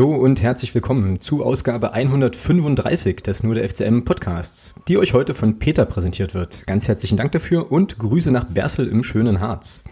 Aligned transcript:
Hallo 0.00 0.14
und 0.14 0.40
herzlich 0.40 0.74
willkommen 0.74 1.20
zu 1.20 1.44
Ausgabe 1.44 1.92
135 1.92 3.16
des 3.16 3.42
Nur 3.42 3.54
der 3.54 3.68
FCM 3.68 4.06
Podcasts, 4.06 4.72
die 4.88 4.96
euch 4.96 5.12
heute 5.12 5.34
von 5.34 5.58
Peter 5.58 5.84
präsentiert 5.84 6.32
wird. 6.32 6.66
Ganz 6.66 6.88
herzlichen 6.88 7.18
Dank 7.18 7.32
dafür 7.32 7.70
und 7.70 7.98
Grüße 7.98 8.30
nach 8.30 8.44
Bersel 8.44 8.88
im 8.88 9.02
schönen 9.02 9.40
Harz. 9.40 9.84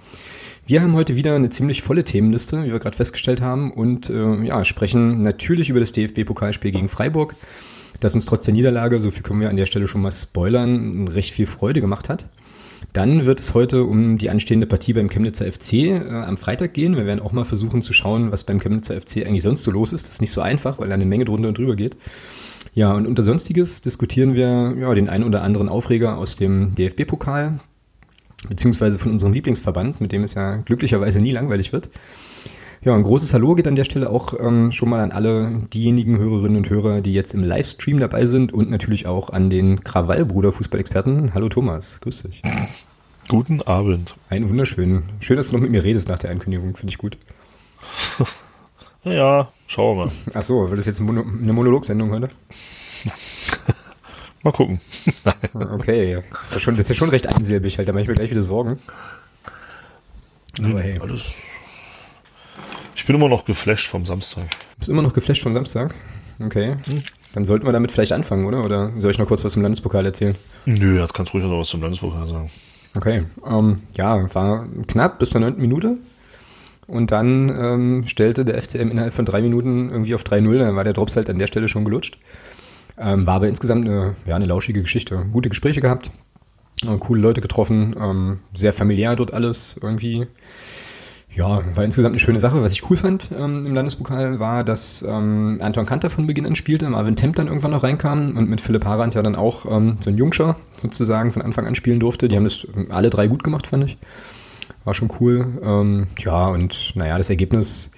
Wir 0.67 0.81
haben 0.81 0.95
heute 0.95 1.15
wieder 1.15 1.35
eine 1.35 1.51
ziemlich 1.51 1.83
volle 1.83 2.05
Themenliste, 2.05 2.65
wie 2.65 2.73
wir 2.73 2.79
gerade 2.79 2.97
festgestellt 2.97 3.43
haben, 3.43 3.71
und 3.71 4.09
äh, 4.09 4.47
ja, 4.47 4.65
sprechen 4.65 5.21
natürlich 5.21 5.69
über 5.69 5.81
das 5.81 5.93
DFB-Pokalspiel 5.93 6.71
gegen 6.71 6.89
Freiburg, 6.89 7.35
das 8.01 8.15
uns 8.15 8.25
trotz 8.25 8.47
der 8.47 8.55
Niederlage, 8.55 9.03
so 9.03 9.11
viel 9.11 9.23
können 9.23 9.43
wir 9.43 9.51
an 9.51 9.59
der 9.59 9.67
Stelle 9.67 9.89
schon 9.89 10.01
mal 10.01 10.11
spoilern, 10.11 11.07
recht 11.09 11.35
viel 11.35 11.45
Freude 11.45 11.83
gemacht 11.83 12.09
hat. 12.09 12.31
Dann 12.93 13.27
wird 13.27 13.41
es 13.41 13.55
heute 13.55 13.85
um 13.85 14.19
die 14.19 14.31
anstehende 14.31 14.67
Partie 14.67 14.93
beim 14.93 15.09
Chemnitzer 15.09 15.51
FC 15.51 15.73
äh, 15.73 16.09
am 16.09 16.37
Freitag 16.37 16.75
gehen. 16.75 16.97
Wir 16.97 17.07
werden 17.07 17.21
auch 17.21 17.33
mal 17.33 17.45
versuchen 17.45 17.83
zu 17.83 17.93
schauen, 17.93 18.33
was 18.33 18.45
beim 18.45 18.61
Chemnitzer 18.61 19.01
FC 19.01 19.27
eigentlich 19.27 19.43
sonst 19.43 19.65
so 19.65 19.71
los 19.71 19.93
ist. 19.93 20.05
Das 20.05 20.15
ist 20.15 20.21
nicht 20.21 20.33
so 20.33 20.41
einfach, 20.41 20.79
weil 20.79 20.89
da 20.89 20.95
eine 20.95 21.07
Menge 21.07 21.25
drunter 21.25 21.49
und 21.49 21.59
drüber 21.59 21.77
geht. 21.77 21.97
Ja, 22.75 22.93
und 22.93 23.07
unter 23.07 23.23
Sonstiges 23.23 23.83
diskutieren 23.83 24.35
wir 24.35 24.77
ja, 24.79 24.95
den 24.95 25.09
einen 25.09 25.25
oder 25.25 25.43
anderen 25.43 25.69
Aufreger 25.69 26.17
aus 26.19 26.37
dem 26.37 26.75
DFB-Pokal, 26.75 27.59
beziehungsweise 28.49 28.99
von 28.99 29.13
unserem 29.13 29.33
Lieblingsverband, 29.33 30.01
mit 30.01 30.13
dem 30.13 30.23
es 30.23 30.35
ja 30.35 30.57
glücklicherweise 30.57 31.21
nie 31.21 31.33
langweilig 31.33 31.73
wird. 31.73 31.91
Ja, 32.89 32.95
ein 32.95 33.03
großes 33.03 33.35
Hallo 33.35 33.55
geht 33.55 33.69
an 33.69 33.77
der 33.77 33.85
Stelle 33.85 34.09
auch 34.09 34.33
ähm, 34.41 34.73
schon 34.73 34.89
mal 34.89 35.03
an 35.03 35.13
alle 35.13 35.61
diejenigen 35.75 36.17
Hörerinnen 36.17 36.57
und 36.57 36.71
Hörer, 36.71 37.03
die 37.03 37.13
jetzt 37.13 37.35
im 37.35 37.45
Livestream 37.45 38.01
dabei 38.01 38.25
sind 38.25 38.51
und 38.55 38.71
natürlich 38.71 39.07
auch 39.07 39.29
an 39.29 39.51
den 39.51 39.85
Krawallbruder 39.85 40.53
Fußballexperten. 40.53 41.35
Hallo 41.35 41.51
Thomas, 41.51 42.01
grüß 42.01 42.23
dich. 42.23 42.41
Guten 43.29 43.61
Abend. 43.61 44.15
Einen 44.31 44.49
wunderschönen. 44.49 45.03
Schön, 45.21 45.37
dass 45.37 45.49
du 45.49 45.57
noch 45.57 45.61
mit 45.61 45.71
mir 45.71 45.85
redest 45.85 46.09
nach 46.09 46.19
der 46.19 46.31
Ankündigung, 46.31 46.77
finde 46.77 46.93
ich 46.93 46.97
gut. 46.97 47.19
naja, 49.05 49.51
schauen 49.67 49.99
wir 49.99 50.07
mal. 50.07 50.13
Ach 50.33 50.43
so, 50.43 50.71
wird 50.71 50.79
das 50.79 50.87
jetzt 50.87 51.03
eine 51.03 51.53
Monologsendung 51.53 52.11
heute? 52.11 52.31
mal 54.43 54.53
gucken. 54.53 54.81
okay, 55.53 56.23
das 56.31 56.45
ist, 56.45 56.53
ja 56.55 56.59
schon, 56.61 56.77
das 56.77 56.87
ist 56.87 56.89
ja 56.89 56.95
schon 56.95 57.11
recht 57.11 57.27
einsilbig, 57.27 57.77
halt, 57.77 57.87
da 57.87 57.93
mache 57.93 58.01
ich 58.01 58.09
mir 58.09 58.15
gleich 58.15 58.31
wieder 58.31 58.41
Sorgen. 58.41 58.79
Aber 60.63 60.81
hey. 60.81 60.99
Alles 60.99 61.35
ich 62.99 63.07
bin 63.07 63.15
immer 63.15 63.29
noch 63.29 63.45
geflasht 63.45 63.87
vom 63.87 64.05
Samstag. 64.05 64.51
Du 64.51 64.79
bist 64.79 64.91
immer 64.91 65.03
noch 65.03 65.13
geflasht 65.13 65.45
vom 65.45 65.53
Samstag? 65.53 65.95
Okay. 66.45 66.77
Hm. 66.87 67.03
Dann 67.33 67.45
sollten 67.45 67.65
wir 67.65 67.73
damit 67.73 67.93
vielleicht 67.93 68.11
anfangen, 68.11 68.45
oder? 68.45 68.65
Oder 68.65 68.93
soll 68.99 69.13
ich 69.13 69.19
noch 69.19 69.27
kurz 69.27 69.45
was 69.45 69.53
zum 69.53 69.63
Landespokal 69.63 70.05
erzählen? 70.05 70.35
Nö, 70.67 70.99
jetzt 71.01 71.15
kannst 71.15 71.33
du 71.33 71.39
ruhig 71.39 71.49
noch 71.49 71.61
was 71.61 71.69
zum 71.69 71.81
Landespokal 71.81 72.27
sagen. 72.27 72.51
Okay. 72.97 73.25
Ähm, 73.47 73.77
ja, 73.97 74.35
war 74.35 74.67
knapp 74.89 75.21
bis 75.21 75.31
zur 75.31 75.41
neunten 75.41 75.61
Minute. 75.61 75.99
Und 76.89 77.13
dann 77.13 77.49
ähm, 77.51 78.05
stellte 78.05 78.45
der 78.45 78.61
FCM 78.61 78.91
innerhalb 78.91 79.15
von 79.15 79.25
drei 79.25 79.43
Minuten 79.43 79.91
irgendwie 79.91 80.17
auf 80.17 80.25
3-0. 80.25 80.59
Dann 80.59 80.75
war 80.75 80.83
der 80.83 80.95
Drops 80.95 81.15
halt 81.15 81.31
an 81.31 81.39
der 81.39 81.47
Stelle 81.47 81.69
schon 81.69 81.85
gelutscht. 81.85 82.19
Ähm, 82.99 83.29
war 83.29 83.35
aber 83.35 83.49
insgesamt 83.49 83.87
eine, 83.87 84.17
ja, 84.27 84.35
eine 84.35 84.47
lauschige 84.47 84.83
Geschichte. 84.83 85.25
Gute 85.31 85.51
Gespräche 85.51 85.81
gehabt, 85.81 86.11
äh, 86.83 86.97
coole 86.99 87.21
Leute 87.21 87.41
getroffen, 87.41 87.95
ähm, 87.97 88.41
sehr 88.55 88.73
familiär 88.73 89.15
dort 89.15 89.33
alles 89.33 89.79
irgendwie. 89.81 90.27
Ja, 91.35 91.63
war 91.75 91.85
insgesamt 91.85 92.15
eine 92.15 92.21
schöne 92.21 92.41
Sache. 92.41 92.63
Was 92.63 92.73
ich 92.73 92.89
cool 92.91 92.97
fand 92.97 93.31
ähm, 93.39 93.65
im 93.67 93.75
Landespokal 93.75 94.41
war, 94.41 94.65
dass 94.65 95.03
ähm, 95.03 95.59
Anton 95.61 95.87
Kanter 95.87 96.11
von 96.11 96.27
Beginn 96.27 96.47
an 96.47 96.57
spielte, 96.57 96.89
Marvin 96.89 97.17
Temp 97.17 97.37
dann 97.37 97.49
irgendwann 97.49 97.71
noch 97.73 97.83
reinkam 97.83 98.37
und 98.37 98.49
mit 98.49 98.61
Philipp 98.61 98.85
Harand 98.85 99.15
ja 99.15 99.23
dann 99.23 99.37
auch 99.37 99.67
ähm, 99.71 99.97
so 100.01 100.11
ein 100.11 100.17
Jungscher 100.17 100.57
sozusagen 100.77 101.31
von 101.31 101.43
Anfang 101.43 101.67
an 101.67 101.75
spielen 101.75 102.01
durfte. 102.01 102.29
Die 102.29 102.37
haben 102.37 102.45
das 102.45 102.67
alle 102.89 103.11
drei 103.11 103.27
gut 103.27 103.45
gemacht, 103.45 103.67
fand 103.67 103.85
ich. 103.85 103.99
War 104.85 104.95
schon 104.95 105.13
cool. 105.21 105.61
Ähm, 105.63 106.07
ja, 106.19 106.47
und 106.47 106.97
naja, 106.97 107.19
das 107.19 107.29
Ergebnis, 107.29 107.91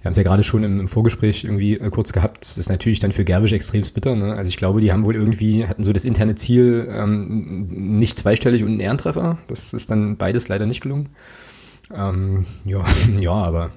wir 0.00 0.08
haben 0.08 0.12
es 0.12 0.18
ja 0.18 0.24
gerade 0.24 0.42
schon 0.42 0.64
im, 0.64 0.80
im, 0.80 0.88
Vorgespräch 0.88 1.44
irgendwie 1.44 1.74
äh, 1.78 1.88
kurz 1.90 2.12
gehabt, 2.12 2.42
das 2.42 2.58
ist 2.58 2.68
natürlich 2.68 2.98
dann 2.98 3.12
für 3.12 3.24
Gerwisch 3.24 3.52
extrem 3.52 3.82
bitter. 3.94 4.16
Ne? 4.16 4.34
Also 4.34 4.48
ich 4.48 4.56
glaube, 4.56 4.80
die 4.80 4.92
haben 4.92 5.04
wohl 5.04 5.14
irgendwie, 5.14 5.66
hatten 5.66 5.84
so 5.84 5.92
das 5.92 6.04
interne 6.04 6.34
Ziel, 6.34 6.88
ähm, 6.90 7.68
nicht 7.68 8.18
zweistellig 8.18 8.64
und 8.64 8.70
einen 8.70 8.80
Ehrentreffer. 8.80 9.38
Das 9.46 9.72
ist 9.72 9.90
dann 9.90 10.16
beides 10.16 10.48
leider 10.48 10.66
nicht 10.66 10.80
gelungen. 10.80 11.10
Ähm, 11.92 12.46
ja, 12.64 12.84
ja, 13.20 13.32
aber 13.32 13.70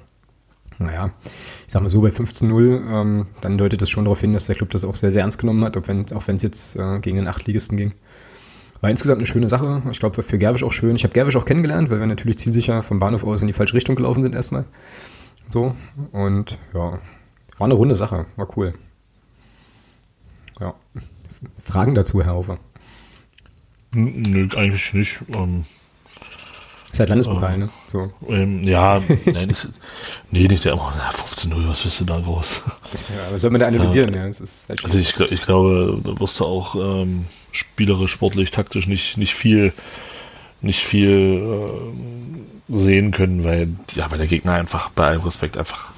naja, 0.77 1.11
ich 1.25 1.63
sag 1.67 1.81
mal 1.81 1.89
so, 1.89 2.01
bei 2.01 2.09
15-0, 2.09 2.89
ähm, 2.89 3.27
dann 3.41 3.57
deutet 3.57 3.81
das 3.81 3.89
schon 3.89 4.05
darauf 4.05 4.21
hin, 4.21 4.31
dass 4.31 4.45
der 4.45 4.55
Club 4.55 4.69
das 4.69 4.85
auch 4.85 4.95
sehr, 4.95 5.11
sehr 5.11 5.23
ernst 5.23 5.37
genommen 5.37 5.63
hat, 5.65 5.75
auch 5.75 5.87
wenn 6.27 6.35
es 6.35 6.43
jetzt 6.43 6.77
äh, 6.77 6.99
gegen 6.99 7.17
den 7.17 7.27
Achtligisten 7.27 7.77
ging. 7.77 7.93
War 8.81 8.89
insgesamt 8.89 9.19
eine 9.19 9.27
schöne 9.27 9.49
Sache. 9.49 9.83
Ich 9.91 9.99
glaube, 9.99 10.23
für 10.23 10.37
Gerwisch 10.37 10.63
auch 10.63 10.71
schön. 10.71 10.95
Ich 10.95 11.03
habe 11.03 11.13
Gerwisch 11.13 11.35
auch 11.35 11.43
kennengelernt, 11.43 11.89
weil 11.89 11.99
wir 11.99 12.07
natürlich 12.07 12.37
zielsicher 12.37 12.81
vom 12.81 12.99
Bahnhof 12.99 13.25
aus 13.25 13.41
in 13.41 13.47
die 13.47 13.53
falsche 13.53 13.73
Richtung 13.73 13.95
gelaufen 13.95 14.23
sind 14.23 14.35
erstmal. 14.35 14.65
So. 15.49 15.75
Und 16.13 16.59
ja, 16.73 16.99
war 17.57 17.65
eine 17.65 17.73
runde 17.73 17.97
Sache. 17.97 18.25
War 18.37 18.47
cool. 18.57 18.73
Ja. 20.61 20.75
Fragen 21.57 21.93
dazu, 21.93 22.23
Herr 22.23 22.35
Hofer? 22.35 22.57
Nö, 23.91 24.47
eigentlich 24.55 24.93
nicht. 24.93 25.19
Ähm, 25.33 25.65
ist 26.91 26.99
halt 26.99 27.09
Landespokal, 27.09 27.57
ne? 27.57 27.69
So. 27.87 28.11
Ähm, 28.27 28.63
ja, 28.63 28.99
nein, 29.25 29.49
ist, 29.49 29.69
nee, 30.31 30.47
nicht 30.47 30.65
der 30.65 30.73
immer, 30.73 30.91
15-0, 31.11 31.67
was 31.67 31.83
willst 31.83 31.99
du 31.99 32.05
da 32.05 32.19
groß? 32.19 32.61
Ja, 32.93 33.31
was 33.31 33.41
soll 33.41 33.51
man 33.51 33.59
da 33.59 33.67
analysieren? 33.67 34.11
Ja, 34.13 34.25
ja 34.25 34.31
halt 34.69 34.83
also 34.83 34.97
ich, 34.97 35.19
ich 35.19 35.41
glaube, 35.41 35.99
da 36.03 36.19
wirst 36.19 36.39
du 36.39 36.45
auch 36.45 36.75
ähm, 36.75 37.25
spielerisch, 37.51 38.11
sportlich, 38.11 38.51
taktisch 38.51 38.87
nicht, 38.87 39.17
nicht 39.17 39.35
viel, 39.35 39.73
nicht 40.61 40.83
viel 40.83 41.69
äh, 42.69 42.75
sehen 42.75 43.11
können, 43.11 43.43
weil, 43.43 43.69
ja, 43.93 44.09
weil 44.09 44.17
der 44.17 44.27
Gegner 44.27 44.53
einfach 44.53 44.89
bei 44.89 45.07
allem 45.07 45.21
Respekt 45.21 45.57
einfach 45.57 45.89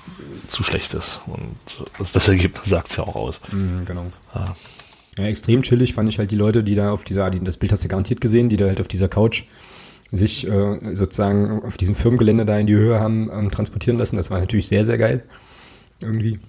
zu 0.47 0.63
schlecht 0.63 0.93
ist. 0.93 1.19
Und 1.27 1.87
das, 1.97 2.11
das 2.11 2.27
Ergebnis 2.27 2.65
sagt 2.65 2.89
es 2.89 2.97
ja 2.97 3.03
auch 3.03 3.15
aus. 3.15 3.39
Mhm, 3.51 3.85
genau. 3.85 4.11
Ja. 4.35 4.55
ja. 5.19 5.25
extrem 5.25 5.61
chillig 5.61 5.93
fand 5.93 6.09
ich 6.09 6.19
halt 6.19 6.31
die 6.31 6.35
Leute, 6.35 6.63
die 6.63 6.75
da 6.75 6.91
auf 6.91 7.03
dieser, 7.03 7.29
das 7.29 7.57
Bild 7.57 7.71
hast 7.71 7.83
du 7.83 7.87
garantiert 7.87 8.21
gesehen, 8.21 8.49
die 8.49 8.57
da 8.57 8.65
halt 8.65 8.81
auf 8.81 8.87
dieser 8.87 9.07
Couch 9.07 9.45
sich 10.11 10.47
äh, 10.47 10.93
sozusagen 10.93 11.63
auf 11.63 11.77
diesem 11.77 11.95
Firmengelände 11.95 12.45
da 12.45 12.57
in 12.57 12.67
die 12.67 12.75
Höhe 12.75 12.99
haben 12.99 13.29
ähm, 13.31 13.51
transportieren 13.51 13.97
lassen. 13.97 14.17
Das 14.17 14.29
war 14.29 14.39
natürlich 14.39 14.67
sehr, 14.67 14.83
sehr 14.83 14.97
geil. 14.97 15.23
Irgendwie. 16.01 16.39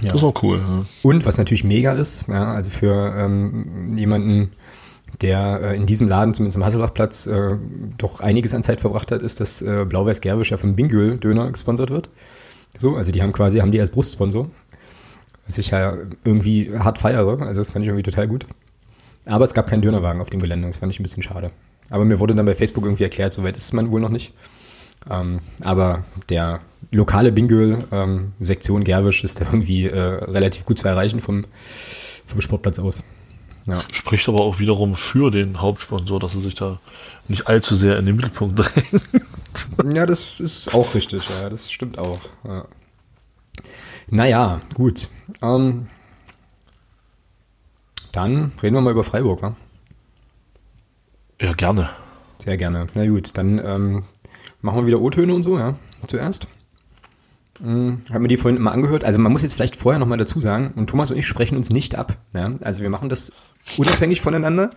Ja. 0.00 0.12
Das 0.12 0.16
ist 0.16 0.24
auch 0.24 0.42
cool. 0.42 0.58
Ja. 0.58 0.84
Und 1.02 1.26
was 1.26 1.38
natürlich 1.38 1.64
mega 1.64 1.92
ist, 1.92 2.26
ja, 2.28 2.52
also 2.52 2.70
für 2.70 3.14
ähm, 3.16 3.96
jemanden, 3.96 4.52
der 5.20 5.60
äh, 5.62 5.76
in 5.76 5.86
diesem 5.86 6.08
Laden, 6.08 6.34
zumindest 6.34 6.56
am 6.56 6.64
Hasselbachplatz, 6.64 7.26
äh, 7.26 7.56
doch 7.98 8.20
einiges 8.20 8.54
an 8.54 8.62
Zeit 8.62 8.80
verbracht 8.80 9.12
hat, 9.12 9.22
ist, 9.22 9.40
dass 9.40 9.62
äh, 9.62 9.84
Blau-Weiß-Gerbisch 9.84 10.50
ja 10.50 10.56
vom 10.56 10.74
Bingöl 10.74 11.16
Döner 11.18 11.50
gesponsert 11.52 11.90
wird. 11.90 12.08
So, 12.76 12.96
also 12.96 13.12
die 13.12 13.22
haben 13.22 13.32
quasi, 13.32 13.58
haben 13.58 13.72
die 13.72 13.80
als 13.80 13.90
Brustsponsor. 13.90 14.50
Was 15.46 15.58
ich 15.58 15.70
ja 15.70 15.96
irgendwie 16.24 16.72
hart 16.78 16.98
feiere, 16.98 17.40
also 17.42 17.60
das 17.60 17.70
fand 17.70 17.84
ich 17.84 17.88
irgendwie 17.88 18.08
total 18.08 18.28
gut. 18.28 18.46
Aber 19.26 19.44
es 19.44 19.54
gab 19.54 19.68
keinen 19.68 19.82
Dönerwagen 19.82 20.20
auf 20.20 20.30
dem 20.30 20.40
Gelände, 20.40 20.66
das 20.66 20.78
fand 20.78 20.92
ich 20.92 21.00
ein 21.00 21.02
bisschen 21.02 21.22
schade. 21.22 21.50
Aber 21.90 22.04
mir 22.04 22.20
wurde 22.20 22.34
dann 22.34 22.46
bei 22.46 22.54
Facebook 22.54 22.84
irgendwie 22.84 23.04
erklärt, 23.04 23.32
soweit 23.32 23.56
ist 23.56 23.72
man 23.72 23.90
wohl 23.90 24.00
noch 24.00 24.08
nicht. 24.08 24.32
Ähm, 25.10 25.40
aber 25.62 26.04
der 26.28 26.60
lokale 26.92 27.32
Bingöl, 27.32 27.84
ähm, 27.90 28.32
Gerwisch, 28.38 29.24
ist 29.24 29.40
da 29.40 29.46
irgendwie 29.46 29.86
äh, 29.86 29.98
relativ 29.98 30.64
gut 30.64 30.78
zu 30.78 30.88
erreichen 30.88 31.20
vom, 31.20 31.44
vom 32.26 32.40
Sportplatz 32.40 32.78
aus. 32.78 33.02
Ja. 33.66 33.82
Spricht 33.92 34.28
aber 34.28 34.40
auch 34.40 34.58
wiederum 34.58 34.96
für 34.96 35.30
den 35.30 35.60
Hauptsponsor, 35.60 36.18
dass 36.18 36.34
er 36.34 36.40
sich 36.40 36.54
da 36.54 36.80
nicht 37.28 37.46
allzu 37.46 37.76
sehr 37.76 37.98
in 37.98 38.06
den 38.06 38.16
Mittelpunkt 38.16 38.58
drängt. 38.74 39.94
Ja, 39.94 40.06
das 40.06 40.40
ist 40.40 40.74
auch 40.74 40.94
richtig, 40.94 41.28
ja, 41.28 41.48
das 41.48 41.70
stimmt 41.70 41.98
auch. 41.98 42.20
Ja. 42.44 42.66
Naja, 44.08 44.60
gut. 44.74 45.08
Ähm, 45.42 45.88
dann 48.12 48.52
reden 48.62 48.74
wir 48.74 48.80
mal 48.80 48.90
über 48.90 49.04
Freiburg, 49.04 49.42
wa? 49.42 49.54
Ja, 51.40 51.54
gerne. 51.54 51.88
Sehr 52.36 52.56
gerne. 52.56 52.86
Na 52.94 53.06
gut, 53.06 53.36
dann 53.36 53.58
ähm, 53.64 54.04
machen 54.60 54.80
wir 54.80 54.86
wieder 54.86 55.00
O-Töne 55.00 55.34
und 55.34 55.42
so, 55.42 55.58
ja, 55.58 55.74
zuerst. 56.06 56.48
Hm, 57.62 58.00
haben 58.12 58.24
wir 58.24 58.28
die 58.28 58.36
vorhin 58.36 58.58
immer 58.58 58.72
angehört. 58.72 59.04
Also 59.04 59.18
man 59.18 59.32
muss 59.32 59.42
jetzt 59.42 59.54
vielleicht 59.54 59.76
vorher 59.76 59.98
nochmal 59.98 60.18
dazu 60.18 60.40
sagen, 60.40 60.72
und 60.76 60.88
Thomas 60.88 61.10
und 61.10 61.16
ich 61.16 61.26
sprechen 61.26 61.56
uns 61.56 61.70
nicht 61.70 61.94
ab. 61.94 62.16
Ja? 62.34 62.52
Also 62.60 62.80
wir 62.80 62.90
machen 62.90 63.08
das 63.08 63.32
unabhängig 63.76 64.20
voneinander 64.20 64.70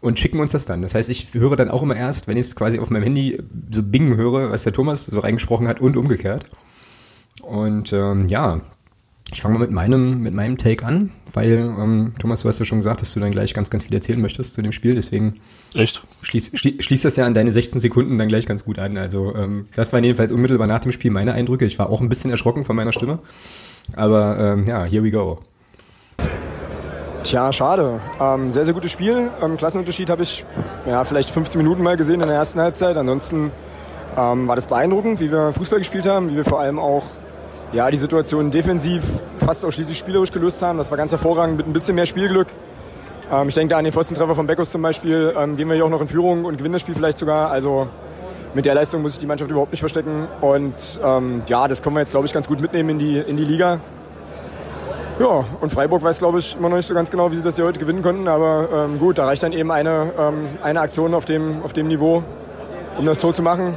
und 0.00 0.18
schicken 0.18 0.40
uns 0.40 0.52
das 0.52 0.66
dann. 0.66 0.82
Das 0.82 0.94
heißt, 0.94 1.10
ich 1.10 1.34
höre 1.34 1.56
dann 1.56 1.70
auch 1.70 1.82
immer 1.82 1.96
erst, 1.96 2.28
wenn 2.28 2.36
ich 2.36 2.46
es 2.46 2.56
quasi 2.56 2.78
auf 2.78 2.90
meinem 2.90 3.02
Handy 3.02 3.42
so 3.70 3.82
bingen 3.82 4.16
höre, 4.16 4.50
was 4.50 4.64
der 4.64 4.72
Thomas 4.72 5.06
so 5.06 5.20
reingesprochen 5.20 5.68
hat 5.68 5.80
und 5.80 5.96
umgekehrt. 5.96 6.44
Und 7.42 7.92
ähm, 7.92 8.28
ja, 8.28 8.60
ich 9.32 9.42
fange 9.42 9.54
mal 9.54 9.60
mit 9.60 9.72
meinem, 9.72 10.22
mit 10.22 10.34
meinem 10.34 10.56
Take 10.56 10.84
an, 10.86 11.10
weil 11.32 11.52
ähm, 11.52 12.14
Thomas, 12.18 12.42
du 12.42 12.48
hast 12.48 12.60
ja 12.60 12.64
schon 12.64 12.78
gesagt, 12.78 13.02
dass 13.02 13.12
du 13.12 13.20
dann 13.20 13.32
gleich 13.32 13.54
ganz, 13.54 13.70
ganz 13.70 13.84
viel 13.84 13.94
erzählen 13.94 14.20
möchtest 14.20 14.54
zu 14.54 14.62
dem 14.62 14.72
Spiel. 14.72 14.94
Deswegen 14.94 15.40
Echt? 15.74 16.02
Schließ, 16.22 16.52
schließ 16.54 17.02
das 17.02 17.16
ja 17.16 17.26
an 17.26 17.34
deine 17.34 17.50
16 17.50 17.80
Sekunden 17.80 18.16
dann 18.18 18.28
gleich 18.28 18.46
ganz 18.46 18.64
gut 18.64 18.78
an. 18.78 18.96
Also 18.96 19.34
ähm, 19.34 19.66
das 19.74 19.92
waren 19.92 20.04
jedenfalls 20.04 20.30
unmittelbar 20.30 20.68
nach 20.68 20.80
dem 20.80 20.92
Spiel 20.92 21.10
meine 21.10 21.32
Eindrücke. 21.32 21.64
Ich 21.64 21.78
war 21.78 21.90
auch 21.90 22.00
ein 22.00 22.08
bisschen 22.08 22.30
erschrocken 22.30 22.64
von 22.64 22.76
meiner 22.76 22.92
Stimme. 22.92 23.18
Aber 23.94 24.38
ähm, 24.38 24.64
ja, 24.66 24.84
here 24.84 25.02
we 25.02 25.10
go. 25.10 25.38
Tja, 27.24 27.52
schade. 27.52 28.00
Ähm, 28.20 28.52
sehr, 28.52 28.64
sehr 28.64 28.74
gutes 28.74 28.92
Spiel. 28.92 29.30
Ähm, 29.42 29.56
Klassenunterschied 29.56 30.08
habe 30.08 30.22
ich 30.22 30.44
ja, 30.86 31.02
vielleicht 31.02 31.30
15 31.30 31.60
Minuten 31.60 31.82
mal 31.82 31.96
gesehen 31.96 32.20
in 32.20 32.28
der 32.28 32.36
ersten 32.36 32.60
Halbzeit. 32.60 32.96
Ansonsten 32.96 33.50
ähm, 34.16 34.46
war 34.46 34.54
das 34.54 34.68
beeindruckend, 34.68 35.18
wie 35.18 35.32
wir 35.32 35.52
Fußball 35.52 35.80
gespielt 35.80 36.06
haben, 36.06 36.30
wie 36.30 36.36
wir 36.36 36.44
vor 36.44 36.60
allem 36.60 36.78
auch 36.78 37.02
ja, 37.72 37.90
die 37.90 37.96
Situation 37.96 38.50
defensiv 38.50 39.02
fast 39.38 39.64
ausschließlich 39.64 39.98
spielerisch 39.98 40.32
gelöst 40.32 40.62
haben. 40.62 40.78
Das 40.78 40.90
war 40.90 40.98
ganz 40.98 41.12
hervorragend 41.12 41.56
mit 41.56 41.66
ein 41.66 41.72
bisschen 41.72 41.94
mehr 41.94 42.06
Spielglück. 42.06 42.48
Ähm, 43.30 43.48
ich 43.48 43.54
denke 43.54 43.72
da 43.72 43.78
an 43.78 43.84
den 43.84 43.92
Pfostentreffer 43.92 44.34
von 44.34 44.46
Beckus 44.46 44.70
zum 44.70 44.82
Beispiel. 44.82 45.34
Ähm, 45.36 45.56
gehen 45.56 45.68
wir 45.68 45.74
hier 45.74 45.84
auch 45.84 45.90
noch 45.90 46.00
in 46.00 46.08
Führung 46.08 46.44
und 46.44 46.58
gewinnen 46.58 46.74
das 46.74 46.82
Spiel 46.82 46.94
vielleicht 46.94 47.18
sogar. 47.18 47.50
Also 47.50 47.88
mit 48.54 48.64
der 48.64 48.74
Leistung 48.74 49.02
muss 49.02 49.14
ich 49.14 49.18
die 49.18 49.26
Mannschaft 49.26 49.50
überhaupt 49.50 49.72
nicht 49.72 49.80
verstecken. 49.80 50.28
Und 50.40 51.00
ähm, 51.04 51.42
ja, 51.46 51.68
das 51.68 51.82
können 51.82 51.96
wir 51.96 52.00
jetzt, 52.00 52.12
glaube 52.12 52.26
ich, 52.26 52.32
ganz 52.32 52.46
gut 52.46 52.60
mitnehmen 52.60 52.90
in 52.90 52.98
die, 52.98 53.18
in 53.18 53.36
die 53.36 53.44
Liga. 53.44 53.80
Ja, 55.18 55.44
und 55.60 55.72
Freiburg 55.72 56.02
weiß, 56.02 56.18
glaube 56.18 56.38
ich, 56.38 56.56
immer 56.56 56.68
noch 56.68 56.76
nicht 56.76 56.86
so 56.86 56.94
ganz 56.94 57.10
genau, 57.10 57.32
wie 57.32 57.36
sie 57.36 57.42
das 57.42 57.56
hier 57.56 57.64
heute 57.64 57.80
gewinnen 57.80 58.02
konnten. 58.02 58.28
Aber 58.28 58.68
ähm, 58.72 58.98
gut, 58.98 59.18
da 59.18 59.26
reicht 59.26 59.42
dann 59.42 59.52
eben 59.52 59.70
eine, 59.70 60.12
ähm, 60.18 60.46
eine 60.62 60.80
Aktion 60.80 61.14
auf 61.14 61.24
dem, 61.24 61.62
auf 61.62 61.72
dem 61.72 61.88
Niveau, 61.88 62.22
um 62.98 63.06
das 63.06 63.18
Tor 63.18 63.34
zu 63.34 63.42
machen. 63.42 63.74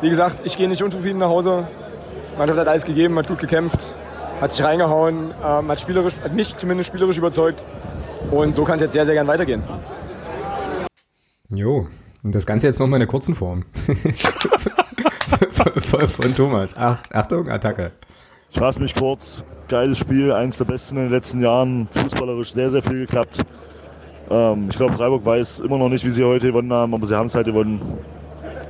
Wie 0.00 0.08
gesagt, 0.08 0.42
ich 0.44 0.56
gehe 0.56 0.68
nicht 0.68 0.82
unzufrieden 0.82 1.18
nach 1.18 1.28
Hause. 1.28 1.66
Die 2.36 2.38
Mannschaft 2.38 2.60
hat 2.60 2.68
alles 2.68 2.84
gegeben, 2.84 3.18
hat 3.18 3.28
gut 3.28 3.38
gekämpft, 3.38 3.80
hat 4.42 4.52
sich 4.52 4.62
reingehauen, 4.62 5.32
ähm, 5.42 5.68
hat, 5.70 5.80
spielerisch, 5.80 6.18
hat 6.22 6.34
mich 6.34 6.54
zumindest 6.54 6.88
spielerisch 6.88 7.16
überzeugt. 7.16 7.64
Und 8.30 8.54
so 8.54 8.62
kann 8.62 8.74
es 8.74 8.82
jetzt 8.82 8.92
sehr, 8.92 9.06
sehr 9.06 9.14
gern 9.14 9.26
weitergehen. 9.26 9.62
Jo, 11.48 11.86
und 12.22 12.34
das 12.34 12.44
Ganze 12.44 12.66
jetzt 12.66 12.78
nochmal 12.78 12.98
in 12.98 13.06
der 13.06 13.08
kurzen 13.08 13.34
Form. 13.34 13.64
von, 15.80 16.08
von, 16.08 16.34
Thomas. 16.34 16.74
Ach, 16.76 17.02
Achtung, 17.14 17.48
Attacke. 17.48 17.92
Ich 18.50 18.58
fasse 18.58 18.80
mich 18.82 18.94
kurz. 18.94 19.42
Geiles 19.68 19.98
Spiel, 19.98 20.30
eins 20.30 20.58
der 20.58 20.66
besten 20.66 20.98
in 20.98 21.04
den 21.04 21.12
letzten 21.12 21.40
Jahren. 21.40 21.88
Fußballerisch 21.90 22.52
sehr, 22.52 22.70
sehr 22.70 22.82
viel 22.82 23.06
geklappt. 23.06 23.38
Ähm, 24.28 24.66
ich 24.68 24.76
glaube, 24.76 24.92
Freiburg 24.92 25.24
weiß 25.24 25.60
immer 25.60 25.78
noch 25.78 25.88
nicht, 25.88 26.04
wie 26.04 26.10
sie 26.10 26.22
heute 26.22 26.48
gewonnen 26.48 26.70
haben, 26.70 26.92
aber 26.92 27.06
sie 27.06 27.14
haben 27.14 27.26
es 27.28 27.34
halt 27.34 27.46
gewonnen. 27.46 27.80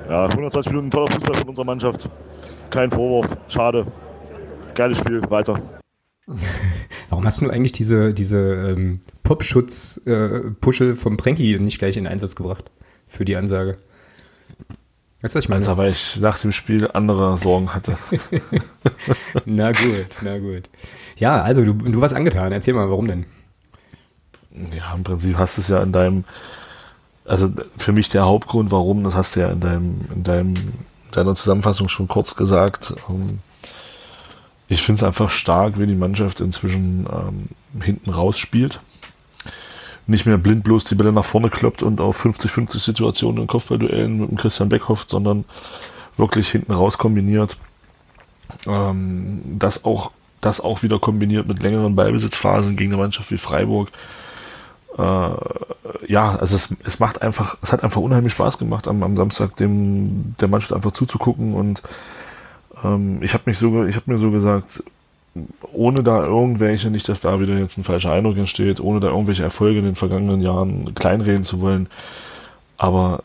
Ja, 0.09 0.27
120 0.27 0.71
Minuten 0.71 0.93
toller 0.93 1.11
Fußball 1.11 1.35
von 1.35 1.49
unserer 1.49 1.67
Mannschaft. 1.67 2.09
Kein 2.71 2.91
Vorwurf. 2.91 3.37
Schade. 3.49 3.87
Geiles 4.75 4.99
Spiel. 4.99 5.23
Weiter. 5.31 5.61
Warum 7.09 7.25
hast 7.25 7.41
du 7.41 7.51
eigentlich 7.51 7.73
diese, 7.73 8.13
diese 8.13 8.39
ähm, 8.39 9.01
Popschutz-Puschel 9.23 10.91
äh, 10.91 10.95
vom 10.95 11.17
Prenki 11.17 11.59
nicht 11.61 11.79
gleich 11.79 11.97
in 11.97 12.07
Einsatz 12.07 12.35
gebracht 12.35 12.71
für 13.07 13.25
die 13.25 13.37
Ansage? 13.37 13.77
Weißt 15.23 15.35
du, 15.35 15.39
was 15.39 15.45
ich 15.45 15.49
meine? 15.49 15.63
Alter, 15.63 15.79
weil 15.79 15.93
ich 15.93 16.17
nach 16.21 16.39
dem 16.39 16.53
Spiel 16.53 16.91
andere 16.93 17.39
Sorgen 17.39 17.75
hatte. 17.75 17.97
na 19.45 19.73
gut, 19.73 20.09
na 20.23 20.39
gut. 20.39 20.69
Ja, 21.17 21.41
also 21.41 21.65
du, 21.65 21.73
du 21.73 22.01
warst 22.01 22.15
angetan. 22.15 22.53
Erzähl 22.53 22.75
mal, 22.75 22.91
warum 22.91 23.09
denn? 23.09 23.27
Ja, 24.77 24.95
im 24.95 25.05
Prinzip 25.05 25.37
hast 25.37 25.57
du 25.57 25.63
es 25.63 25.69
ja 25.69 25.83
in 25.83 25.93
deinem, 25.93 26.25
also 27.25 27.51
für 27.77 27.93
mich 27.93 28.09
der 28.09 28.25
Hauptgrund, 28.25 28.71
warum, 28.71 29.05
das 29.05 29.15
hast 29.15 29.37
du 29.37 29.41
ja 29.41 29.49
in 29.49 29.61
deinem, 29.61 30.01
in 30.15 30.23
deinem, 30.23 30.55
deiner 31.13 31.35
Zusammenfassung 31.35 31.89
schon 31.89 32.09
kurz 32.09 32.37
gesagt. 32.37 32.95
Ähm, 33.09 33.41
ich 34.69 34.83
finde 34.83 35.01
es 35.01 35.07
einfach 35.07 35.31
stark, 35.31 35.79
wie 35.79 35.87
die 35.87 35.95
Mannschaft 35.95 36.41
inzwischen 36.41 37.07
ähm, 37.11 37.83
hinten 37.83 38.11
raus 38.11 38.39
spielt 38.39 38.81
nicht 40.07 40.27
mehr 40.27 40.39
blind 40.39 40.65
bloß 40.65 40.85
die 40.85 40.95
Bälle 40.95 41.13
nach 41.13 41.25
vorne 41.25 41.51
kloppt 41.51 41.83
und 41.83 42.01
auf 42.01 42.25
50-50 42.25 42.79
Situationen 42.79 43.43
in 43.43 43.47
Kopfballduellen 43.47 44.21
mit 44.21 44.31
dem 44.31 44.37
Christian 44.37 44.69
Beckhoff, 44.69 45.05
sondern 45.07 45.45
wirklich 46.17 46.49
hinten 46.49 46.73
raus 46.73 46.99
kombiniert. 46.99 47.57
Ähm, 48.67 49.43
das 49.59 49.85
auch 49.85 50.13
das 50.41 50.61
auch 50.61 50.83
wieder 50.83 50.99
kombiniert 50.99 51.49
mit 51.49 51.63
längeren 51.63 51.97
Ballbesitzphasen 51.97 52.77
gegen 52.77 52.93
eine 52.93 53.03
Mannschaft 53.03 53.31
wie 53.33 53.39
Freiburg. 53.39 53.91
Äh, 54.99 55.31
ja, 56.09 56.37
also 56.37 56.55
es, 56.55 56.75
es 56.85 56.99
macht 56.99 57.23
einfach, 57.23 57.57
es 57.63 57.73
hat 57.73 57.83
einfach 57.85 58.01
unheimlich 58.01 58.33
Spaß 58.33 58.59
gemacht, 58.59 58.89
am, 58.89 59.03
am 59.03 59.17
Samstag 59.17 59.57
dem 59.57 60.35
der 60.41 60.49
Mannschaft 60.49 60.73
einfach 60.73 60.93
zuzugucken 60.93 61.55
und 61.55 61.83
ähm, 62.85 63.23
ich 63.23 63.35
habe 63.35 63.45
mich 63.47 63.59
so, 63.59 63.85
ich 63.85 63.97
habe 63.97 64.11
mir 64.11 64.19
so 64.19 64.31
gesagt, 64.31 64.83
ohne 65.73 66.03
da 66.03 66.25
irgendwelche, 66.25 66.91
nicht, 66.91 67.09
dass 67.09 67.21
da 67.21 67.41
wieder 67.41 67.59
jetzt 67.59 67.77
ein 67.77 67.85
falscher 67.85 68.13
Eindruck 68.13 68.39
entsteht, 68.39 68.81
ohne 68.81 69.01
da 69.01 69.09
irgendwelche 69.09 69.43
Erfolge 69.43 69.81
in 69.81 69.85
den 69.85 69.95
vergangenen 69.95 70.41
Jahren 70.41 70.95
kleinreden 70.95 71.45
zu 71.45 71.61
wollen. 71.61 71.89
Aber 72.79 73.23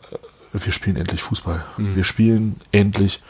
wir 0.52 0.72
spielen 0.72 0.96
endlich 0.96 1.22
Fußball. 1.22 1.64
Mhm. 1.78 1.96
Wir 1.96 2.04
spielen 2.04 2.56
endlich 2.70 3.20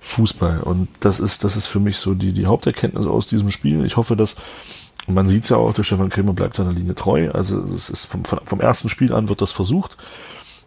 Fußball. 0.00 0.60
Und 0.60 0.88
das 1.00 1.18
ist, 1.18 1.42
das 1.42 1.56
ist 1.56 1.66
für 1.66 1.80
mich 1.80 1.96
so 1.96 2.14
die, 2.14 2.32
die 2.32 2.46
Haupterkenntnis 2.46 3.06
aus 3.06 3.26
diesem 3.26 3.50
Spiel. 3.50 3.84
Ich 3.84 3.96
hoffe, 3.96 4.16
dass, 4.16 4.36
man 5.08 5.28
sieht 5.28 5.44
es 5.44 5.48
ja 5.48 5.56
auch, 5.56 5.72
der 5.72 5.82
Stefan 5.82 6.08
Krämer 6.08 6.32
bleibt 6.32 6.54
seiner 6.54 6.72
Linie 6.72 6.94
treu. 6.94 7.30
Also 7.30 7.60
es 7.62 7.90
ist 7.90 8.06
vom, 8.06 8.24
vom 8.24 8.60
ersten 8.60 8.88
Spiel 8.88 9.12
an 9.12 9.28
wird 9.28 9.40
das 9.40 9.52
versucht. 9.52 9.96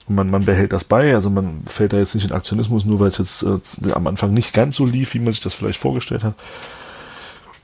Man, 0.08 0.30
man 0.30 0.46
behält 0.46 0.74
das 0.74 0.84
bei, 0.84 1.14
also 1.14 1.30
man 1.30 1.62
fällt 1.66 1.94
da 1.94 1.98
jetzt 1.98 2.16
nicht 2.16 2.26
in 2.26 2.32
Aktionismus, 2.32 2.86
nur 2.86 3.00
weil 3.00 3.10
es 3.10 3.18
jetzt 3.20 3.44
äh, 3.44 3.92
am 3.94 4.08
Anfang 4.08 4.34
nicht 4.34 4.54
ganz 4.54 4.76
so 4.76 4.86
lief, 4.86 5.14
wie 5.14 5.20
man 5.20 5.32
sich 5.32 5.42
das 5.42 5.54
vielleicht 5.54 5.80
vorgestellt 5.80 6.24
hat. 6.24 6.36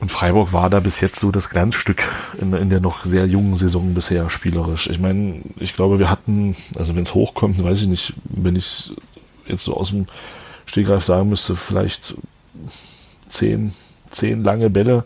Und 0.00 0.12
Freiburg 0.12 0.52
war 0.52 0.70
da 0.70 0.78
bis 0.78 1.00
jetzt 1.00 1.18
so 1.18 1.32
das 1.32 1.50
Glanzstück 1.50 2.04
in, 2.40 2.52
in 2.52 2.70
der 2.70 2.80
noch 2.80 3.04
sehr 3.04 3.26
jungen 3.26 3.56
Saison 3.56 3.94
bisher 3.94 4.30
spielerisch. 4.30 4.88
Ich 4.88 5.00
meine, 5.00 5.42
ich 5.58 5.74
glaube, 5.74 5.98
wir 5.98 6.08
hatten, 6.08 6.54
also 6.78 6.94
wenn 6.94 7.02
es 7.02 7.14
hochkommt, 7.14 7.62
weiß 7.62 7.82
ich 7.82 7.88
nicht, 7.88 8.12
wenn 8.24 8.54
ich 8.54 8.92
jetzt 9.46 9.64
so 9.64 9.76
aus 9.76 9.90
dem 9.90 10.06
Stegreif 10.66 11.02
sagen 11.02 11.28
müsste, 11.28 11.56
vielleicht 11.56 12.14
zehn, 13.28 13.72
zehn 14.10 14.44
lange 14.44 14.70
Bälle, 14.70 15.04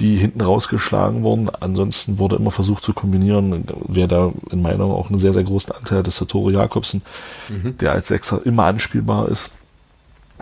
die 0.00 0.16
hinten 0.16 0.40
rausgeschlagen 0.40 1.22
wurden. 1.22 1.48
Ansonsten 1.48 2.18
wurde 2.18 2.36
immer 2.36 2.50
versucht 2.50 2.84
zu 2.84 2.92
kombinieren. 2.92 3.64
Wer 3.86 4.08
da 4.08 4.32
in 4.50 4.62
meiner 4.62 4.78
Meinung 4.78 4.92
auch 4.92 5.10
einen 5.10 5.18
sehr, 5.18 5.32
sehr 5.32 5.44
großen 5.44 5.72
Anteil 5.72 5.98
hat, 5.98 6.08
ist 6.08 6.20
der 6.20 6.26
Tore 6.26 6.52
Jakobsen, 6.52 7.02
mhm. 7.48 7.78
der 7.78 7.92
als 7.92 8.08
Sechser 8.08 8.44
immer 8.44 8.64
anspielbar 8.64 9.28
ist, 9.28 9.52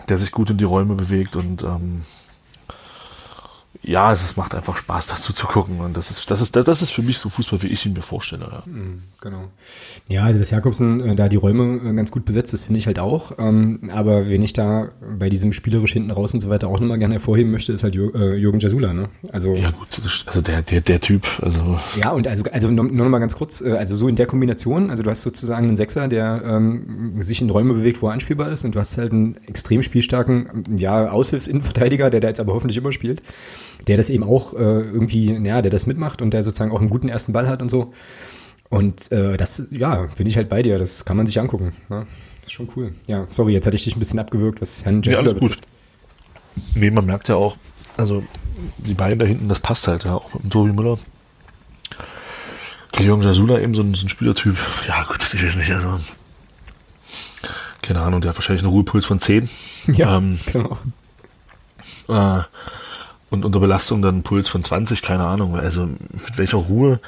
der 0.09 0.17
sich 0.17 0.31
gut 0.31 0.49
in 0.49 0.57
die 0.57 0.65
Räume 0.65 0.95
bewegt 0.95 1.35
und 1.35 1.63
ähm, 1.63 2.03
ja, 3.81 4.11
es 4.11 4.35
macht 4.35 4.55
einfach 4.55 4.77
Spaß, 4.77 5.07
dazu 5.07 5.31
zu 5.31 5.47
gucken. 5.47 5.79
Und 5.79 5.95
das 5.95 6.09
ist, 6.09 6.29
das 6.31 6.41
ist, 6.41 6.55
das, 6.55 6.65
das 6.65 6.81
ist 6.81 6.91
für 6.91 7.03
mich 7.03 7.19
so 7.19 7.29
Fußball, 7.29 7.61
wie 7.61 7.67
ich 7.67 7.85
ihn 7.85 7.93
mir 7.93 8.01
vorstelle. 8.01 8.47
Ja. 8.51 8.63
Mhm, 8.65 9.03
genau. 9.25 9.49
Ja, 10.07 10.23
also 10.23 10.39
dass 10.39 10.51
Jakobsen 10.51 11.01
äh, 11.01 11.15
da 11.15 11.27
die 11.27 11.35
Räume 11.35 11.81
äh, 11.83 11.93
ganz 11.93 12.11
gut 12.11 12.25
besetzt 12.25 12.53
ist, 12.53 12.63
finde 12.63 12.77
ich 12.77 12.87
halt 12.87 12.99
auch. 12.99 13.33
Ähm, 13.37 13.89
aber 13.91 14.29
wen 14.29 14.41
ich 14.41 14.53
da 14.53 14.89
bei 15.19 15.29
diesem 15.29 15.51
spielerisch 15.51 15.93
hinten 15.93 16.11
raus 16.11 16.33
und 16.33 16.39
so 16.39 16.49
weiter 16.49 16.67
auch 16.67 16.79
nochmal 16.79 16.99
gerne 16.99 17.15
hervorheben 17.15 17.51
möchte, 17.51 17.73
ist 17.73 17.83
halt 17.83 17.95
Jür 17.95 18.13
äh, 18.15 18.37
Jürgen 18.37 18.59
Jasula, 18.59 18.93
ne? 18.93 19.09
Also. 19.31 19.55
Ja, 19.55 19.71
gut, 19.71 19.99
also 20.27 20.41
der, 20.41 20.61
der, 20.61 20.81
der 20.81 20.99
Typ, 21.01 21.27
also. 21.41 21.79
Ja, 21.99 22.11
und 22.11 22.27
also, 22.27 22.43
also 22.51 22.71
nur 22.71 22.85
noch 22.85 23.09
mal 23.09 23.19
ganz 23.19 23.35
kurz, 23.35 23.61
äh, 23.61 23.71
also 23.71 23.95
so 23.95 24.07
in 24.07 24.15
der 24.15 24.27
Kombination, 24.27 24.89
also 24.89 25.03
du 25.03 25.09
hast 25.09 25.23
sozusagen 25.23 25.67
einen 25.67 25.77
Sechser, 25.77 26.07
der 26.07 26.43
ähm, 26.45 27.15
sich 27.19 27.41
in 27.41 27.49
Räume 27.49 27.73
bewegt, 27.73 28.01
wo 28.01 28.07
er 28.07 28.13
anspielbar 28.13 28.51
ist, 28.51 28.63
und 28.63 28.75
du 28.75 28.79
hast 28.79 28.97
halt 28.97 29.11
einen 29.11 29.35
extrem 29.47 29.81
spielstarken, 29.81 30.75
ja, 30.77 31.09
Aushilfsinnenverteidiger, 31.09 32.09
der 32.09 32.19
da 32.19 32.27
jetzt 32.27 32.39
aber 32.39 32.53
hoffentlich 32.53 32.77
immer 32.77 32.91
spielt 32.91 33.21
der 33.87 33.97
das 33.97 34.09
eben 34.09 34.23
auch 34.23 34.53
äh, 34.53 34.57
irgendwie, 34.57 35.33
ja, 35.45 35.61
der 35.61 35.71
das 35.71 35.85
mitmacht 35.85 36.21
und 36.21 36.33
der 36.33 36.43
sozusagen 36.43 36.71
auch 36.71 36.79
einen 36.79 36.89
guten 36.89 37.09
ersten 37.09 37.33
Ball 37.33 37.47
hat 37.47 37.61
und 37.61 37.69
so. 37.69 37.93
Und 38.69 39.11
äh, 39.11 39.37
das, 39.37 39.67
ja, 39.71 40.07
bin 40.17 40.27
ich 40.27 40.37
halt 40.37 40.49
bei 40.49 40.61
dir, 40.61 40.77
das 40.77 41.05
kann 41.05 41.17
man 41.17 41.27
sich 41.27 41.39
angucken. 41.39 41.73
Ne? 41.89 42.07
ist 42.45 42.53
schon 42.53 42.69
cool. 42.75 42.93
Ja, 43.07 43.27
sorry, 43.31 43.53
jetzt 43.53 43.65
hatte 43.65 43.75
ich 43.75 43.83
dich 43.83 43.95
ein 43.95 43.99
bisschen 43.99 44.19
abgewürgt, 44.19 44.61
was 44.61 44.85
Herrn 44.85 45.01
Jeff 45.01 45.13
ja, 45.13 45.19
alles 45.19 45.39
gut. 45.39 45.57
Nee, 46.75 46.91
man 46.91 47.05
merkt 47.05 47.27
ja 47.27 47.35
auch, 47.35 47.57
also 47.97 48.23
die 48.77 48.93
beiden 48.93 49.19
da 49.19 49.25
hinten, 49.25 49.49
das 49.49 49.59
passt 49.59 49.87
halt, 49.87 50.05
ja, 50.05 50.15
auch 50.15 50.33
mit 50.33 50.43
dem 50.43 50.49
Tobi 50.49 50.71
Müller. 50.71 50.97
Jürgen 52.99 53.23
Jasula 53.23 53.59
eben 53.59 53.73
so 53.73 53.81
ein, 53.81 53.93
so 53.93 54.05
ein 54.05 54.09
Spielertyp. 54.09 54.55
Ja, 54.87 55.03
gut, 55.03 55.33
ich 55.33 55.45
weiß 55.45 55.55
nicht, 55.57 55.71
also. 55.71 55.99
Keine 57.81 58.01
Ahnung, 58.01 58.21
der 58.21 58.29
hat 58.29 58.37
wahrscheinlich 58.37 58.63
einen 58.63 58.71
Ruhepuls 58.71 59.05
von 59.05 59.19
10. 59.19 59.49
Ja, 59.87 60.17
ähm, 60.17 60.39
genau. 60.51 60.77
Äh, 62.07 62.41
und 63.29 63.45
unter 63.45 63.59
Belastung 63.59 64.01
dann 64.01 64.15
einen 64.15 64.23
Puls 64.23 64.47
von 64.47 64.63
20, 64.63 65.01
keine 65.01 65.25
Ahnung. 65.25 65.55
Also 65.55 65.85
mit 65.85 66.37
welcher 66.37 66.57
Ruhe 66.57 66.99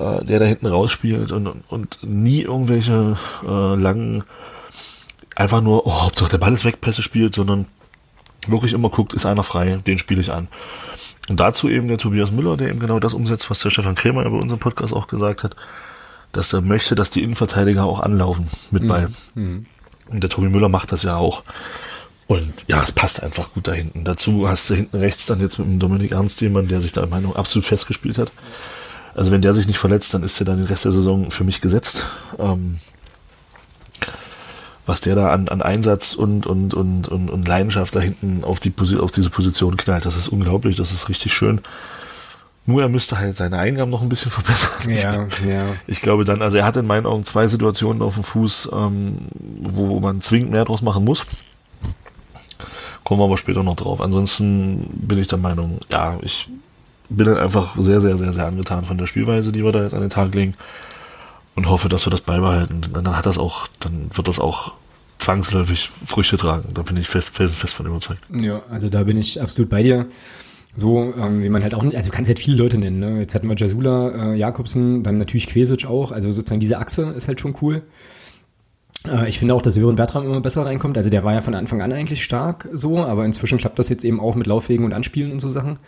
äh, 0.00 0.24
der 0.24 0.38
da 0.38 0.46
hinten 0.46 0.66
rausspielt 0.66 1.30
und, 1.30 1.46
und, 1.46 1.62
und 1.68 1.98
nie 2.02 2.42
irgendwelche 2.42 3.18
äh, 3.46 3.74
langen, 3.74 4.24
einfach 5.36 5.60
nur, 5.60 5.86
oh, 5.86 6.02
Hauptsache 6.02 6.30
der 6.30 6.38
Ball 6.38 6.54
ist 6.54 6.64
weg, 6.64 6.80
Pässe 6.80 7.02
spielt, 7.02 7.34
sondern 7.34 7.66
wirklich 8.46 8.72
immer 8.72 8.88
guckt, 8.88 9.12
ist 9.12 9.26
einer 9.26 9.42
frei, 9.42 9.78
den 9.86 9.98
spiele 9.98 10.22
ich 10.22 10.32
an. 10.32 10.48
Und 11.28 11.38
dazu 11.38 11.68
eben 11.68 11.88
der 11.88 11.98
Tobias 11.98 12.32
Müller, 12.32 12.56
der 12.56 12.70
eben 12.70 12.80
genau 12.80 12.98
das 12.98 13.14
umsetzt, 13.14 13.50
was 13.50 13.60
der 13.60 13.70
Stefan 13.70 13.94
Krämer 13.94 14.24
über 14.24 14.38
unseren 14.38 14.58
Podcast 14.58 14.94
auch 14.94 15.06
gesagt 15.06 15.44
hat, 15.44 15.54
dass 16.32 16.52
er 16.52 16.62
möchte, 16.62 16.94
dass 16.94 17.10
die 17.10 17.22
Innenverteidiger 17.22 17.84
auch 17.84 18.00
anlaufen 18.00 18.48
mit 18.70 18.88
Ball. 18.88 19.10
Mhm. 19.34 19.66
Und 20.08 20.22
der 20.22 20.30
Tobi 20.30 20.48
Müller 20.48 20.68
macht 20.68 20.92
das 20.92 21.02
ja 21.02 21.16
auch. 21.16 21.42
Und 22.26 22.52
ja, 22.68 22.82
es 22.82 22.92
passt 22.92 23.22
einfach 23.22 23.52
gut 23.52 23.68
da 23.68 23.72
hinten. 23.72 24.04
Dazu 24.04 24.48
hast 24.48 24.70
du 24.70 24.74
hinten 24.74 24.96
rechts 24.96 25.26
dann 25.26 25.40
jetzt 25.40 25.58
mit 25.58 25.68
dem 25.68 25.78
Dominik 25.78 26.12
Ernst 26.12 26.40
jemand, 26.40 26.70
der 26.70 26.80
sich 26.80 26.92
da 26.92 27.02
in 27.02 27.10
Meinung 27.10 27.36
absolut 27.36 27.66
festgespielt 27.66 28.18
hat. 28.18 28.32
Also 29.14 29.32
wenn 29.32 29.40
der 29.40 29.54
sich 29.54 29.66
nicht 29.66 29.78
verletzt, 29.78 30.14
dann 30.14 30.22
ist 30.22 30.40
er 30.40 30.46
dann 30.46 30.58
den 30.58 30.66
Rest 30.66 30.84
der 30.84 30.92
Saison 30.92 31.30
für 31.30 31.44
mich 31.44 31.60
gesetzt. 31.60 32.06
Ähm, 32.38 32.78
was 34.86 35.00
der 35.00 35.14
da 35.14 35.30
an, 35.30 35.48
an 35.48 35.62
Einsatz 35.62 36.14
und, 36.14 36.46
und, 36.46 36.74
und, 36.74 37.08
und, 37.08 37.28
und 37.28 37.48
Leidenschaft 37.48 37.94
da 37.94 38.00
hinten 38.00 38.44
auf, 38.44 38.60
die, 38.60 38.72
auf 38.98 39.10
diese 39.10 39.30
Position 39.30 39.76
knallt, 39.76 40.04
das 40.06 40.16
ist 40.16 40.28
unglaublich, 40.28 40.76
das 40.76 40.92
ist 40.92 41.08
richtig 41.08 41.32
schön. 41.32 41.60
Nur 42.66 42.82
er 42.82 42.88
müsste 42.88 43.18
halt 43.18 43.36
seine 43.36 43.58
Eingaben 43.58 43.90
noch 43.90 44.02
ein 44.02 44.08
bisschen 44.08 44.30
verbessern. 44.30 44.90
Ja, 44.90 45.26
ich, 45.26 45.46
ja. 45.46 45.64
Ich 45.86 46.00
glaube 46.00 46.24
dann, 46.24 46.42
also 46.42 46.58
er 46.58 46.64
hat 46.64 46.76
in 46.76 46.86
meinen 46.86 47.06
Augen 47.06 47.24
zwei 47.24 47.46
Situationen 47.46 48.02
auf 48.02 48.14
dem 48.14 48.24
Fuß, 48.24 48.70
ähm, 48.72 49.18
wo 49.60 50.00
man 50.00 50.22
zwingend 50.22 50.52
mehr 50.52 50.64
draus 50.64 50.82
machen 50.82 51.04
muss 51.04 51.26
Kommen 53.04 53.20
wir 53.20 53.24
aber 53.24 53.38
später 53.38 53.62
noch 53.62 53.76
drauf. 53.76 54.00
Ansonsten 54.00 54.88
bin 54.92 55.18
ich 55.18 55.26
der 55.26 55.38
Meinung, 55.38 55.80
ja, 55.90 56.18
ich 56.22 56.48
bin 57.10 57.26
dann 57.26 57.36
einfach 57.36 57.76
sehr, 57.78 58.00
sehr, 58.00 58.16
sehr, 58.16 58.32
sehr 58.32 58.46
angetan 58.46 58.84
von 58.84 58.98
der 58.98 59.06
Spielweise, 59.06 59.52
die 59.52 59.64
wir 59.64 59.72
da 59.72 59.82
jetzt 59.82 59.94
an 59.94 60.00
den 60.00 60.10
Tag 60.10 60.34
legen 60.34 60.54
und 61.54 61.68
hoffe, 61.68 61.88
dass 61.88 62.06
wir 62.06 62.10
das 62.10 62.20
beibehalten. 62.20 62.82
Dann 62.92 63.16
hat 63.16 63.26
das 63.26 63.38
auch, 63.38 63.68
dann 63.80 64.08
wird 64.12 64.28
das 64.28 64.38
auch 64.38 64.72
zwangsläufig 65.18 65.90
Früchte 66.06 66.38
tragen. 66.38 66.72
Da 66.72 66.82
bin 66.82 66.96
ich 66.96 67.08
fest, 67.08 67.34
fest, 67.34 67.56
fest 67.56 67.74
von 67.74 67.86
überzeugt. 67.86 68.20
Ja, 68.40 68.62
also 68.70 68.88
da 68.88 69.02
bin 69.04 69.16
ich 69.16 69.40
absolut 69.40 69.68
bei 69.68 69.82
dir. 69.82 70.06
So, 70.74 71.12
ähm, 71.18 71.42
wie 71.42 71.48
man 71.48 71.62
halt 71.62 71.74
auch, 71.74 71.82
also 71.82 72.10
du 72.10 72.16
kannst 72.16 72.28
halt 72.28 72.38
viele 72.38 72.56
Leute 72.56 72.78
nennen. 72.78 73.00
Ne? 73.00 73.18
Jetzt 73.18 73.34
hatten 73.34 73.48
wir 73.48 73.56
Jasula, 73.56 74.32
äh, 74.32 74.36
Jakobsen, 74.36 75.02
dann 75.02 75.18
natürlich 75.18 75.48
Quesic 75.48 75.84
auch. 75.84 76.12
Also 76.12 76.32
sozusagen 76.32 76.60
diese 76.60 76.78
Achse 76.78 77.12
ist 77.16 77.26
halt 77.26 77.40
schon 77.40 77.56
cool. 77.60 77.82
Äh, 79.08 79.28
ich 79.28 79.38
finde 79.38 79.54
auch, 79.54 79.62
dass 79.62 79.74
Sören 79.74 79.96
Bertram 79.96 80.24
immer 80.24 80.40
besser 80.40 80.64
reinkommt. 80.64 80.96
Also 80.96 81.10
der 81.10 81.24
war 81.24 81.34
ja 81.34 81.40
von 81.40 81.54
Anfang 81.54 81.82
an 81.82 81.92
eigentlich 81.92 82.22
stark 82.22 82.68
so, 82.72 82.98
aber 82.98 83.24
inzwischen 83.24 83.58
klappt 83.58 83.78
das 83.78 83.88
jetzt 83.88 84.04
eben 84.04 84.20
auch 84.20 84.36
mit 84.36 84.46
Laufwegen 84.46 84.84
und 84.84 84.94
Anspielen 84.94 85.32
und 85.32 85.40
so 85.40 85.50
Sachen. 85.50 85.78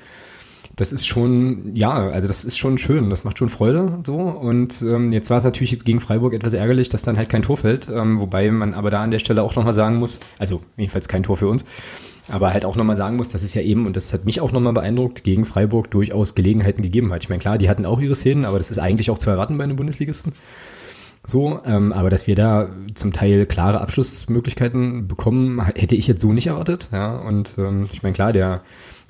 Das 0.76 0.92
ist 0.92 1.06
schon, 1.06 1.74
ja, 1.74 1.92
also 1.92 2.26
das 2.28 2.44
ist 2.44 2.58
schon 2.58 2.78
schön, 2.78 3.10
das 3.10 3.24
macht 3.24 3.38
schon 3.38 3.50
Freude 3.50 3.98
so. 4.06 4.16
Und 4.16 4.80
ähm, 4.82 5.10
jetzt 5.10 5.28
war 5.28 5.36
es 5.36 5.44
natürlich 5.44 5.70
jetzt 5.70 5.84
gegen 5.84 6.00
Freiburg 6.00 6.32
etwas 6.32 6.54
ärgerlich, 6.54 6.88
dass 6.88 7.02
dann 7.02 7.18
halt 7.18 7.28
kein 7.28 7.42
Tor 7.42 7.58
fällt, 7.58 7.88
ähm, 7.88 8.18
wobei 8.18 8.50
man 8.50 8.72
aber 8.72 8.90
da 8.90 9.02
an 9.02 9.10
der 9.10 9.18
Stelle 9.18 9.42
auch 9.42 9.54
nochmal 9.54 9.74
sagen 9.74 9.96
muss, 9.96 10.20
also 10.38 10.62
jedenfalls 10.76 11.08
kein 11.08 11.22
Tor 11.22 11.36
für 11.36 11.48
uns, 11.48 11.66
aber 12.28 12.54
halt 12.54 12.64
auch 12.64 12.76
nochmal 12.76 12.96
sagen 12.96 13.16
muss, 13.16 13.28
dass 13.28 13.42
es 13.42 13.52
ja 13.52 13.60
eben, 13.60 13.84
und 13.84 13.96
das 13.96 14.14
hat 14.14 14.24
mich 14.24 14.40
auch 14.40 14.52
nochmal 14.52 14.72
beeindruckt, 14.72 15.24
gegen 15.24 15.44
Freiburg 15.44 15.90
durchaus 15.90 16.34
Gelegenheiten 16.34 16.82
gegeben 16.82 17.12
hat. 17.12 17.22
Ich 17.22 17.28
meine, 17.28 17.40
klar, 17.40 17.58
die 17.58 17.68
hatten 17.68 17.84
auch 17.84 18.00
ihre 18.00 18.14
Szenen, 18.14 18.46
aber 18.46 18.56
das 18.56 18.70
ist 18.70 18.78
eigentlich 18.78 19.10
auch 19.10 19.18
zu 19.18 19.28
erwarten 19.28 19.58
bei 19.58 19.64
einem 19.64 19.76
Bundesligisten. 19.76 20.32
So, 21.24 21.60
ähm, 21.64 21.92
aber 21.92 22.10
dass 22.10 22.26
wir 22.26 22.34
da 22.34 22.68
zum 22.94 23.12
Teil 23.12 23.46
klare 23.46 23.80
Abschlussmöglichkeiten 23.80 25.06
bekommen, 25.06 25.64
hätte 25.64 25.94
ich 25.94 26.08
jetzt 26.08 26.20
so 26.20 26.32
nicht 26.32 26.48
erwartet. 26.48 26.88
Ja, 26.90 27.16
und 27.16 27.54
ähm, 27.58 27.88
ich 27.92 28.02
meine, 28.02 28.12
klar, 28.12 28.32
der 28.32 28.62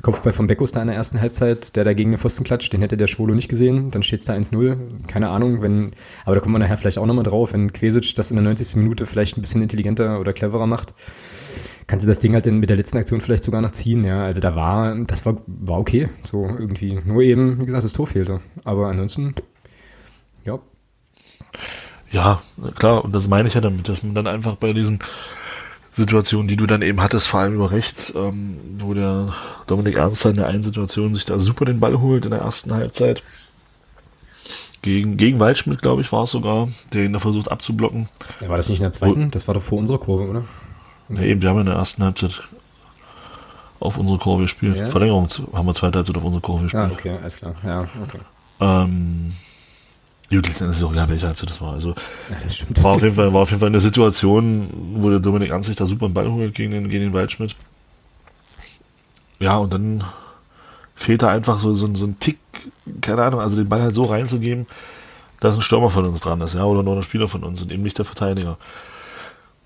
Kopfball 0.03 0.33
von 0.33 0.49
Beckus 0.49 0.73
da 0.73 0.81
in 0.81 0.89
der 0.89 0.97
ersten 0.97 1.21
Halbzeit, 1.21 1.77
der 1.77 1.85
da 1.85 1.93
gegen 1.93 2.11
den 2.11 2.19
Pfosten 2.19 2.45
klatscht, 2.45 2.73
den 2.73 2.81
hätte 2.81 2.97
der 2.97 3.07
Schwolo 3.07 3.35
nicht 3.35 3.49
gesehen. 3.49 3.91
Dann 3.91 4.03
steht 4.03 4.21
es 4.21 4.27
da 4.27 4.35
1-0. 4.35 5.07
Keine 5.07 5.31
Ahnung, 5.31 5.63
wenn, 5.63 5.93
aber 6.25 6.35
da 6.35 6.41
kommen 6.41 6.55
wir 6.55 6.59
nachher 6.59 6.77
vielleicht 6.77 6.99
auch 6.99 7.07
nochmal 7.07 7.25
drauf, 7.25 7.53
wenn 7.53 7.73
Quesic 7.73 8.15
das 8.17 8.31
in 8.31 8.37
der 8.37 8.45
90. 8.45 8.77
Minute 8.77 9.07
vielleicht 9.07 9.37
ein 9.37 9.43
bisschen 9.43 9.63
intelligenter 9.63 10.19
oder 10.19 10.33
cleverer 10.33 10.67
macht, 10.67 10.93
kannst 11.87 12.05
du 12.05 12.09
das 12.09 12.19
Ding 12.19 12.35
halt 12.35 12.47
mit 12.47 12.69
der 12.69 12.77
letzten 12.77 12.99
Aktion 12.99 13.21
vielleicht 13.21 13.45
sogar 13.45 13.61
noch 13.61 13.71
ziehen. 13.71 14.05
Ja, 14.05 14.25
also 14.25 14.41
da 14.41 14.57
war, 14.57 14.97
das 15.07 15.25
war, 15.25 15.37
war 15.47 15.79
okay. 15.79 16.09
So 16.25 16.45
irgendwie. 16.47 17.01
Nur 17.05 17.23
eben, 17.23 17.61
wie 17.61 17.67
gesagt, 17.67 17.85
das 17.85 17.93
Tor 17.93 18.09
fehlte. 18.09 18.41
Aber 18.65 18.89
ansonsten, 18.89 19.35
ja, 20.45 20.59
ja, 22.13 22.43
klar, 22.75 23.05
und 23.05 23.13
das 23.13 23.29
meine 23.29 23.49
ich 23.49 23.55
ja 23.55 23.61
damit, 23.63 23.89
dass 23.89 24.03
man 24.03 24.15
dann 24.15 24.27
einfach 24.27 24.57
bei 24.57 24.75
diesen 24.75 24.99
Situationen, 25.93 26.49
die 26.49 26.57
du 26.57 26.67
dann 26.67 26.81
eben 26.81 27.03
hattest, 27.03 27.29
vor 27.29 27.41
allem 27.41 27.55
über 27.55 27.71
rechts, 27.71 28.13
ähm, 28.17 28.59
wo 28.79 28.95
der 28.95 29.35
Dominik 29.67 29.99
Ernst 29.99 30.25
in 30.25 30.37
der 30.37 30.47
einen 30.47 30.63
Situation 30.63 31.15
sich 31.15 31.27
da 31.27 31.39
super 31.39 31.67
den 31.67 31.81
Ball 31.81 32.01
holt 32.01 32.25
in 32.25 32.31
der 32.31 32.41
ersten 32.41 32.73
Halbzeit. 32.73 33.23
Gegen, 34.81 35.17
gegen 35.17 35.39
Waldschmidt, 35.39 35.83
glaube 35.83 36.03
ich, 36.03 36.11
war 36.11 36.25
es 36.25 36.31
sogar, 36.31 36.69
der 36.93 37.05
ihn 37.05 37.13
da 37.13 37.19
versucht 37.19 37.51
abzublocken. 37.51 38.09
Ja, 38.41 38.49
war 38.49 38.57
das 38.57 38.69
nicht 38.69 38.81
in 38.81 38.85
der 38.85 38.93
zweiten? 38.93 39.31
Das 39.31 39.47
war 39.47 39.55
doch 39.55 39.63
vor 39.63 39.79
unserer 39.79 39.99
Kurve, 39.99 40.29
oder? 40.29 40.45
Ja, 41.11 41.21
eben, 41.21 41.43
wir 41.43 41.51
haben 41.51 41.61
in 41.61 41.67
der 41.67 41.77
ersten 41.77 42.03
Halbzeit 42.03 42.43
auf 43.79 43.99
unsere 43.99 44.19
Kurve 44.19 44.43
gespielt. 44.43 44.77
Ja. 44.77 44.87
Verlängerung 44.87 45.29
haben 45.53 45.67
wir 45.67 45.75
zweite 45.75 45.99
Halbzeit 45.99 46.17
auf 46.17 46.25
unsere 46.25 46.41
Kurve 46.41 46.65
gespielt. 46.65 46.83
Ah, 46.83 46.91
okay, 46.91 47.19
alles 47.21 47.37
klar. 47.37 47.55
Ja, 47.63 47.81
okay. 48.03 48.19
Ähm, 48.61 49.33
Letztendlich 50.41 50.79
ist 50.79 50.85
auch 50.85 50.93
egal, 50.93 51.09
welche 51.09 51.27
Halbzeit 51.27 51.51
das 51.51 51.61
war. 51.61 51.73
Also, 51.73 51.91
ja, 51.91 52.37
das 52.43 52.57
stimmt. 52.57 52.83
War 52.83 52.93
auf, 52.93 53.03
jeden 53.03 53.15
Fall, 53.15 53.33
war 53.33 53.43
auf 53.43 53.51
jeden 53.51 53.61
Fall 53.61 53.69
eine 53.69 53.81
Situation, 53.81 54.69
wo 54.95 55.11
der 55.11 55.21
Dominik 55.21 55.53
Anzig 55.53 55.77
da 55.77 55.87
super 55.87 56.07
einen 56.07 56.15
Ball 56.15 56.31
holt 56.31 56.55
gegen 56.55 56.73
den, 56.73 56.89
gegen 56.89 57.05
den 57.05 57.13
Waldschmidt. 57.13 57.55
Ja, 59.41 59.59
und 59.59 59.73
dann 59.73 60.05
fehlt 60.95 61.23
da 61.23 61.29
einfach 61.29 61.61
so, 61.61 61.75
so, 61.75 61.93
so 61.95 62.07
ein 62.07 62.19
Tick, 62.21 62.39
keine 63.01 63.23
Ahnung, 63.23 63.41
also 63.41 63.57
den 63.57 63.69
Ball 63.69 63.83
halt 63.83 63.95
so 63.95 64.05
reinzugeben, 64.05 64.67
dass 65.41 65.57
ein 65.57 65.63
Stürmer 65.63 65.91
von 65.91 66.05
uns 66.05 66.21
dran 66.21 66.41
ist, 66.41 66.55
ja, 66.55 66.65
oder 66.65 66.83
nur 66.83 66.97
ein 66.97 67.03
Spieler 67.03 67.29
von 67.29 67.43
uns 67.43 67.61
und 67.61 67.73
eben 67.73 67.83
nicht 67.83 67.99
der 67.99 68.05
Verteidiger. 68.05 68.57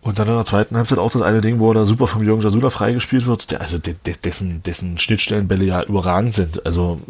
Und 0.00 0.18
dann 0.18 0.28
in 0.28 0.34
der 0.34 0.46
zweiten 0.46 0.76
Halbzeit 0.76 0.98
auch 0.98 1.10
das 1.10 1.20
eine 1.20 1.40
Ding, 1.40 1.58
wo 1.58 1.72
er 1.72 1.74
da 1.74 1.84
super 1.84 2.06
vom 2.06 2.22
Jürgen 2.22 2.40
Jasula 2.40 2.70
freigespielt 2.70 3.26
wird, 3.26 3.50
der, 3.50 3.60
also 3.60 3.76
de, 3.78 3.94
de, 4.06 4.14
dessen, 4.16 4.62
dessen 4.62 4.98
Schnittstellenbälle 4.98 5.64
ja 5.64 5.82
überragend 5.82 6.32
sind. 6.32 6.64
Also 6.64 7.00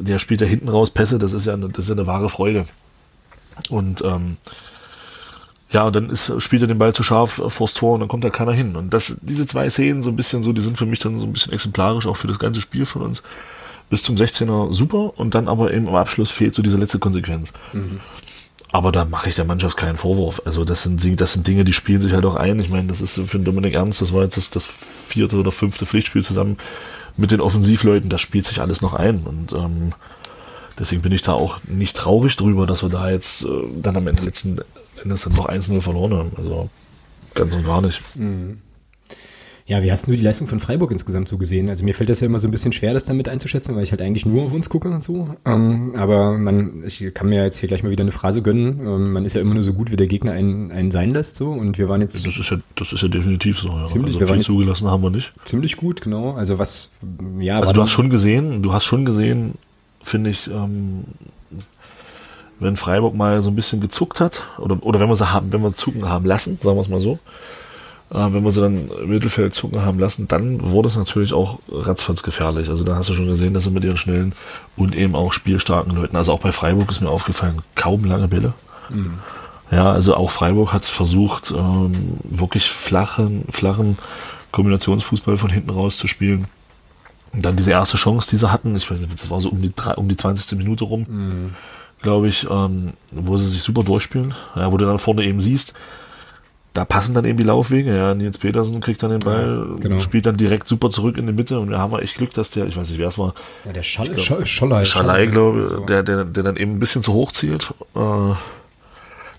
der 0.00 0.18
spielt 0.18 0.40
da 0.40 0.46
hinten 0.46 0.68
raus 0.68 0.90
Pässe, 0.90 1.18
das 1.18 1.32
ist 1.32 1.46
ja 1.46 1.54
eine, 1.54 1.68
das 1.68 1.84
ist 1.84 1.88
ja 1.88 1.94
eine 1.94 2.08
wahre 2.08 2.28
Freude. 2.28 2.64
Und 3.68 4.02
ähm, 4.02 4.36
ja, 5.70 5.84
und 5.84 5.94
dann 5.94 6.10
ist, 6.10 6.32
spielt 6.42 6.62
er 6.62 6.68
den 6.68 6.78
Ball 6.78 6.92
zu 6.92 7.02
scharf 7.02 7.40
vors 7.46 7.74
Tor 7.74 7.94
und 7.94 8.00
dann 8.00 8.08
kommt 8.08 8.24
da 8.24 8.30
keiner 8.30 8.52
hin. 8.52 8.74
Und 8.74 8.92
das, 8.92 9.16
diese 9.22 9.46
zwei 9.46 9.70
Szenen 9.70 10.02
so 10.02 10.10
ein 10.10 10.16
bisschen 10.16 10.42
so, 10.42 10.52
die 10.52 10.62
sind 10.62 10.76
für 10.76 10.86
mich 10.86 10.98
dann 10.98 11.20
so 11.20 11.26
ein 11.26 11.32
bisschen 11.32 11.52
exemplarisch 11.52 12.06
auch 12.06 12.16
für 12.16 12.26
das 12.26 12.38
ganze 12.38 12.60
Spiel 12.60 12.86
von 12.86 13.02
uns. 13.02 13.22
Bis 13.88 14.02
zum 14.02 14.16
16er 14.16 14.72
super 14.72 15.18
und 15.18 15.34
dann 15.34 15.48
aber 15.48 15.72
eben 15.72 15.88
im 15.88 15.94
Abschluss 15.94 16.30
fehlt 16.30 16.54
so 16.54 16.62
diese 16.62 16.76
letzte 16.76 16.98
Konsequenz. 16.98 17.52
Mhm. 17.72 18.00
Aber 18.72 18.92
da 18.92 19.04
mache 19.04 19.28
ich 19.28 19.34
der 19.34 19.44
Mannschaft 19.44 19.76
keinen 19.76 19.96
Vorwurf. 19.96 20.42
Also 20.44 20.64
das 20.64 20.84
sind, 20.84 21.20
das 21.20 21.32
sind 21.32 21.46
Dinge, 21.46 21.64
die 21.64 21.72
spielen 21.72 22.00
sich 22.00 22.12
halt 22.12 22.24
auch 22.24 22.36
ein. 22.36 22.60
Ich 22.60 22.68
meine, 22.68 22.86
das 22.86 23.00
ist 23.00 23.20
für 23.26 23.38
Dominik 23.40 23.74
Ernst, 23.74 24.00
das 24.00 24.12
war 24.12 24.22
jetzt 24.22 24.36
das, 24.36 24.50
das 24.50 24.66
vierte 24.66 25.36
oder 25.36 25.50
fünfte 25.50 25.86
Pflichtspiel 25.86 26.24
zusammen 26.24 26.56
mit 27.16 27.32
den 27.32 27.40
Offensivleuten, 27.40 28.10
das 28.10 28.20
spielt 28.20 28.46
sich 28.46 28.60
alles 28.60 28.80
noch 28.80 28.94
ein. 28.94 29.24
Und 29.24 29.52
ähm, 29.52 29.92
Deswegen 30.80 31.02
bin 31.02 31.12
ich 31.12 31.22
da 31.22 31.34
auch 31.34 31.58
nicht 31.68 31.94
traurig 31.96 32.36
drüber, 32.36 32.66
dass 32.66 32.82
wir 32.82 32.88
da 32.88 33.10
jetzt 33.10 33.44
äh, 33.44 33.48
dann 33.80 33.96
am 33.96 34.06
Ende 34.06 34.24
letzten 34.24 34.56
Endes 35.02 35.22
dann 35.22 35.34
noch 35.34 35.48
1-0 35.48 35.80
verloren 35.80 36.14
haben. 36.14 36.32
Also 36.36 36.70
ganz 37.34 37.54
und 37.54 37.64
gar 37.64 37.82
nicht. 37.82 38.00
Mhm. 38.16 38.58
Ja, 39.70 39.84
wie 39.84 39.92
hast 39.92 40.08
du 40.08 40.10
die 40.10 40.22
Leistung 40.24 40.48
von 40.48 40.58
Freiburg 40.58 40.90
insgesamt 40.90 41.28
so 41.28 41.38
gesehen? 41.38 41.68
Also 41.68 41.84
mir 41.84 41.94
fällt 41.94 42.10
das 42.10 42.20
ja 42.20 42.26
immer 42.26 42.40
so 42.40 42.48
ein 42.48 42.50
bisschen 42.50 42.72
schwer, 42.72 42.92
das 42.92 43.04
damit 43.04 43.28
einzuschätzen, 43.28 43.76
weil 43.76 43.84
ich 43.84 43.92
halt 43.92 44.02
eigentlich 44.02 44.26
nur 44.26 44.42
auf 44.42 44.52
uns 44.52 44.68
gucke 44.68 44.88
und 44.88 45.00
so. 45.00 45.36
Ähm, 45.46 45.92
aber 45.96 46.36
man, 46.36 46.82
ich 46.84 47.14
kann 47.14 47.28
mir 47.28 47.44
jetzt 47.44 47.58
hier 47.58 47.68
gleich 47.68 47.84
mal 47.84 47.92
wieder 47.92 48.02
eine 48.02 48.10
Phrase 48.10 48.42
gönnen. 48.42 48.80
Ähm, 48.80 49.12
man 49.12 49.24
ist 49.24 49.34
ja 49.34 49.40
immer 49.40 49.54
nur 49.54 49.62
so 49.62 49.72
gut, 49.72 49.92
wie 49.92 49.96
der 49.96 50.08
Gegner 50.08 50.32
einen, 50.32 50.72
einen 50.72 50.90
sein 50.90 51.12
lässt, 51.12 51.36
so. 51.36 51.52
Und 51.52 51.78
wir 51.78 51.88
waren 51.88 52.00
jetzt. 52.00 52.26
Das 52.26 52.36
ist 52.36 52.50
ja, 52.50 52.56
das 52.74 52.92
ist 52.92 53.00
ja 53.00 53.06
definitiv 53.06 53.60
so, 53.60 53.68
ja. 53.68 53.86
Ziemlich, 53.86 54.16
also 54.16 54.26
wir 54.26 54.34
viel 54.34 54.42
zugelassen 54.42 54.88
haben 54.88 55.04
wir 55.04 55.10
nicht. 55.10 55.32
Ziemlich 55.44 55.76
gut, 55.76 56.00
genau. 56.00 56.32
Also 56.32 56.58
was, 56.58 56.96
ja. 57.38 57.60
Also 57.60 57.72
du 57.72 57.82
hast 57.82 57.92
schon 57.92 58.10
gesehen, 58.10 58.64
du 58.64 58.72
hast 58.72 58.84
schon 58.84 59.04
gesehen, 59.04 59.54
finde 60.02 60.30
ich, 60.30 60.48
ähm, 60.48 61.04
wenn 62.58 62.76
Freiburg 62.76 63.14
mal 63.14 63.42
so 63.42 63.50
ein 63.50 63.56
bisschen 63.56 63.80
gezuckt 63.80 64.20
hat, 64.20 64.44
oder, 64.58 64.76
oder 64.82 65.00
wenn 65.00 65.08
wir 65.08 65.16
sie 65.16 65.32
haben, 65.32 65.52
wenn 65.52 65.62
wir 65.62 65.74
zucken 65.74 66.08
haben 66.08 66.26
lassen, 66.26 66.58
sagen 66.62 66.76
wir 66.76 66.82
es 66.82 66.88
mal 66.88 67.00
so, 67.00 67.18
äh, 68.10 68.32
wenn 68.32 68.44
wir 68.44 68.52
sie 68.52 68.60
dann 68.60 68.90
im 69.02 69.08
Mittelfeld 69.08 69.54
zucken 69.54 69.82
haben 69.82 69.98
lassen, 69.98 70.28
dann 70.28 70.70
wurde 70.70 70.88
es 70.88 70.96
natürlich 70.96 71.32
auch 71.32 71.58
ratzfatz 71.70 72.22
gefährlich. 72.22 72.68
Also 72.68 72.84
da 72.84 72.96
hast 72.96 73.08
du 73.08 73.14
schon 73.14 73.26
gesehen, 73.26 73.54
dass 73.54 73.64
sie 73.64 73.70
mit 73.70 73.84
ihren 73.84 73.96
schnellen 73.96 74.34
und 74.76 74.94
eben 74.94 75.14
auch 75.14 75.32
spielstarken 75.32 75.94
Leuten, 75.94 76.16
also 76.16 76.32
auch 76.32 76.40
bei 76.40 76.52
Freiburg 76.52 76.90
ist 76.90 77.00
mir 77.00 77.08
aufgefallen, 77.08 77.62
kaum 77.74 78.04
lange 78.04 78.28
Bälle. 78.28 78.52
Mhm. 78.90 79.14
Ja, 79.70 79.92
also 79.92 80.16
auch 80.16 80.32
Freiburg 80.32 80.72
hat 80.72 80.84
versucht, 80.84 81.52
ähm, 81.56 82.18
wirklich 82.24 82.68
flachen, 82.68 83.44
flachen 83.50 83.98
Kombinationsfußball 84.50 85.36
von 85.36 85.50
hinten 85.50 85.70
raus 85.70 85.96
zu 85.96 86.08
spielen. 86.08 86.48
Und 87.32 87.44
dann 87.44 87.56
diese 87.56 87.70
erste 87.70 87.96
Chance, 87.96 88.30
die 88.30 88.36
sie 88.36 88.50
hatten, 88.50 88.74
ich 88.76 88.90
weiß 88.90 89.00
nicht, 89.00 89.20
das 89.20 89.30
war 89.30 89.40
so 89.40 89.50
um 89.50 89.62
die, 89.62 89.72
um 89.96 90.08
die 90.08 90.16
20. 90.16 90.58
Minute 90.58 90.84
rum, 90.84 91.06
mhm. 91.08 91.54
glaube 92.02 92.28
ich, 92.28 92.46
ähm, 92.50 92.94
wo 93.12 93.36
sie 93.36 93.48
sich 93.48 93.62
super 93.62 93.84
durchspielen, 93.84 94.34
ja, 94.56 94.72
wo 94.72 94.76
du 94.76 94.84
dann 94.84 94.98
vorne 94.98 95.24
eben 95.24 95.38
siehst, 95.38 95.74
da 96.72 96.84
passen 96.84 97.14
dann 97.14 97.24
eben 97.24 97.38
die 97.38 97.44
Laufwege. 97.44 97.96
Ja, 97.96 98.14
Nils 98.14 98.38
Petersen 98.38 98.80
kriegt 98.80 99.02
dann 99.02 99.10
den 99.10 99.20
Ball, 99.20 99.66
ja, 99.70 99.76
genau. 99.80 100.00
spielt 100.00 100.26
dann 100.26 100.36
direkt 100.36 100.68
super 100.68 100.90
zurück 100.90 101.18
in 101.18 101.26
die 101.26 101.32
Mitte 101.32 101.58
und 101.58 101.70
wir 101.70 101.78
haben 101.78 101.96
echt 101.98 102.16
Glück, 102.16 102.32
dass 102.32 102.50
der, 102.50 102.66
ich 102.66 102.76
weiß 102.76 102.88
nicht, 102.88 102.98
wer 102.98 103.08
es 103.08 103.18
war. 103.18 103.34
Ja, 103.64 103.72
der 103.72 103.82
Schall, 103.82 104.08
glaub, 104.08 104.46
Schollei. 104.46 104.84
Schallei, 104.84 105.26
glaube 105.26 105.62
ich, 105.62 105.66
so. 105.66 105.80
der, 105.80 106.02
der, 106.02 106.24
der 106.24 106.42
dann 106.42 106.56
eben 106.56 106.72
ein 106.72 106.78
bisschen 106.78 107.02
zu 107.02 107.12
hoch 107.12 107.32
zielt. 107.32 107.74
Äh, 107.94 108.34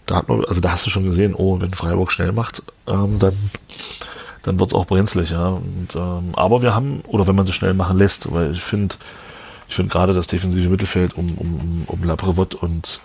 da 0.06 0.16
hat 0.16 0.28
man, 0.28 0.44
also 0.46 0.60
da 0.60 0.72
hast 0.72 0.86
du 0.86 0.90
schon 0.90 1.06
gesehen, 1.06 1.34
oh, 1.36 1.62
wenn 1.62 1.72
Freiburg 1.72 2.12
schnell 2.12 2.32
macht, 2.34 2.64
ähm, 2.88 3.18
dann 3.20 3.38
dann 4.44 4.60
wird 4.60 4.72
es 4.72 4.76
auch 4.76 4.86
brenzlig, 4.86 5.32
ja. 5.32 5.50
Und, 5.50 5.96
ähm, 5.96 6.32
aber 6.34 6.62
wir 6.62 6.74
haben, 6.74 7.02
oder 7.08 7.28
wenn 7.28 7.36
man 7.36 7.46
sie 7.46 7.54
schnell 7.54 7.74
machen 7.74 7.98
lässt, 7.98 8.32
weil 8.32 8.52
ich 8.52 8.62
finde, 8.62 8.96
ich 9.68 9.76
finde 9.76 9.92
gerade 9.92 10.14
das 10.14 10.28
defensive 10.28 10.70
Mittelfeld 10.70 11.16
um, 11.16 11.34
um, 11.36 11.84
um 11.88 12.04
Labrevot 12.04 12.56
und 12.56 13.00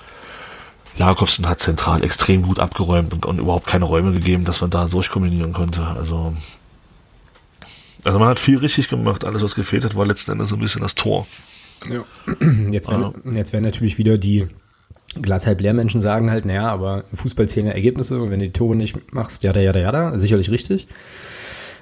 Jakobsen 0.96 1.48
hat 1.48 1.60
zentral 1.60 2.02
extrem 2.02 2.42
gut 2.42 2.58
abgeräumt 2.58 3.12
und, 3.12 3.26
und, 3.26 3.38
überhaupt 3.38 3.66
keine 3.66 3.84
Räume 3.84 4.12
gegeben, 4.12 4.44
dass 4.44 4.62
man 4.62 4.70
da 4.70 4.86
durchkombinieren 4.86 5.52
konnte. 5.52 5.82
Also, 5.82 6.34
also 8.04 8.18
man 8.18 8.28
hat 8.28 8.40
viel 8.40 8.58
richtig 8.58 8.88
gemacht. 8.88 9.24
Alles, 9.24 9.42
was 9.42 9.54
gefehlt 9.54 9.84
hat, 9.84 9.94
war 9.94 10.06
letzten 10.06 10.32
Endes 10.32 10.48
so 10.48 10.56
ein 10.56 10.60
bisschen 10.60 10.80
das 10.80 10.94
Tor. 10.94 11.26
Ja. 11.88 12.04
Jetzt 12.70 12.88
ja. 12.88 13.12
jetzt 13.32 13.52
werden 13.52 13.64
natürlich 13.64 13.98
wieder 13.98 14.16
die 14.16 14.48
Glas 15.22 15.46
halb 15.46 15.60
leer 15.60 15.72
Menschen 15.72 16.00
sagen 16.00 16.30
halt, 16.30 16.44
naja, 16.44 16.68
aber 16.68 17.04
Fußball 17.12 17.48
zählen 17.48 17.66
ja 17.66 17.72
Ergebnisse 17.72 18.20
und 18.20 18.30
wenn 18.30 18.40
du 18.40 18.46
die 18.46 18.52
Tore 18.52 18.76
nicht 18.76 19.12
machst, 19.12 19.42
ja, 19.42 19.54
ja, 19.54 19.74
ja, 19.74 19.92
ja, 19.92 20.18
sicherlich 20.18 20.50
richtig. 20.50 20.88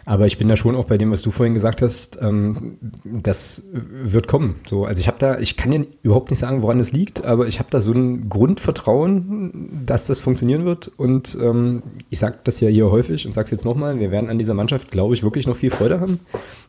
Aber 0.07 0.26
ich 0.26 0.37
bin 0.37 0.49
da 0.49 0.57
schon 0.57 0.76
auch 0.76 0.85
bei 0.85 0.99
dem, 0.99 1.11
was 1.11 1.23
du 1.23 1.31
vorhin 1.31 1.55
gesagt 1.55 1.81
hast, 1.81 2.19
ähm, 2.21 2.76
das 3.05 3.64
wird 3.73 4.29
kommen. 4.29 4.57
So, 4.67 4.85
also 4.85 5.00
ich 5.00 5.09
habe 5.09 5.19
da, 5.19 5.38
ich 5.38 5.57
kann 5.57 5.73
ja 5.73 5.81
überhaupt 6.03 6.31
nicht 6.31 6.38
sagen, 6.38 6.61
woran 6.61 6.79
es 6.79 6.93
liegt, 6.93 7.25
aber 7.25 7.47
ich 7.47 7.59
habe 7.59 7.71
da 7.71 7.81
so 7.81 7.93
ein 7.93 8.29
Grundvertrauen, 8.29 9.83
dass 9.87 10.07
das 10.07 10.21
funktionieren 10.21 10.67
wird. 10.67 10.93
Und 10.97 11.38
ähm, 11.41 11.83
ich 12.11 12.19
sage 12.19 12.38
das 12.45 12.61
ja 12.61 12.69
hier 12.69 12.91
häufig 12.91 13.26
und 13.26 13.33
sage 13.33 13.47
es 13.47 13.50
jetzt 13.50 13.64
nochmal, 13.64 13.99
wir 13.99 14.11
werden 14.11 14.29
an 14.29 14.38
dieser 14.38 14.55
Mannschaft, 14.55 14.91
glaube 14.91 15.14
ich, 15.14 15.23
wirklich 15.23 15.47
noch 15.47 15.57
viel 15.57 15.71
Freude 15.71 16.00
haben, 16.00 16.21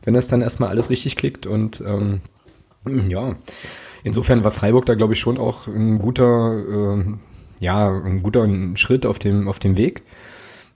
wenn 0.03 0.13
das 0.13 0.27
dann 0.27 0.41
erstmal 0.41 0.69
alles 0.69 0.89
richtig 0.89 1.17
klickt. 1.17 1.45
Und 1.45 1.83
ähm, 1.85 2.21
ja, 3.09 3.35
insofern 4.05 4.43
war 4.43 4.51
Freiburg 4.51 4.85
da, 4.85 4.93
glaube 4.93 5.13
ich, 5.13 5.19
schon 5.19 5.37
auch 5.37 5.67
ein 5.67 5.99
guter, 5.99 6.97
äh, 6.97 7.05
ja, 7.59 7.89
ein 7.89 8.23
guter 8.23 8.47
Schritt 8.77 9.05
auf 9.05 9.19
dem, 9.19 9.49
auf 9.49 9.59
dem 9.59 9.75
Weg. 9.75 10.03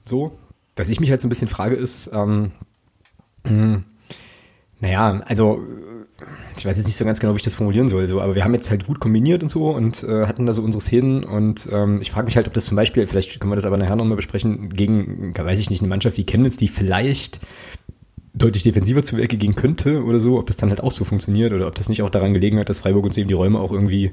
So, 0.03 0.38
was 0.75 0.89
ich 0.89 1.00
mich 1.00 1.12
halt 1.12 1.21
so 1.21 1.27
ein 1.27 1.29
bisschen 1.29 1.48
frage, 1.48 1.75
ist, 1.75 2.12
ähm, 2.13 2.51
hm, 3.45 3.86
naja, 4.79 5.21
also 5.25 5.63
ich 6.57 6.65
weiß 6.65 6.77
jetzt 6.77 6.88
nicht 6.88 6.98
so 6.98 7.05
ganz 7.05 7.19
genau, 7.19 7.33
wie 7.33 7.38
ich 7.38 7.43
das 7.43 7.53
formulieren 7.53 7.88
soll, 7.88 8.07
so, 8.07 8.19
aber 8.19 8.36
wir 8.36 8.43
haben 8.43 8.53
jetzt 8.53 8.71
halt 8.71 8.88
gut 8.88 9.00
kombiniert 9.00 9.43
und 9.43 9.50
so 9.50 9.69
und 9.69 10.03
äh, 10.03 10.25
hatten 10.25 10.45
da 10.45 10.51
so 10.51 10.63
unsere 10.63 10.81
Szenen 10.81 11.24
und 11.24 11.69
ähm, 11.71 12.01
ich 12.01 12.12
frage 12.12 12.25
mich 12.25 12.36
halt, 12.36 12.48
ob 12.48 12.53
das 12.53 12.65
zum 12.65 12.75
Beispiel, 12.75 13.05
vielleicht 13.07 13.39
können 13.39 13.51
wir 13.51 13.55
das 13.55 13.65
aber 13.65 13.77
nachher 13.77 13.95
nochmal 13.95 14.15
besprechen, 14.15 14.69
gegen, 14.69 15.33
weiß 15.38 15.59
ich 15.59 15.69
nicht, 15.69 15.81
eine 15.81 15.89
Mannschaft 15.89 16.17
wie 16.17 16.25
Chemnitz, 16.25 16.57
die 16.57 16.67
vielleicht 16.67 17.39
deutlich 18.39 18.63
defensiver 18.63 19.03
zu 19.03 19.17
Werke 19.17 19.38
gehen 19.38 19.55
könnte 19.55 20.03
oder 20.03 20.19
so, 20.19 20.39
ob 20.39 20.48
das 20.48 20.58
dann 20.58 20.69
halt 20.69 20.81
auch 20.81 20.91
so 20.91 21.05
funktioniert 21.05 21.53
oder 21.53 21.67
ob 21.67 21.75
das 21.75 21.89
nicht 21.89 22.01
auch 22.01 22.10
daran 22.10 22.34
gelegen 22.34 22.60
hat, 22.60 22.69
dass 22.69 22.79
Freiburg 22.79 23.05
uns 23.05 23.17
eben 23.17 23.27
die 23.27 23.34
Räume 23.36 23.60
auch 23.60 23.72
irgendwie 23.72 24.12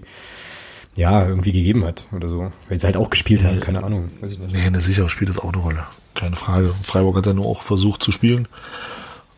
ja, 0.97 1.26
irgendwie 1.26 1.52
gegeben 1.52 1.85
hat 1.85 2.06
oder 2.12 2.28
so. 2.28 2.52
Weil 2.68 2.78
sie 2.78 2.87
halt 2.87 2.97
auch 2.97 3.11
gespielt 3.11 3.45
haben, 3.45 3.61
keine 3.61 3.85
Ahnung. 3.85 4.11
Weiß 4.21 4.33
ich 4.33 4.38
nicht. 4.38 4.54
Nee, 4.54 4.71
ne, 4.71 4.80
sicher 4.80 5.09
spielt 5.09 5.30
das 5.30 5.38
auch 5.38 5.52
eine 5.52 5.62
Rolle 5.62 5.87
keine 6.16 6.37
Frage. 6.37 6.75
Freiburg 6.83 7.16
hat 7.16 7.26
ja 7.26 7.35
nur 7.35 7.47
auch 7.47 7.62
versucht 7.62 8.02
zu 8.02 8.11
spielen. 8.11 8.49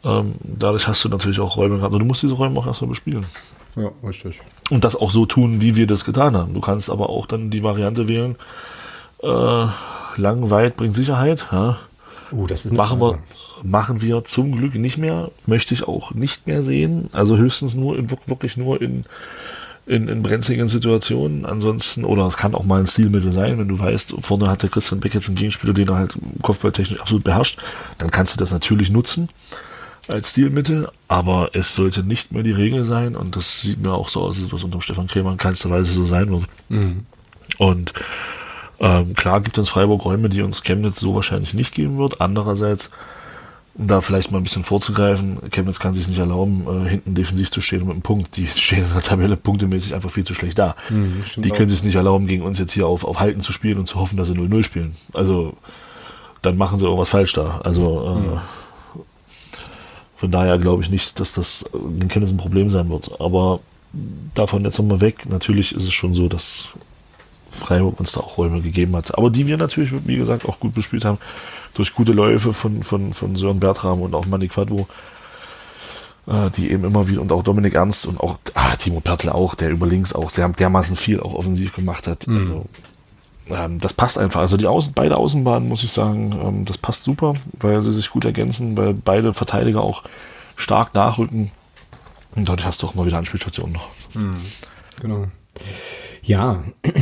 Ähm, 0.05 0.37
dadurch 0.43 0.89
hast 0.89 1.05
du 1.05 1.09
natürlich 1.09 1.41
auch 1.41 1.57
Räume 1.57 1.77
gehabt. 1.77 1.93
Und 1.93 2.01
du 2.01 2.07
musst 2.07 2.23
diese 2.23 2.35
Räume 2.35 2.59
auch 2.59 2.67
erstmal 2.67 2.89
bespielen. 2.89 3.27
Ja, 3.77 3.91
richtig. 4.03 4.41
Und 4.71 4.85
das 4.85 4.97
auch 4.97 5.11
so 5.11 5.27
tun, 5.27 5.61
wie 5.61 5.77
wir 5.77 5.87
das 5.87 6.05
getan 6.05 6.37
haben. 6.37 6.55
Du 6.55 6.61
kannst 6.61 6.89
aber 6.89 7.11
auch 7.11 7.27
dann 7.27 7.51
die 7.51 7.63
Variante 7.63 8.09
wählen, 8.09 8.37
äh, 9.23 9.67
lang, 10.17 10.51
weit 10.51 10.77
bringt 10.77 10.95
Sicherheit. 10.95 11.47
Ja. 11.53 11.79
Uh, 12.33 12.47
das 12.47 12.65
ist 12.65 12.73
machen 12.73 13.01
wir, 13.01 13.19
machen 13.63 14.03
wir 14.03 14.25
zum 14.25 14.57
Glück 14.57 14.75
nicht 14.75 14.99
mehr. 14.99 15.31
Möchte 15.47 15.75
ich 15.75 15.87
auch 15.87 16.13
nicht 16.13 16.47
mehr 16.47 16.63
sehen. 16.63 17.09
Also 17.13 17.37
höchstens 17.37 17.75
nur 17.75 17.99
in, 17.99 18.11
wirklich 18.11 18.57
nur 18.57 18.81
in 18.81 19.05
in, 19.89 20.07
in 20.07 20.23
brenzligen 20.23 20.69
Situationen. 20.69 21.47
Ansonsten, 21.47 22.05
oder 22.05 22.27
es 22.27 22.37
kann 22.37 22.55
auch 22.55 22.65
mal 22.65 22.81
ein 22.81 22.87
Stilmittel 22.87 23.33
sein, 23.33 23.59
wenn 23.59 23.69
du 23.69 23.79
weißt, 23.79 24.17
vorne 24.21 24.49
hat 24.49 24.63
der 24.63 24.69
Christian 24.69 25.01
Beck 25.01 25.15
jetzt 25.15 25.29
einen 25.29 25.37
Gegenspieler, 25.37 25.73
den 25.73 25.89
er 25.89 25.97
halt 25.97 26.15
kopfballtechnisch 26.43 27.01
absolut 27.01 27.25
beherrscht, 27.25 27.59
dann 27.97 28.11
kannst 28.11 28.35
du 28.35 28.39
das 28.39 28.53
natürlich 28.53 28.91
nutzen 28.91 29.29
als 30.07 30.31
Stilmittel, 30.31 30.89
aber 31.07 31.51
es 31.53 31.75
sollte 31.75 32.03
nicht 32.03 32.33
mehr 32.33 32.43
die 32.43 32.53
Regel 32.53 32.85
sein 32.85 33.17
und 33.17 33.37
das 33.37 33.63
sieht 33.63 33.81
mir 33.81 33.93
auch 33.93 34.09
so 34.09 34.23
aus, 34.23 34.41
dass 34.41 34.53
was 34.53 34.65
unter 34.65 34.81
Stefan 34.81 35.07
Krämer 35.07 35.33
in 35.33 35.39
keinster 35.39 35.71
Weise 35.71 35.93
so 35.93 36.05
sein 36.05 36.31
wird. 36.31 36.45
Mhm. 36.69 37.07
Und 37.59 37.93
ähm, 38.81 39.15
klar 39.15 39.41
gibt 39.41 39.59
es 39.59 39.69
Freiburg 39.69 40.05
Räume, 40.05 40.29
die 40.29 40.43
uns 40.43 40.63
Chemnitz 40.63 41.01
so 41.01 41.15
wahrscheinlich 41.15 41.53
nicht 41.55 41.75
geben 41.75 41.99
wird. 41.99 42.21
Andererseits 42.21 42.91
um 43.79 43.87
da 43.87 44.01
vielleicht 44.01 44.33
mal 44.33 44.39
ein 44.39 44.43
bisschen 44.43 44.65
vorzugreifen, 44.65 45.39
Chemnitz 45.53 45.79
kann 45.79 45.95
sich 45.95 46.09
nicht 46.09 46.19
erlauben, 46.19 46.67
äh, 46.67 46.89
hinten 46.89 47.15
defensiv 47.15 47.53
zu 47.53 47.61
stehen 47.61 47.81
mit 47.81 47.91
einem 47.91 48.03
Punkt. 48.03 48.37
Die 48.37 48.47
stehen 48.57 48.85
in 48.85 48.93
der 48.93 49.03
Tabelle 49.03 49.37
punktemäßig 49.37 49.95
einfach 49.95 50.11
viel 50.11 50.25
zu 50.25 50.35
schlecht 50.35 50.59
da. 50.59 50.75
Mhm, 50.91 51.21
die 51.37 51.51
können 51.51 51.69
sich 51.69 51.85
nicht 51.85 51.95
erlauben, 51.95 52.27
gegen 52.27 52.43
uns 52.43 52.59
jetzt 52.59 52.73
hier 52.73 52.89
auf, 52.89 53.05
auf 53.05 53.21
Halten 53.21 53.41
zu 53.41 53.53
spielen 53.53 53.79
und 53.79 53.87
zu 53.87 54.01
hoffen, 54.01 54.17
dass 54.17 54.29
sie 54.29 54.35
0-0 54.35 54.65
spielen. 54.65 54.97
Also 55.13 55.55
dann 56.43 56.57
machen 56.57 56.79
sie 56.79 56.87
irgendwas 56.87 57.09
falsch 57.09 57.33
da. 57.35 57.61
Also 57.63 58.05
äh, 58.05 58.19
mhm. 58.19 58.41
von 60.17 60.31
daher 60.33 60.59
glaube 60.59 60.83
ich 60.83 60.91
nicht, 60.91 61.21
dass 61.21 61.33
das 61.33 61.65
den 61.73 62.09
Chemnitz 62.09 62.33
ein 62.33 62.37
Problem 62.37 62.71
sein 62.71 62.91
wird. 62.91 63.21
Aber 63.21 63.61
davon 64.35 64.65
jetzt 64.65 64.79
nochmal 64.79 65.01
weg, 65.01 65.27
natürlich 65.29 65.73
ist 65.73 65.85
es 65.85 65.93
schon 65.93 66.15
so, 66.15 66.29
dass 66.29 66.71
Freiburg 67.51 67.99
uns 68.01 68.13
da 68.13 68.21
auch 68.21 68.39
Räume 68.39 68.61
gegeben 68.61 68.97
hat. 68.97 69.17
Aber 69.17 69.31
die 69.31 69.47
wir 69.47 69.57
natürlich, 69.57 69.93
wie 70.07 70.17
gesagt, 70.17 70.47
auch 70.47 70.61
gut 70.61 70.75
bespielt 70.75 71.05
haben 71.05 71.19
durch 71.75 71.95
gute 71.95 72.13
Läufe 72.13 72.53
von, 72.53 72.83
von, 72.83 73.13
von 73.13 73.37
Sören 73.37 73.61
Bertram 73.61 74.01
und 74.01 74.15
auch 74.15 74.27
Manny 74.27 74.49
Quadvo, 74.49 74.89
äh, 76.27 76.51
die 76.51 76.71
eben 76.71 76.85
immer 76.85 77.09
wieder, 77.09 77.21
und 77.21 77.33
auch 77.33 77.43
Dominik 77.43 77.75
Ernst 77.75 78.07
und 78.07 78.21
auch 78.21 78.39
ah, 78.55 78.77
Timo 78.77 79.01
Pertl 79.01 79.31
auch, 79.31 79.55
der 79.55 79.71
über 79.71 79.87
links 79.87 80.13
auch 80.13 80.31
sehr 80.31 80.49
dermaßen 80.49 80.97
viel 80.97 81.21
auch 81.21 81.35
offensiv 81.35 81.75
gemacht 81.75 82.07
hat. 82.07 82.27
Mhm. 82.27 82.39
Also, 82.39 82.67
ähm, 83.51 83.81
das 83.81 83.95
passt 83.95 84.19
einfach. 84.19 84.41
Also 84.41 84.57
die 84.57 84.67
Außen, 84.67 84.93
beide 84.93 85.17
Außenbahnen, 85.17 85.69
muss 85.69 85.85
ich 85.85 85.93
sagen, 85.93 86.35
ähm, 86.43 86.65
das 86.65 86.79
passt 86.79 87.05
super, 87.05 87.35
weil 87.61 87.81
sie 87.83 87.93
sich 87.93 88.11
gut 88.11 88.25
ergänzen, 88.25 88.77
weil 88.77 88.95
beide 88.95 89.33
Verteidiger 89.33 89.83
auch 89.83 90.03
stark 90.57 90.95
nachrücken. 90.95 91.51
Und 92.35 92.49
dadurch 92.49 92.67
hast 92.67 92.83
du 92.83 92.87
auch 92.87 92.95
mal 92.95 93.07
wieder 93.07 93.19
Anspielstationen 93.19 93.73
noch. 93.73 93.89
Mhm. 94.15 94.37
Genau. 95.01 95.27
Ja, 96.23 96.63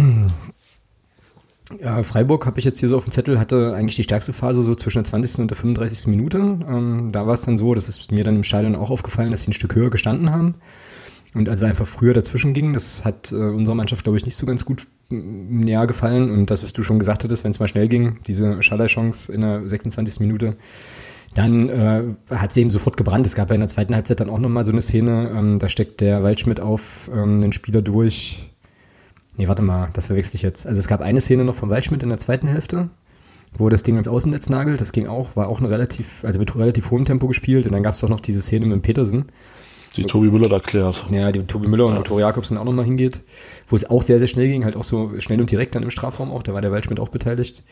ja, 1.80 2.02
Freiburg 2.02 2.46
habe 2.46 2.58
ich 2.58 2.64
jetzt 2.64 2.80
hier 2.80 2.88
so 2.88 2.96
auf 2.96 3.04
dem 3.04 3.12
Zettel, 3.12 3.38
hatte 3.38 3.74
eigentlich 3.74 3.96
die 3.96 4.04
stärkste 4.04 4.32
Phase 4.32 4.62
so 4.62 4.74
zwischen 4.74 4.98
der 4.98 5.04
20. 5.04 5.40
und 5.40 5.50
der 5.50 5.56
35. 5.56 6.08
Minute. 6.08 6.38
Ähm, 6.38 7.10
da 7.12 7.26
war 7.26 7.34
es 7.34 7.42
dann 7.42 7.56
so, 7.56 7.74
das 7.74 7.88
ist 7.88 8.12
mir 8.12 8.24
dann 8.24 8.36
im 8.36 8.42
Stadion 8.42 8.76
auch 8.76 8.90
aufgefallen, 8.90 9.30
dass 9.30 9.42
sie 9.42 9.50
ein 9.50 9.54
Stück 9.54 9.74
höher 9.74 9.90
gestanden 9.90 10.30
haben. 10.30 10.54
Und 11.34 11.50
also 11.50 11.66
einfach 11.66 11.86
früher 11.86 12.14
dazwischen 12.14 12.54
ging, 12.54 12.72
das 12.72 13.04
hat 13.04 13.30
äh, 13.30 13.36
unserer 13.36 13.74
Mannschaft, 13.74 14.04
glaube 14.04 14.16
ich, 14.16 14.24
nicht 14.24 14.36
so 14.36 14.46
ganz 14.46 14.64
gut 14.64 14.86
näher 15.10 15.84
mm, 15.84 15.86
gefallen. 15.86 16.30
Und 16.30 16.50
das, 16.50 16.62
was 16.62 16.72
du 16.72 16.82
schon 16.82 16.98
gesagt 16.98 17.24
hattest, 17.24 17.44
wenn 17.44 17.50
es 17.50 17.60
mal 17.60 17.68
schnell 17.68 17.88
ging, 17.88 18.20
diese 18.26 18.62
Schallerchance 18.62 19.30
in 19.30 19.42
der 19.42 19.68
26. 19.68 20.20
Minute, 20.20 20.56
dann 21.34 21.68
äh, 21.68 22.04
hat 22.30 22.52
sie 22.52 22.62
eben 22.62 22.70
sofort 22.70 22.96
gebrannt. 22.96 23.26
Es 23.26 23.34
gab 23.34 23.50
ja 23.50 23.54
in 23.54 23.60
der 23.60 23.68
zweiten 23.68 23.94
Halbzeit 23.94 24.20
dann 24.20 24.30
auch 24.30 24.38
nochmal 24.38 24.64
so 24.64 24.72
eine 24.72 24.80
Szene, 24.80 25.30
ähm, 25.36 25.58
da 25.58 25.68
steckt 25.68 26.00
der 26.00 26.22
Waldschmidt 26.22 26.60
auf 26.60 27.10
ähm, 27.12 27.42
einen 27.42 27.52
Spieler 27.52 27.82
durch, 27.82 28.50
Nee, 29.36 29.48
warte 29.48 29.62
mal, 29.62 29.90
das 29.92 30.06
verwechsel 30.06 30.36
ich 30.36 30.42
jetzt. 30.42 30.66
Also 30.66 30.78
es 30.78 30.88
gab 30.88 31.00
eine 31.00 31.20
Szene 31.20 31.44
noch 31.44 31.54
vom 31.54 31.68
Waldschmidt 31.68 32.02
in 32.02 32.08
der 32.08 32.18
zweiten 32.18 32.48
Hälfte, 32.48 32.88
wo 33.54 33.68
das 33.68 33.82
Ding 33.82 33.96
ans 33.96 34.08
Außennetz 34.08 34.48
nagelt. 34.48 34.80
Das 34.80 34.92
ging 34.92 35.06
auch, 35.06 35.36
war 35.36 35.48
auch 35.48 35.60
ein 35.60 35.66
relativ, 35.66 36.24
also 36.24 36.38
mit 36.38 36.54
relativ 36.56 36.90
hohem 36.90 37.04
Tempo 37.04 37.26
gespielt. 37.26 37.66
Und 37.66 37.72
dann 37.72 37.82
gab 37.82 37.94
es 37.94 38.00
doch 38.00 38.08
noch 38.08 38.20
diese 38.20 38.40
Szene 38.40 38.66
mit 38.66 38.82
Petersen. 38.82 39.26
Die 39.96 40.04
Tobi 40.04 40.30
Müller 40.30 40.50
erklärt. 40.50 41.06
Ja, 41.10 41.32
die 41.32 41.44
Tobi 41.44 41.68
Müller 41.68 41.86
und 41.86 42.04
Tori 42.06 42.20
Jakobsen 42.20 42.58
auch 42.58 42.64
nochmal 42.64 42.84
hingeht. 42.84 43.22
Wo 43.66 43.76
es 43.76 43.88
auch 43.88 44.02
sehr, 44.02 44.18
sehr 44.18 44.28
schnell 44.28 44.48
ging, 44.48 44.64
halt 44.64 44.76
auch 44.76 44.84
so 44.84 45.12
schnell 45.18 45.40
und 45.40 45.50
direkt 45.50 45.74
dann 45.74 45.82
im 45.82 45.90
Strafraum 45.90 46.30
auch. 46.30 46.42
Da 46.42 46.52
war 46.52 46.60
der 46.60 46.72
Waldschmidt 46.72 47.00
auch 47.00 47.08
beteiligt. 47.08 47.64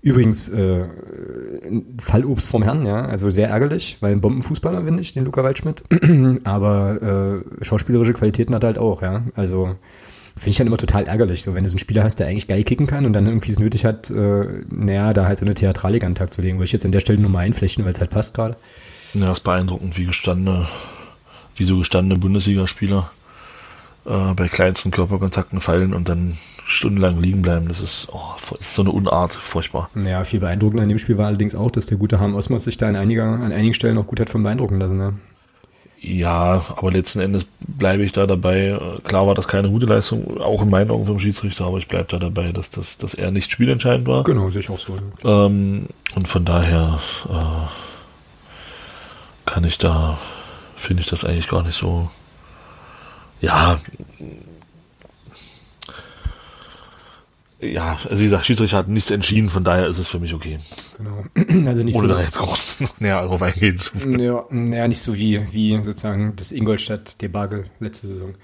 Übrigens, 0.00 0.48
äh, 0.48 0.84
Fallobst 1.98 2.48
vom 2.48 2.64
Herrn, 2.64 2.84
ja, 2.84 3.04
also 3.04 3.30
sehr 3.30 3.48
ärgerlich, 3.48 3.98
weil 4.00 4.12
ein 4.12 4.20
Bombenfußballer, 4.20 4.82
finde 4.82 5.00
ich, 5.00 5.12
den 5.12 5.24
Luca 5.24 5.44
Waldschmidt. 5.44 5.84
Aber 6.44 7.44
äh, 7.60 7.64
schauspielerische 7.64 8.12
Qualitäten 8.12 8.54
hat 8.54 8.64
er 8.64 8.68
halt 8.68 8.78
auch, 8.78 9.02
ja. 9.02 9.22
Also 9.36 9.76
Finde 10.34 10.50
ich 10.50 10.56
dann 10.56 10.66
immer 10.66 10.78
total 10.78 11.06
ärgerlich, 11.06 11.42
so 11.42 11.54
wenn 11.54 11.62
du 11.62 11.68
so 11.68 11.74
einen 11.74 11.80
Spieler 11.80 12.04
hast, 12.04 12.16
der 12.16 12.26
eigentlich 12.26 12.48
geil 12.48 12.62
kicken 12.64 12.86
kann 12.86 13.04
und 13.04 13.12
dann 13.12 13.26
irgendwie 13.26 13.50
es 13.50 13.58
nötig 13.58 13.84
hat, 13.84 14.10
äh, 14.10 14.46
naja, 14.70 15.12
da 15.12 15.26
halt 15.26 15.38
so 15.38 15.44
eine 15.44 15.54
Theatralik 15.54 16.04
an 16.04 16.12
den 16.12 16.16
Tag 16.16 16.32
zu 16.32 16.40
legen. 16.40 16.56
Würde 16.56 16.64
ich 16.64 16.72
jetzt 16.72 16.86
an 16.86 16.92
der 16.92 17.00
Stelle 17.00 17.20
nur 17.20 17.30
mal 17.30 17.40
einflechten, 17.40 17.84
weil 17.84 17.92
es 17.92 18.00
halt 18.00 18.10
passt 18.10 18.34
gerade. 18.34 18.56
Ja, 19.14 19.32
ist 19.32 19.44
beeindruckend, 19.44 19.98
wie 19.98 20.06
gestandene, 20.06 20.66
wie 21.56 21.64
so 21.64 21.78
gestandene 21.78 22.18
Bundesligaspieler 22.18 23.10
äh, 24.06 24.34
bei 24.34 24.48
kleinsten 24.48 24.90
Körperkontakten 24.90 25.60
fallen 25.60 25.94
und 25.94 26.08
dann 26.08 26.36
stundenlang 26.64 27.20
liegen 27.20 27.42
bleiben. 27.42 27.68
Das 27.68 27.80
ist, 27.80 28.08
oh, 28.10 28.34
ist 28.58 28.74
so 28.74 28.82
eine 28.82 28.90
Unart, 28.90 29.34
furchtbar. 29.34 29.90
Ja, 29.94 30.24
viel 30.24 30.40
beeindruckender 30.40 30.82
an 30.82 30.88
dem 30.88 30.98
Spiel 30.98 31.18
war 31.18 31.26
allerdings 31.26 31.54
auch, 31.54 31.70
dass 31.70 31.86
der 31.86 31.98
gute 31.98 32.20
Harm 32.20 32.34
Osmos 32.34 32.64
sich 32.64 32.78
da 32.78 32.88
an, 32.88 32.96
einiger, 32.96 33.24
an 33.24 33.52
einigen 33.52 33.74
Stellen 33.74 33.98
auch 33.98 34.06
gut 34.06 34.20
hat 34.20 34.30
von 34.30 34.42
beeindrucken 34.42 34.80
lassen. 34.80 34.96
Ne? 34.96 35.14
Ja, 36.04 36.64
aber 36.76 36.90
letzten 36.90 37.20
Endes 37.20 37.46
bleibe 37.60 38.02
ich 38.02 38.10
da 38.10 38.26
dabei. 38.26 38.76
Klar 39.04 39.28
war 39.28 39.36
das 39.36 39.46
keine 39.46 39.70
gute 39.70 39.86
Leistung, 39.86 40.40
auch 40.40 40.60
in 40.62 40.68
meinen 40.68 40.90
Augen 40.90 41.06
vom 41.06 41.20
Schiedsrichter, 41.20 41.64
aber 41.66 41.78
ich 41.78 41.86
bleibe 41.86 42.08
da 42.08 42.18
dabei, 42.18 42.50
dass, 42.50 42.70
das, 42.70 42.98
dass 42.98 43.14
er 43.14 43.30
nicht 43.30 43.52
spielentscheidend 43.52 44.08
war. 44.08 44.24
Genau, 44.24 44.50
sehe 44.50 44.62
ich 44.62 44.68
auch 44.70 44.80
so. 44.80 44.98
Ähm, 45.22 45.86
und 46.16 46.26
von 46.26 46.44
daher 46.44 46.98
äh, 47.30 47.68
kann 49.48 49.62
ich 49.62 49.78
da, 49.78 50.18
finde 50.74 51.02
ich 51.02 51.08
das 51.08 51.24
eigentlich 51.24 51.48
gar 51.48 51.62
nicht 51.62 51.78
so. 51.78 52.10
Ja, 53.40 53.78
ja, 57.62 57.98
also 58.04 58.18
wie 58.18 58.24
gesagt, 58.24 58.44
Schiedsrichter 58.44 58.76
hat 58.78 58.88
nichts 58.88 59.10
entschieden, 59.10 59.48
von 59.48 59.62
daher 59.62 59.86
ist 59.86 59.98
es 59.98 60.08
für 60.08 60.18
mich 60.18 60.34
okay. 60.34 60.58
Genau. 60.98 61.24
Also 61.68 61.84
nicht 61.84 61.96
Ohne 61.96 62.08
so, 62.08 62.14
da 62.14 62.20
jetzt 62.22 62.38
groß 62.38 62.76
näher 62.98 63.22
darauf 63.22 63.40
eingehen 63.40 63.78
zu. 63.78 63.96
Ja, 64.18 64.44
naja, 64.50 64.88
nicht 64.88 65.00
so 65.00 65.14
wie, 65.16 65.40
wie 65.52 65.82
sozusagen 65.82 66.34
das 66.36 66.50
Ingolstadt-Debakel 66.50 67.64
letzte 67.78 68.08
Saison, 68.08 68.34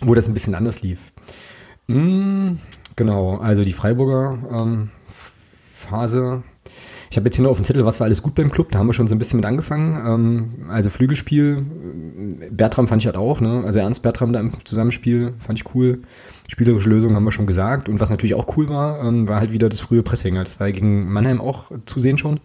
wo 0.00 0.14
das 0.14 0.28
ein 0.28 0.34
bisschen 0.34 0.54
anders 0.54 0.82
lief. 0.82 1.12
Mm, 1.86 2.54
genau, 2.96 3.38
also 3.38 3.62
die 3.62 3.72
Freiburger 3.72 4.38
ähm, 4.50 4.90
Phase 5.06 6.42
ich 7.12 7.16
habe 7.18 7.26
jetzt 7.26 7.36
hier 7.36 7.42
nur 7.42 7.50
auf 7.50 7.58
dem 7.58 7.64
Zettel, 7.64 7.84
was 7.84 8.00
war 8.00 8.06
alles 8.06 8.22
gut 8.22 8.34
beim 8.36 8.50
Club. 8.50 8.70
Da 8.70 8.78
haben 8.78 8.86
wir 8.86 8.94
schon 8.94 9.06
so 9.06 9.14
ein 9.14 9.18
bisschen 9.18 9.36
mit 9.36 9.44
angefangen. 9.44 10.02
Ähm, 10.06 10.70
also 10.70 10.88
Flügelspiel, 10.88 11.62
Bertram 12.50 12.88
fand 12.88 13.02
ich 13.02 13.06
halt 13.06 13.18
auch. 13.18 13.42
Ne? 13.42 13.64
Also 13.66 13.80
Ernst 13.80 14.02
Bertram 14.02 14.32
da 14.32 14.40
im 14.40 14.50
Zusammenspiel 14.64 15.34
fand 15.38 15.58
ich 15.58 15.74
cool. 15.74 16.00
Spielerische 16.48 16.88
Lösung 16.88 17.14
haben 17.14 17.24
wir 17.24 17.30
schon 17.30 17.46
gesagt. 17.46 17.90
Und 17.90 18.00
was 18.00 18.08
natürlich 18.08 18.34
auch 18.34 18.56
cool 18.56 18.70
war, 18.70 19.04
ähm, 19.04 19.28
war 19.28 19.40
halt 19.40 19.52
wieder 19.52 19.68
das 19.68 19.82
frühe 19.82 20.02
Pressing. 20.02 20.36
Das 20.36 20.58
war 20.58 20.72
gegen 20.72 21.12
Mannheim 21.12 21.42
auch 21.42 21.70
zu 21.84 22.00
sehen 22.00 22.16
schon. 22.16 22.40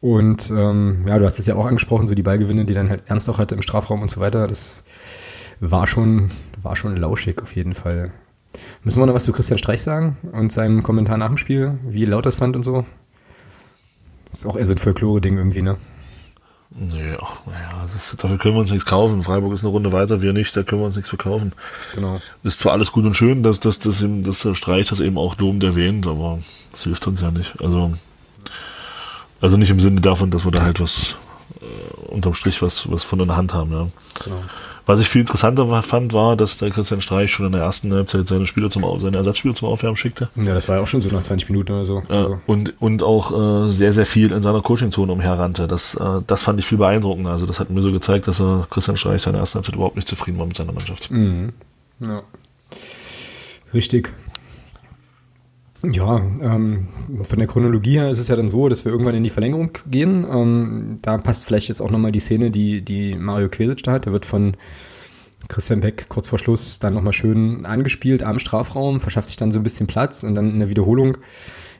Und 0.00 0.48
ähm, 0.56 1.04
ja, 1.08 1.18
du 1.18 1.24
hast 1.24 1.40
es 1.40 1.46
ja 1.46 1.56
auch 1.56 1.66
angesprochen, 1.66 2.06
so 2.06 2.14
die 2.14 2.22
Ballgewinne, 2.22 2.66
die 2.66 2.74
dann 2.74 2.88
halt 2.88 3.02
Ernst 3.06 3.28
auch 3.28 3.40
hatte 3.40 3.56
im 3.56 3.62
Strafraum 3.62 4.00
und 4.00 4.12
so 4.12 4.20
weiter. 4.20 4.46
Das 4.46 4.84
war 5.58 5.88
schon, 5.88 6.30
war 6.62 6.76
schon 6.76 6.96
lauschig 6.96 7.42
auf 7.42 7.56
jeden 7.56 7.72
Fall. 7.72 8.12
Müssen 8.84 9.02
wir 9.02 9.06
noch 9.06 9.14
was 9.14 9.24
zu 9.24 9.32
Christian 9.32 9.58
Streich 9.58 9.82
sagen 9.82 10.18
und 10.30 10.52
seinem 10.52 10.84
Kommentar 10.84 11.18
nach 11.18 11.26
dem 11.26 11.36
Spiel, 11.36 11.80
wie 11.88 12.04
laut 12.04 12.26
das 12.26 12.36
fand 12.36 12.54
und 12.54 12.62
so? 12.62 12.84
Das 14.36 14.44
ist 14.44 14.50
auch 14.50 14.56
eher 14.58 14.66
so 14.66 14.74
ein 14.74 14.78
Folklore-Ding 14.78 15.38
irgendwie, 15.38 15.62
ne? 15.62 15.78
Nee, 16.68 17.16
ach, 17.18 17.46
naja, 17.46 17.86
das, 17.90 18.14
dafür 18.18 18.36
können 18.36 18.54
wir 18.54 18.60
uns 18.60 18.70
nichts 18.70 18.84
kaufen. 18.84 19.22
Freiburg 19.22 19.54
ist 19.54 19.62
eine 19.62 19.70
Runde 19.70 19.92
weiter, 19.92 20.20
wir 20.20 20.34
nicht, 20.34 20.54
da 20.54 20.62
können 20.62 20.82
wir 20.82 20.86
uns 20.86 20.96
nichts 20.96 21.08
verkaufen. 21.08 21.54
Genau. 21.94 22.20
Ist 22.42 22.58
zwar 22.58 22.72
alles 22.72 22.92
gut 22.92 23.06
und 23.06 23.14
schön, 23.14 23.42
dass, 23.42 23.60
dass, 23.60 23.78
dass, 23.78 24.02
eben, 24.02 24.22
dass 24.24 24.40
der 24.40 24.54
Streich 24.54 24.88
das 24.88 25.00
eben 25.00 25.16
auch 25.16 25.38
lobend 25.38 25.64
erwähnt, 25.64 26.06
aber 26.06 26.40
das 26.70 26.82
hilft 26.82 27.06
uns 27.06 27.22
ja 27.22 27.30
nicht. 27.30 27.54
Also, 27.62 27.94
also 29.40 29.56
nicht 29.56 29.70
im 29.70 29.80
Sinne 29.80 30.02
davon, 30.02 30.30
dass 30.30 30.44
wir 30.44 30.52
da 30.52 30.64
halt 30.64 30.80
was 30.80 31.14
äh, 31.62 32.06
unterm 32.08 32.34
Strich 32.34 32.60
was, 32.60 32.90
was 32.90 33.04
von 33.04 33.18
der 33.18 33.34
Hand 33.38 33.54
haben. 33.54 33.72
Ja. 33.72 33.88
Genau. 34.22 34.42
Was 34.86 35.00
ich 35.00 35.08
viel 35.08 35.22
interessanter 35.22 35.82
fand, 35.82 36.12
war, 36.12 36.36
dass 36.36 36.58
der 36.58 36.70
Christian 36.70 37.00
Streich 37.00 37.32
schon 37.32 37.46
in 37.46 37.52
der 37.52 37.62
ersten 37.62 37.92
Halbzeit 37.92 38.28
seine 38.28 38.46
Spieler 38.46 38.70
zum 38.70 38.84
seine 39.00 39.16
Ersatzspieler 39.16 39.54
zum 39.54 39.68
Aufwärmen 39.68 39.96
schickte. 39.96 40.28
Ja, 40.36 40.54
das 40.54 40.68
war 40.68 40.76
ja 40.76 40.82
auch 40.82 40.86
schon 40.86 41.02
so 41.02 41.10
nach 41.10 41.22
20 41.22 41.50
Minuten 41.50 41.72
oder 41.72 41.84
so. 41.84 42.04
Äh, 42.08 42.36
und, 42.46 42.80
und 42.80 43.02
auch 43.02 43.66
äh, 43.66 43.68
sehr, 43.70 43.92
sehr 43.92 44.06
viel 44.06 44.30
in 44.30 44.42
seiner 44.42 44.62
Coachingzone 44.62 45.12
umherrannte. 45.12 45.66
Das, 45.66 45.96
äh, 45.96 46.22
das 46.24 46.44
fand 46.44 46.60
ich 46.60 46.66
viel 46.66 46.78
beeindruckender. 46.78 47.32
Also 47.32 47.46
das 47.46 47.58
hat 47.58 47.68
mir 47.68 47.82
so 47.82 47.90
gezeigt, 47.90 48.28
dass 48.28 48.40
er 48.40 48.68
Christian 48.70 48.96
Streich 48.96 49.26
in 49.26 49.32
der 49.32 49.40
ersten 49.40 49.56
Halbzeit 49.56 49.74
überhaupt 49.74 49.96
nicht 49.96 50.06
zufrieden 50.06 50.38
war 50.38 50.46
mit 50.46 50.56
seiner 50.56 50.72
Mannschaft. 50.72 51.10
Mhm. 51.10 51.52
Ja. 51.98 52.22
Richtig. 53.74 54.12
Ja, 55.92 56.22
ähm, 56.42 56.88
von 57.22 57.38
der 57.38 57.46
Chronologie 57.46 57.98
her 57.98 58.10
ist 58.10 58.18
es 58.18 58.28
ja 58.28 58.36
dann 58.36 58.48
so, 58.48 58.68
dass 58.68 58.84
wir 58.84 58.92
irgendwann 58.92 59.14
in 59.14 59.22
die 59.22 59.30
Verlängerung 59.30 59.70
gehen. 59.88 60.26
Ähm, 60.30 60.98
da 61.02 61.18
passt 61.18 61.44
vielleicht 61.44 61.68
jetzt 61.68 61.80
auch 61.80 61.90
nochmal 61.90 62.12
die 62.12 62.20
Szene, 62.20 62.50
die, 62.50 62.82
die 62.82 63.14
Mario 63.14 63.48
Quesic 63.48 63.82
da 63.82 63.92
hat. 63.92 64.06
Der 64.06 64.12
wird 64.12 64.26
von 64.26 64.56
Christian 65.48 65.80
Beck 65.80 66.06
kurz 66.08 66.28
vor 66.28 66.38
Schluss 66.38 66.78
dann 66.78 66.94
nochmal 66.94 67.12
schön 67.12 67.66
angespielt 67.66 68.22
am 68.22 68.38
Strafraum, 68.38 69.00
verschafft 69.00 69.28
sich 69.28 69.36
dann 69.36 69.52
so 69.52 69.60
ein 69.60 69.62
bisschen 69.62 69.86
Platz 69.86 70.24
und 70.24 70.34
dann 70.34 70.50
in 70.50 70.58
der 70.58 70.70
Wiederholung, 70.70 71.18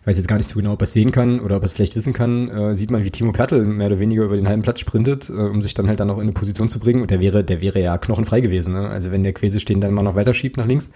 ich 0.00 0.06
weiß 0.06 0.18
jetzt 0.18 0.28
gar 0.28 0.36
nicht 0.36 0.46
so 0.46 0.56
genau, 0.56 0.74
ob 0.74 0.82
er 0.82 0.84
es 0.84 0.92
sehen 0.92 1.10
kann 1.10 1.40
oder 1.40 1.56
ob 1.56 1.62
er 1.62 1.66
es 1.66 1.72
vielleicht 1.72 1.96
wissen 1.96 2.12
kann, 2.12 2.48
äh, 2.48 2.74
sieht 2.76 2.92
man, 2.92 3.02
wie 3.02 3.10
Timo 3.10 3.32
Pertl 3.32 3.64
mehr 3.64 3.88
oder 3.88 3.98
weniger 3.98 4.24
über 4.24 4.36
den 4.36 4.46
halben 4.46 4.62
Platz 4.62 4.80
sprintet, 4.80 5.28
äh, 5.30 5.32
um 5.32 5.62
sich 5.62 5.74
dann 5.74 5.88
halt 5.88 5.98
dann 5.98 6.10
auch 6.10 6.18
in 6.18 6.22
eine 6.22 6.32
Position 6.32 6.68
zu 6.68 6.78
bringen. 6.78 7.02
Und 7.02 7.10
der 7.10 7.18
wäre, 7.18 7.42
der 7.42 7.60
wäre 7.60 7.80
ja 7.80 7.98
knochenfrei 7.98 8.40
gewesen. 8.40 8.74
Ne? 8.74 8.88
Also 8.88 9.10
wenn 9.10 9.24
der 9.24 9.32
Quesic 9.32 9.66
den 9.66 9.80
dann 9.80 9.94
mal 9.94 10.02
noch 10.02 10.14
weiter 10.14 10.32
schiebt 10.32 10.58
nach 10.58 10.66
links 10.66 10.92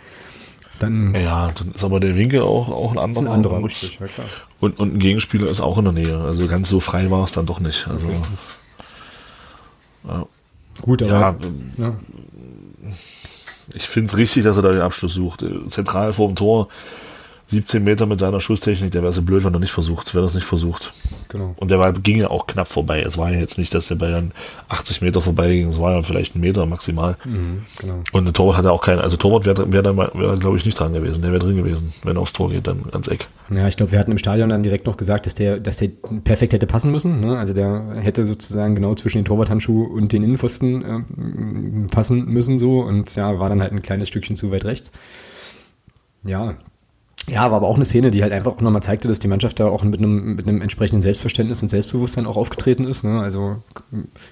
dann 0.81 1.15
ja, 1.15 1.51
dann 1.53 1.73
ist 1.73 1.85
aber 1.85 2.01
der 2.01 2.17
Winkel 2.17 2.43
auch, 2.43 2.71
auch 2.71 2.93
ein 2.93 2.99
anderer. 2.99 3.27
Ein 3.27 3.33
anderer, 3.33 3.63
richtig, 3.63 4.01
ja. 4.01 4.07
Und, 4.61 4.79
und 4.79 4.95
ein 4.95 4.99
Gegenspieler 4.99 5.49
ist 5.49 5.61
auch 5.61 5.79
in 5.79 5.85
der 5.85 5.93
Nähe. 5.93 6.19
Also 6.19 6.47
ganz 6.47 6.69
so 6.69 6.81
frei 6.81 7.11
war 7.11 7.25
es 7.25 7.33
dann 7.33 7.47
doch 7.47 7.61
nicht. 7.61 7.87
Also, 7.89 8.07
okay. 8.07 8.17
ja. 10.09 10.27
Gut, 10.83 11.03
aber 11.03 11.13
ja, 11.13 11.37
ja. 11.77 11.95
ich 13.75 13.87
finde 13.87 14.09
es 14.09 14.17
richtig, 14.17 14.45
dass 14.45 14.57
er 14.57 14.63
da 14.63 14.71
den 14.71 14.81
Abschluss 14.81 15.15
sucht. 15.15 15.45
Zentral 15.69 16.13
vor 16.13 16.29
dem 16.29 16.37
Tor 16.37 16.69
17 17.51 17.83
Meter 17.83 18.07
mit 18.07 18.21
seiner 18.21 18.39
Schusstechnik, 18.39 18.93
der 18.93 19.03
wäre 19.03 19.13
so 19.13 19.23
blöd, 19.23 19.45
wenn 19.45 19.53
er 19.53 19.59
nicht 19.59 19.73
versucht, 19.73 20.15
wenn 20.15 20.23
er 20.23 20.27
es 20.27 20.35
nicht 20.35 20.45
versucht. 20.45 20.93
Genau. 21.29 21.55
Und 21.57 21.71
der 21.71 21.81
war, 21.81 21.93
ging 21.93 22.19
ja 22.19 22.31
auch 22.31 22.47
knapp 22.47 22.69
vorbei. 22.69 23.03
Es 23.03 23.19
war 23.19 23.33
ja 23.33 23.41
jetzt 23.41 23.59
nicht, 23.59 23.75
dass 23.75 23.89
der 23.89 23.97
Ball 23.97 24.13
dann 24.13 24.31
80 24.69 25.03
Meter 25.03 25.21
vorbei 25.21 25.51
ging, 25.51 25.69
es 25.69 25.81
war 25.81 25.93
ja 25.95 26.03
vielleicht 26.03 26.37
ein 26.37 26.41
Meter 26.41 26.65
maximal. 26.67 27.17
Mhm, 27.25 27.63
genau. 27.79 28.03
Und 28.13 28.25
der 28.25 28.33
Torwart 28.33 28.57
hatte 28.57 28.71
auch 28.71 28.83
keinen, 28.83 29.01
also 29.01 29.17
Torwart 29.17 29.47
wäre 29.47 29.73
wär 29.73 29.83
dann, 29.83 29.97
wär 29.97 30.37
glaube 30.37 30.59
ich, 30.59 30.65
nicht 30.65 30.79
dran 30.79 30.93
gewesen. 30.93 31.23
Der 31.23 31.33
wäre 31.33 31.45
drin 31.45 31.57
gewesen, 31.57 31.93
wenn 32.05 32.17
er 32.17 32.23
aufs 32.23 32.33
Tor 32.33 32.51
geht, 32.51 32.69
dann 32.69 32.85
ans 32.93 33.09
Eck. 33.09 33.27
Ja, 33.51 33.67
ich 33.67 33.77
glaube, 33.77 33.91
wir 33.91 33.99
hatten 33.99 34.13
im 34.13 34.19
Stadion 34.19 34.49
dann 34.49 34.63
direkt 34.63 34.87
noch 34.87 34.97
gesagt, 34.97 35.27
dass 35.27 35.35
der, 35.35 35.59
dass 35.59 35.79
der 35.79 35.89
perfekt 36.23 36.53
hätte 36.53 36.69
passen 36.69 36.93
müssen. 36.93 37.19
Ne? 37.19 37.37
Also 37.37 37.53
der 37.53 37.97
hätte 38.01 38.25
sozusagen 38.25 38.77
genau 38.77 38.95
zwischen 38.95 39.19
den 39.19 39.25
Torwarthandschuh 39.25 39.85
und 39.85 40.13
den 40.13 40.23
Innenpfosten 40.23 40.85
äh, 40.85 41.89
passen 41.89 42.27
müssen 42.27 42.61
so 42.61 42.81
und 42.81 43.15
ja, 43.17 43.41
war 43.41 43.49
dann 43.49 43.61
halt 43.61 43.73
ein 43.73 43.83
kleines 43.83 44.07
Stückchen 44.07 44.37
zu 44.37 44.53
weit 44.53 44.65
rechts. 44.65 44.93
Ja, 46.25 46.55
ja, 47.29 47.43
war 47.51 47.59
aber 47.59 47.69
auch 47.69 47.77
eine 47.77 47.85
Szene, 47.85 48.11
die 48.11 48.23
halt 48.23 48.33
einfach 48.33 48.53
auch 48.53 48.61
nochmal 48.61 48.83
zeigte, 48.83 49.09
dass 49.09 49.19
die 49.19 49.29
Mannschaft 49.29 49.61
da 49.61 49.67
auch 49.67 49.85
mit 49.85 50.01
einem, 50.01 50.35
mit 50.35 50.49
einem 50.49 50.63
entsprechenden 50.63 51.03
Selbstverständnis 51.03 51.63
und 51.63 51.69
Selbstbewusstsein 51.69 52.27
auch 52.27 52.37
aufgetreten 52.37 52.85
ist. 52.85 53.05
Ne? 53.05 53.21
Also 53.21 53.63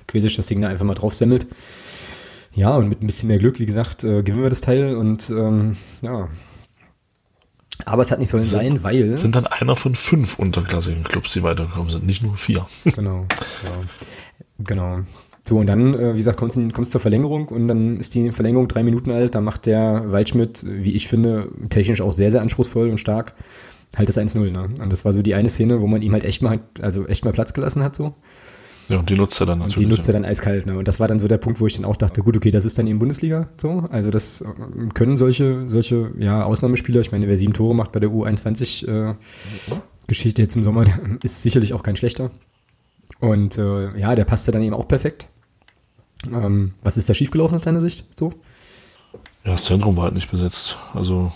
Quesisch 0.06 0.36
das 0.36 0.46
Ding 0.46 0.60
da 0.60 0.68
einfach 0.68 0.84
mal 0.84 0.94
drauf 0.94 1.14
semmelt. 1.14 1.46
Ja, 2.54 2.74
und 2.76 2.88
mit 2.88 3.02
ein 3.02 3.06
bisschen 3.06 3.28
mehr 3.28 3.38
Glück, 3.38 3.60
wie 3.60 3.66
gesagt, 3.66 4.02
äh, 4.04 4.22
gewinnen 4.22 4.42
wir 4.42 4.50
das 4.50 4.62
Teil 4.62 4.96
und 4.96 5.30
ähm, 5.30 5.76
ja. 6.00 6.28
Aber 7.84 8.02
es 8.02 8.10
hat 8.10 8.18
nicht 8.18 8.30
sollen 8.30 8.42
sind, 8.42 8.58
sein, 8.58 8.82
weil. 8.82 9.16
Sind 9.16 9.36
dann 9.36 9.46
einer 9.46 9.76
von 9.76 9.94
fünf 9.94 10.38
unterklassigen 10.38 11.04
Clubs, 11.04 11.32
die 11.34 11.42
weitergekommen 11.44 11.90
sind, 11.90 12.04
nicht 12.04 12.22
nur 12.22 12.36
vier. 12.36 12.66
Genau, 12.84 13.26
ja. 13.62 13.80
Genau. 14.58 15.00
So, 15.48 15.56
und 15.56 15.66
dann, 15.66 15.94
äh, 15.94 16.12
wie 16.12 16.18
gesagt, 16.18 16.38
kommt 16.38 16.54
es 16.54 16.90
zur 16.90 17.00
Verlängerung 17.00 17.48
und 17.48 17.68
dann 17.68 17.96
ist 17.96 18.14
die 18.14 18.32
Verlängerung 18.32 18.68
drei 18.68 18.82
Minuten 18.82 19.10
alt. 19.10 19.34
Da 19.34 19.40
macht 19.40 19.64
der 19.64 20.12
Waldschmidt, 20.12 20.62
wie 20.68 20.92
ich 20.92 21.08
finde, 21.08 21.48
technisch 21.70 22.02
auch 22.02 22.12
sehr, 22.12 22.30
sehr 22.30 22.42
anspruchsvoll 22.42 22.90
und 22.90 22.98
stark, 22.98 23.32
halt 23.96 24.10
das 24.10 24.18
1-0. 24.18 24.50
Ne? 24.50 24.68
Und 24.78 24.92
das 24.92 25.06
war 25.06 25.12
so 25.12 25.22
die 25.22 25.34
eine 25.34 25.48
Szene, 25.48 25.80
wo 25.80 25.86
man 25.86 26.02
ihm 26.02 26.12
halt 26.12 26.24
echt 26.24 26.42
mal, 26.42 26.60
also 26.82 27.06
echt 27.06 27.24
mal 27.24 27.32
Platz 27.32 27.54
gelassen 27.54 27.82
hat, 27.82 27.94
so. 27.94 28.14
Ja, 28.90 28.98
und 28.98 29.08
die 29.08 29.14
nutzt 29.14 29.40
er 29.40 29.46
dann 29.46 29.60
natürlich. 29.60 29.76
Und 29.78 29.82
die 29.84 29.86
nutzt 29.86 30.08
er 30.08 30.12
dann 30.12 30.26
eiskalt, 30.26 30.66
ne? 30.66 30.76
Und 30.76 30.86
das 30.86 31.00
war 31.00 31.08
dann 31.08 31.18
so 31.18 31.28
der 31.28 31.38
Punkt, 31.38 31.60
wo 31.60 31.66
ich 31.66 31.76
dann 31.76 31.86
auch 31.86 31.96
dachte, 31.96 32.22
gut, 32.22 32.36
okay, 32.36 32.50
das 32.50 32.66
ist 32.66 32.78
dann 32.78 32.86
eben 32.86 32.98
Bundesliga, 32.98 33.48
so. 33.56 33.84
Also 33.90 34.10
das 34.10 34.42
äh, 34.42 34.46
können 34.92 35.16
solche, 35.16 35.66
solche, 35.66 36.10
ja, 36.18 36.44
Ausnahmespieler, 36.44 37.00
ich 37.00 37.10
meine, 37.10 37.26
wer 37.26 37.38
sieben 37.38 37.54
Tore 37.54 37.74
macht 37.74 37.92
bei 37.92 38.00
der 38.00 38.10
U21 38.10 38.86
äh, 38.86 39.14
jetzt 40.10 40.56
im 40.56 40.62
Sommer, 40.62 40.84
ist 41.22 41.42
sicherlich 41.42 41.72
auch 41.72 41.82
kein 41.82 41.96
schlechter. 41.96 42.32
Und 43.20 43.56
äh, 43.56 43.98
ja, 43.98 44.14
der 44.14 44.26
passte 44.26 44.52
dann 44.52 44.62
eben 44.62 44.74
auch 44.74 44.86
perfekt. 44.86 45.28
Ähm, 46.26 46.74
was 46.82 46.96
ist 46.96 47.08
da 47.08 47.14
schiefgelaufen 47.14 47.54
aus 47.54 47.62
deiner 47.62 47.80
Sicht 47.80 48.04
so? 48.18 48.32
Ja, 49.44 49.52
das 49.52 49.64
Zentrum 49.64 49.96
war 49.96 50.04
halt 50.04 50.14
nicht 50.14 50.30
besetzt. 50.30 50.76
Also 50.94 51.32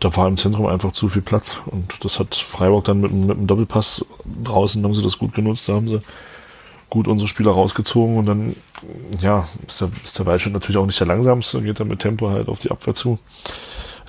da 0.00 0.14
war 0.16 0.26
im 0.26 0.36
Zentrum 0.36 0.66
einfach 0.66 0.92
zu 0.92 1.08
viel 1.08 1.22
Platz 1.22 1.60
und 1.66 2.04
das 2.04 2.18
hat 2.18 2.34
Freiburg 2.34 2.84
dann 2.84 3.00
mit, 3.00 3.12
mit 3.12 3.36
einem 3.36 3.46
Doppelpass 3.46 4.04
draußen 4.44 4.82
haben 4.82 4.94
sie 4.94 5.02
das 5.02 5.18
gut 5.18 5.34
genutzt, 5.34 5.68
da 5.68 5.74
haben 5.74 5.88
sie 5.88 6.00
gut 6.88 7.06
unsere 7.06 7.28
Spieler 7.28 7.52
rausgezogen 7.52 8.16
und 8.16 8.26
dann, 8.26 8.56
ja, 9.20 9.46
ist 9.66 9.80
der, 9.80 9.90
ist 10.02 10.18
der 10.18 10.26
Waldschmidt 10.26 10.54
natürlich 10.54 10.78
auch 10.78 10.86
nicht 10.86 10.98
der 10.98 11.06
langsamste, 11.06 11.62
geht 11.62 11.78
dann 11.78 11.88
mit 11.88 12.00
Tempo 12.00 12.30
halt 12.30 12.48
auf 12.48 12.58
die 12.58 12.70
Abwehr 12.70 12.94
zu. 12.94 13.18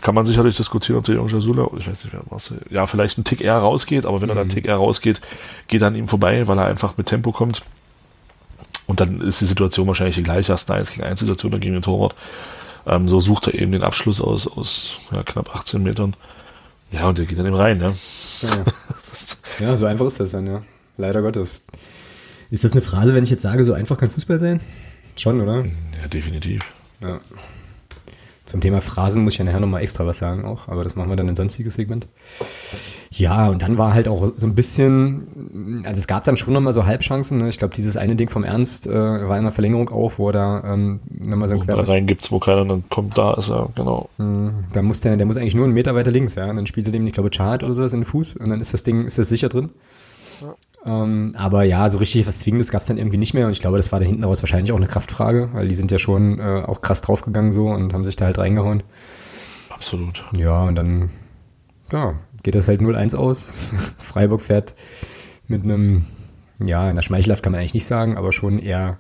Kann 0.02 0.16
man 0.16 0.26
sicherlich 0.26 0.58
diskutieren, 0.58 0.98
ob 0.98 1.04
der 1.06 1.16
junge 1.16 1.30
Jasula, 1.30 1.70
ich 1.78 1.88
weiß 1.88 2.06
nicht, 2.06 2.14
wer 2.14 2.24
was, 2.30 2.52
ja, 2.72 2.88
vielleicht 2.88 3.20
ein 3.20 3.24
Tick 3.24 3.42
eher 3.42 3.58
rausgeht, 3.58 4.06
aber 4.06 4.22
wenn 4.22 4.28
mhm. 4.28 4.32
er 4.32 4.36
dann 4.36 4.42
einen 4.44 4.50
Tick 4.50 4.66
eher 4.66 4.78
rausgeht, 4.78 5.22
geht 5.68 5.82
er 5.82 5.90
an 5.90 5.96
ihm 5.96 6.08
vorbei, 6.08 6.48
weil 6.48 6.58
er 6.58 6.66
einfach 6.66 6.98
mit 6.98 7.06
Tempo 7.08 7.32
kommt. 7.32 7.64
Und 8.92 9.00
dann 9.00 9.22
ist 9.22 9.40
die 9.40 9.46
Situation 9.46 9.88
wahrscheinlich 9.88 10.18
die 10.18 10.24
gleiche, 10.24 10.52
hast 10.52 10.70
eine 10.70 10.82
1 10.82 10.92
gegen 10.92 11.04
1 11.04 11.22
Situation 11.22 11.58
gegen 11.62 11.76
den 11.76 11.82
Torwart. 11.82 12.14
Ähm, 12.86 13.08
so 13.08 13.22
sucht 13.22 13.48
er 13.48 13.54
eben 13.54 13.72
den 13.72 13.84
Abschluss 13.84 14.20
aus, 14.20 14.48
aus 14.48 14.98
ja, 15.16 15.24
knapp 15.24 15.56
18 15.56 15.82
Metern. 15.82 16.14
Ja, 16.92 17.08
und 17.08 17.18
der 17.18 17.26
geht 17.26 17.40
dann 17.40 17.46
eben 17.46 17.56
rein, 17.56 17.80
ja. 17.80 17.94
Ja, 18.42 18.66
ja 19.66 19.76
so 19.78 19.86
einfach 19.86 20.08
ist 20.08 20.20
das 20.20 20.32
dann, 20.32 20.46
ja. 20.46 20.62
Leider 20.98 21.22
Gottes. 21.22 21.62
Ist 22.50 22.66
das 22.66 22.74
eine 22.74 22.82
Phrase, 22.82 23.14
wenn 23.14 23.24
ich 23.24 23.30
jetzt 23.30 23.44
sage, 23.44 23.64
so 23.64 23.72
einfach 23.72 23.96
kann 23.96 24.10
Fußball 24.10 24.38
sein? 24.38 24.60
Schon, 25.16 25.40
oder? 25.40 25.64
Ja, 26.02 26.10
definitiv. 26.12 26.62
Ja. 27.00 27.22
Zum 28.52 28.60
Thema 28.60 28.82
Phrasen 28.82 29.24
muss 29.24 29.32
ich 29.32 29.40
ja 29.40 29.46
nachher 29.46 29.62
nochmal 29.62 29.82
extra 29.82 30.06
was 30.06 30.18
sagen 30.18 30.44
auch, 30.44 30.68
aber 30.68 30.84
das 30.84 30.98
machen 30.98 31.08
wir 31.08 31.16
dann 31.16 31.30
im 31.30 31.38
sonstiges 31.38 31.76
Segment. 31.76 32.06
Ja, 33.10 33.48
und 33.48 33.62
dann 33.62 33.78
war 33.78 33.94
halt 33.94 34.10
auch 34.10 34.28
so 34.36 34.46
ein 34.46 34.56
bisschen, 34.56 35.84
also 35.86 35.98
es 35.98 36.06
gab 36.06 36.26
dann 36.26 36.36
schon 36.36 36.54
nochmal 36.54 36.74
so 36.74 36.86
Halbchancen. 36.86 37.38
Ne? 37.38 37.48
Ich 37.48 37.60
glaube, 37.60 37.74
dieses 37.74 37.96
eine 37.96 38.18
Ding 38.18 38.28
vom 38.28 38.44
Ernst 38.44 38.88
äh, 38.88 38.92
war 38.92 39.38
in 39.38 39.44
der 39.46 39.54
Verlängerung 39.54 39.88
auch, 39.88 40.18
wo 40.18 40.28
er 40.28 40.34
da 40.34 40.64
ähm, 40.66 41.00
nochmal 41.08 41.48
so 41.48 41.56
ein 41.56 41.62
Quer 41.62 41.78
rein 41.88 42.06
gibt's, 42.08 42.30
wo 42.30 42.40
keiner 42.40 42.66
dann 42.66 42.84
kommt, 42.90 43.18
da 43.18 43.36
ist 43.36 43.50
er, 43.50 43.70
genau. 43.74 44.10
Mhm. 44.18 44.66
Da 44.74 44.82
muss 44.82 45.00
der, 45.00 45.16
der 45.16 45.26
muss 45.26 45.38
eigentlich 45.38 45.56
nur 45.56 45.64
einen 45.64 45.74
Meter 45.74 45.96
weiter 45.96 46.12
links, 46.12 46.36
ja. 46.36 46.50
Und 46.50 46.58
dann 46.58 46.68
spielt 46.68 46.88
er 46.88 46.92
dem, 46.92 47.08
ich 47.08 47.14
glaube, 47.14 47.30
Chart 47.30 47.64
oder 47.64 47.74
sowas 47.74 47.94
in 47.94 48.02
den 48.02 48.06
Fuß 48.06 48.36
und 48.36 48.50
dann 48.50 48.60
ist 48.60 48.74
das 48.74 48.84
Ding, 48.84 49.06
ist 49.06 49.18
das 49.18 49.30
sicher 49.30 49.48
drin. 49.48 49.70
Ähm, 50.86 51.34
aber 51.36 51.64
ja, 51.64 51.88
so 51.90 52.00
richtig 52.00 52.26
was 52.26 52.40
Zwingendes 52.40 52.72
gab 52.72 52.82
es 52.82 52.88
dann 52.88 52.98
irgendwie 52.98 53.18
nicht 53.18 53.34
mehr 53.34 53.46
und 53.46 53.52
ich 53.52 53.60
glaube, 53.60 53.78
das 53.78 53.92
war 53.92 54.00
da 54.00 54.06
hinten 54.06 54.24
raus 54.24 54.42
wahrscheinlich 54.42 54.72
auch 54.72 54.78
eine 54.78 54.88
Kraftfrage, 54.88 55.50
weil 55.54 55.68
die 55.68 55.76
sind 55.76 55.92
ja 55.92 56.00
schon 56.00 56.40
äh, 56.40 56.64
auch 56.66 56.82
krass 56.82 57.02
draufgegangen 57.02 57.52
so 57.52 57.68
und 57.68 57.94
haben 57.94 58.04
sich 58.04 58.16
da 58.16 58.26
halt 58.26 58.40
reingehauen. 58.40 58.82
Absolut. 59.70 60.24
Ja, 60.36 60.64
und 60.64 60.76
dann 60.76 61.12
ja, 61.92 62.16
geht 62.44 62.56
das 62.56 62.68
halt 62.68 62.82
0-1 62.82 63.16
aus. 63.16 63.54
Freiburg 63.98 64.42
fährt 64.42 64.76
mit 65.48 65.64
einem, 65.64 66.06
ja, 66.60 66.90
in 66.90 66.96
der 66.96 67.04
Schmeichelhaft 67.04 67.44
kann 67.44 67.52
man 67.52 67.60
eigentlich 67.60 67.74
nicht 67.74 67.86
sagen, 67.86 68.18
aber 68.18 68.32
schon 68.32 68.58
eher, 68.58 68.98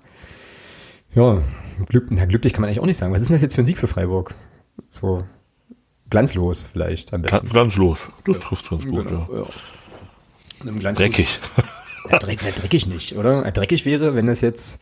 ja, 1.15 1.39
glück, 1.88 2.08
na, 2.10 2.26
glücklich 2.26 2.54
kann 2.54 2.62
man 2.62 2.67
eigentlich 2.67 2.82
auch 2.82 2.86
nicht 2.86 2.98
sagen. 2.98 3.13
Was 3.13 3.22
ist 3.22 3.30
denn 3.30 3.36
das 3.36 3.41
jetzt 3.41 3.56
für 3.56 3.62
ein 3.62 3.65
Sieg 3.65 3.78
für 3.78 3.88
Freiburg? 3.88 4.36
So 4.89 5.24
glanzlos 6.10 6.63
vielleicht 6.63 7.13
am 7.13 7.24
besten. 7.24 7.50
Glanzlos, 7.50 8.10
das 8.26 8.39
trifft 8.39 8.70
ganz 8.70 8.86
gut, 8.86 9.08
genau, 9.08 9.28
ja. 9.32 9.39
ja. 9.39 9.46
Dreckig. 10.63 11.39
Ja, 12.10 12.19
dreck, 12.19 12.39
na, 12.43 12.52
dreckig 12.52 12.88
nicht, 12.88 13.15
oder? 13.15 13.50
Dreckig 13.52 13.86
wäre, 13.86 14.15
wenn 14.15 14.28
das 14.28 14.41
jetzt 14.41 14.82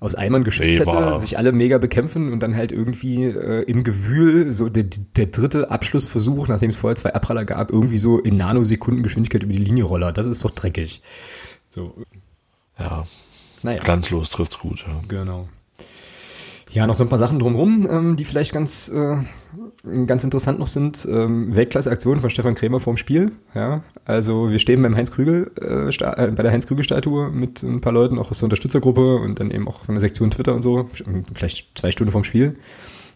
aus 0.00 0.14
Eimern 0.14 0.44
geschickt 0.44 0.68
nee, 0.68 0.92
hätte, 0.92 1.18
sich 1.18 1.38
alle 1.38 1.50
mega 1.50 1.78
bekämpfen 1.78 2.32
und 2.32 2.40
dann 2.40 2.54
halt 2.54 2.70
irgendwie 2.70 3.24
äh, 3.24 3.62
im 3.62 3.82
Gewühl 3.82 4.52
so 4.52 4.68
der, 4.68 4.84
der 5.16 5.26
dritte 5.26 5.70
Abschlussversuch, 5.70 6.46
nachdem 6.46 6.70
es 6.70 6.76
vorher 6.76 6.94
zwei 6.96 7.14
Abpraller 7.14 7.44
gab, 7.44 7.72
irgendwie 7.72 7.98
so 7.98 8.18
in 8.18 8.36
Nanosekundengeschwindigkeit 8.36 9.42
über 9.42 9.52
die 9.52 9.58
Linie 9.58 9.84
roller. 9.84 10.12
Das 10.12 10.26
ist 10.26 10.44
doch 10.44 10.52
dreckig. 10.52 11.02
So. 11.68 11.94
Ja, 12.78 13.06
Naja. 13.62 13.82
glanzlos 13.82 14.30
trifft's 14.30 14.58
gut. 14.60 14.84
Ja. 14.86 15.00
Genau. 15.08 15.48
Ja, 16.70 16.86
noch 16.86 16.94
so 16.94 17.02
ein 17.02 17.08
paar 17.08 17.18
Sachen 17.18 17.38
drumherum, 17.38 17.88
ähm, 17.90 18.16
die 18.16 18.24
vielleicht 18.24 18.52
ganz, 18.52 18.88
äh, 18.90 19.16
ganz 20.06 20.24
interessant 20.24 20.58
noch 20.58 20.66
sind. 20.66 21.06
Ähm, 21.10 21.54
Weltklasse-Aktion 21.54 22.20
von 22.20 22.30
Stefan 22.30 22.54
Krämer 22.54 22.80
vorm 22.80 22.96
Spiel. 22.96 23.32
Ja, 23.54 23.82
also 24.04 24.50
wir 24.50 24.58
stehen 24.58 24.82
beim 24.82 24.96
Heinz 24.96 25.10
Krügel, 25.10 25.50
äh, 25.60 25.88
äh, 25.88 26.30
bei 26.32 26.42
der 26.42 26.52
Heinz 26.52 26.66
Krügel 26.66 26.84
Statue 26.84 27.30
mit 27.30 27.62
ein 27.62 27.80
paar 27.80 27.92
Leuten, 27.92 28.18
auch 28.18 28.30
aus 28.30 28.38
der 28.38 28.46
Unterstützergruppe 28.46 29.16
und 29.16 29.40
dann 29.40 29.50
eben 29.50 29.68
auch 29.68 29.84
von 29.84 29.94
der 29.94 30.00
Sektion 30.00 30.30
Twitter 30.30 30.54
und 30.54 30.62
so. 30.62 30.88
Vielleicht 31.34 31.78
zwei 31.78 31.90
Stunden 31.90 32.12
vorm 32.12 32.24
Spiel. 32.24 32.56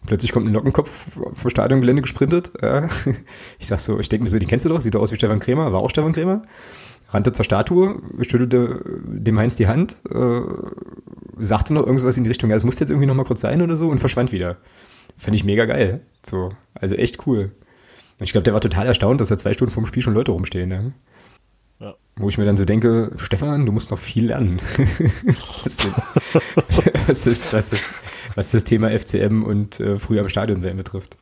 Plötzlich 0.06 0.32
kommt 0.32 0.48
ein 0.48 0.52
Lockenkopf 0.52 1.20
vom 1.32 1.50
Stadiongelände 1.50 2.02
gesprintet. 2.02 2.52
Ja. 2.60 2.88
Ich 3.58 3.68
sag 3.68 3.78
so, 3.78 4.00
ich 4.00 4.08
denke 4.08 4.24
mir 4.24 4.30
so, 4.30 4.38
den 4.38 4.48
kennst 4.48 4.64
du 4.64 4.68
doch, 4.68 4.80
sieht 4.80 4.94
doch 4.94 5.02
aus 5.02 5.12
wie 5.12 5.16
Stefan 5.16 5.38
Krämer, 5.38 5.72
war 5.72 5.80
auch 5.80 5.90
Stefan 5.90 6.12
Krämer. 6.12 6.42
Rannte 7.10 7.32
zur 7.32 7.44
Statue, 7.44 8.00
schüttelte 8.22 8.80
dem 9.04 9.38
Heinz 9.38 9.56
die 9.56 9.68
Hand, 9.68 10.02
äh, 10.10 10.40
sagte 11.38 11.74
noch 11.74 11.86
irgendwas 11.86 12.16
in 12.16 12.24
die 12.24 12.30
Richtung, 12.30 12.50
ja, 12.50 12.56
das 12.56 12.64
muss 12.64 12.80
jetzt 12.80 12.90
irgendwie 12.90 13.06
noch 13.06 13.14
mal 13.14 13.24
kurz 13.24 13.42
sein 13.42 13.60
oder 13.62 13.76
so 13.76 13.88
und 13.88 13.98
verschwand 13.98 14.32
wieder. 14.32 14.56
Fand 15.16 15.36
ich 15.36 15.44
mega 15.44 15.64
geil. 15.64 16.00
So, 16.24 16.52
also 16.74 16.94
echt 16.94 17.26
cool. 17.26 17.52
Und 18.18 18.24
ich 18.24 18.32
glaube, 18.32 18.44
der 18.44 18.54
war 18.54 18.60
total 18.60 18.86
erstaunt, 18.86 19.20
dass 19.20 19.28
da 19.28 19.38
zwei 19.38 19.52
Stunden 19.52 19.72
vorm 19.72 19.86
Spiel 19.86 20.02
schon 20.02 20.14
Leute 20.14 20.32
rumstehen. 20.32 20.68
Ne? 20.68 20.92
Ja. 21.80 21.94
Wo 22.16 22.28
ich 22.28 22.38
mir 22.38 22.44
dann 22.44 22.56
so 22.56 22.64
denke, 22.64 23.10
Stefan, 23.16 23.66
du 23.66 23.72
musst 23.72 23.90
noch 23.90 23.98
viel 23.98 24.26
lernen. 24.26 24.58
was, 25.64 25.78
was, 27.08 27.26
ist, 27.26 27.52
was, 27.52 27.72
ist, 27.72 27.86
was 28.34 28.52
das 28.52 28.64
Thema 28.64 28.96
FCM 28.96 29.42
und 29.42 29.80
äh, 29.80 29.98
früher 29.98 30.20
am 30.20 30.28
Stadion 30.28 30.60
sein 30.60 30.76
betrifft. 30.76 31.18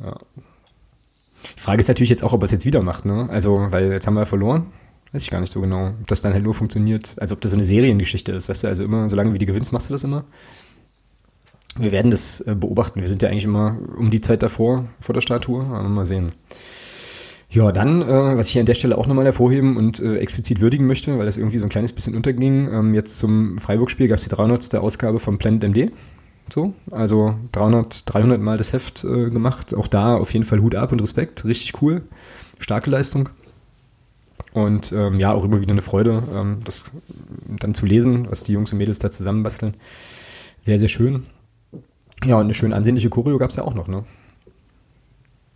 Ja. 0.00 0.18
Die 1.56 1.60
Frage 1.60 1.80
ist 1.80 1.88
natürlich 1.88 2.10
jetzt 2.10 2.24
auch, 2.24 2.32
ob 2.32 2.42
er 2.42 2.44
es 2.44 2.52
jetzt 2.52 2.64
wieder 2.64 2.82
macht. 2.82 3.04
Ne? 3.04 3.28
Also, 3.30 3.66
weil 3.70 3.90
jetzt 3.92 4.06
haben 4.06 4.14
wir 4.14 4.26
verloren. 4.26 4.72
Weiß 5.12 5.24
ich 5.24 5.30
gar 5.30 5.40
nicht 5.40 5.52
so 5.52 5.60
genau. 5.60 5.88
Ob 5.88 6.06
das 6.06 6.22
dann 6.22 6.32
halt 6.32 6.44
nur 6.44 6.54
funktioniert, 6.54 7.16
als 7.18 7.32
ob 7.32 7.40
das 7.42 7.50
so 7.50 7.56
eine 7.56 7.64
Seriengeschichte 7.64 8.32
ist. 8.32 8.48
Weißt 8.48 8.64
du, 8.64 8.68
also 8.68 8.84
immer, 8.84 9.08
solange 9.08 9.34
wie 9.34 9.38
du 9.38 9.46
gewinnst, 9.46 9.72
machst 9.72 9.90
du 9.90 9.94
das 9.94 10.04
immer. 10.04 10.24
Wir 11.78 11.92
werden 11.92 12.10
das 12.10 12.40
äh, 12.40 12.54
beobachten. 12.54 13.00
Wir 13.00 13.08
sind 13.08 13.22
ja 13.22 13.28
eigentlich 13.28 13.44
immer 13.44 13.78
um 13.96 14.10
die 14.10 14.20
Zeit 14.20 14.42
davor, 14.42 14.86
vor 15.00 15.14
der 15.14 15.20
Statue. 15.22 15.64
Aber 15.64 15.88
mal 15.88 16.04
sehen. 16.04 16.32
Ja, 17.48 17.70
dann, 17.70 18.00
äh, 18.00 18.36
was 18.36 18.48
ich 18.48 18.58
an 18.58 18.66
der 18.66 18.74
Stelle 18.74 18.96
auch 18.96 19.06
nochmal 19.06 19.26
hervorheben 19.26 19.76
und 19.76 20.00
äh, 20.00 20.16
explizit 20.16 20.60
würdigen 20.60 20.86
möchte, 20.86 21.18
weil 21.18 21.26
das 21.26 21.36
irgendwie 21.36 21.58
so 21.58 21.64
ein 21.64 21.70
kleines 21.70 21.92
bisschen 21.92 22.14
unterging. 22.14 22.72
Ähm, 22.72 22.94
jetzt 22.94 23.18
zum 23.18 23.58
Freiburg-Spiel 23.58 24.08
gab 24.08 24.16
es 24.16 24.24
die 24.24 24.30
300. 24.30 24.74
Ausgabe 24.76 25.18
von 25.18 25.36
Planet 25.36 25.64
MD. 25.64 25.92
So, 26.48 26.74
also 26.90 27.34
300, 27.52 28.12
300 28.12 28.40
Mal 28.40 28.56
das 28.56 28.72
Heft 28.72 29.04
äh, 29.04 29.30
gemacht. 29.30 29.74
Auch 29.74 29.86
da 29.86 30.16
auf 30.16 30.32
jeden 30.32 30.44
Fall 30.46 30.60
Hut 30.60 30.74
ab 30.74 30.92
und 30.92 31.00
Respekt. 31.00 31.44
Richtig 31.44 31.80
cool. 31.82 32.02
Starke 32.58 32.90
Leistung. 32.90 33.28
Und 34.54 34.92
ähm, 34.92 35.18
ja, 35.18 35.32
auch 35.32 35.44
immer 35.44 35.60
wieder 35.60 35.72
eine 35.72 35.82
Freude, 35.82 36.22
ähm, 36.34 36.58
das 36.64 36.90
dann 37.60 37.74
zu 37.74 37.86
lesen, 37.86 38.26
was 38.30 38.44
die 38.44 38.52
Jungs 38.52 38.72
und 38.72 38.78
Mädels 38.78 38.98
da 38.98 39.10
zusammenbasteln. 39.10 39.72
Sehr, 40.58 40.78
sehr 40.78 40.88
schön. 40.88 41.24
Ja, 42.24 42.36
und 42.36 42.42
eine 42.44 42.54
schön 42.54 42.72
ansehnliche 42.72 43.10
Choreo 43.10 43.38
gab 43.38 43.50
es 43.50 43.56
ja 43.56 43.64
auch 43.64 43.74
noch, 43.74 43.88
ne? 43.88 44.04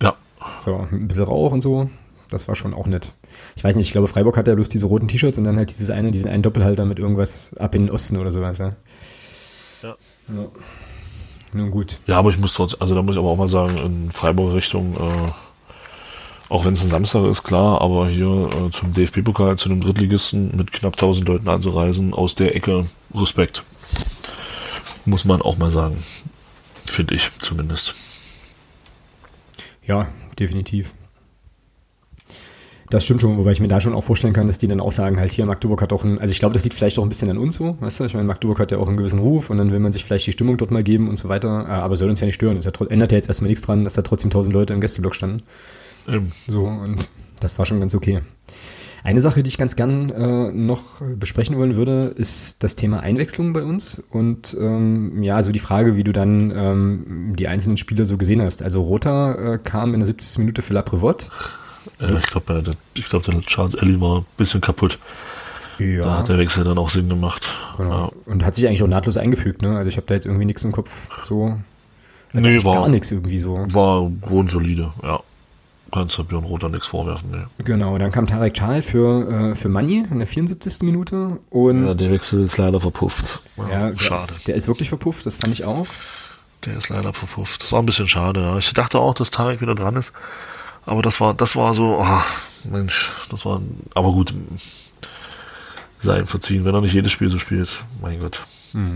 ja, 0.03 0.15
So, 0.59 0.87
ein 0.91 1.09
bisschen 1.09 1.25
Rauch 1.25 1.53
und 1.53 1.61
so. 1.61 1.89
Das 2.29 2.49
war 2.49 2.57
schon 2.57 2.75
auch 2.75 2.87
nett. 2.87 3.15
Ich 3.55 3.63
weiß 3.63 3.77
nicht, 3.77 3.87
ich 3.87 3.93
glaube, 3.93 4.09
Freiburg 4.09 4.37
hat 4.37 4.49
ja 4.49 4.55
bloß 4.55 4.69
diese 4.69 4.87
roten 4.87 5.07
T-Shirts 5.07 5.39
und 5.39 5.45
dann 5.45 5.57
halt 5.57 5.71
dieses 5.71 5.91
eine, 5.91 6.11
diesen 6.11 6.29
einen 6.31 6.43
Doppelhalter 6.43 6.85
mit 6.85 6.99
irgendwas 6.99 7.55
ab 7.59 7.75
in 7.77 7.87
den 7.87 7.95
Osten 7.95 8.17
oder 8.17 8.31
sowas, 8.33 8.59
ja. 8.59 8.73
Ja. 9.83 9.97
ja. 10.29 10.47
Nun 11.53 11.71
gut. 11.71 12.01
Ja, 12.07 12.19
aber 12.19 12.31
ich 12.31 12.39
muss 12.39 12.55
trotzdem, 12.55 12.81
also 12.81 12.95
da 12.95 13.03
muss 13.03 13.15
ich 13.15 13.19
aber 13.19 13.29
auch 13.29 13.37
mal 13.37 13.49
sagen, 13.49 13.77
in 13.79 14.11
Freiburg 14.11 14.55
Richtung, 14.55 14.95
äh, 14.97 15.31
auch 16.49 16.65
wenn 16.65 16.75
es 16.75 16.83
ein 16.83 16.89
Samstag 16.89 17.25
ist, 17.27 17.45
klar, 17.45 17.81
aber 17.81 18.09
hier 18.09 18.27
äh, 18.53 18.71
zum 18.73 18.93
DFB-Pokal, 18.93 19.57
zu 19.57 19.71
einem 19.71 19.81
Drittligisten 19.81 20.57
mit 20.57 20.73
knapp 20.73 20.95
1000 20.95 21.29
Leuten 21.29 21.49
anzureisen, 21.49 22.13
aus 22.13 22.35
der 22.35 22.57
Ecke 22.57 22.87
Respekt. 23.15 23.63
Muss 25.05 25.25
man 25.25 25.41
auch 25.41 25.57
mal 25.57 25.71
sagen. 25.71 26.03
Finde 26.89 27.15
ich 27.15 27.31
zumindest. 27.39 27.95
Ja, 29.85 30.09
definitiv. 30.39 30.95
Das 32.89 33.05
stimmt 33.05 33.21
schon, 33.21 33.37
wobei 33.37 33.51
ich 33.51 33.59
mir 33.61 33.67
da 33.67 33.81
schon 33.81 33.95
auch 33.95 34.05
vorstellen 34.05 34.33
kann, 34.33 34.47
dass 34.47 34.59
die 34.59 34.69
dann 34.69 34.81
auch 34.81 34.93
sagen, 34.93 35.19
halt 35.19 35.33
hier, 35.33 35.45
Magdeburg 35.45 35.83
hat 35.83 35.93
auch 35.93 36.05
ein, 36.05 36.21
also 36.21 36.31
ich 36.31 36.39
glaube, 36.39 36.53
das 36.53 36.63
liegt 36.63 36.77
vielleicht 36.77 36.99
auch 36.99 37.03
ein 37.03 37.09
bisschen 37.09 37.29
an 37.29 37.37
uns 37.37 37.57
so, 37.57 37.77
weißt 37.81 37.99
du, 37.99 38.05
ich 38.05 38.15
meine, 38.15 38.27
Magdeburg 38.27 38.61
hat 38.61 38.71
ja 38.71 38.79
auch 38.79 38.87
einen 38.87 38.97
gewissen 38.97 39.19
Ruf 39.19 39.51
und 39.51 39.59
dann 39.59 39.73
will 39.73 39.81
man 39.81 39.91
sich 39.91 40.05
vielleicht 40.05 40.27
die 40.29 40.33
Stimmung 40.33 40.57
dort 40.57 40.71
mal 40.71 40.85
geben 40.85 41.09
und 41.09 41.17
so 41.19 41.29
weiter, 41.29 41.67
äh, 41.67 41.73
aber 41.73 41.97
soll 41.97 42.09
uns 42.09 42.21
ja 42.21 42.27
nicht 42.27 42.37
stören, 42.37 42.61
tro- 42.61 42.87
ändert 42.87 43.11
ja 43.11 43.17
jetzt 43.17 43.27
erstmal 43.29 43.49
nichts 43.49 43.67
dran, 43.67 43.83
dass 43.83 43.95
da 43.95 44.03
trotzdem 44.03 44.31
tausend 44.31 44.55
Leute 44.55 44.73
im 44.73 44.81
Gästeblock 44.81 45.17
standen. 45.17 45.43
Ähm, 46.07 46.31
So, 46.47 46.65
und 46.65 47.09
das 47.41 47.59
war 47.59 47.67
schon 47.67 47.81
ganz 47.81 47.93
okay. 47.95 48.21
Eine 49.07 49.21
Sache, 49.21 49.43
die 49.45 49.49
ich 49.49 49.57
ganz 49.57 49.77
gern 49.77 50.11
äh, 50.11 50.51
noch 50.53 51.01
besprechen 51.17 51.57
wollen 51.57 51.77
würde, 51.77 52.07
ist 52.17 52.65
das 52.65 52.75
Thema 52.75 53.01
Einwechslung 53.01 53.53
bei 53.53 53.63
uns 53.63 54.03
und 54.11 54.57
ähm, 54.61 55.23
ja, 55.23 55.41
so 55.43 55.53
die 55.53 55.61
Frage, 55.61 55.95
wie 55.97 56.03
du 56.03 56.13
dann 56.13 56.51
ähm, 56.51 57.33
die 57.39 57.47
einzelnen 57.47 57.77
Spieler 57.77 58.05
so 58.05 58.17
gesehen 58.17 58.43
hast. 58.43 58.65
Also 58.65 58.83
Rota 58.83 59.55
äh, 59.55 59.59
kam 59.63 59.95
in 59.95 60.01
der 60.01 60.07
70. 60.07 60.39
Minute 60.41 60.61
für 60.61 60.75
La 60.75 60.81
Prévotte. 60.83 61.29
äh, 62.01 62.19
ich 62.19 62.27
glaube, 62.27 62.63
der, 62.63 62.75
ich 62.95 63.09
glaub, 63.09 63.23
der 63.23 63.41
Charles 63.43 63.75
Ellie 63.75 64.01
war 64.01 64.19
ein 64.23 64.27
bisschen 64.37 64.61
kaputt. 64.61 64.99
Da 65.79 66.19
hat 66.19 66.29
der 66.29 66.39
Wechsel 66.39 66.65
dann 66.65 66.79
auch 66.79 66.91
Sinn 66.91 67.09
gemacht. 67.09 67.47
genau. 67.77 68.11
Und 68.25 68.45
hat 68.45 68.55
sich 68.57 68.67
eigentlich 68.67 68.83
auch 68.83 68.89
nahtlos 68.89 69.19
eingefügt, 69.19 69.63
ne? 69.63 69.77
Also 69.77 69.89
ich 69.89 69.97
habe 69.99 70.07
da 70.09 70.15
jetzt 70.15 70.27
irgendwie 70.27 70.47
nichts 70.47 70.65
im 70.65 70.73
Kopf 70.73 71.11
so. 71.25 71.57
Also 72.35 72.49
Nee, 72.49 72.65
war- 72.65 72.75
gar 72.75 72.89
nichts 72.89 73.13
irgendwie 73.13 73.39
so. 73.39 73.57
Ja. 73.57 73.73
War 73.75 74.11
grundsolide, 74.21 74.91
ja. 75.03 75.21
Kannst 75.93 76.19
du 76.19 76.25
Björn 76.25 76.45
Rother 76.45 76.69
nichts 76.69 76.89
vorwerfen, 76.89 77.31
ne. 77.31 77.47
Genau, 77.59 77.97
dann 77.99 78.11
kam 78.11 78.27
Tarek 78.27 78.55
Çal 78.55 78.83
für, 78.83 79.51
äh, 79.51 79.55
für 79.55 79.69
Manni 79.69 80.05
in 80.11 80.19
der 80.19 80.27
74. 80.27 80.83
Minute 80.83 81.39
und 81.51 81.87
Ja, 81.87 81.95
der 81.95 82.11
Wechsel 82.11 82.43
ist 82.45 82.57
leider 82.59 82.81
verpufft. 82.81 83.41
ja, 83.71 83.91
der, 83.91 83.99
schade. 83.99 84.21
ist, 84.21 84.49
der 84.49 84.57
ist 84.57 84.67
wirklich 84.69 84.89
verpufft, 84.89 85.25
das 85.27 85.37
fand 85.37 85.53
ich 85.53 85.65
auch. 85.65 85.87
Der 86.65 86.77
ist 86.77 86.89
leider 86.89 87.15
verpufft. 87.15 87.63
Das 87.63 87.73
war 87.73 87.81
ein 87.81 87.87
bisschen 87.87 88.09
schade, 88.09 88.41
ja. 88.41 88.59
Ich 88.59 88.73
dachte 88.73 88.99
auch, 88.99 89.15
dass 89.15 89.31
Tarek 89.31 89.61
wieder 89.61 89.75
dran 89.77 89.97
ist. 89.97 90.13
Aber 90.85 91.03
das 91.03 91.21
war, 91.21 91.35
das 91.35 91.55
war 91.57 91.73
so, 91.75 92.01
ah, 92.01 92.25
Mensch, 92.65 93.13
das 93.31 93.45
war, 93.45 93.61
aber 93.95 94.13
gut, 94.13 94.35
sei 96.01 96.19
ihm 96.19 96.27
verziehen, 96.27 96.65
wenn 96.65 96.75
er 96.75 96.81
nicht 96.81 96.95
jedes 96.95 97.13
Spiel 97.13 97.29
so 97.29 97.39
spielt. 97.39 97.79
Mein 98.03 98.21
Gott. 98.21 98.43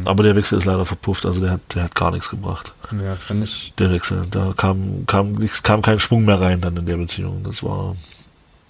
Aber 0.05 0.23
der 0.23 0.37
Wechsel 0.37 0.59
ist 0.59 0.67
leider 0.67 0.85
verpufft, 0.85 1.25
also 1.25 1.41
der 1.41 1.53
hat, 1.53 1.75
der 1.75 1.85
hat 1.85 1.95
gar 1.95 2.11
nichts 2.11 2.29
gebracht. 2.29 2.73
Ja, 2.93 3.13
das 3.13 3.23
fand 3.23 3.43
ich, 3.43 3.73
Der 3.79 3.91
Wechsel, 3.91 4.27
da 4.31 4.53
kam, 4.57 5.07
kam 5.07 5.33
nichts, 5.33 5.63
kam 5.63 5.81
kein 5.81 5.99
Schwung 5.99 6.25
mehr 6.25 6.41
rein 6.41 6.61
dann 6.61 6.77
in 6.77 6.87
der 6.87 6.97
Beziehung. 6.99 7.43
Das 7.45 7.63
war, 7.63 7.97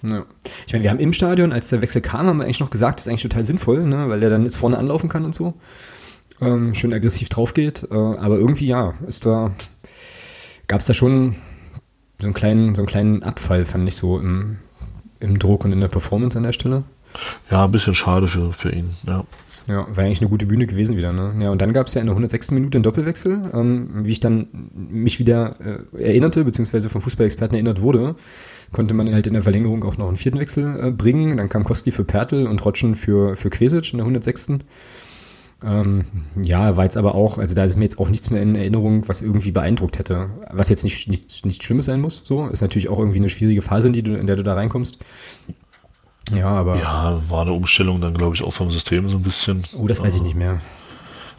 Ja. 0.03 0.23
Ich 0.65 0.73
meine, 0.73 0.83
wir 0.83 0.89
haben 0.89 0.99
im 0.99 1.11
Stadion, 1.11 1.51
als 1.51 1.69
der 1.69 1.81
Wechsel 1.81 2.01
kam, 2.01 2.27
haben 2.27 2.37
wir 2.37 2.45
eigentlich 2.45 2.61
noch 2.61 2.69
gesagt, 2.69 2.99
das 2.99 3.07
ist 3.07 3.09
eigentlich 3.09 3.23
total 3.23 3.43
sinnvoll, 3.43 3.83
ne? 3.83 4.07
weil 4.09 4.21
der 4.21 4.29
dann 4.29 4.43
jetzt 4.43 4.57
vorne 4.57 4.77
anlaufen 4.77 5.09
kann 5.09 5.25
und 5.25 5.35
so. 5.35 5.53
Ähm, 6.39 6.73
schön 6.73 6.93
aggressiv 6.93 7.29
drauf 7.29 7.53
geht. 7.53 7.83
Äh, 7.91 7.95
aber 7.95 8.37
irgendwie, 8.37 8.67
ja, 8.67 8.93
ist 9.07 9.25
da, 9.25 9.51
gab 10.67 10.79
es 10.79 10.87
da 10.87 10.93
schon 10.93 11.35
so 12.19 12.27
einen 12.27 12.33
kleinen, 12.33 12.73
so 12.73 12.83
einen 12.83 12.87
kleinen 12.87 13.23
Abfall, 13.23 13.65
fand 13.65 13.87
ich 13.87 13.95
so 13.95 14.17
im, 14.17 14.59
im 15.19 15.37
Druck 15.39 15.65
und 15.65 15.73
in 15.73 15.81
der 15.81 15.87
Performance 15.87 16.37
an 16.37 16.43
der 16.43 16.53
Stelle. 16.53 16.83
ja, 17.49 17.65
ein 17.65 17.71
bisschen 17.71 17.95
schade 17.95 18.27
für, 18.27 18.53
für 18.53 18.71
ihn, 18.71 18.91
ja. 19.05 19.25
Ja, 19.67 19.87
war 19.95 20.03
eigentlich 20.03 20.21
eine 20.21 20.29
gute 20.29 20.45
Bühne 20.45 20.65
gewesen 20.65 20.97
wieder. 20.97 21.13
Ne? 21.13 21.35
Ja, 21.43 21.51
und 21.51 21.61
dann 21.61 21.73
gab 21.73 21.87
es 21.87 21.93
ja 21.93 22.01
in 22.01 22.07
der 22.07 22.13
106. 22.13 22.51
Minute 22.51 22.77
einen 22.77 22.83
Doppelwechsel, 22.83 23.51
ähm, 23.53 24.05
wie 24.05 24.11
ich 24.11 24.19
dann 24.19 24.47
mich 24.73 25.19
wieder 25.19 25.55
äh, 25.59 26.03
erinnerte, 26.03 26.43
beziehungsweise 26.43 26.89
vom 26.89 27.01
Fußballexperten 27.01 27.55
erinnert 27.55 27.81
wurde, 27.81 28.15
konnte 28.71 28.93
man 28.93 29.13
halt 29.13 29.27
in 29.27 29.33
der 29.33 29.43
Verlängerung 29.43 29.83
auch 29.83 29.97
noch 29.97 30.07
einen 30.07 30.17
vierten 30.17 30.39
Wechsel 30.39 30.87
äh, 30.87 30.91
bringen. 30.91 31.37
Dann 31.37 31.49
kam 31.49 31.63
Kosti 31.63 31.91
für 31.91 32.03
Pertl 32.03 32.47
und 32.47 32.63
Rotschen 32.65 32.95
für, 32.95 33.35
für 33.35 33.49
Quesic 33.49 33.93
in 33.93 33.97
der 33.97 34.05
106. 34.05 34.59
Ähm, 35.63 36.05
ja, 36.41 36.75
war 36.75 36.85
jetzt 36.85 36.97
aber 36.97 37.13
auch, 37.13 37.37
also 37.37 37.53
da 37.53 37.63
ist 37.63 37.77
mir 37.77 37.83
jetzt 37.83 37.99
auch 37.99 38.09
nichts 38.09 38.31
mehr 38.31 38.41
in 38.41 38.55
Erinnerung, 38.55 39.07
was 39.07 39.21
irgendwie 39.21 39.51
beeindruckt 39.51 39.99
hätte. 39.99 40.31
Was 40.49 40.69
jetzt 40.69 40.83
nicht, 40.83 41.07
nicht, 41.07 41.45
nicht 41.45 41.63
Schlimmes 41.63 41.85
sein 41.85 42.01
muss, 42.01 42.21
so. 42.23 42.47
Ist 42.47 42.61
natürlich 42.61 42.89
auch 42.89 42.97
irgendwie 42.97 43.19
eine 43.19 43.29
schwierige 43.29 43.61
Phase, 43.61 43.87
in, 43.87 43.93
die 43.93 44.01
du, 44.01 44.17
in 44.17 44.25
der 44.25 44.35
du 44.35 44.43
da 44.43 44.55
reinkommst. 44.55 44.99
Ja, 46.31 46.47
aber. 46.47 46.77
Ja, 46.77 47.21
war 47.29 47.41
eine 47.41 47.53
Umstellung 47.53 48.01
dann, 48.01 48.13
glaube 48.13 48.35
ich, 48.35 48.43
auch 48.43 48.51
vom 48.51 48.71
System 48.71 49.09
so 49.09 49.17
ein 49.17 49.23
bisschen. 49.23 49.63
Oh, 49.77 49.87
das 49.87 50.01
weiß 50.01 50.15
ich 50.15 50.23
nicht 50.23 50.35
mehr. 50.35 50.61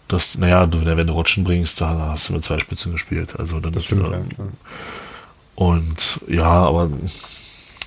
Das, 0.08 0.36
naja, 0.36 0.68
wenn 0.70 1.06
du 1.06 1.12
Rotschen 1.12 1.44
bringst, 1.44 1.80
da 1.80 2.10
hast 2.12 2.28
du 2.28 2.34
mit 2.34 2.44
zwei 2.44 2.58
Spitzen 2.58 2.92
gespielt. 2.92 3.38
Also 3.38 3.60
dann 3.60 3.72
Das 3.72 3.84
ist, 3.84 3.86
stimmt, 3.86 4.08
äh, 4.08 4.12
ja. 4.12 4.48
Und 5.54 6.20
ja, 6.28 6.44
aber 6.44 6.90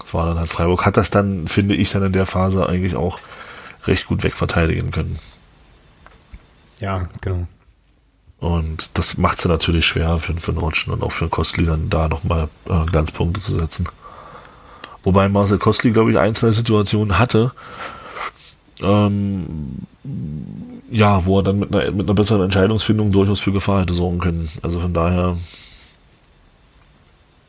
es 0.04 0.14
war 0.14 0.26
dann 0.28 0.40
halt 0.40 0.50
Freiburg 0.50 0.86
hat 0.86 0.98
das 0.98 1.10
dann, 1.10 1.48
finde 1.48 1.76
ich, 1.76 1.92
dann 1.92 2.04
in 2.04 2.14
der 2.14 2.26
Phase 2.26 2.68
eigentlich 2.68 2.96
auch 2.96 3.20
recht 3.86 4.08
gut 4.08 4.24
wegverteidigen 4.24 4.92
können. 4.92 5.20
Ja, 6.80 7.10
genau. 7.22 7.48
Und 8.40 8.90
das 8.94 9.18
macht 9.18 9.40
es 9.40 9.46
natürlich 9.46 9.86
schwer 9.86 10.18
für, 10.20 10.34
für 10.36 10.52
den 10.52 10.60
Rotschen 10.60 10.94
und 10.94 11.04
auch 11.04 11.12
für 11.12 11.26
den 11.26 11.32
Kostli 11.32 11.66
dann 11.66 11.90
da 11.90 12.08
nochmal 12.08 12.50
äh, 12.70 12.86
Glanzpunkte 12.86 13.42
zu 13.42 13.58
setzen. 13.58 13.88
Wobei 15.06 15.30
Marcel 15.30 15.60
Kostli, 15.60 15.92
glaube 15.92 16.12
ich, 16.12 16.18
ein, 16.18 16.34
zwei 16.34 16.52
Situationen 16.52 17.20
hatte, 17.20 17.54
ähm, 18.82 19.46
ja, 20.90 21.26
wo 21.26 21.40
er 21.40 21.44
dann 21.44 21.60
mit 21.60 21.74
einer, 21.74 21.92
mit 21.92 22.08
einer 22.08 22.16
besseren 22.16 22.44
Entscheidungsfindung 22.44 23.12
durchaus 23.12 23.40
für 23.40 23.52
Gefahr 23.52 23.82
hätte 23.82 23.94
sorgen 23.94 24.18
können. 24.18 24.50
Also 24.64 24.80
von 24.80 24.94
daher, 24.94 25.38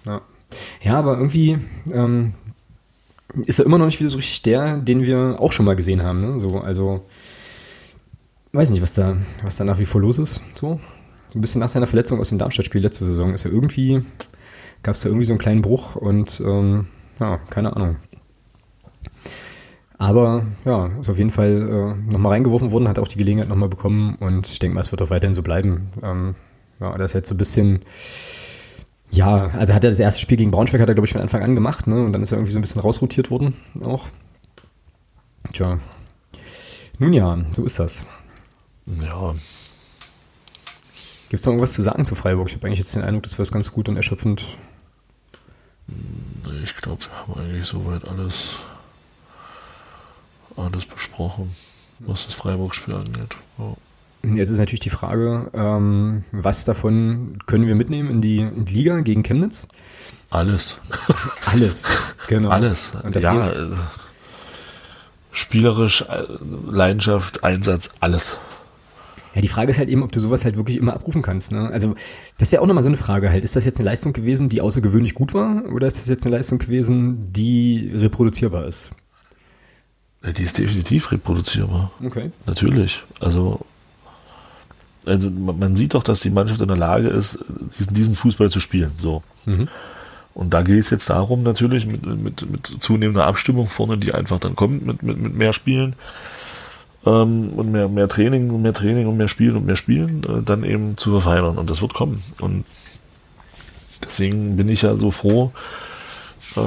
Ja, 0.05 0.21
ja 0.83 0.99
aber 0.99 1.17
irgendwie, 1.17 1.59
ähm, 1.93 2.35
ist 3.47 3.59
er 3.59 3.65
immer 3.65 3.79
noch 3.79 3.87
nicht 3.87 4.01
wieder 4.01 4.11
so 4.11 4.19
richtig 4.19 4.43
der, 4.43 4.77
den 4.77 5.03
wir 5.03 5.37
auch 5.41 5.53
schon 5.53 5.67
mal 5.67 5.77
gesehen 5.77 6.03
haben. 6.03 6.21
Ne? 6.21 6.39
So, 6.39 6.61
also 6.61 7.07
weiß 8.53 8.71
nicht, 8.71 8.83
was 8.83 8.95
da, 8.95 9.17
was 9.43 9.57
da 9.57 9.65
nach 9.65 9.79
wie 9.79 9.87
vor 9.87 10.01
los 10.01 10.19
ist. 10.19 10.43
So 10.55 10.79
ein 11.35 11.41
bisschen 11.41 11.61
nach 11.61 11.69
seiner 11.69 11.87
Verletzung 11.87 12.21
aus 12.21 12.29
dem 12.29 12.39
Darmstadt-Spiel 12.39 12.83
letzte 12.83 13.07
Saison 13.07 13.33
ist 13.33 13.45
er 13.45 13.53
irgendwie, 13.53 14.03
gab 14.83 14.95
es 14.95 15.01
da 15.01 15.09
irgendwie 15.09 15.27
so 15.27 15.33
einen 15.33 15.41
kleinen 15.41 15.63
Bruch 15.63 15.97
und 15.97 16.41
ähm, 16.41 16.87
ja, 17.21 17.39
keine 17.51 17.75
Ahnung. 17.75 17.97
Aber 19.99 20.45
ja, 20.65 20.87
ist 21.01 21.09
auf 21.09 21.19
jeden 21.19 21.31
Fall 21.31 21.97
äh, 21.99 22.13
nochmal 22.13 22.33
reingeworfen 22.33 22.71
worden, 22.71 22.89
hat 22.89 22.99
auch 22.99 23.09
die 23.09 23.17
Gelegenheit 23.17 23.49
nochmal 23.49 23.69
bekommen 23.69 24.17
und 24.17 24.47
ich 24.47 24.59
denke 24.59 24.75
mal, 24.75 24.83
es 24.83 24.93
wird 24.93 25.01
auch 25.01 25.11
weiterhin 25.11 25.35
so 25.35 25.43
bleiben. 25.43 25.89
Ähm, 26.03 26.35
ja, 26.81 26.97
das 26.99 27.13
ist 27.13 27.15
jetzt 27.15 27.29
so 27.29 27.35
ein 27.35 27.39
bisschen, 27.39 27.81
ja, 29.11 29.47
also 29.57 29.73
hat 29.73 29.85
er 29.85 29.91
das 29.91 29.99
erste 29.99 30.21
Spiel 30.21 30.37
gegen 30.37 30.51
Braunschweig, 30.51 30.81
hat 30.81 30.89
er 30.89 30.95
glaube 30.95 31.07
ich 31.07 31.13
von 31.13 31.23
Anfang 31.23 31.43
an 31.43 31.55
gemacht, 31.55 31.87
ne? 31.87 32.05
Und 32.05 32.13
dann 32.13 32.21
ist 32.21 32.33
er 32.33 32.39
irgendwie 32.39 32.53
so 32.53 32.59
ein 32.59 32.63
bisschen 32.63 32.83
rausrotiert 32.83 33.31
worden 33.31 33.55
auch. 33.83 34.09
Tja. 35.53 35.79
Nun 36.99 37.13
ja, 37.15 37.39
so 37.51 37.65
ist 37.65 37.79
das. 37.79 38.05
Ja. 38.87 39.35
Gibt 41.29 41.41
es 41.41 41.47
noch 41.47 41.53
irgendwas 41.53 41.73
zu 41.73 41.83
sagen 41.83 42.05
zu 42.05 42.15
Freiburg? 42.15 42.49
Ich 42.49 42.55
habe 42.55 42.67
eigentlich 42.67 42.81
jetzt 42.81 42.95
den 42.95 43.03
Eindruck, 43.03 43.23
dass 43.25 43.39
wir 43.39 43.43
es 43.43 43.53
ganz 43.53 43.73
gut 43.73 43.89
und 43.89 43.97
erschöpfend. 43.97 44.59
Ich 46.65 46.77
glaube, 46.77 47.03
wir 47.03 47.35
haben 47.37 47.41
eigentlich 47.41 47.67
soweit 47.67 48.07
alles 48.07 48.57
alles 50.57 50.87
besprochen, 50.87 51.55
was 52.01 52.27
das 52.27 52.35
Freiburg-Spiel 52.35 52.95
angeht. 52.95 53.37
Ja. 53.59 53.75
Jetzt 54.35 54.51
ist 54.51 54.59
natürlich 54.59 54.81
die 54.81 54.91
Frage, 54.91 55.51
ähm, 55.55 56.25
was 56.33 56.65
davon 56.65 57.39
können 57.47 57.67
wir 57.67 57.75
mitnehmen 57.75 58.11
in 58.11 58.21
die, 58.21 58.39
in 58.39 58.65
die 58.65 58.75
Liga 58.75 59.01
gegen 59.01 59.23
Chemnitz? 59.23 59.69
Alles. 60.31 60.79
Alles, 61.45 61.93
genau. 62.27 62.49
Alles. 62.49 62.89
ja, 63.21 63.51
äh, 63.53 63.77
spielerisch, 65.31 66.03
äh, 66.03 66.25
Leidenschaft, 66.69 67.45
Einsatz, 67.45 67.91
alles. 68.01 68.41
Ja, 69.37 69.43
die 69.43 69.49
Frage 69.49 69.71
ist 69.71 69.79
halt 69.79 69.91
eben, 69.91 70.03
ob 70.03 70.13
du 70.13 70.19
sowas 70.19 70.47
halt 70.47 70.57
wirklich 70.57 70.79
immer 70.79 70.95
abrufen 70.95 71.21
kannst. 71.21 71.53
Ne? 71.53 71.69
Also 71.71 71.95
das 72.39 72.53
wäre 72.53 72.63
auch 72.63 72.67
nochmal 72.67 72.83
so 72.83 72.89
eine 72.89 72.97
Frage 72.97 73.29
halt. 73.29 73.45
Ist 73.45 73.55
das 73.55 73.67
jetzt 73.67 73.79
eine 73.79 73.85
Leistung 73.85 74.15
gewesen, 74.15 74.49
die 74.49 74.63
außergewöhnlich 74.63 75.15
gut 75.15 75.35
war? 75.35 75.63
Oder 75.71 75.87
ist 75.87 75.99
das 75.99 76.09
jetzt 76.09 76.25
eine 76.25 76.35
Leistung 76.35 76.59
gewesen, 76.59 77.35
die 77.35 77.93
reproduzierbar 77.95 78.67
ist? 78.67 78.93
Die 80.23 80.43
ist 80.43 80.57
definitiv 80.57 81.13
reproduzierbar. 81.13 81.91
Okay. 82.03 82.31
Natürlich. 82.47 83.03
Also, 83.21 83.61
also 85.05 85.29
man 85.29 85.77
sieht 85.77 85.93
doch, 85.93 86.03
dass 86.03 86.21
die 86.21 86.31
Mannschaft 86.31 86.63
in 86.63 86.69
der 86.69 86.79
Lage 86.79 87.09
ist, 87.09 87.39
diesen, 87.79 87.93
diesen 87.93 88.17
Fußball 88.17 88.49
zu 88.49 88.61
spielen. 88.61 88.93
So. 88.97 89.23
Mhm. 89.45 89.69
Und 90.33 90.55
da 90.55 90.63
geht 90.63 90.83
es 90.83 90.89
jetzt 90.89 91.11
darum, 91.11 91.43
natürlich 91.43 91.85
mit, 91.85 92.07
mit, 92.07 92.51
mit 92.51 92.67
zunehmender 92.67 93.27
Abstimmung 93.27 93.67
vorne, 93.67 93.99
die 93.99 94.15
einfach 94.15 94.41
dann 94.41 94.57
kommt, 94.57 94.87
mit, 94.87 95.03
mit, 95.03 95.19
mit 95.19 95.35
mehr 95.35 95.53
Spielen 95.53 95.95
ähm, 97.07 97.51
und 97.57 97.73
mehr, 97.73 97.89
mehr 97.89 98.09
Training 98.09 98.51
und 98.51 98.63
mehr 98.63 98.75
Training 98.75 99.07
und 99.07 99.17
mehr 99.17 99.29
Spielen 99.29 99.57
und 99.57 99.65
mehr 99.65 99.77
Spielen, 99.77 100.23
äh, 100.25 100.43
dann 100.45 100.65
eben 100.65 100.97
zu 100.97 101.11
verfeinern. 101.13 101.57
Und 101.57 101.71
das 101.71 101.81
wird 101.81 101.95
kommen. 101.95 102.23
Und 102.41 102.65
deswegen 104.05 104.57
bin 104.57 104.69
ich 104.69 104.83
ja 104.83 104.97
so 104.97 105.11
froh, 105.11 105.53
äh, 106.57 106.61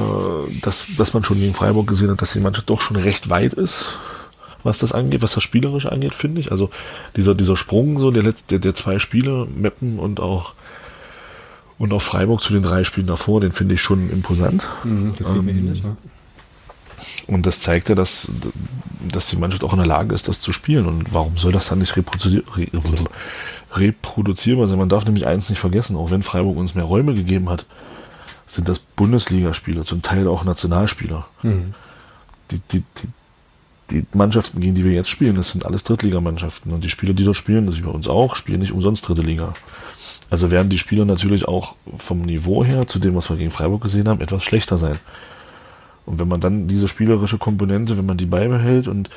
dass, 0.61 0.85
dass 0.97 1.13
man 1.13 1.23
schon 1.23 1.39
gegen 1.39 1.53
Freiburg 1.53 1.87
gesehen 1.87 2.09
hat, 2.09 2.21
dass 2.21 2.33
die 2.33 2.39
Mannschaft 2.39 2.69
doch 2.69 2.81
schon 2.81 2.95
recht 2.95 3.29
weit 3.29 3.53
ist, 3.53 3.83
was 4.63 4.77
das 4.77 4.93
angeht, 4.93 5.21
was 5.21 5.33
das 5.33 5.43
spielerisch 5.43 5.85
angeht, 5.85 6.15
finde 6.15 6.41
ich. 6.41 6.51
Also 6.51 6.69
dieser, 7.15 7.35
dieser 7.35 7.55
Sprung 7.55 7.99
so 7.99 8.09
der, 8.11 8.33
der, 8.49 8.59
der 8.59 8.75
zwei 8.75 8.99
Spiele, 8.99 9.47
Meppen 9.55 9.99
und 9.99 10.19
auch 10.19 10.53
und 11.77 11.93
auch 11.93 12.01
Freiburg 12.01 12.41
zu 12.41 12.51
den 12.51 12.61
drei 12.61 12.83
Spielen 12.83 13.07
davor, 13.07 13.39
den 13.39 13.53
finde 13.53 13.75
ich 13.75 13.81
schon 13.81 14.09
imposant. 14.09 14.67
Mhm, 14.83 15.13
das 15.17 15.29
geht 15.29 15.37
ähm, 15.37 15.45
mir 15.45 15.51
ähnlich, 15.51 15.81
ne? 15.81 15.95
Und 17.27 17.45
das 17.45 17.59
zeigt 17.59 17.89
ja, 17.89 17.95
dass, 17.95 18.31
dass 19.11 19.29
die 19.29 19.37
Mannschaft 19.37 19.63
auch 19.63 19.73
in 19.73 19.79
der 19.79 19.87
Lage 19.87 20.13
ist, 20.13 20.27
das 20.27 20.41
zu 20.41 20.51
spielen. 20.51 20.85
Und 20.85 21.13
warum 21.13 21.37
soll 21.37 21.51
das 21.51 21.67
dann 21.67 21.79
nicht 21.79 21.95
reproduzier 21.95 22.43
reproduzierbar 23.71 24.67
sein? 24.67 24.77
Man 24.77 24.89
darf 24.89 25.05
nämlich 25.05 25.27
eins 25.27 25.49
nicht 25.49 25.59
vergessen, 25.59 25.95
auch 25.95 26.11
wenn 26.11 26.23
Freiburg 26.23 26.57
uns 26.57 26.75
mehr 26.75 26.85
Räume 26.85 27.13
gegeben 27.13 27.49
hat, 27.49 27.65
sind 28.47 28.67
das 28.67 28.79
Bundesligaspieler, 28.79 29.83
zum 29.85 30.01
Teil 30.01 30.27
auch 30.27 30.43
Nationalspieler. 30.43 31.27
Mhm. 31.43 31.73
Die, 32.51 32.59
die, 32.71 32.83
die, 33.91 34.01
die 34.01 34.17
Mannschaften, 34.17 34.59
gegen 34.59 34.73
die 34.73 34.83
wir 34.83 34.91
jetzt 34.91 35.09
spielen, 35.09 35.35
das 35.35 35.51
sind 35.51 35.65
alles 35.65 35.83
Drittligamannschaften. 35.83 36.73
Und 36.73 36.83
die 36.83 36.89
Spieler, 36.89 37.13
die 37.13 37.23
dort 37.23 37.37
spielen, 37.37 37.67
das 37.67 37.75
ist 37.75 37.83
bei 37.83 37.91
uns 37.91 38.07
auch, 38.07 38.35
spielen 38.35 38.59
nicht 38.59 38.71
umsonst 38.71 39.07
dritte 39.07 39.21
Liga. 39.21 39.53
Also 40.29 40.51
werden 40.51 40.69
die 40.69 40.77
Spieler 40.77 41.05
natürlich 41.05 41.47
auch 41.47 41.75
vom 41.97 42.21
Niveau 42.21 42.63
her, 42.63 42.87
zu 42.87 42.99
dem, 42.99 43.15
was 43.15 43.29
wir 43.29 43.37
gegen 43.37 43.51
Freiburg 43.51 43.81
gesehen 43.81 44.07
haben, 44.07 44.21
etwas 44.21 44.43
schlechter 44.43 44.77
sein. 44.77 44.99
Und 46.05 46.19
wenn 46.19 46.27
man 46.27 46.41
dann 46.41 46.67
diese 46.67 46.87
spielerische 46.87 47.37
Komponente, 47.37 47.97
wenn 47.97 48.05
man 48.05 48.17
die 48.17 48.25
beibehält 48.25 48.87
und 48.87 49.09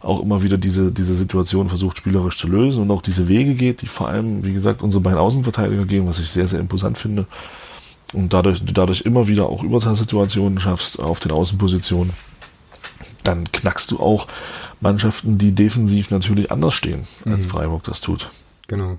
auch 0.00 0.22
immer 0.22 0.42
wieder 0.42 0.56
diese, 0.56 0.90
diese 0.90 1.14
Situation 1.14 1.68
versucht 1.68 1.98
spielerisch 1.98 2.38
zu 2.38 2.48
lösen 2.48 2.82
und 2.82 2.90
auch 2.90 3.02
diese 3.02 3.28
Wege 3.28 3.54
geht, 3.54 3.82
die 3.82 3.86
vor 3.86 4.08
allem, 4.08 4.44
wie 4.44 4.54
gesagt, 4.54 4.82
unsere 4.82 5.02
beiden 5.02 5.18
Außenverteidiger 5.18 5.84
gehen, 5.84 6.06
was 6.06 6.18
ich 6.18 6.30
sehr, 6.30 6.48
sehr 6.48 6.60
imposant 6.60 6.96
finde, 6.96 7.26
und 8.12 8.32
dadurch, 8.32 8.64
du 8.64 8.72
dadurch 8.72 9.02
immer 9.02 9.28
wieder 9.28 9.46
auch 9.46 9.62
Überzahlsituationen 9.62 10.58
schaffst 10.58 10.98
auf 10.98 11.20
den 11.20 11.30
Außenpositionen, 11.30 12.12
dann 13.22 13.50
knackst 13.52 13.90
du 13.90 14.00
auch 14.00 14.26
Mannschaften, 14.80 15.38
die 15.38 15.52
defensiv 15.52 16.10
natürlich 16.10 16.50
anders 16.50 16.74
stehen, 16.74 17.06
als 17.24 17.44
mhm. 17.44 17.50
Freiburg 17.50 17.84
das 17.84 18.00
tut. 18.00 18.30
Genau. 18.66 18.98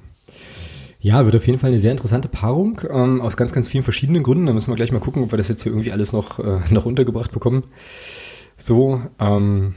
Ja, 1.03 1.25
wird 1.25 1.35
auf 1.35 1.47
jeden 1.47 1.57
Fall 1.57 1.71
eine 1.71 1.79
sehr 1.79 1.91
interessante 1.91 2.29
Paarung, 2.29 2.79
ähm, 2.87 3.21
aus 3.21 3.35
ganz, 3.35 3.53
ganz 3.53 3.67
vielen 3.67 3.83
verschiedenen 3.83 4.21
Gründen. 4.21 4.45
Da 4.45 4.53
müssen 4.53 4.71
wir 4.71 4.75
gleich 4.75 4.91
mal 4.91 4.99
gucken, 4.99 5.23
ob 5.23 5.31
wir 5.31 5.37
das 5.37 5.47
jetzt 5.47 5.63
hier 5.63 5.71
irgendwie 5.71 5.91
alles 5.91 6.13
noch, 6.13 6.37
äh, 6.37 6.59
noch 6.71 6.85
untergebracht 6.85 7.31
bekommen. 7.31 7.63
So, 8.55 9.01
ähm, 9.19 9.73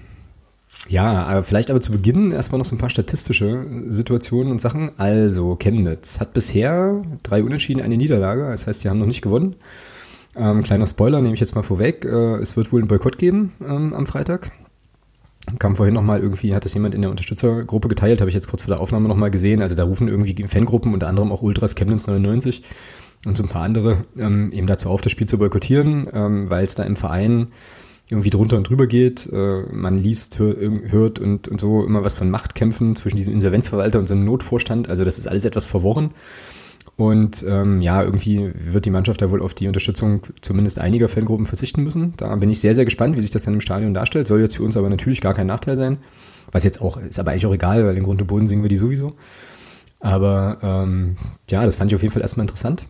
ja, 0.88 1.24
aber 1.24 1.42
vielleicht 1.42 1.70
aber 1.70 1.80
zu 1.80 1.92
Beginn 1.92 2.30
erstmal 2.30 2.58
noch 2.58 2.66
so 2.66 2.74
ein 2.76 2.78
paar 2.78 2.90
statistische 2.90 3.64
Situationen 3.86 4.52
und 4.52 4.60
Sachen. 4.60 4.90
Also, 4.98 5.56
Chemnitz 5.56 6.20
hat 6.20 6.34
bisher 6.34 7.02
drei 7.22 7.42
Unentschieden, 7.42 7.80
eine 7.80 7.96
Niederlage. 7.96 8.42
Das 8.42 8.66
heißt, 8.66 8.82
sie 8.82 8.90
haben 8.90 8.98
noch 8.98 9.06
nicht 9.06 9.22
gewonnen. 9.22 9.56
Ähm, 10.36 10.62
kleiner 10.62 10.86
Spoiler 10.86 11.22
nehme 11.22 11.34
ich 11.34 11.40
jetzt 11.40 11.54
mal 11.54 11.62
vorweg. 11.62 12.04
Äh, 12.04 12.36
es 12.36 12.56
wird 12.56 12.70
wohl 12.70 12.80
einen 12.80 12.88
Boykott 12.88 13.16
geben 13.16 13.52
ähm, 13.66 13.94
am 13.94 14.04
Freitag. 14.04 14.52
Kam 15.58 15.76
vorhin 15.76 15.94
nochmal 15.94 16.20
irgendwie, 16.20 16.54
hat 16.54 16.64
das 16.64 16.74
jemand 16.74 16.94
in 16.94 17.02
der 17.02 17.10
Unterstützergruppe 17.10 17.88
geteilt, 17.88 18.20
habe 18.20 18.30
ich 18.30 18.34
jetzt 18.34 18.48
kurz 18.48 18.62
vor 18.62 18.74
der 18.74 18.80
Aufnahme 18.80 19.08
nochmal 19.08 19.30
gesehen. 19.30 19.60
Also 19.60 19.74
da 19.74 19.84
rufen 19.84 20.08
irgendwie 20.08 20.46
Fangruppen, 20.46 20.94
unter 20.94 21.08
anderem 21.08 21.32
auch 21.32 21.42
Ultras 21.42 21.74
Chemnitz 21.74 22.06
99 22.06 22.62
und 23.26 23.36
so 23.36 23.42
ein 23.42 23.48
paar 23.48 23.62
andere, 23.62 24.04
ähm, 24.18 24.52
eben 24.52 24.66
dazu 24.66 24.88
auf, 24.88 25.00
das 25.00 25.12
Spiel 25.12 25.26
zu 25.26 25.38
boykottieren, 25.38 26.08
ähm, 26.12 26.50
weil 26.50 26.64
es 26.64 26.74
da 26.74 26.82
im 26.84 26.96
Verein 26.96 27.48
irgendwie 28.08 28.30
drunter 28.30 28.56
und 28.56 28.68
drüber 28.68 28.86
geht. 28.86 29.28
Äh, 29.32 29.62
man 29.70 29.98
liest, 29.98 30.38
hör, 30.38 30.54
hört 30.56 31.18
und, 31.18 31.48
und 31.48 31.60
so 31.60 31.84
immer 31.84 32.04
was 32.04 32.16
von 32.16 32.30
Machtkämpfen 32.30 32.96
zwischen 32.96 33.16
diesem 33.16 33.34
Insolvenzverwalter 33.34 33.98
und 33.98 34.06
seinem 34.06 34.24
Notvorstand. 34.24 34.88
Also 34.88 35.04
das 35.04 35.18
ist 35.18 35.26
alles 35.26 35.44
etwas 35.44 35.66
verworren. 35.66 36.10
Und 36.96 37.44
ähm, 37.48 37.80
ja, 37.80 38.02
irgendwie 38.02 38.52
wird 38.54 38.84
die 38.84 38.90
Mannschaft 38.90 39.20
da 39.20 39.30
wohl 39.30 39.42
auf 39.42 39.54
die 39.54 39.66
Unterstützung 39.66 40.22
zumindest 40.40 40.78
einiger 40.78 41.08
Fangruppen 41.08 41.46
verzichten 41.46 41.82
müssen. 41.82 42.14
Da 42.16 42.34
bin 42.36 42.50
ich 42.50 42.60
sehr, 42.60 42.74
sehr 42.74 42.84
gespannt, 42.84 43.16
wie 43.16 43.20
sich 43.20 43.32
das 43.32 43.42
dann 43.42 43.54
im 43.54 43.60
Stadion 43.60 43.94
darstellt. 43.94 44.28
Soll 44.28 44.40
jetzt 44.40 44.56
für 44.56 44.62
uns 44.62 44.76
aber 44.76 44.88
natürlich 44.88 45.20
gar 45.20 45.34
kein 45.34 45.48
Nachteil 45.48 45.74
sein. 45.74 45.98
Was 46.52 46.62
jetzt 46.62 46.80
auch, 46.80 46.98
ist 46.98 47.18
aber 47.18 47.32
eigentlich 47.32 47.46
auch 47.46 47.54
egal, 47.54 47.84
weil 47.84 47.96
im 47.96 48.04
Grunde 48.04 48.24
Boden 48.24 48.46
singen 48.46 48.62
wir 48.62 48.68
die 48.68 48.76
sowieso. 48.76 49.14
Aber 49.98 50.58
ähm, 50.62 51.16
ja, 51.50 51.64
das 51.64 51.76
fand 51.76 51.90
ich 51.90 51.96
auf 51.96 52.02
jeden 52.02 52.12
Fall 52.12 52.22
erstmal 52.22 52.44
interessant. 52.44 52.86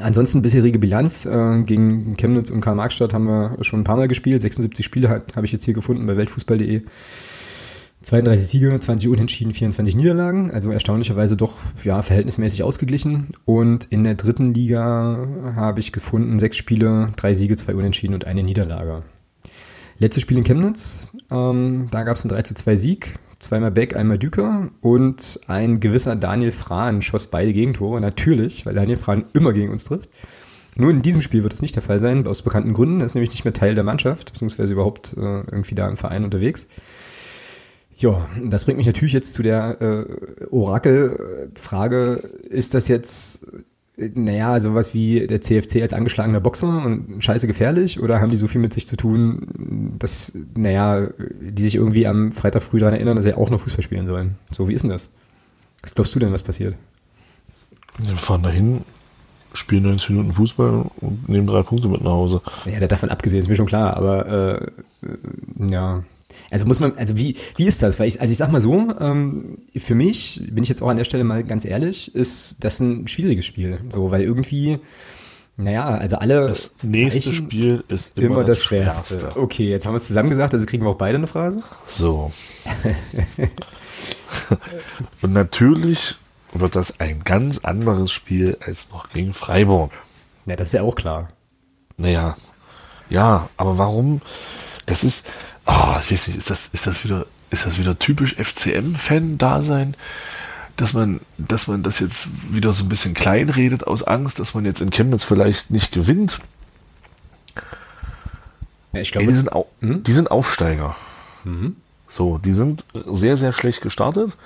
Ansonsten 0.00 0.40
bisherige 0.40 0.78
Bilanz 0.78 1.26
äh, 1.26 1.62
gegen 1.64 2.16
Chemnitz 2.16 2.50
und 2.50 2.60
Karl-Marx-Stadt 2.60 3.12
haben 3.12 3.26
wir 3.26 3.56
schon 3.62 3.80
ein 3.80 3.84
paar 3.84 3.96
Mal 3.96 4.08
gespielt. 4.08 4.40
76 4.40 4.84
Spiele 4.84 5.08
habe 5.08 5.44
ich 5.44 5.52
jetzt 5.52 5.64
hier 5.64 5.74
gefunden 5.74 6.06
bei 6.06 6.16
weltfußball.de. 6.16 6.82
32 8.02 8.46
Siege, 8.46 8.78
20 8.78 9.08
Unentschieden, 9.08 9.52
24 9.52 9.96
Niederlagen, 9.96 10.50
also 10.50 10.70
erstaunlicherweise 10.70 11.36
doch 11.36 11.54
ja 11.84 12.02
verhältnismäßig 12.02 12.62
ausgeglichen. 12.62 13.28
Und 13.44 13.86
in 13.86 14.04
der 14.04 14.14
dritten 14.14 14.54
Liga 14.54 15.26
habe 15.54 15.80
ich 15.80 15.92
gefunden 15.92 16.38
sechs 16.38 16.56
Spiele, 16.56 17.12
drei 17.16 17.34
Siege, 17.34 17.56
zwei 17.56 17.74
Unentschieden 17.74 18.14
und 18.14 18.26
eine 18.26 18.42
Niederlage. 18.42 19.02
Letztes 19.98 20.22
Spiel 20.22 20.38
in 20.38 20.44
Chemnitz, 20.44 21.12
ähm, 21.30 21.86
da 21.90 22.02
gab 22.02 22.16
es 22.16 22.24
einen 22.24 22.30
3 22.30 22.42
zu 22.42 22.54
2 22.54 22.76
Sieg 22.76 23.14
zweimal 23.42 23.70
Beck, 23.70 23.96
einmal 23.96 24.18
Düker 24.18 24.70
und 24.80 25.40
ein 25.48 25.80
gewisser 25.80 26.16
Daniel 26.16 26.52
Frahn 26.52 27.02
schoss 27.02 27.26
beide 27.26 27.52
Gegentore, 27.52 28.00
natürlich, 28.00 28.64
weil 28.64 28.74
Daniel 28.74 28.96
Frahn 28.96 29.26
immer 29.32 29.52
gegen 29.52 29.70
uns 29.70 29.84
trifft. 29.84 30.08
Nur 30.74 30.90
in 30.90 31.02
diesem 31.02 31.20
Spiel 31.20 31.42
wird 31.42 31.52
es 31.52 31.60
nicht 31.60 31.74
der 31.74 31.82
Fall 31.82 32.00
sein, 32.00 32.26
aus 32.26 32.42
bekannten 32.42 32.72
Gründen. 32.72 33.00
Er 33.00 33.06
ist 33.06 33.14
nämlich 33.14 33.30
nicht 33.30 33.44
mehr 33.44 33.52
Teil 33.52 33.74
der 33.74 33.84
Mannschaft, 33.84 34.32
beziehungsweise 34.32 34.72
überhaupt 34.72 35.14
äh, 35.18 35.20
irgendwie 35.20 35.74
da 35.74 35.86
im 35.88 35.98
Verein 35.98 36.24
unterwegs. 36.24 36.66
Ja, 38.02 38.28
das 38.44 38.64
bringt 38.64 38.78
mich 38.78 38.86
natürlich 38.86 39.12
jetzt 39.12 39.32
zu 39.32 39.42
der 39.42 39.80
äh, 39.80 40.46
Orakelfrage, 40.50 42.14
ist 42.50 42.74
das 42.74 42.88
jetzt 42.88 43.46
naja, 43.96 44.58
sowas 44.58 44.94
wie 44.94 45.26
der 45.26 45.40
CFC 45.40 45.82
als 45.82 45.92
angeschlagener 45.92 46.40
Boxer 46.40 46.84
und 46.84 47.22
scheiße 47.22 47.46
gefährlich 47.46 48.00
oder 48.00 48.20
haben 48.20 48.30
die 48.30 48.36
so 48.36 48.48
viel 48.48 48.60
mit 48.60 48.72
sich 48.72 48.86
zu 48.86 48.96
tun, 48.96 49.94
dass, 49.98 50.32
naja, 50.56 51.08
die 51.40 51.62
sich 51.62 51.76
irgendwie 51.76 52.06
am 52.06 52.32
Freitag 52.32 52.62
früh 52.62 52.80
daran 52.80 52.94
erinnern, 52.94 53.16
dass 53.16 53.24
sie 53.24 53.34
auch 53.34 53.50
noch 53.50 53.60
Fußball 53.60 53.82
spielen 53.82 54.06
sollen? 54.06 54.36
So, 54.50 54.68
wie 54.68 54.72
ist 54.72 54.82
denn 54.82 54.90
das? 54.90 55.12
Was 55.82 55.94
glaubst 55.94 56.14
du 56.14 56.18
denn, 56.18 56.32
was 56.32 56.42
passiert? 56.42 56.74
Wir 57.98 58.16
fahren 58.16 58.42
dahin 58.42 58.80
spielen 59.54 59.82
90 59.82 60.10
Minuten 60.10 60.32
Fußball 60.32 60.86
und 61.00 61.28
nehmen 61.28 61.46
drei 61.46 61.62
Punkte 61.62 61.88
mit 61.88 62.02
nach 62.02 62.12
Hause. 62.12 62.40
Ja, 62.64 62.80
davon 62.86 63.10
abgesehen, 63.10 63.40
ist 63.40 63.48
mir 63.48 63.54
schon 63.54 63.66
klar, 63.66 63.96
aber 63.96 64.26
äh, 64.62 64.66
ja. 65.70 66.02
Also 66.52 66.66
muss 66.66 66.80
man, 66.80 66.98
also 66.98 67.16
wie, 67.16 67.34
wie 67.56 67.64
ist 67.64 67.82
das? 67.82 67.98
Weil 67.98 68.08
ich, 68.08 68.20
also 68.20 68.30
ich 68.30 68.36
sag 68.36 68.52
mal 68.52 68.60
so, 68.60 68.94
ähm, 69.00 69.56
für 69.74 69.94
mich, 69.94 70.42
bin 70.50 70.62
ich 70.62 70.68
jetzt 70.68 70.82
auch 70.82 70.88
an 70.88 70.98
der 70.98 71.04
Stelle 71.04 71.24
mal 71.24 71.42
ganz 71.44 71.64
ehrlich, 71.64 72.14
ist 72.14 72.62
das 72.62 72.78
ein 72.78 73.08
schwieriges 73.08 73.46
Spiel. 73.46 73.80
So, 73.88 74.10
weil 74.10 74.22
irgendwie, 74.22 74.78
naja, 75.56 75.88
also 75.88 76.16
alle. 76.16 76.48
Das 76.48 76.74
nächste 76.82 77.20
Zeichen 77.20 77.34
Spiel 77.34 77.84
ist 77.88 78.18
immer, 78.18 78.26
immer 78.26 78.44
das, 78.44 78.62
Schwerste. 78.62 79.20
Schwerste. 79.20 79.40
Okay, 79.40 79.70
jetzt 79.70 79.86
haben 79.86 79.94
wir 79.94 79.96
es 79.96 80.06
zusammen 80.06 80.28
gesagt, 80.28 80.52
also 80.52 80.66
kriegen 80.66 80.84
wir 80.84 80.90
auch 80.90 80.98
beide 80.98 81.16
eine 81.16 81.26
Phrase. 81.26 81.62
So. 81.86 82.30
und 85.22 85.32
natürlich 85.32 86.16
wird 86.52 86.76
das 86.76 87.00
ein 87.00 87.24
ganz 87.24 87.60
anderes 87.60 88.12
Spiel 88.12 88.58
als 88.60 88.90
noch 88.90 89.08
gegen 89.08 89.32
Freiburg. 89.32 89.92
Ja, 90.44 90.56
das 90.56 90.68
ist 90.68 90.74
ja 90.74 90.82
auch 90.82 90.96
klar. 90.96 91.30
Naja, 91.96 92.36
ja, 93.08 93.48
aber 93.56 93.78
warum? 93.78 94.20
Das 94.84 95.04
ist, 95.04 95.24
ah, 95.66 95.98
ich 96.00 96.10
weiß 96.10 96.28
nicht, 96.28 96.38
ist 96.38 96.50
das, 96.50 96.68
ist 96.68 96.86
das 96.86 97.04
wieder, 97.04 97.26
ist 97.50 97.66
das 97.66 97.78
wieder 97.78 97.98
typisch 97.98 98.34
FCM-Fan-Dasein, 98.34 99.96
dass 100.76 100.92
man, 100.92 101.20
dass 101.38 101.66
man 101.68 101.82
das 101.82 101.98
jetzt 101.98 102.28
wieder 102.52 102.72
so 102.72 102.84
ein 102.84 102.88
bisschen 102.88 103.14
kleinredet 103.14 103.86
aus 103.86 104.02
Angst, 104.02 104.38
dass 104.38 104.54
man 104.54 104.64
jetzt 104.64 104.80
in 104.80 104.90
Chemnitz 104.90 105.24
vielleicht 105.24 105.70
nicht 105.70 105.92
gewinnt? 105.92 106.40
Ich 108.94 109.12
glaube, 109.12 109.26
die, 109.28 109.34
sind 109.34 109.52
au 109.52 109.66
Mhm. 109.80 110.02
die 110.02 110.12
sind 110.12 110.30
Aufsteiger. 110.30 110.96
So, 112.08 112.38
die 112.38 112.52
sind 112.52 112.84
sehr, 113.06 113.36
sehr 113.36 113.52
schlecht 113.52 113.80
gestartet. 113.80 114.36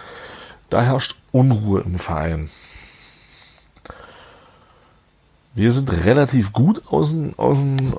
Da 0.70 0.82
herrscht 0.82 1.16
Unruhe 1.32 1.80
im 1.82 1.98
Verein. 1.98 2.48
Wir 5.54 5.72
sind 5.72 5.90
relativ 5.90 6.52
gut 6.52 6.82
aus 6.86 7.10
den, 7.10 7.34
aus 7.38 7.58
den, 7.58 7.94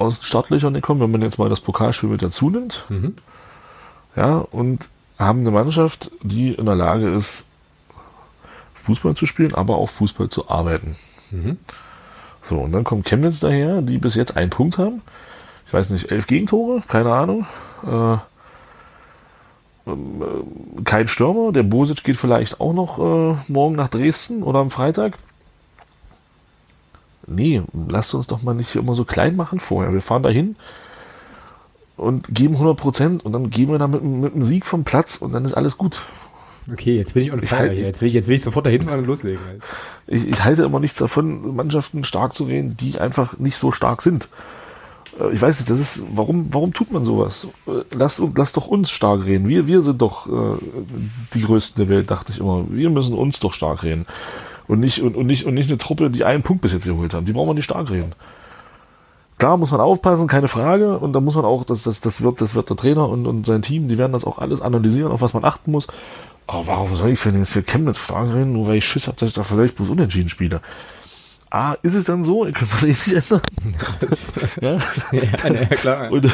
aus 0.00 0.20
den 0.20 0.24
Startlöchern 0.24 0.74
gekommen, 0.74 1.00
wenn 1.00 1.10
man 1.10 1.22
jetzt 1.22 1.38
mal 1.38 1.48
das 1.48 1.60
Pokalspiel 1.60 2.08
mit 2.08 2.22
dazu 2.22 2.50
nimmt. 2.50 2.84
Mhm. 2.88 3.14
Ja, 4.16 4.38
und 4.38 4.88
haben 5.18 5.40
eine 5.40 5.50
Mannschaft, 5.50 6.10
die 6.22 6.54
in 6.54 6.66
der 6.66 6.74
Lage 6.74 7.14
ist, 7.14 7.44
Fußball 8.74 9.14
zu 9.14 9.26
spielen, 9.26 9.54
aber 9.54 9.76
auch 9.76 9.90
Fußball 9.90 10.30
zu 10.30 10.48
arbeiten. 10.48 10.96
Mhm. 11.30 11.58
So, 12.40 12.56
und 12.56 12.72
dann 12.72 12.84
kommt 12.84 13.06
Chemnitz 13.06 13.40
daher, 13.40 13.82
die 13.82 13.98
bis 13.98 14.14
jetzt 14.14 14.36
einen 14.36 14.50
Punkt 14.50 14.78
haben. 14.78 15.02
Ich 15.66 15.72
weiß 15.72 15.90
nicht, 15.90 16.10
elf 16.10 16.26
Gegentore, 16.26 16.82
keine 16.88 17.12
Ahnung. 17.12 17.46
Äh, 17.86 18.16
ähm, 19.86 20.22
äh, 20.22 20.82
kein 20.82 21.08
Stürmer. 21.08 21.52
Der 21.52 21.62
Bosic 21.62 22.02
geht 22.02 22.16
vielleicht 22.16 22.60
auch 22.60 22.72
noch 22.72 22.98
äh, 22.98 23.36
morgen 23.48 23.76
nach 23.76 23.88
Dresden 23.88 24.42
oder 24.42 24.60
am 24.60 24.70
Freitag. 24.70 25.18
Nee, 27.30 27.62
lasst 27.88 28.14
uns 28.14 28.26
doch 28.26 28.42
mal 28.42 28.54
nicht 28.54 28.74
immer 28.76 28.94
so 28.94 29.04
klein 29.04 29.36
machen 29.36 29.60
vorher. 29.60 29.92
Wir 29.92 30.02
fahren 30.02 30.22
dahin 30.22 30.56
und 31.96 32.34
geben 32.34 32.54
100 32.54 32.76
Prozent 32.76 33.24
und 33.24 33.32
dann 33.32 33.50
gehen 33.50 33.68
wir 33.70 33.78
da 33.78 33.86
mit, 33.88 34.02
mit 34.02 34.32
einem 34.34 34.42
Sieg 34.42 34.64
vom 34.66 34.84
Platz 34.84 35.16
und 35.16 35.32
dann 35.32 35.44
ist 35.44 35.54
alles 35.54 35.76
gut. 35.78 36.02
okay, 36.72 36.96
jetzt 36.96 37.14
bin 37.14 37.22
ich 37.22 37.32
on 37.32 37.42
Ich 37.42 37.48
fire 37.48 37.70
hier. 37.70 37.84
Jetzt 37.84 38.00
will 38.00 38.08
ich, 38.08 38.14
jetzt 38.14 38.28
will 38.28 38.34
ich 38.36 38.42
sofort 38.42 38.66
dahin 38.66 38.82
fahren 38.82 39.00
und 39.00 39.06
loslegen. 39.06 39.40
Halt. 39.46 39.62
Ich, 40.06 40.28
ich 40.28 40.44
halte 40.44 40.62
immer 40.64 40.80
nichts 40.80 40.98
davon, 40.98 41.54
Mannschaften 41.54 42.04
stark 42.04 42.34
zu 42.34 42.44
reden, 42.44 42.76
die 42.76 42.98
einfach 42.98 43.38
nicht 43.38 43.56
so 43.56 43.70
stark 43.72 44.00
sind. 44.02 44.28
Äh, 45.20 45.30
Ich 45.32 45.42
weiß 45.42 45.58
nicht, 45.60 45.70
das 45.70 45.78
ist, 45.78 46.02
warum, 46.14 46.52
warum 46.54 46.72
tut 46.72 46.90
man 46.90 47.04
sowas? 47.04 47.46
Äh, 47.66 47.82
Lass, 47.92 48.18
uns- 48.18 48.34
lass 48.36 48.52
doch 48.52 48.66
uns 48.66 48.90
stark 48.90 49.24
reden. 49.26 49.48
Wir, 49.48 49.66
wir 49.66 49.82
sind 49.82 50.00
doch 50.00 50.26
äh, 50.26 50.56
die 51.34 51.42
Größten 51.42 51.84
der 51.86 51.94
Welt, 51.94 52.10
dachte 52.10 52.32
ich 52.32 52.38
immer. 52.40 52.64
Wir 52.70 52.88
müssen 52.90 53.14
uns 53.14 53.40
doch 53.40 53.52
stark 53.52 53.82
reden. 53.82 54.06
Und 54.70 54.78
nicht, 54.78 55.02
und, 55.02 55.16
und, 55.16 55.26
nicht, 55.26 55.46
und 55.46 55.54
nicht 55.54 55.68
eine 55.68 55.78
Truppe, 55.78 56.10
die 56.10 56.24
einen 56.24 56.44
Punkt 56.44 56.62
bis 56.62 56.72
jetzt 56.72 56.84
geholt 56.84 57.12
haben. 57.12 57.26
Die 57.26 57.32
brauchen 57.32 57.48
wir 57.48 57.54
nicht 57.54 57.64
stark 57.64 57.90
reden. 57.90 58.12
Klar 59.36 59.56
muss 59.56 59.72
man 59.72 59.80
aufpassen, 59.80 60.28
keine 60.28 60.46
Frage. 60.46 60.96
Und 61.00 61.12
da 61.12 61.18
muss 61.18 61.34
man 61.34 61.44
auch, 61.44 61.64
das, 61.64 61.82
das, 61.82 62.00
das, 62.00 62.22
wird, 62.22 62.40
das 62.40 62.54
wird 62.54 62.70
der 62.70 62.76
Trainer 62.76 63.08
und, 63.08 63.26
und 63.26 63.46
sein 63.46 63.62
Team, 63.62 63.88
die 63.88 63.98
werden 63.98 64.12
das 64.12 64.24
auch 64.24 64.38
alles 64.38 64.60
analysieren, 64.60 65.10
auf 65.10 65.22
was 65.22 65.34
man 65.34 65.44
achten 65.44 65.72
muss. 65.72 65.88
Aber 66.46 66.68
warum 66.68 66.94
soll 66.94 67.10
ich 67.10 67.20
denn 67.20 67.36
jetzt 67.36 67.50
für 67.50 67.64
Chemnitz 67.64 67.98
stark 67.98 68.32
reden, 68.32 68.52
nur 68.52 68.68
weil 68.68 68.76
ich 68.76 68.86
Schiss 68.86 69.08
habe, 69.08 69.16
dass 69.16 69.30
ich 69.30 69.34
da 69.34 69.42
vielleicht 69.42 69.74
bloß 69.74 69.88
unentschieden 69.88 70.28
spiele? 70.28 70.60
A, 71.50 71.72
ist 71.82 71.94
es 71.94 72.04
dann 72.04 72.24
so? 72.24 72.46
Ihr 72.46 72.52
könnt 72.52 72.72
das 72.72 72.84
eh 72.84 72.90
nicht 72.90 73.08
ändern. 73.08 73.42
ja? 74.60 74.78
ja, 75.10 75.52
ja, 75.52 75.66
klar. 75.66 76.12
Und, 76.12 76.30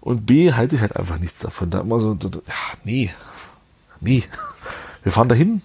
und 0.00 0.26
B, 0.26 0.52
halte 0.52 0.74
ich 0.74 0.80
halt 0.80 0.96
einfach 0.96 1.20
nichts 1.20 1.38
davon. 1.38 1.70
Da 1.70 1.82
immer 1.82 2.00
so, 2.00 2.18
ja, 2.20 2.54
nee, 2.82 3.10
nee. 4.00 4.24
Wir 5.04 5.12
fahren 5.12 5.28
dahin, 5.28 5.62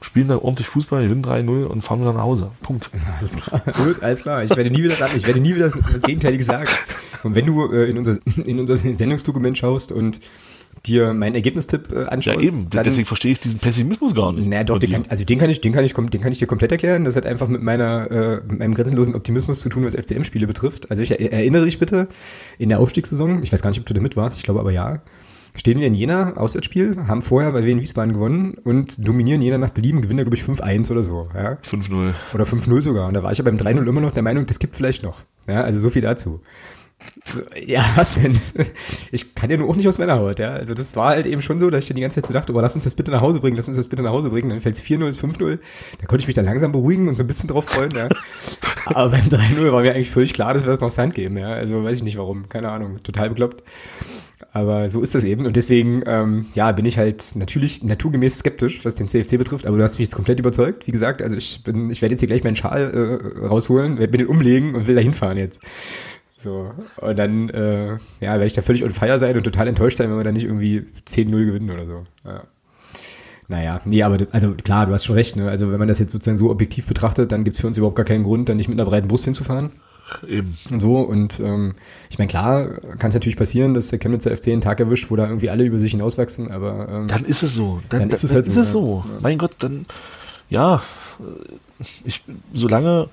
spielen 0.00 0.28
da 0.28 0.36
ordentlich 0.38 0.68
Fußball, 0.68 1.04
gewinnen 1.04 1.24
3-0 1.24 1.64
und 1.64 1.82
fahren 1.82 2.00
wieder 2.00 2.12
nach 2.12 2.22
Hause. 2.22 2.50
Punkt. 2.62 2.90
Alles 3.18 3.36
klar. 3.36 3.60
Gut, 3.84 4.02
alles 4.02 4.22
klar. 4.22 4.44
Ich 4.44 4.50
werde 4.50 4.70
nie 4.70 4.82
wieder 4.84 4.94
ich 5.14 5.26
werde 5.26 5.40
nie 5.40 5.54
wieder 5.54 5.64
das, 5.64 5.76
das 5.92 6.02
Gegenteilige 6.02 6.42
sagen. 6.44 6.68
Und 7.24 7.34
wenn 7.34 7.46
du 7.46 7.72
äh, 7.72 7.90
in, 7.90 7.98
unser, 7.98 8.16
in 8.44 8.60
unser 8.60 8.76
Sendungsdokument 8.76 9.58
schaust 9.58 9.92
und 9.92 10.20
dir 10.86 11.12
meinen 11.12 11.34
Ergebnistipp 11.34 11.90
äh, 11.90 12.02
Ja, 12.02 12.08
anschaust, 12.08 12.38
eben. 12.40 12.70
dann, 12.70 12.84
Deswegen 12.84 13.04
verstehe 13.06 13.32
ich 13.32 13.40
diesen 13.40 13.58
Pessimismus 13.58 14.14
gar 14.14 14.32
nicht. 14.32 14.48
naja, 14.48 14.62
doch, 14.62 14.78
den 14.78 14.92
kann, 14.92 15.02
also 15.08 15.24
den 15.24 15.38
kann 15.38 15.50
ich, 15.50 15.60
den 15.60 15.72
kann 15.72 15.84
ich, 15.84 15.92
den 15.92 16.20
kann 16.20 16.30
ich 16.30 16.38
dir 16.38 16.46
komplett 16.46 16.70
erklären. 16.70 17.02
Das 17.04 17.16
hat 17.16 17.26
einfach 17.26 17.48
mit 17.48 17.62
meiner, 17.62 18.08
äh, 18.10 18.36
mit 18.46 18.60
meinem 18.60 18.74
grenzenlosen 18.74 19.16
Optimismus 19.16 19.60
zu 19.60 19.68
tun, 19.70 19.84
was 19.84 19.96
FCM-Spiele 19.96 20.46
betrifft. 20.46 20.88
Also 20.90 21.02
ich 21.02 21.10
er- 21.10 21.32
erinnere 21.32 21.64
dich 21.64 21.80
bitte, 21.80 22.06
in 22.58 22.68
der 22.68 22.78
Aufstiegssaison, 22.78 23.42
ich 23.42 23.52
weiß 23.52 23.60
gar 23.62 23.70
nicht, 23.70 23.80
ob 23.80 23.86
du 23.86 23.94
da 23.94 24.00
mit 24.00 24.16
warst, 24.16 24.38
ich 24.38 24.44
glaube 24.44 24.60
aber 24.60 24.70
ja, 24.70 25.00
stehen 25.58 25.80
wir 25.80 25.86
in 25.86 25.94
Jena, 25.94 26.36
Auswärtsspiel, 26.36 26.96
haben 27.08 27.22
vorher 27.22 27.52
bei 27.52 27.64
Wien 27.64 27.80
Wiesbaden 27.80 28.14
gewonnen 28.14 28.54
und 28.64 29.06
dominieren 29.06 29.42
Jena 29.42 29.58
nach 29.58 29.70
Belieben, 29.70 30.00
gewinnen 30.00 30.18
da, 30.18 30.24
glaube 30.24 30.36
ich, 30.36 30.42
5-1 30.42 30.90
oder 30.92 31.02
so, 31.02 31.28
ja. 31.34 31.58
5-0. 31.68 32.14
Oder 32.32 32.44
5-0 32.44 32.80
sogar. 32.80 33.08
Und 33.08 33.14
da 33.14 33.22
war 33.22 33.32
ich 33.32 33.38
ja 33.38 33.44
beim 33.44 33.56
3-0 33.56 33.86
immer 33.86 34.00
noch 34.00 34.12
der 34.12 34.22
Meinung, 34.22 34.46
das 34.46 34.58
gibt 34.58 34.76
vielleicht 34.76 35.02
noch. 35.02 35.22
Ja, 35.46 35.62
also 35.62 35.78
so 35.78 35.90
viel 35.90 36.02
dazu. 36.02 36.40
Ja, 37.64 37.84
was 37.94 38.20
denn? 38.20 38.36
Ich 39.12 39.36
kann 39.36 39.50
ja 39.50 39.56
nur 39.56 39.68
auch 39.68 39.76
nicht 39.76 39.86
aus 39.86 39.98
meiner 39.98 40.18
Haut, 40.18 40.40
ja. 40.40 40.54
Also 40.54 40.74
das 40.74 40.96
war 40.96 41.10
halt 41.10 41.26
eben 41.26 41.40
schon 41.40 41.60
so, 41.60 41.70
dass 41.70 41.84
ich 41.84 41.88
dann 41.88 41.94
die 41.94 42.02
ganze 42.02 42.16
Zeit 42.16 42.26
so 42.26 42.32
dachte, 42.32 42.52
oh, 42.52 42.60
lass 42.60 42.74
uns 42.74 42.84
das 42.84 42.96
bitte 42.96 43.12
nach 43.12 43.20
Hause 43.20 43.38
bringen, 43.38 43.56
lass 43.56 43.68
uns 43.68 43.76
das 43.76 43.86
bitte 43.86 44.02
nach 44.02 44.10
Hause 44.10 44.30
bringen. 44.30 44.50
Dann 44.50 44.60
fällt 44.60 44.74
es 44.74 44.82
4-0, 44.82 45.06
ist 45.06 45.22
5-0. 45.22 45.60
Da 46.00 46.06
konnte 46.06 46.22
ich 46.22 46.26
mich 46.26 46.34
dann 46.34 46.44
langsam 46.44 46.72
beruhigen 46.72 47.06
und 47.08 47.16
so 47.16 47.22
ein 47.22 47.28
bisschen 47.28 47.48
drauf 47.48 47.66
freuen, 47.66 47.92
ja. 47.92 48.08
Aber 48.86 49.10
beim 49.10 49.28
3-0 49.28 49.72
war 49.72 49.82
mir 49.82 49.94
eigentlich 49.94 50.10
völlig 50.10 50.34
klar, 50.34 50.54
dass 50.54 50.64
wir 50.64 50.70
das 50.70 50.80
noch 50.80 50.90
Sand 50.90 51.14
geben, 51.14 51.36
ja. 51.36 51.50
Also 51.50 51.84
weiß 51.84 51.98
ich 51.98 52.02
nicht 52.02 52.16
warum, 52.16 52.48
keine 52.48 52.68
Ahnung, 52.70 52.96
total 53.04 53.28
bekloppt. 53.28 53.62
Aber 54.52 54.88
so 54.88 55.02
ist 55.02 55.14
das 55.14 55.24
eben. 55.24 55.46
Und 55.46 55.56
deswegen, 55.56 56.02
ähm, 56.06 56.46
ja, 56.54 56.70
bin 56.72 56.84
ich 56.84 56.98
halt 56.98 57.34
natürlich 57.34 57.82
naturgemäß 57.82 58.38
skeptisch, 58.38 58.84
was 58.84 58.94
den 58.94 59.08
CFC 59.08 59.36
betrifft. 59.36 59.66
Aber 59.66 59.76
du 59.76 59.82
hast 59.82 59.98
mich 59.98 60.06
jetzt 60.06 60.14
komplett 60.14 60.38
überzeugt. 60.38 60.86
Wie 60.86 60.92
gesagt, 60.92 61.22
also 61.22 61.36
ich 61.36 61.62
bin, 61.64 61.90
ich 61.90 62.02
werde 62.02 62.12
jetzt 62.12 62.20
hier 62.20 62.28
gleich 62.28 62.44
meinen 62.44 62.56
Schal 62.56 63.30
äh, 63.42 63.46
rausholen, 63.46 63.98
werde 63.98 64.12
mir 64.12 64.24
den 64.24 64.28
umlegen 64.28 64.74
und 64.74 64.86
will 64.86 64.94
da 64.94 65.00
hinfahren 65.00 65.38
jetzt. 65.38 65.60
So. 66.36 66.70
Und 66.98 67.18
dann, 67.18 67.48
äh, 67.48 67.92
ja, 68.20 68.32
werde 68.32 68.46
ich 68.46 68.54
da 68.54 68.62
völlig 68.62 68.84
on 68.84 68.90
fire 68.90 69.18
sein 69.18 69.36
und 69.36 69.42
total 69.42 69.66
enttäuscht 69.66 69.96
sein, 69.96 70.08
wenn 70.08 70.16
wir 70.16 70.24
dann 70.24 70.34
nicht 70.34 70.46
irgendwie 70.46 70.86
10-0 71.06 71.30
gewinnen 71.30 71.70
oder 71.70 71.86
so. 71.86 72.04
Ja. 72.24 72.44
Naja, 73.48 73.80
nee, 73.86 74.02
aber 74.02 74.26
also 74.30 74.52
klar, 74.52 74.86
du 74.86 74.92
hast 74.92 75.06
schon 75.06 75.16
recht, 75.16 75.34
ne? 75.36 75.48
Also 75.48 75.72
wenn 75.72 75.78
man 75.78 75.88
das 75.88 75.98
jetzt 75.98 76.12
sozusagen 76.12 76.36
so 76.36 76.50
objektiv 76.50 76.86
betrachtet, 76.86 77.32
dann 77.32 77.44
gibt's 77.44 77.60
für 77.60 77.66
uns 77.66 77.78
überhaupt 77.78 77.96
gar 77.96 78.04
keinen 78.04 78.24
Grund, 78.24 78.48
dann 78.48 78.58
nicht 78.58 78.68
mit 78.68 78.78
einer 78.78 78.88
breiten 78.88 79.08
Brust 79.08 79.24
hinzufahren 79.24 79.72
Eben. 80.26 80.54
so. 80.78 80.96
Und 81.00 81.40
ähm, 81.40 81.74
ich 82.10 82.18
meine, 82.18 82.28
klar, 82.28 82.66
kann 82.98 83.08
es 83.08 83.14
natürlich 83.14 83.36
passieren, 83.36 83.74
dass 83.74 83.88
der 83.88 83.98
Chemnitzer 83.98 84.36
FC 84.36 84.48
einen 84.48 84.60
Tag 84.60 84.80
erwischt, 84.80 85.10
wo 85.10 85.16
da 85.16 85.26
irgendwie 85.26 85.50
alle 85.50 85.64
über 85.64 85.78
sich 85.78 85.92
hinauswachsen, 85.92 86.50
aber 86.50 86.88
ähm, 86.90 87.08
Dann 87.08 87.24
ist 87.24 87.42
es 87.42 87.54
so. 87.54 87.80
Dann, 87.88 88.00
Dann 88.00 88.10
ist 88.10 88.24
es 88.24 88.30
dann 88.30 88.36
halt 88.36 88.48
ist 88.48 88.54
so, 88.54 88.60
es 88.60 88.66
ja. 88.68 88.72
so. 88.72 89.04
Mein 89.20 89.38
Gott, 89.38 89.52
dann, 89.58 89.86
ja, 90.50 90.82
ich, 92.04 92.22
solange, 92.54 93.08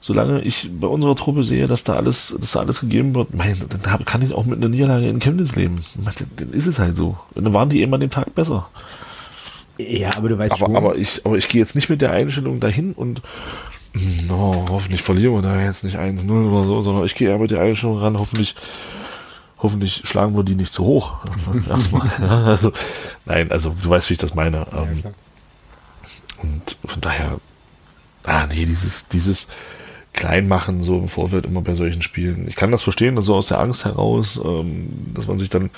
solange 0.00 0.40
ich 0.42 0.70
bei 0.80 0.86
unserer 0.86 1.16
Truppe 1.16 1.42
sehe, 1.42 1.66
dass 1.66 1.84
da 1.84 1.94
alles, 1.94 2.36
dass 2.40 2.52
da 2.52 2.60
alles 2.60 2.80
gegeben 2.80 3.14
wird, 3.14 3.34
mein, 3.34 3.56
dann 3.82 4.04
kann 4.04 4.22
ich 4.22 4.32
auch 4.32 4.44
mit 4.46 4.58
einer 4.58 4.68
Niederlage 4.68 5.08
in 5.08 5.18
Chemnitz 5.20 5.56
leben. 5.56 5.76
Mein, 6.02 6.14
Dann, 6.36 6.52
ist 6.52 6.66
es 6.66 6.78
halt 6.78 6.96
so. 6.96 7.18
Und 7.34 7.44
dann 7.44 7.52
waren 7.54 7.68
die 7.68 7.82
immer 7.82 7.94
an 7.96 8.00
dem 8.00 8.10
Tag 8.10 8.34
besser. 8.34 8.68
ja, 9.78 10.16
aber 10.16 10.28
du 10.28 10.38
weißt 10.38 10.54
Aber, 10.54 10.66
schon. 10.66 10.76
aber 10.76 10.96
ich, 10.96 11.22
aber 11.26 11.36
ich 11.36 11.48
gehe 11.48 11.60
jetzt 11.60 11.74
nicht 11.74 11.88
mit 11.90 12.00
der 12.00 12.12
Einstellung 12.12 12.60
dahin 12.60 12.92
und 12.92 13.20
no, 14.28 14.66
hoffentlich 14.68 15.02
verlieren 15.02 15.34
wir 15.34 15.42
da 15.42 15.60
jetzt 15.60 15.84
nicht 15.84 15.98
1-0 15.98 16.30
oder 16.30 16.66
so, 16.66 16.82
sondern 16.82 17.04
ich 17.04 17.14
gehe 17.14 17.28
eher 17.28 17.38
mit 17.38 17.50
der 17.50 17.60
Einstellung 17.60 17.98
ran, 17.98 18.18
hoffentlich, 18.18 18.54
hoffentlich 19.58 20.02
schlagen 20.04 20.36
wir 20.36 20.44
die 20.44 20.54
nicht 20.54 20.72
zu 20.72 20.84
hoch. 20.84 21.14
Erstmal. 21.68 22.08
Also, 22.20 22.72
nein, 23.24 23.50
also 23.50 23.74
du 23.82 23.90
weißt, 23.90 24.08
wie 24.10 24.14
ich 24.14 24.20
das 24.20 24.34
meine. 24.34 24.58
ja, 24.58 24.66
Ähm, 24.82 25.02
und 26.42 26.76
von 26.84 27.00
daher, 27.00 27.38
ah 28.24 28.46
nee, 28.46 28.64
dieses, 28.64 29.08
dieses 29.08 29.48
Kleinmachen 30.12 30.82
so 30.82 30.98
im 30.98 31.08
Vorfeld 31.08 31.46
immer 31.46 31.60
bei 31.60 31.74
solchen 31.74 32.02
Spielen. 32.02 32.48
Ich 32.48 32.56
kann 32.56 32.70
das 32.72 32.82
verstehen, 32.82 33.16
also 33.16 33.34
aus 33.36 33.48
der 33.48 33.60
Angst 33.60 33.84
heraus, 33.84 34.40
ähm, 34.42 34.88
dass 35.14 35.26
man 35.26 35.38
sich 35.38 35.50
dann, 35.50 35.70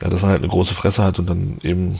ja, 0.00 0.08
dass 0.08 0.22
man 0.22 0.30
halt 0.30 0.42
eine 0.42 0.48
große 0.48 0.74
Fresse 0.74 1.02
hat 1.02 1.18
und 1.18 1.28
dann 1.28 1.58
eben 1.62 1.98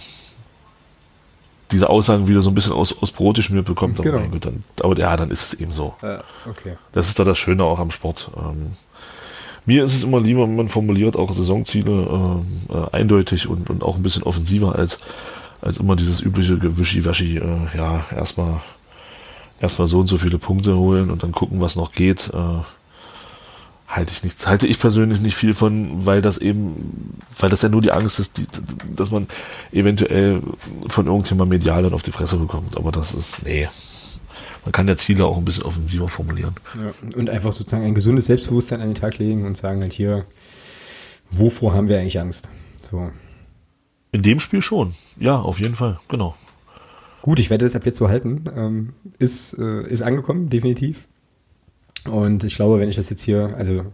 diese 1.71 1.89
Aussagen 1.91 2.29
wieder 2.29 2.43
so 2.43 2.51
ein 2.51 2.55
bisschen 2.55 2.73
aus, 2.73 2.97
aus 3.03 3.11
Brot 3.11 3.37
geschmiert 3.37 3.67
bekommt. 3.67 3.99
Aber, 3.99 4.09
Genau. 4.09 4.21
mein 4.21 4.31
Gott, 4.31 4.47
dann, 4.47 4.65
aber 4.83 4.99
ja, 4.99 5.17
dann 5.17 5.31
ist 5.31 5.43
es 5.53 5.55
eben 5.61 5.73
so. 5.73 5.95
Äh, 6.03 6.19
okay. 6.49 6.77
Das 6.93 7.09
ist 7.09 7.19
da 7.19 7.25
das 7.25 7.39
Schöne 7.39 7.65
auch 7.65 7.79
am 7.79 7.91
Sport. 7.91 8.31
Ähm, 8.37 8.73
mir 9.67 9.85
ist 9.85 9.95
es 9.95 10.03
immer 10.03 10.21
lieber, 10.21 10.43
wenn 10.43 10.57
man 10.57 10.69
formuliert 10.69 11.17
auch 11.17 11.33
Saisonziele 11.35 11.91
ähm, 11.91 12.47
äh, 12.71 12.97
eindeutig 12.97 13.49
und, 13.49 13.69
und 13.69 13.83
auch 13.83 13.97
ein 13.97 14.03
bisschen 14.03 14.23
offensiver 14.23 14.75
als, 14.77 14.99
als 15.61 15.79
immer 15.79 15.95
dieses 15.95 16.21
übliche 16.23 16.57
Gewischi-Waschi, 16.59 17.37
äh, 17.37 17.77
ja, 17.77 18.05
erstmal 18.17 18.61
erstmal 19.61 19.89
so 19.89 19.99
und 20.01 20.07
so 20.07 20.19
viele 20.19 20.39
Punkte 20.39 20.77
holen 20.77 21.11
und 21.11 21.23
dann 21.23 21.33
gucken, 21.33 21.61
was 21.61 21.77
noch 21.77 21.93
geht. 21.93 22.31
Äh, 22.33 22.63
halte 23.89 24.13
ich 24.13 24.23
nichts, 24.23 24.47
halte 24.47 24.67
ich 24.67 24.79
persönlich 24.79 25.21
nicht 25.21 25.35
viel 25.35 25.55
von, 25.55 26.05
weil 26.05 26.21
das 26.21 26.37
eben, 26.37 27.17
weil 27.39 27.49
das 27.49 27.63
ja 27.63 27.71
nur 27.71 27.81
die 27.81 27.91
Angst 27.91 28.21
ist, 28.21 28.37
die, 28.37 28.47
dass 28.95 29.11
man 29.11 29.27
eventuell 29.73 30.43
von 30.87 31.07
irgendjemandem 31.07 31.59
medial 31.59 31.83
dann 31.83 31.95
auf 31.95 32.03
die 32.03 32.13
Fresse 32.13 32.37
bekommt. 32.37 32.77
Aber 32.77 32.93
das 32.93 33.15
ist, 33.15 33.43
nee. 33.45 33.67
Man 34.65 34.73
kann 34.73 34.87
ja 34.87 34.97
Ziele 34.97 35.25
auch 35.25 35.39
ein 35.39 35.45
bisschen 35.47 35.65
offensiver 35.65 36.09
formulieren. 36.09 36.55
Ja, 36.77 36.93
und 37.17 37.31
einfach 37.31 37.53
sozusagen 37.53 37.85
ein 37.85 37.95
gesundes 37.95 38.27
Selbstbewusstsein 38.27 38.83
an 38.83 38.89
den 38.89 38.95
Tag 38.95 39.17
legen 39.17 39.47
und 39.47 39.57
sagen 39.57 39.81
halt 39.81 39.93
hier, 39.93 40.27
wovor 41.31 41.73
haben 41.73 41.89
wir 41.89 41.99
eigentlich 41.99 42.21
Angst? 42.21 42.51
So. 42.83 43.11
In 44.13 44.23
dem 44.23 44.41
Spiel 44.41 44.61
schon. 44.61 44.95
Ja, 45.19 45.39
auf 45.39 45.61
jeden 45.61 45.75
Fall. 45.75 45.99
Genau. 46.09 46.35
Gut, 47.23 47.41
ich 47.41 47.49
werde 47.49 47.65
das 47.65 47.75
ab 47.75 47.87
jetzt 47.87 47.99
so 47.99 48.09
halten. 48.09 48.45
Ähm, 48.55 48.93
ist, 49.19 49.55
äh, 49.59 49.87
ist 49.89 50.03
angekommen, 50.03 50.51
definitiv. 50.51 51.08
Und 52.07 52.45
ich 52.45 52.57
glaube, 52.57 52.81
wenn 52.81 52.89
ich 52.89 52.97
das 52.97 53.11
jetzt 53.11 53.23
hier, 53.23 53.55
also 53.57 53.85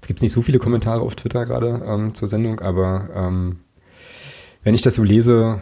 es 0.00 0.08
gibt 0.08 0.22
nicht 0.22 0.32
so 0.32 0.42
viele 0.42 0.58
Kommentare 0.58 1.00
auf 1.00 1.14
Twitter 1.14 1.44
gerade 1.44 1.82
ähm, 1.86 2.14
zur 2.14 2.28
Sendung, 2.28 2.60
aber 2.60 3.08
ähm, 3.14 3.60
wenn 4.62 4.74
ich 4.74 4.82
das 4.82 4.94
so 4.94 5.02
lese, 5.02 5.60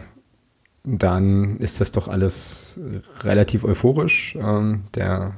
dann 0.83 1.57
ist 1.57 1.81
das 1.81 1.91
doch 1.91 2.07
alles 2.07 2.79
relativ 3.21 3.63
euphorisch. 3.63 4.35
Ähm, 4.39 4.83
der 4.95 5.35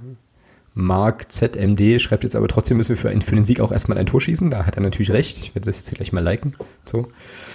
Mark 0.74 1.30
ZMD 1.32 2.00
schreibt 2.00 2.24
jetzt 2.24 2.36
aber 2.36 2.48
trotzdem 2.48 2.78
müssen 2.78 2.90
wir 2.90 2.98
für, 2.98 3.10
einen, 3.10 3.22
für 3.22 3.36
den 3.36 3.44
Sieg 3.44 3.60
auch 3.60 3.72
erstmal 3.72 3.98
ein 3.98 4.06
Tor 4.06 4.22
schießen. 4.22 4.50
Da 4.50 4.66
hat 4.66 4.78
er 4.78 4.84
natürlich 4.84 5.12
recht. 5.12 5.40
Ich 5.40 5.54
werde 5.54 5.66
das 5.66 5.80
jetzt 5.80 5.94
gleich 5.96 6.14
mal 6.14 6.24
liken. 6.24 6.54
So. 6.86 7.08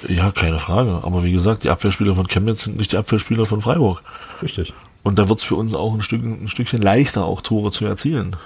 Ja, 0.07 0.31
keine 0.33 0.59
Frage. 0.59 1.01
Aber 1.03 1.25
wie 1.25 1.33
gesagt, 1.33 1.65
die 1.65 1.71
Abwehrspieler 1.71 2.15
von 2.15 2.29
Chemnitz 2.29 2.65
sind 2.65 2.77
nicht 2.77 2.93
die 2.93 2.99
Abwehrspieler 2.99 3.47
von 3.47 3.63
Freiburg. 3.63 4.03
Richtig. 4.43 4.75
Und 5.03 5.19
da 5.19 5.29
wird 5.29 5.39
es 5.39 5.45
für 5.45 5.55
uns 5.55 5.73
auch 5.73 5.95
ein, 5.95 6.03
Stück, 6.03 6.23
ein 6.23 6.49
Stückchen 6.49 6.83
leichter, 6.83 7.25
auch 7.25 7.41
Tore 7.41 7.71
zu 7.71 7.87
erzielen. 7.87 8.37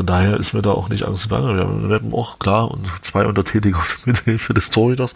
Von 0.00 0.06
daher 0.06 0.40
ist 0.40 0.54
mir 0.54 0.62
da 0.62 0.70
auch 0.70 0.88
nicht 0.88 1.04
Angst 1.04 1.24
und 1.24 1.28
Bange. 1.28 1.54
Wir 1.54 1.64
haben 1.64 1.86
Meppen 1.86 2.14
auch, 2.14 2.38
klar, 2.38 2.70
und 2.70 2.88
zwei 3.02 3.26
Untertätige 3.26 3.76
mit 4.06 4.20
Hilfe 4.20 4.54
des 4.54 4.70
Torhüters. 4.70 5.12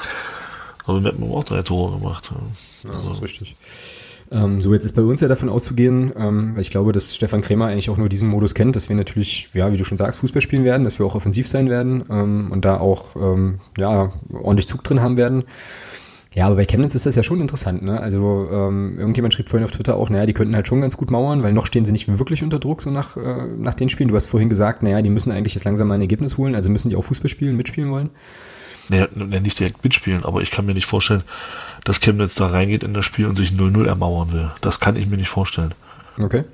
Aber 0.85 1.01
Meppen 1.01 1.25
haben 1.25 1.33
auch 1.33 1.45
drei 1.45 1.63
Tore 1.63 1.99
gemacht. 1.99 2.31
Ja, 2.83 2.91
also. 2.91 3.09
das 3.09 3.17
ist 3.17 3.23
richtig. 3.23 3.57
Ähm, 4.31 4.61
so, 4.61 4.75
jetzt 4.75 4.85
ist 4.85 4.95
bei 4.95 5.01
uns 5.01 5.23
ja 5.23 5.29
davon 5.29 5.49
auszugehen, 5.49 6.13
ähm, 6.19 6.51
weil 6.53 6.61
ich 6.61 6.71
glaube, 6.71 6.93
dass 6.93 7.15
Stefan 7.15 7.41
Krämer 7.41 7.69
eigentlich 7.69 7.89
auch 7.89 7.97
nur 7.97 8.11
diesen 8.11 8.29
Modus 8.29 8.55
kennt, 8.55 8.77
dass 8.77 8.91
wir 8.91 8.97
natürlich, 8.97 9.49
ja, 9.55 9.73
wie 9.73 9.79
du 9.79 9.85
schon 9.85 9.97
sagst, 9.97 10.21
Fußball 10.21 10.43
spielen 10.43 10.65
werden, 10.65 10.85
dass 10.85 10.99
wir 10.99 11.07
auch 11.07 11.15
offensiv 11.15 11.49
sein 11.49 11.71
werden 11.71 12.05
ähm, 12.11 12.53
und 12.53 12.67
da 12.67 12.77
auch, 12.77 13.17
ähm, 13.17 13.61
ja, 13.79 14.13
ordentlich 14.35 14.69
Zug 14.69 14.85
drin 14.85 15.01
haben 15.01 15.17
werden. 15.17 15.45
Ja, 16.35 16.47
aber 16.47 16.57
bei 16.57 16.65
Chemnitz 16.65 16.97
ist 16.97 17.07
das 17.07 17.15
ja 17.15 17.23
schon 17.23 17.41
interessant, 17.41 17.83
ne? 17.83 18.01
Also 18.01 18.49
ähm, 18.51 18.99
irgendjemand 18.99 19.35
schrieb 19.35 19.49
vorhin 19.49 19.65
auf 19.65 19.71
Twitter 19.71 19.97
auch, 19.97 20.11
naja, 20.11 20.27
die 20.27 20.33
könnten 20.33 20.57
halt 20.57 20.67
schon 20.67 20.81
ganz 20.81 20.97
gut 20.97 21.13
mauern, 21.13 21.45
weil 21.45 21.53
noch 21.53 21.67
stehen 21.67 21.85
sie 21.85 21.93
nicht 21.93 22.19
wirklich 22.19 22.43
unter 22.43 22.59
Druck, 22.59 22.83
so 22.83 22.91
nach, 22.91 23.17
äh, 23.17 23.47
nach 23.57 23.75
den 23.75 23.89
Spielen. 23.89 24.09
Du 24.09 24.17
hast 24.17 24.27
vorhin 24.27 24.49
gesagt, 24.49 24.83
naja, 24.83 25.01
die 25.01 25.11
müssen 25.11 25.31
eigentlich 25.31 25.55
jetzt 25.55 25.65
langsam 25.65 25.87
mal 25.87 25.95
ein 25.95 26.01
Ergebnis 26.01 26.37
holen, 26.37 26.57
also 26.57 26.71
müssen 26.71 26.89
die 26.89 26.97
auch 26.97 27.05
Fußball 27.05 27.29
spielen, 27.29 27.57
mitspielen 27.57 27.91
wollen. 27.91 28.11
Naja, 28.89 29.07
nicht 29.15 29.61
direkt 29.61 29.85
mitspielen, 29.85 30.25
aber 30.25 30.43
ich 30.43 30.51
kann 30.51 30.67
mir 30.67 30.75
nicht 30.75 30.87
vorstellen, 30.87 31.23
dass 31.85 32.01
Chemnitz 32.01 32.35
da 32.35 32.49
reingeht 32.49 32.83
in 32.83 32.95
das 32.95 33.05
Spiel 33.05 33.27
und 33.27 33.37
sich 33.37 33.51
0-0 33.51 33.87
ermauern 33.87 34.33
will. 34.33 34.51
Das 34.61 34.81
kann 34.81 34.97
ich 34.97 35.07
mir 35.07 35.17
nicht 35.17 35.29
vorstellen. 35.29 35.73
Okay. 36.21 36.45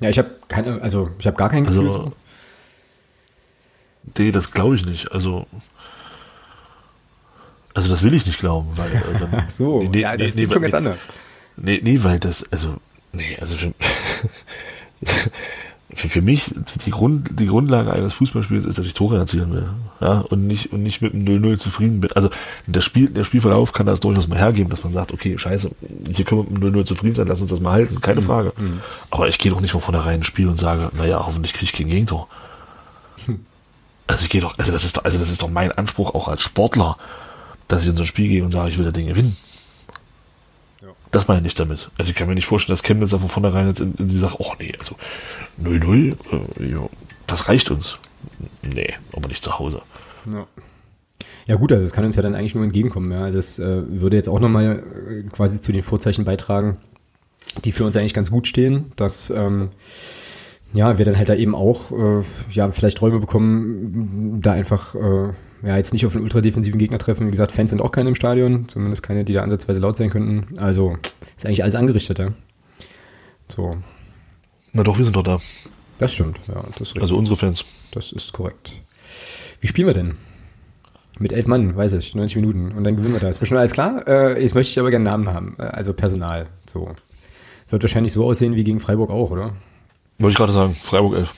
Ja, 0.00 0.08
ich 0.08 0.18
habe 0.18 0.30
keine, 0.48 0.82
also 0.82 1.10
ich 1.18 1.26
habe 1.26 1.36
gar 1.36 1.50
kein 1.50 1.64
Gefühl. 1.64 1.86
Also, 1.86 2.12
nee, 4.18 4.32
das 4.32 4.50
glaube 4.50 4.74
ich 4.74 4.84
nicht. 4.86 5.12
Also 5.12 5.46
also 7.74 7.88
das 7.90 8.02
will 8.02 8.14
ich 8.14 8.26
nicht 8.26 8.38
glauben, 8.38 8.68
weil 8.76 8.90
dann, 9.18 9.28
Ach 9.36 9.50
so, 9.50 9.82
nee, 9.82 10.00
ja, 10.00 10.16
das 10.16 10.34
nee, 10.34 10.42
ist 10.42 10.52
schon 10.52 10.62
ganz 10.62 10.74
anders. 10.74 10.98
Nee, 11.56 11.80
nee, 11.82 12.02
weil 12.02 12.18
das, 12.18 12.44
also, 12.50 12.76
nee, 13.12 13.36
also 13.40 13.56
für, 13.56 13.72
für, 15.94 16.08
für 16.08 16.22
mich, 16.22 16.54
die, 16.86 16.90
Grund, 16.90 17.28
die 17.38 17.46
Grundlage 17.46 17.92
eines 17.92 18.14
Fußballspiels 18.14 18.64
ist, 18.64 18.78
dass 18.78 18.86
ich 18.86 18.94
Tore 18.94 19.18
erzielen 19.18 19.52
will. 19.52 19.68
Ja, 20.00 20.20
und 20.20 20.46
nicht, 20.46 20.72
und 20.72 20.82
nicht 20.82 21.02
mit 21.02 21.14
einem 21.14 21.26
0-0 21.26 21.58
zufrieden 21.58 22.00
bin. 22.00 22.12
Also 22.12 22.30
der, 22.66 22.80
Spiel, 22.80 23.08
der 23.08 23.24
Spielverlauf 23.24 23.72
kann 23.72 23.86
das 23.86 24.00
durchaus 24.00 24.26
mal 24.26 24.38
hergeben, 24.38 24.70
dass 24.70 24.84
man 24.84 24.92
sagt, 24.92 25.12
okay, 25.12 25.36
scheiße, 25.36 25.70
hier 26.10 26.24
können 26.24 26.46
wir 26.46 26.58
mit 26.58 26.62
einem 26.62 26.82
0-0 26.82 26.84
zufrieden 26.86 27.14
sein, 27.14 27.26
lass 27.26 27.40
uns 27.40 27.50
das 27.50 27.60
mal 27.60 27.72
halten, 27.72 28.00
keine 28.00 28.20
mhm. 28.20 28.26
Frage. 28.26 28.52
Mhm. 28.56 28.80
Aber 29.10 29.28
ich 29.28 29.38
gehe 29.38 29.52
doch 29.52 29.60
nicht 29.60 29.72
von 29.72 29.80
vornherein 29.80 30.16
ins 30.16 30.26
Spiel 30.26 30.48
und 30.48 30.58
sage, 30.58 30.90
naja, 30.96 31.24
hoffentlich 31.24 31.52
kriege 31.52 31.66
ich 31.66 31.72
kein 31.72 31.88
Gegentor. 31.88 32.28
Hm. 33.26 33.44
Also 34.06 34.24
ich 34.24 34.30
gehe 34.30 34.40
doch, 34.40 34.58
also 34.58 34.72
das 34.72 34.84
ist 34.84 34.96
doch, 34.96 35.04
also 35.04 35.18
das 35.18 35.30
ist 35.30 35.42
doch 35.42 35.50
mein 35.50 35.72
Anspruch 35.72 36.14
auch 36.14 36.28
als 36.28 36.42
Sportler, 36.42 36.96
dass 37.72 37.82
ich 37.82 37.90
in 37.90 37.96
so 37.96 38.02
ein 38.02 38.06
Spiel 38.06 38.28
gehe 38.28 38.44
und 38.44 38.52
sage, 38.52 38.70
ich 38.70 38.78
will 38.78 38.84
das 38.84 38.94
Ding 38.94 39.06
gewinnen. 39.06 39.36
Ja. 40.82 40.88
Das 41.10 41.28
meine 41.28 41.46
ich 41.46 41.54
damit. 41.54 41.90
Also 41.98 42.10
ich 42.10 42.16
kann 42.16 42.28
mir 42.28 42.34
nicht 42.34 42.46
vorstellen, 42.46 42.74
dass 42.74 42.82
Chemnitz 42.82 43.10
von 43.10 43.28
vornherein 43.28 43.68
jetzt 43.68 43.80
in, 43.80 43.94
in 43.94 44.08
die 44.08 44.18
Sache, 44.18 44.36
oh 44.38 44.52
nee, 44.58 44.72
also 44.78 44.96
0-0, 45.62 46.16
äh, 46.60 46.70
ja, 46.70 46.88
das 47.26 47.48
reicht 47.48 47.70
uns. 47.70 47.98
Nee, 48.62 48.94
aber 49.12 49.28
nicht 49.28 49.42
zu 49.42 49.58
Hause. 49.58 49.82
Ja. 50.26 50.46
Ja 51.46 51.56
gut, 51.56 51.72
also 51.72 51.84
es 51.84 51.92
kann 51.92 52.04
uns 52.04 52.16
ja 52.16 52.22
dann 52.22 52.34
eigentlich 52.34 52.54
nur 52.54 52.64
entgegenkommen. 52.64 53.10
Ja. 53.12 53.24
Also 53.24 53.38
es 53.38 53.58
äh, 53.58 53.82
würde 54.00 54.16
jetzt 54.16 54.28
auch 54.28 54.40
nochmal 54.40 54.82
äh, 55.08 55.22
quasi 55.24 55.60
zu 55.60 55.72
den 55.72 55.82
Vorzeichen 55.82 56.24
beitragen, 56.24 56.76
die 57.64 57.72
für 57.72 57.84
uns 57.84 57.96
eigentlich 57.96 58.14
ganz 58.14 58.30
gut 58.30 58.46
stehen, 58.46 58.92
dass 58.96 59.30
ähm, 59.30 59.70
ja, 60.72 60.98
wir 60.98 61.04
dann 61.04 61.16
halt 61.16 61.28
da 61.28 61.34
eben 61.34 61.54
auch 61.54 61.90
äh, 61.92 62.22
ja 62.50 62.70
vielleicht 62.70 63.02
Räume 63.02 63.20
bekommen, 63.20 64.40
da 64.40 64.52
einfach 64.52 64.94
äh, 64.94 65.32
ja, 65.62 65.76
jetzt 65.76 65.92
nicht 65.92 66.06
auf 66.06 66.14
einen 66.14 66.24
ultradefensiven 66.24 66.78
Gegner 66.78 66.98
treffen. 66.98 67.26
Wie 67.26 67.30
gesagt, 67.30 67.52
Fans 67.52 67.70
sind 67.70 67.82
auch 67.82 67.92
keine 67.92 68.08
im 68.08 68.14
Stadion, 68.14 68.68
zumindest 68.68 69.02
keine, 69.02 69.24
die 69.24 69.32
da 69.32 69.42
ansatzweise 69.42 69.80
laut 69.80 69.96
sein 69.96 70.10
könnten. 70.10 70.46
Also 70.58 70.96
ist 71.36 71.46
eigentlich 71.46 71.62
alles 71.62 71.74
angerichtet, 71.74 72.18
ja. 72.18 72.28
So. 73.48 73.76
Na 74.72 74.82
doch, 74.82 74.98
wir 74.98 75.04
sind 75.04 75.16
doch 75.16 75.22
da. 75.22 75.38
Das 75.98 76.14
stimmt, 76.14 76.38
ja. 76.48 76.62
Das 76.78 76.94
also 76.98 77.16
unsere 77.16 77.36
Fans. 77.36 77.64
Das 77.92 78.12
ist 78.12 78.32
korrekt. 78.32 78.80
Wie 79.60 79.66
spielen 79.66 79.86
wir 79.86 79.94
denn? 79.94 80.14
Mit 81.18 81.32
elf 81.32 81.46
Mann, 81.46 81.76
weiß 81.76 81.92
ich, 81.94 82.14
90 82.14 82.36
Minuten. 82.36 82.72
Und 82.72 82.84
dann 82.84 82.96
gewinnen 82.96 83.12
wir 83.12 83.20
da. 83.20 83.28
Ist 83.28 83.40
mir 83.40 83.46
schon 83.46 83.58
alles 83.58 83.72
klar? 83.72 84.06
Äh, 84.08 84.40
jetzt 84.40 84.54
möchte 84.54 84.70
ich 84.70 84.78
aber 84.78 84.90
gerne 84.90 85.04
Namen 85.04 85.28
haben. 85.28 85.56
Äh, 85.58 85.64
also 85.64 85.92
Personal. 85.92 86.46
So. 86.64 86.94
Wird 87.68 87.82
wahrscheinlich 87.82 88.12
so 88.12 88.24
aussehen 88.24 88.56
wie 88.56 88.64
gegen 88.64 88.80
Freiburg 88.80 89.10
auch, 89.10 89.30
oder? 89.30 89.52
Wollte 90.18 90.32
ich 90.32 90.36
gerade 90.36 90.52
sagen, 90.52 90.74
Freiburg 90.74 91.16
11. 91.16 91.32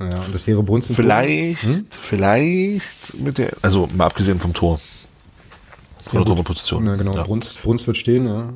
Ja, 0.00 0.20
und 0.20 0.34
das 0.34 0.46
wäre 0.46 0.62
Brunst 0.62 0.92
Vielleicht, 0.94 1.62
hm? 1.62 1.86
vielleicht 1.90 3.14
mit 3.18 3.38
der, 3.38 3.50
also 3.62 3.88
mal 3.96 4.06
abgesehen 4.06 4.38
vom 4.38 4.54
Tor. 4.54 4.78
Von 6.06 6.20
ja, 6.20 6.24
der 6.24 6.36
Torposition. 6.36 6.86
Ja, 6.86 6.96
genau. 6.96 7.14
Ja. 7.14 7.22
Brunst, 7.24 7.62
Brunst 7.62 7.86
wird 7.86 7.96
stehen, 7.96 8.26
ja. 8.26 8.52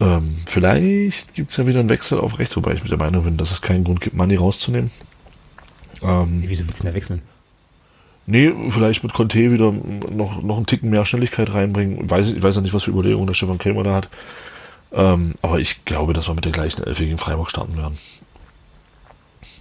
Ähm, 0.00 0.36
vielleicht 0.46 1.34
gibt 1.34 1.50
es 1.50 1.56
ja 1.56 1.66
wieder 1.66 1.80
einen 1.80 1.88
Wechsel 1.88 2.18
auf 2.18 2.38
rechts, 2.38 2.56
wobei 2.56 2.72
ich 2.72 2.82
mit 2.82 2.90
der 2.90 2.98
Meinung 2.98 3.24
bin, 3.24 3.36
dass 3.36 3.50
es 3.50 3.60
keinen 3.60 3.84
Grund 3.84 4.00
gibt, 4.00 4.16
Money 4.16 4.36
rauszunehmen. 4.36 4.90
Ähm, 6.02 6.42
Wieso 6.46 6.64
willst 6.64 6.80
du 6.80 6.84
denn 6.84 6.92
da 6.92 6.96
wechseln? 6.96 7.22
Nee, 8.26 8.52
vielleicht 8.68 9.02
mit 9.02 9.12
Conte 9.12 9.50
wieder 9.50 9.72
noch, 9.72 10.42
noch 10.42 10.56
einen 10.56 10.66
Ticken 10.66 10.90
mehr 10.90 11.04
Schnelligkeit 11.04 11.52
reinbringen. 11.52 12.04
Ich 12.04 12.10
weiß, 12.10 12.28
ich 12.28 12.42
weiß 12.42 12.54
ja 12.54 12.60
nicht, 12.60 12.72
was 12.72 12.84
für 12.84 12.90
Überlegungen 12.90 13.26
der 13.26 13.34
Stefan 13.34 13.58
Krämer 13.58 13.82
da 13.82 13.94
hat. 13.94 14.08
Ähm, 14.92 15.34
aber 15.42 15.58
ich 15.60 15.84
glaube, 15.84 16.12
dass 16.12 16.28
wir 16.28 16.34
mit 16.34 16.44
der 16.44 16.52
gleichen 16.52 16.82
Elf 16.82 16.98
gegen 16.98 17.18
Freiburg 17.18 17.50
starten 17.50 17.76
werden. 17.76 17.98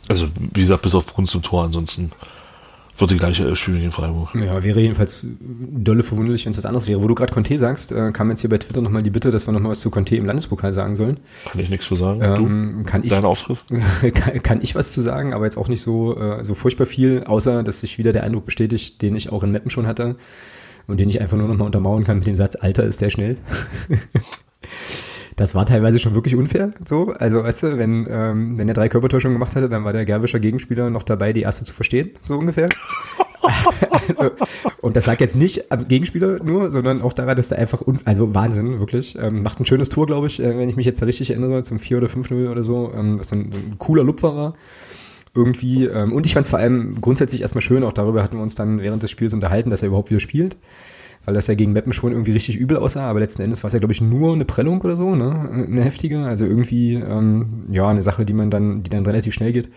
Also, 0.09 0.27
wie 0.35 0.61
gesagt, 0.61 0.81
bis 0.81 0.95
auf 0.95 1.05
Brunst 1.05 1.35
und 1.35 1.45
Tor, 1.45 1.63
ansonsten 1.63 2.11
wird 2.97 3.11
die 3.11 3.17
gleiche 3.17 3.45
Elf 3.45 3.57
spielen 3.59 3.79
gegen 3.79 3.91
Freiburg. 3.91 4.35
Ja, 4.35 4.61
wäre 4.63 4.81
jedenfalls 4.81 5.27
dolle 5.39 6.03
verwunderlich, 6.03 6.45
wenn 6.45 6.51
es 6.51 6.57
was 6.57 6.65
anderes 6.65 6.87
wäre. 6.87 7.01
Wo 7.01 7.07
du 7.07 7.15
gerade 7.15 7.33
Conte 7.33 7.57
sagst, 7.57 7.91
äh, 7.91 8.11
kam 8.11 8.29
jetzt 8.29 8.41
hier 8.41 8.49
bei 8.49 8.57
Twitter 8.57 8.81
nochmal 8.81 9.03
die 9.03 9.09
Bitte, 9.09 9.31
dass 9.31 9.47
wir 9.47 9.53
nochmal 9.53 9.71
was 9.71 9.81
zu 9.81 9.89
Conte 9.89 10.15
im 10.15 10.25
Landespokal 10.25 10.73
sagen 10.73 10.95
sollen. 10.95 11.19
Kann 11.45 11.61
ich 11.61 11.69
nichts 11.69 11.85
zu 11.85 11.95
sagen. 11.95 12.21
Ähm, 12.21 12.83
kann 12.85 13.03
ich, 13.03 13.09
Dein 13.09 13.23
Auftritt? 13.23 13.59
kann, 14.15 14.43
kann, 14.43 14.59
ich 14.61 14.75
was 14.75 14.91
zu 14.91 15.01
sagen, 15.01 15.33
aber 15.33 15.45
jetzt 15.45 15.57
auch 15.57 15.67
nicht 15.67 15.81
so, 15.81 16.17
äh, 16.17 16.43
so 16.43 16.55
furchtbar 16.55 16.85
viel, 16.85 17.23
außer 17.23 17.63
dass 17.63 17.81
sich 17.81 17.97
wieder 17.97 18.11
der 18.11 18.23
Eindruck 18.23 18.45
bestätigt, 18.45 19.01
den 19.01 19.15
ich 19.15 19.31
auch 19.31 19.43
in 19.43 19.51
Meppen 19.51 19.69
schon 19.69 19.87
hatte 19.87 20.17
und 20.87 20.99
den 20.99 21.07
ich 21.07 21.21
einfach 21.21 21.37
nur 21.37 21.47
nochmal 21.47 21.67
untermauern 21.67 22.03
kann 22.03 22.17
mit 22.17 22.27
dem 22.27 22.35
Satz, 22.35 22.55
Alter 22.55 22.83
ist 22.83 23.01
der 23.01 23.11
schnell. 23.11 23.37
das 25.39 25.55
war 25.55 25.65
teilweise 25.65 25.99
schon 25.99 26.15
wirklich 26.15 26.35
unfair. 26.35 26.73
So, 26.85 27.13
also 27.13 27.43
weißt 27.43 27.63
du, 27.63 27.77
wenn 27.77 28.07
ähm, 28.09 28.57
wenn 28.57 28.67
er 28.67 28.73
drei 28.73 28.89
Körpertäuschungen 28.89 29.35
gemacht 29.35 29.55
hatte, 29.55 29.69
dann 29.69 29.85
war 29.85 29.93
der 29.93 30.05
Gerwischer 30.05 30.39
Gegenspieler 30.39 30.89
noch 30.89 31.03
dabei, 31.03 31.31
die 31.31 31.41
erste 31.41 31.63
zu 31.63 31.73
verstehen, 31.73 32.11
so 32.25 32.37
ungefähr. 32.37 32.67
also, 33.89 34.31
und 34.81 34.97
das 34.97 35.05
lag 35.05 35.19
jetzt 35.21 35.37
nicht 35.37 35.71
am 35.71 35.87
Gegenspieler 35.87 36.43
nur, 36.43 36.69
sondern 36.69 37.01
auch 37.01 37.13
daran, 37.13 37.37
dass 37.37 37.51
er 37.51 37.57
einfach, 37.57 37.85
un 37.85 37.99
also 38.03 38.35
Wahnsinn, 38.35 38.79
wirklich, 38.79 39.17
ähm, 39.17 39.43
macht 39.43 39.59
ein 39.59 39.65
schönes 39.65 39.87
Tor, 39.87 40.07
glaube 40.07 40.27
ich, 40.27 40.41
äh, 40.41 40.57
wenn 40.57 40.67
ich 40.67 40.75
mich 40.75 40.85
jetzt 40.85 41.01
richtig 41.03 41.31
erinnere, 41.31 41.63
zum 41.63 41.79
4 41.79 41.99
oder 41.99 42.07
5-0 42.07 42.51
oder 42.51 42.63
so, 42.63 42.91
ähm, 42.93 43.19
was 43.19 43.31
ein, 43.31 43.51
ein 43.53 43.75
cooler 43.77 44.03
Lupfer 44.03 44.35
war 44.35 44.55
irgendwie. 45.33 45.85
Ähm, 45.85 46.11
und 46.11 46.25
ich 46.25 46.33
fand 46.33 46.45
es 46.45 46.49
vor 46.49 46.59
allem 46.59 46.99
grundsätzlich 46.99 47.41
erstmal 47.41 47.61
schön, 47.61 47.83
auch 47.83 47.93
darüber 47.93 48.23
hatten 48.23 48.35
wir 48.35 48.43
uns 48.43 48.55
dann 48.55 48.81
während 48.81 49.03
des 49.03 49.11
Spiels 49.11 49.33
unterhalten, 49.33 49.69
dass 49.69 49.83
er 49.83 49.87
überhaupt 49.87 50.09
wieder 50.09 50.19
spielt 50.19 50.57
weil 51.29 51.35
das 51.35 51.45
ja 51.45 51.53
gegen 51.53 51.73
Meppen 51.73 51.93
schon 51.93 52.11
irgendwie 52.11 52.31
richtig 52.31 52.57
übel 52.57 52.77
aussah, 52.77 53.07
aber 53.07 53.19
letzten 53.19 53.43
Endes 53.43 53.61
war 53.61 53.67
es 53.67 53.73
ja, 53.73 53.79
glaube 53.79 53.93
ich, 53.93 54.01
nur 54.01 54.33
eine 54.33 54.45
Prellung 54.45 54.81
oder 54.81 54.95
so, 54.95 55.15
ne? 55.15 55.47
Eine 55.51 55.83
heftige, 55.83 56.23
also 56.23 56.43
irgendwie, 56.43 56.95
ähm, 56.95 57.65
ja, 57.69 57.87
eine 57.87 58.01
Sache, 58.01 58.25
die 58.25 58.33
man 58.33 58.49
dann, 58.49 58.81
die 58.81 58.89
dann 58.89 59.05
relativ 59.05 59.35
schnell 59.35 59.53
geht. 59.53 59.69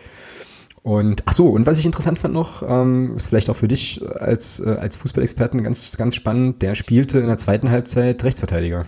Und 0.82 1.24
ach 1.26 1.34
so, 1.34 1.50
und 1.50 1.66
was 1.66 1.78
ich 1.78 1.84
interessant 1.84 2.18
fand 2.18 2.32
noch, 2.32 2.62
ähm, 2.66 3.12
ist 3.16 3.26
vielleicht 3.26 3.50
auch 3.50 3.56
für 3.56 3.68
dich 3.68 4.00
als, 4.18 4.60
äh, 4.60 4.76
als 4.80 4.96
Fußballexperten 4.96 5.62
ganz, 5.62 5.94
ganz 5.98 6.14
spannend, 6.14 6.62
der 6.62 6.74
spielte 6.74 7.18
in 7.18 7.26
der 7.26 7.36
zweiten 7.36 7.70
Halbzeit 7.70 8.24
Rechtsverteidiger. 8.24 8.86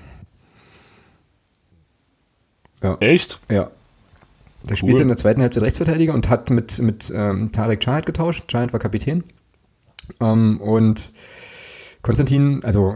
Ja. 2.83 2.97
Echt? 3.01 3.41
Ja. 3.51 3.71
Der 4.71 4.77
spielte 4.77 5.03
in 5.03 5.09
der 5.09 5.19
zweiten 5.19 5.43
Halbzeit 5.43 5.65
Rechtsverteidiger 5.65 6.15
und 6.15 6.31
hat 6.31 6.49
mit, 6.49 6.79
mit 6.81 7.13
ähm, 7.15 7.53
Tarek 7.53 7.81
Chahat 7.81 8.07
getauscht. 8.07 8.49
Chahat 8.49 8.73
war 8.73 8.81
Kapitän. 8.81 9.23
Ähm, 10.19 10.63
und 10.63 11.13
Konstantin, 12.05 12.61
also 12.65 12.95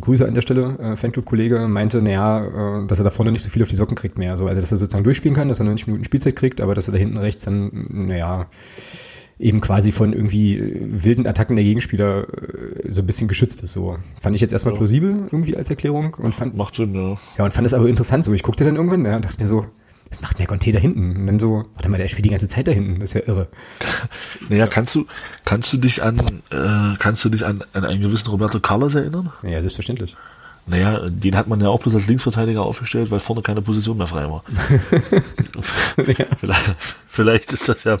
Grüße 0.00 0.26
an 0.26 0.34
der 0.34 0.42
Stelle, 0.42 0.78
äh, 0.78 0.96
Fanclub-Kollege, 0.96 1.66
meinte, 1.68 2.02
naja, 2.02 2.82
äh, 2.82 2.86
dass 2.86 2.98
er 2.98 3.04
da 3.04 3.10
vorne 3.10 3.32
nicht 3.32 3.42
so 3.42 3.48
viel 3.48 3.62
auf 3.62 3.68
die 3.68 3.76
Socken 3.76 3.96
kriegt 3.96 4.18
mehr. 4.18 4.36
So. 4.36 4.46
Also, 4.46 4.60
dass 4.60 4.70
er 4.70 4.76
sozusagen 4.76 5.04
durchspielen 5.04 5.34
kann, 5.34 5.48
dass 5.48 5.60
er 5.60 5.64
90 5.64 5.86
Minuten 5.86 6.04
Spielzeit 6.04 6.36
kriegt, 6.36 6.60
aber 6.60 6.74
dass 6.74 6.88
er 6.88 6.92
da 6.92 6.98
hinten 6.98 7.16
rechts 7.16 7.44
dann, 7.44 7.86
naja, 7.90 8.48
eben 9.38 9.60
quasi 9.60 9.90
von 9.90 10.12
irgendwie 10.12 10.60
wilden 10.80 11.26
Attacken 11.26 11.56
der 11.56 11.64
Gegenspieler 11.64 12.26
äh, 12.28 12.88
so 12.88 13.02
ein 13.02 13.06
bisschen 13.06 13.28
geschützt 13.28 13.62
ist. 13.62 13.72
So 13.72 13.96
fand 14.20 14.34
ich 14.34 14.40
jetzt 14.40 14.52
erstmal 14.52 14.74
Ja. 14.74 14.78
plausibel 14.78 15.28
irgendwie 15.30 15.56
als 15.56 15.70
Erklärung 15.70 16.14
und 16.14 16.34
fand 16.34 16.56
Macht 16.56 16.76
Sinn, 16.76 16.94
ja. 16.94 17.16
ja 17.38 17.44
und 17.44 17.52
fand 17.52 17.66
es 17.66 17.74
aber 17.74 17.88
interessant. 17.88 18.24
So 18.24 18.32
ich 18.32 18.42
guckte 18.42 18.64
dann 18.64 18.76
irgendwann 18.76 19.04
ja, 19.04 19.16
und 19.16 19.24
dachte 19.24 19.40
mir 19.40 19.46
so, 19.46 19.66
was 20.12 20.20
macht 20.20 20.38
der 20.38 20.46
Conte 20.46 20.72
da 20.72 20.78
hinten? 20.78 21.16
Und 21.16 21.26
dann 21.26 21.38
so, 21.38 21.64
warte 21.74 21.88
mal, 21.88 21.96
der 21.96 22.06
spielt 22.06 22.26
die 22.26 22.30
ganze 22.30 22.46
Zeit 22.46 22.68
da 22.68 22.72
hinten. 22.72 23.00
Das 23.00 23.14
ist 23.14 23.14
ja 23.14 23.26
irre. 23.26 23.48
Naja, 24.48 24.66
kannst 24.66 24.94
du, 24.94 25.06
kannst 25.46 25.72
du 25.72 25.78
dich 25.78 26.02
an, 26.02 26.18
äh, 26.50 26.96
kannst 26.98 27.24
du 27.24 27.30
dich 27.30 27.46
an, 27.46 27.64
an 27.72 27.84
einen 27.84 28.02
gewissen 28.02 28.28
Roberto 28.28 28.60
Carlos 28.60 28.94
erinnern? 28.94 29.32
Ja, 29.42 29.60
selbstverständlich. 29.62 30.16
Naja, 30.66 31.08
den 31.08 31.34
hat 31.36 31.48
man 31.48 31.60
ja 31.60 31.68
auch 31.68 31.80
bloß 31.80 31.94
als 31.94 32.06
Linksverteidiger 32.08 32.62
aufgestellt, 32.62 33.10
weil 33.10 33.20
vorne 33.20 33.42
keine 33.42 33.62
Position 33.62 33.96
mehr 33.96 34.06
frei 34.06 34.28
war. 34.28 34.44
vielleicht, 36.38 36.76
vielleicht 37.08 37.52
ist 37.52 37.68
das 37.68 37.84
ja, 37.84 37.96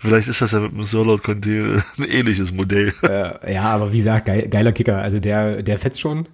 vielleicht 0.00 0.28
ist 0.28 0.40
das 0.40 0.52
ja 0.52 0.60
mit 0.60 0.72
dem 0.72 0.82
Sörlot 0.82 1.22
Conte 1.22 1.84
ein 1.98 2.04
ähnliches 2.04 2.52
Modell. 2.52 2.94
ja, 3.02 3.62
aber 3.62 3.92
wie 3.92 3.98
gesagt, 3.98 4.26
geil, 4.26 4.48
geiler 4.48 4.72
Kicker. 4.72 5.02
Also 5.02 5.20
der, 5.20 5.62
der 5.62 5.78
fetzt 5.78 6.00
schon. 6.00 6.26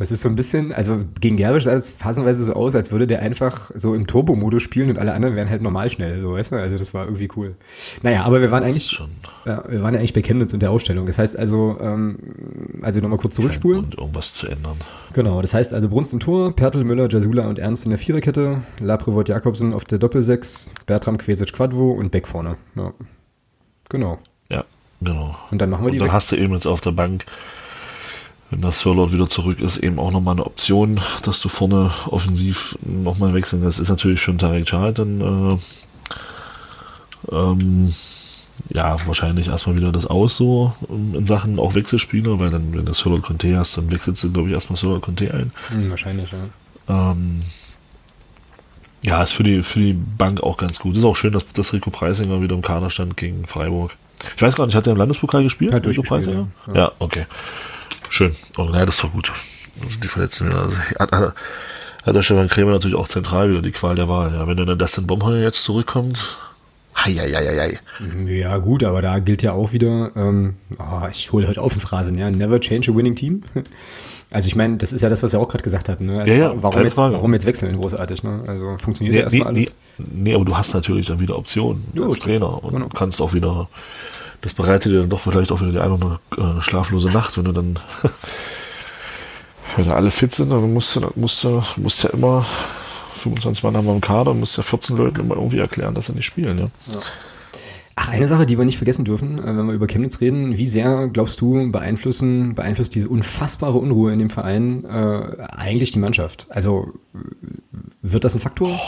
Das 0.00 0.10
ist 0.10 0.22
so 0.22 0.30
ein 0.30 0.34
bisschen, 0.34 0.72
also 0.72 1.04
gegen 1.20 1.36
Gerbisch 1.36 1.64
sah 1.64 1.74
es 1.74 1.90
phasenweise 1.90 2.42
so 2.42 2.54
aus, 2.54 2.74
als 2.74 2.90
würde 2.90 3.06
der 3.06 3.20
einfach 3.20 3.70
so 3.74 3.94
im 3.94 4.06
Turbo-Modus 4.06 4.62
spielen 4.62 4.88
und 4.88 4.98
alle 4.98 5.12
anderen 5.12 5.36
wären 5.36 5.50
halt 5.50 5.60
normal 5.60 5.90
schnell, 5.90 6.18
so, 6.20 6.32
weißt 6.32 6.52
du? 6.52 6.56
Also 6.56 6.78
das 6.78 6.94
war 6.94 7.04
irgendwie 7.04 7.28
cool. 7.36 7.54
Naja, 8.02 8.24
aber 8.24 8.40
wir 8.40 8.50
waren 8.50 8.62
eigentlich, 8.64 8.86
schon 8.86 9.10
ja, 9.44 9.62
wir 9.68 9.82
waren 9.82 9.92
ja 9.92 10.00
eigentlich 10.00 10.14
bei 10.14 10.22
Chemnitz 10.22 10.54
und 10.54 10.60
der 10.62 10.70
Ausstellung. 10.70 11.04
Das 11.04 11.18
heißt 11.18 11.38
also, 11.38 11.76
ähm, 11.82 12.18
also 12.80 13.00
nochmal 13.00 13.18
kurz 13.18 13.34
zurückspulen. 13.36 13.84
und 13.84 13.98
irgendwas 13.98 14.32
zu 14.32 14.46
ändern. 14.46 14.78
Genau, 15.12 15.42
das 15.42 15.52
heißt 15.52 15.74
also 15.74 15.90
Brunst 15.90 16.14
im 16.14 16.20
Tor, 16.20 16.56
Pertl, 16.56 16.82
Müller, 16.82 17.06
Jasula 17.10 17.46
und 17.46 17.58
Ernst 17.58 17.84
in 17.84 17.90
der 17.90 17.98
Viererkette, 17.98 18.62
Laprevot 18.80 19.28
Jakobsen 19.28 19.74
auf 19.74 19.84
der 19.84 19.98
Doppelsechs, 19.98 20.70
Bertram 20.86 21.18
Quesic 21.18 21.52
Quadvo 21.52 21.92
und 21.92 22.10
Beck 22.10 22.26
vorne. 22.26 22.56
Ja. 22.74 22.94
Genau. 23.90 24.18
Ja, 24.48 24.64
genau. 25.02 25.36
Und 25.50 25.60
dann 25.60 25.68
machen 25.68 25.82
wir 25.82 25.88
Und 25.88 25.92
die 25.92 25.98
dann 25.98 26.08
weg. 26.08 26.14
hast 26.14 26.32
du 26.32 26.36
eben 26.36 26.54
jetzt 26.54 26.66
auf 26.66 26.80
der 26.80 26.92
Bank, 26.92 27.26
wenn 28.50 28.60
das 28.60 28.80
Sörlot 28.80 29.12
wieder 29.12 29.28
zurück 29.28 29.60
ist, 29.60 29.76
eben 29.76 29.98
auch 29.98 30.10
nochmal 30.10 30.34
eine 30.34 30.46
Option, 30.46 31.00
dass 31.22 31.40
du 31.40 31.48
vorne 31.48 31.90
offensiv 32.06 32.76
nochmal 32.82 33.32
wechseln. 33.34 33.62
Das 33.62 33.78
ist 33.78 33.88
natürlich 33.88 34.20
für 34.20 34.32
einen 34.32 34.38
Tarek 34.38 34.66
Chahat 34.66 34.98
dann 34.98 35.20
äh, 35.20 35.56
ähm, 37.32 37.92
ja, 38.74 38.96
wahrscheinlich 39.06 39.48
erstmal 39.48 39.76
wieder 39.76 39.92
das 39.92 40.06
Aus 40.06 40.36
so 40.36 40.72
ähm, 40.88 41.14
in 41.14 41.26
Sachen 41.26 41.58
auch 41.58 41.74
Wechselspieler, 41.74 42.38
weil 42.38 42.50
dann, 42.50 42.74
wenn 42.74 42.84
du 42.84 42.92
Sörlot 42.92 43.22
Conte 43.22 43.56
hast, 43.56 43.76
dann 43.76 43.90
wechselst 43.90 44.24
du, 44.24 44.32
glaube 44.32 44.48
ich, 44.48 44.54
erstmal 44.54 44.76
Sörlot 44.76 45.02
Conte 45.02 45.32
ein. 45.32 45.52
Hm, 45.68 45.90
wahrscheinlich, 45.90 46.30
ja. 46.32 47.12
Ähm, 47.12 47.40
ja, 49.02 49.22
ist 49.22 49.32
für 49.32 49.44
die, 49.44 49.62
für 49.62 49.78
die 49.78 49.92
Bank 49.92 50.42
auch 50.42 50.56
ganz 50.56 50.78
gut. 50.78 50.96
Ist 50.96 51.04
auch 51.04 51.16
schön, 51.16 51.32
dass, 51.32 51.46
dass 51.52 51.72
Rico 51.72 51.90
Preisinger 51.90 52.42
wieder 52.42 52.54
im 52.54 52.62
Kader 52.62 52.90
stand 52.90 53.16
gegen 53.16 53.46
Freiburg. 53.46 53.92
Ich 54.36 54.42
weiß 54.42 54.54
gar 54.54 54.66
nicht, 54.66 54.74
hat 54.74 54.86
er 54.86 54.92
im 54.92 54.98
Landespokal 54.98 55.42
gespielt? 55.42 55.72
Hat 55.72 55.86
Rico 55.86 56.02
Preisinger? 56.02 56.48
ja. 56.68 56.74
Ja. 56.74 56.92
okay. 56.98 57.24
Schön. 58.10 58.34
Oh, 58.58 58.64
naja, 58.64 58.84
das 58.86 58.96
ist 58.96 59.04
doch 59.04 59.12
gut. 59.12 59.32
Die 60.02 60.08
Verletzten. 60.08 60.52
Also, 60.52 60.76
hat, 60.98 61.12
hat, 61.12 61.34
hat 62.04 62.16
der 62.16 62.22
Stefan 62.22 62.48
Krämer 62.48 62.72
natürlich 62.72 62.96
auch 62.96 63.08
zentral 63.08 63.50
wieder 63.50 63.62
die 63.62 63.70
Qual 63.72 63.94
der 63.94 64.08
Wahl. 64.08 64.32
Ja, 64.34 64.46
wenn 64.46 64.56
dann 64.56 64.78
Dustin 64.78 65.06
Bomheuer 65.06 65.42
jetzt 65.42 65.62
zurückkommt. 65.64 66.36
Heieieiei. 67.02 67.78
Ja, 68.26 68.58
gut, 68.58 68.84
aber 68.84 69.00
da 69.00 69.20
gilt 69.20 69.42
ja 69.42 69.52
auch 69.52 69.72
wieder, 69.72 70.10
ähm, 70.16 70.56
oh, 70.78 71.06
ich 71.10 71.32
hole 71.32 71.46
heute 71.48 71.62
auf 71.62 71.72
in 71.72 71.80
Phrasen, 71.80 72.18
ja, 72.18 72.30
never 72.30 72.60
change 72.60 72.90
a 72.90 72.94
winning 72.94 73.14
team. 73.16 73.42
Also 74.32 74.46
ich 74.46 74.54
meine, 74.54 74.76
das 74.76 74.92
ist 74.92 75.00
ja 75.00 75.08
das, 75.08 75.24
was 75.24 75.32
wir 75.32 75.40
auch 75.40 75.48
gerade 75.48 75.64
gesagt 75.64 75.88
hatten. 75.88 76.06
Ne? 76.06 76.20
Also 76.20 76.32
Ja, 76.32 76.52
ja, 76.52 76.62
warum, 76.62 76.84
jetzt, 76.84 76.94
Frage. 76.94 77.14
warum 77.14 77.32
jetzt 77.32 77.46
wechseln, 77.46 77.76
großartig. 77.76 78.22
Ne? 78.22 78.44
Also 78.46 78.76
funktioniert 78.78 79.16
ja 79.16 79.22
Nee, 79.24 79.28
nee, 79.32 79.38
erstmal 79.38 79.52
nee, 79.54 79.58
alles. 79.58 79.72
nee, 79.98 80.34
aber 80.36 80.44
du 80.44 80.56
hast 80.56 80.72
natürlich 80.72 81.08
dann 81.08 81.18
wieder 81.18 81.36
Optionen 81.36 81.82
Ja, 81.94 82.04
als. 82.06 82.20
Trainer 82.20 82.62
und 82.62 82.72
Genau. 82.72 82.88
kannst 82.90 83.20
auch 83.20 83.32
wieder, 83.32 83.68
das 84.42 84.54
bereitet 84.54 84.92
dir 84.92 85.00
dann 85.00 85.10
doch 85.10 85.20
vielleicht 85.20 85.52
auch 85.52 85.60
wieder 85.60 85.72
die 85.72 85.78
eine 85.78 85.94
oder 85.94 86.20
andere 86.36 86.58
äh, 86.58 86.62
schlaflose 86.62 87.10
Nacht, 87.10 87.36
wenn 87.36 87.44
du 87.44 87.52
dann, 87.52 87.78
wenn 89.76 89.86
da 89.86 89.94
alle 89.94 90.10
fit 90.10 90.34
sind, 90.34 90.50
dann 90.50 90.72
musst 90.72 90.96
du, 90.96 91.00
dann 91.00 91.12
musst 91.16 91.44
du, 91.44 91.62
musst 91.76 92.04
ja 92.04 92.10
immer 92.10 92.44
25 93.16 93.62
Mann 93.62 93.76
haben 93.76 93.86
wir 93.86 93.94
im 93.94 94.00
Kader 94.00 94.30
und 94.30 94.40
musst 94.40 94.56
ja 94.56 94.62
14 94.62 94.96
Leuten 94.96 95.20
immer 95.20 95.36
irgendwie 95.36 95.58
erklären, 95.58 95.94
dass 95.94 96.06
sie 96.06 96.12
nicht 96.12 96.26
spielen, 96.26 96.58
ja. 96.58 96.66
Ach, 98.02 98.08
eine 98.08 98.26
Sache, 98.26 98.46
die 98.46 98.56
wir 98.56 98.64
nicht 98.64 98.78
vergessen 98.78 99.04
dürfen, 99.04 99.38
äh, 99.38 99.56
wenn 99.56 99.66
wir 99.66 99.74
über 99.74 99.86
Chemnitz 99.86 100.22
reden, 100.22 100.56
wie 100.56 100.66
sehr, 100.66 101.08
glaubst 101.08 101.40
du, 101.42 101.70
beeinflussen, 101.70 102.54
beeinflusst 102.54 102.94
diese 102.94 103.10
unfassbare 103.10 103.76
Unruhe 103.76 104.12
in 104.12 104.18
dem 104.18 104.30
Verein 104.30 104.84
äh, 104.86 105.42
eigentlich 105.48 105.92
die 105.92 105.98
Mannschaft? 105.98 106.46
Also 106.48 106.94
wird 108.00 108.24
das 108.24 108.34
ein 108.34 108.40
Faktor? 108.40 108.80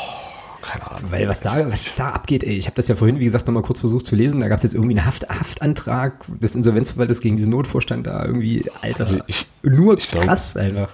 Keine 0.62 0.90
Ahnung. 0.90 1.10
Weil 1.10 1.28
was 1.28 1.40
da, 1.40 1.70
was 1.70 1.86
da 1.96 2.10
abgeht, 2.10 2.44
ey, 2.44 2.56
ich 2.56 2.66
habe 2.66 2.76
das 2.76 2.88
ja 2.88 2.94
vorhin, 2.94 3.18
wie 3.18 3.24
gesagt, 3.24 3.46
nochmal 3.46 3.62
kurz 3.62 3.80
versucht 3.80 4.06
zu 4.06 4.14
lesen, 4.14 4.40
da 4.40 4.48
gab 4.48 4.58
es 4.58 4.62
jetzt 4.62 4.74
irgendwie 4.74 4.96
einen 4.96 5.04
Haft, 5.06 5.28
Haftantrag 5.28 6.14
des 6.40 6.54
Insolvenzverwalters 6.54 7.20
gegen 7.20 7.36
diesen 7.36 7.50
Notvorstand 7.50 8.06
da 8.06 8.24
irgendwie, 8.24 8.64
Alter, 8.80 9.04
Also 9.06 9.20
ich- 9.26 9.48
nur 9.62 9.98
ich 9.98 10.08
glaub- 10.10 10.24
krass 10.24 10.56
einfach. 10.56 10.88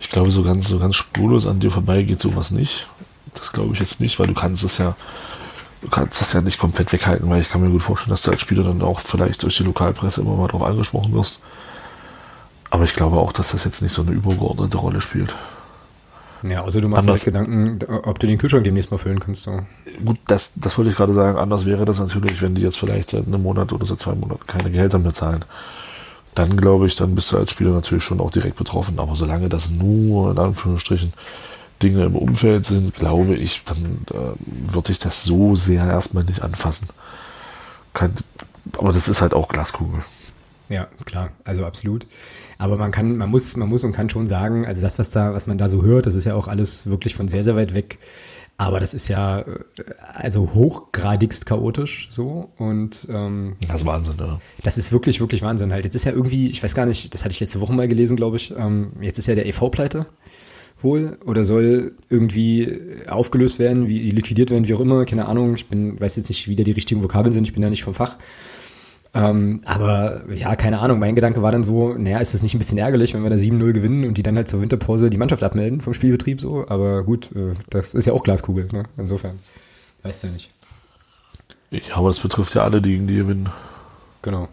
Ich 0.00 0.10
glaube, 0.10 0.30
so 0.30 0.42
ganz, 0.42 0.68
so 0.68 0.78
ganz 0.78 0.96
spurlos 0.96 1.46
an 1.46 1.60
dir 1.60 1.70
vorbei 1.70 2.02
geht 2.02 2.20
sowas 2.20 2.50
nicht. 2.50 2.86
Das 3.34 3.52
glaube 3.52 3.72
ich 3.74 3.80
jetzt 3.80 4.00
nicht, 4.00 4.18
weil 4.18 4.26
du 4.26 4.34
kannst 4.34 4.62
es 4.62 4.76
ja, 4.78 4.94
du 5.80 5.88
kannst 5.88 6.20
das 6.20 6.32
ja 6.34 6.42
nicht 6.42 6.58
komplett 6.58 6.92
weghalten, 6.92 7.28
weil 7.30 7.40
ich 7.40 7.48
kann 7.48 7.62
mir 7.62 7.70
gut 7.70 7.82
vorstellen, 7.82 8.10
dass 8.10 8.22
du 8.22 8.30
als 8.30 8.40
Spieler 8.42 8.62
dann 8.64 8.82
auch 8.82 9.00
vielleicht 9.00 9.42
durch 9.42 9.56
die 9.56 9.62
Lokalpresse 9.62 10.20
immer 10.20 10.36
mal 10.36 10.48
drauf 10.48 10.62
angesprochen 10.62 11.14
wirst. 11.14 11.40
Aber 12.70 12.84
ich 12.84 12.94
glaube 12.94 13.16
auch, 13.16 13.32
dass 13.32 13.52
das 13.52 13.64
jetzt 13.64 13.80
nicht 13.82 13.92
so 13.92 14.02
eine 14.02 14.10
übergeordnete 14.10 14.76
Rolle 14.76 15.00
spielt. 15.00 15.34
Ja, 16.46 16.60
außer 16.60 16.80
du 16.80 16.88
machst 16.88 17.06
dir 17.06 17.12
Anders. 17.12 17.26
halt 17.26 17.34
Gedanken, 17.34 17.78
ob 18.02 18.18
du 18.18 18.26
den 18.26 18.36
Kühlschrank 18.36 18.64
demnächst 18.64 18.92
noch 18.92 19.00
füllen 19.00 19.18
kannst. 19.18 19.44
So. 19.44 19.60
Gut, 20.04 20.18
das, 20.26 20.52
das 20.56 20.76
wollte 20.76 20.90
ich 20.90 20.96
gerade 20.96 21.14
sagen. 21.14 21.38
Anders 21.38 21.64
wäre 21.64 21.86
das 21.86 21.98
natürlich, 21.98 22.42
wenn 22.42 22.54
die 22.54 22.62
jetzt 22.62 22.76
vielleicht 22.76 23.10
seit 23.10 23.26
einem 23.26 23.42
Monat 23.42 23.72
oder 23.72 23.86
seit 23.86 24.00
zwei 24.00 24.14
Monaten 24.14 24.46
keine 24.46 24.70
Gehälter 24.70 24.98
mehr 24.98 25.14
zahlen. 25.14 25.44
Dann 26.34 26.56
glaube 26.56 26.86
ich, 26.86 26.96
dann 26.96 27.14
bist 27.14 27.32
du 27.32 27.38
als 27.38 27.52
Spieler 27.52 27.70
natürlich 27.70 28.04
schon 28.04 28.20
auch 28.20 28.30
direkt 28.30 28.56
betroffen. 28.56 28.98
Aber 28.98 29.14
solange 29.16 29.48
das 29.48 29.70
nur 29.70 30.32
in 30.32 30.38
Anführungsstrichen 30.38 31.14
Dinge 31.82 32.04
im 32.04 32.16
Umfeld 32.16 32.66
sind, 32.66 32.94
glaube 32.94 33.36
ich, 33.36 33.62
dann 33.64 34.04
äh, 34.12 34.72
würde 34.72 34.92
ich 34.92 34.98
das 34.98 35.24
so 35.24 35.56
sehr 35.56 35.84
erstmal 35.84 36.24
nicht 36.24 36.42
anfassen. 36.42 36.88
Kann, 37.94 38.12
aber 38.76 38.92
das 38.92 39.08
ist 39.08 39.22
halt 39.22 39.32
auch 39.32 39.48
Glaskugel. 39.48 40.00
Ja, 40.68 40.88
klar, 41.04 41.30
also 41.44 41.64
absolut. 41.64 42.06
Aber 42.58 42.76
man 42.76 42.92
kann, 42.92 43.16
man 43.16 43.30
muss, 43.30 43.56
man 43.56 43.68
muss 43.68 43.84
und 43.84 43.92
kann 43.92 44.08
schon 44.08 44.26
sagen, 44.26 44.66
also 44.66 44.80
das, 44.80 44.98
was 44.98 45.10
da, 45.10 45.34
was 45.34 45.46
man 45.46 45.58
da 45.58 45.68
so 45.68 45.82
hört, 45.82 46.06
das 46.06 46.14
ist 46.14 46.24
ja 46.24 46.34
auch 46.34 46.48
alles 46.48 46.86
wirklich 46.86 47.14
von 47.14 47.28
sehr, 47.28 47.44
sehr 47.44 47.56
weit 47.56 47.74
weg. 47.74 47.98
Aber 48.56 48.78
das 48.78 48.94
ist 48.94 49.08
ja 49.08 49.40
äh, 49.40 49.44
also 50.14 50.54
hochgradigst 50.54 51.46
chaotisch 51.46 52.06
so 52.08 52.50
und 52.56 53.08
ähm, 53.10 53.56
Das 53.66 53.80
ist 53.80 53.86
Wahnsinn, 53.86 54.14
ja. 54.18 54.40
das 54.62 54.78
ist 54.78 54.92
wirklich, 54.92 55.20
wirklich 55.20 55.42
Wahnsinn 55.42 55.72
halt. 55.72 55.84
Jetzt 55.84 55.96
ist 55.96 56.04
ja 56.04 56.12
irgendwie, 56.12 56.48
ich 56.48 56.62
weiß 56.62 56.74
gar 56.74 56.86
nicht, 56.86 57.12
das 57.12 57.24
hatte 57.24 57.32
ich 57.32 57.40
letzte 57.40 57.60
Woche 57.60 57.72
mal 57.72 57.88
gelesen, 57.88 58.16
glaube 58.16 58.36
ich. 58.36 58.54
Ähm, 58.56 58.92
jetzt 59.00 59.18
ist 59.18 59.26
ja 59.26 59.34
der 59.34 59.46
EV 59.46 59.70
pleite 59.70 60.06
wohl 60.80 61.18
oder 61.24 61.44
soll 61.44 61.94
irgendwie 62.10 62.80
aufgelöst 63.08 63.58
werden, 63.58 63.88
wie 63.88 64.10
liquidiert 64.10 64.50
werden, 64.50 64.68
wie 64.68 64.74
auch 64.74 64.80
immer, 64.80 65.04
keine 65.06 65.26
Ahnung. 65.26 65.54
Ich 65.54 65.68
bin, 65.68 66.00
weiß 66.00 66.16
jetzt 66.16 66.28
nicht, 66.28 66.46
wie 66.46 66.56
da 66.56 66.62
die 66.62 66.72
richtigen 66.72 67.02
Vokabeln 67.02 67.32
sind, 67.32 67.46
ich 67.46 67.54
bin 67.54 67.62
da 67.62 67.70
nicht 67.70 67.82
vom 67.82 67.94
Fach. 67.94 68.18
Ähm, 69.14 69.60
aber 69.64 70.22
ja, 70.32 70.56
keine 70.56 70.80
Ahnung. 70.80 70.98
Mein 70.98 71.14
Gedanke 71.14 71.40
war 71.40 71.52
dann 71.52 71.62
so, 71.62 71.94
naja, 71.94 72.18
ist 72.18 72.34
das 72.34 72.42
nicht 72.42 72.54
ein 72.54 72.58
bisschen 72.58 72.78
ärgerlich, 72.78 73.14
wenn 73.14 73.22
wir 73.22 73.30
da 73.30 73.36
7-0 73.36 73.72
gewinnen 73.72 74.04
und 74.04 74.18
die 74.18 74.24
dann 74.24 74.36
halt 74.36 74.48
zur 74.48 74.60
Winterpause 74.60 75.08
die 75.08 75.18
Mannschaft 75.18 75.44
abmelden 75.44 75.80
vom 75.80 75.94
Spielbetrieb 75.94 76.40
so? 76.40 76.66
Aber 76.68 77.04
gut, 77.04 77.30
äh, 77.36 77.54
das 77.70 77.94
ist 77.94 78.06
ja 78.06 78.12
auch 78.12 78.24
Glaskugel, 78.24 78.68
ne? 78.72 78.84
Insofern. 78.96 79.38
Weißt 80.02 80.24
du 80.24 80.26
ja 80.26 80.32
nicht. 80.32 80.50
Ja, 81.70 81.96
aber 81.96 82.08
das 82.08 82.18
betrifft 82.20 82.54
ja 82.54 82.62
alle, 82.62 82.82
die 82.82 82.90
gegen 82.90 83.06
die 83.06 83.16
gewinnen. 83.16 83.48
Genau. 84.22 84.48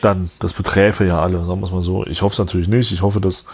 dann, 0.00 0.30
das 0.40 0.52
beträfe 0.52 1.04
ja 1.04 1.20
alle, 1.20 1.44
sagen 1.44 1.60
wir 1.60 1.66
es 1.66 1.72
mal 1.72 1.82
so. 1.82 2.04
Ich 2.06 2.22
hoffe 2.22 2.32
es 2.32 2.38
natürlich 2.38 2.68
nicht. 2.68 2.90
Ich 2.92 3.02
hoffe, 3.02 3.20
dass, 3.20 3.44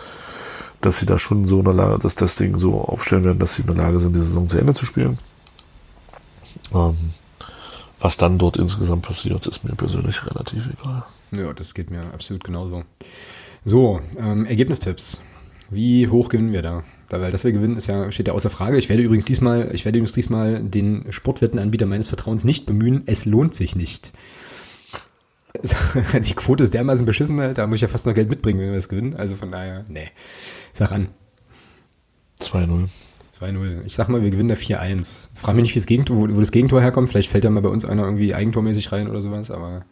dass 0.80 0.98
sie 0.98 1.06
da 1.06 1.18
schon 1.18 1.46
so 1.46 1.58
in 1.58 1.64
der 1.64 1.74
Lage, 1.74 1.98
dass 1.98 2.14
das 2.14 2.36
Ding 2.36 2.56
so 2.56 2.80
aufstellen 2.80 3.24
werden, 3.24 3.38
dass 3.38 3.54
sie 3.54 3.62
in 3.62 3.66
der 3.66 3.76
Lage 3.76 3.98
sind, 3.98 4.14
die 4.14 4.20
Saison 4.20 4.48
zu 4.48 4.58
Ende 4.58 4.72
zu 4.72 4.86
spielen. 4.86 5.18
Ähm, 6.72 6.96
was 8.00 8.16
dann 8.16 8.38
dort 8.38 8.56
insgesamt 8.56 9.02
passiert, 9.02 9.46
ist 9.46 9.62
mir 9.64 9.74
persönlich 9.74 10.24
relativ 10.26 10.64
egal. 10.72 11.04
Ja, 11.32 11.52
das 11.52 11.74
geht 11.74 11.90
mir 11.90 12.00
absolut 12.12 12.42
genauso. 12.44 12.84
So, 13.64 14.00
ähm, 14.18 14.46
Ergebnistipps. 14.46 15.20
Wie 15.70 16.08
hoch 16.08 16.28
gewinnen 16.30 16.52
wir 16.52 16.62
da? 16.62 16.82
Da- 17.08 17.20
Weil 17.20 17.30
dass 17.30 17.44
wir 17.44 17.52
gewinnen, 17.52 17.76
ist 17.76 17.86
ja, 17.86 18.10
steht 18.10 18.28
ja 18.28 18.34
außer 18.34 18.50
Frage. 18.50 18.78
Ich 18.78 18.88
werde 18.88 19.02
übrigens 19.02 19.24
diesmal, 19.26 19.70
ich 19.74 19.84
werde 19.84 19.98
übrigens 19.98 20.14
diesmal 20.14 20.60
den 20.62 21.04
Sportwettenanbieter 21.12 21.86
meines 21.86 22.08
Vertrauens 22.08 22.44
nicht 22.44 22.66
bemühen. 22.66 23.02
Es 23.06 23.24
lohnt 23.26 23.54
sich 23.54 23.76
nicht. 23.76 24.12
Also 25.52 25.74
die 26.20 26.34
Quote 26.34 26.62
ist 26.62 26.74
dermaßen 26.74 27.04
beschissen 27.04 27.40
halt, 27.40 27.58
da 27.58 27.66
muss 27.66 27.78
ich 27.78 27.82
ja 27.82 27.88
fast 27.88 28.06
noch 28.06 28.14
Geld 28.14 28.30
mitbringen, 28.30 28.60
wenn 28.60 28.68
wir 28.68 28.76
das 28.76 28.88
gewinnen. 28.88 29.14
Also 29.16 29.34
von 29.34 29.50
daher, 29.50 29.84
nee. 29.88 30.08
Sag 30.72 30.92
an. 30.92 31.08
2-0. 32.40 32.86
3-0. 33.40 33.84
Ich 33.84 33.94
sag 33.94 34.08
mal, 34.08 34.22
wir 34.22 34.30
gewinnen 34.30 34.48
da 34.48 34.54
4-1. 34.54 35.28
Frag 35.34 35.54
mich 35.54 35.62
nicht, 35.62 35.74
wie 35.74 35.78
das 35.78 35.86
Gegentor, 35.86 36.16
wo, 36.16 36.22
wo 36.28 36.40
das 36.40 36.52
Gegentor 36.52 36.80
herkommt. 36.80 37.08
Vielleicht 37.08 37.30
fällt 37.30 37.44
ja 37.44 37.50
mal 37.50 37.62
bei 37.62 37.68
uns 37.68 37.84
einer 37.84 38.04
irgendwie 38.04 38.34
eigentormäßig 38.34 38.92
rein 38.92 39.08
oder 39.08 39.22
sowas, 39.22 39.50
aber 39.50 39.84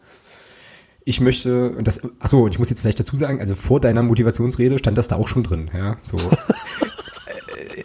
ich 1.05 1.21
möchte, 1.21 1.71
und 1.71 1.87
das, 1.87 2.01
achso, 2.19 2.47
ich 2.47 2.59
muss 2.59 2.69
jetzt 2.69 2.81
vielleicht 2.81 2.99
dazu 2.99 3.15
sagen, 3.15 3.39
also 3.39 3.55
vor 3.55 3.79
deiner 3.79 4.03
Motivationsrede 4.03 4.77
stand 4.77 4.97
das 4.97 5.07
da 5.07 5.15
auch 5.15 5.27
schon 5.27 5.43
drin, 5.43 5.71
ja, 5.73 5.97
so. 6.03 6.17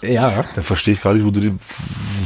Äh, 0.03 0.15
ja. 0.15 0.45
Da 0.55 0.62
verstehe 0.62 0.95
ich 0.95 1.03
gar 1.03 1.15
nicht, 1.15 1.25
wo 1.25 1.31
du 1.31 1.41
den, 1.41 1.59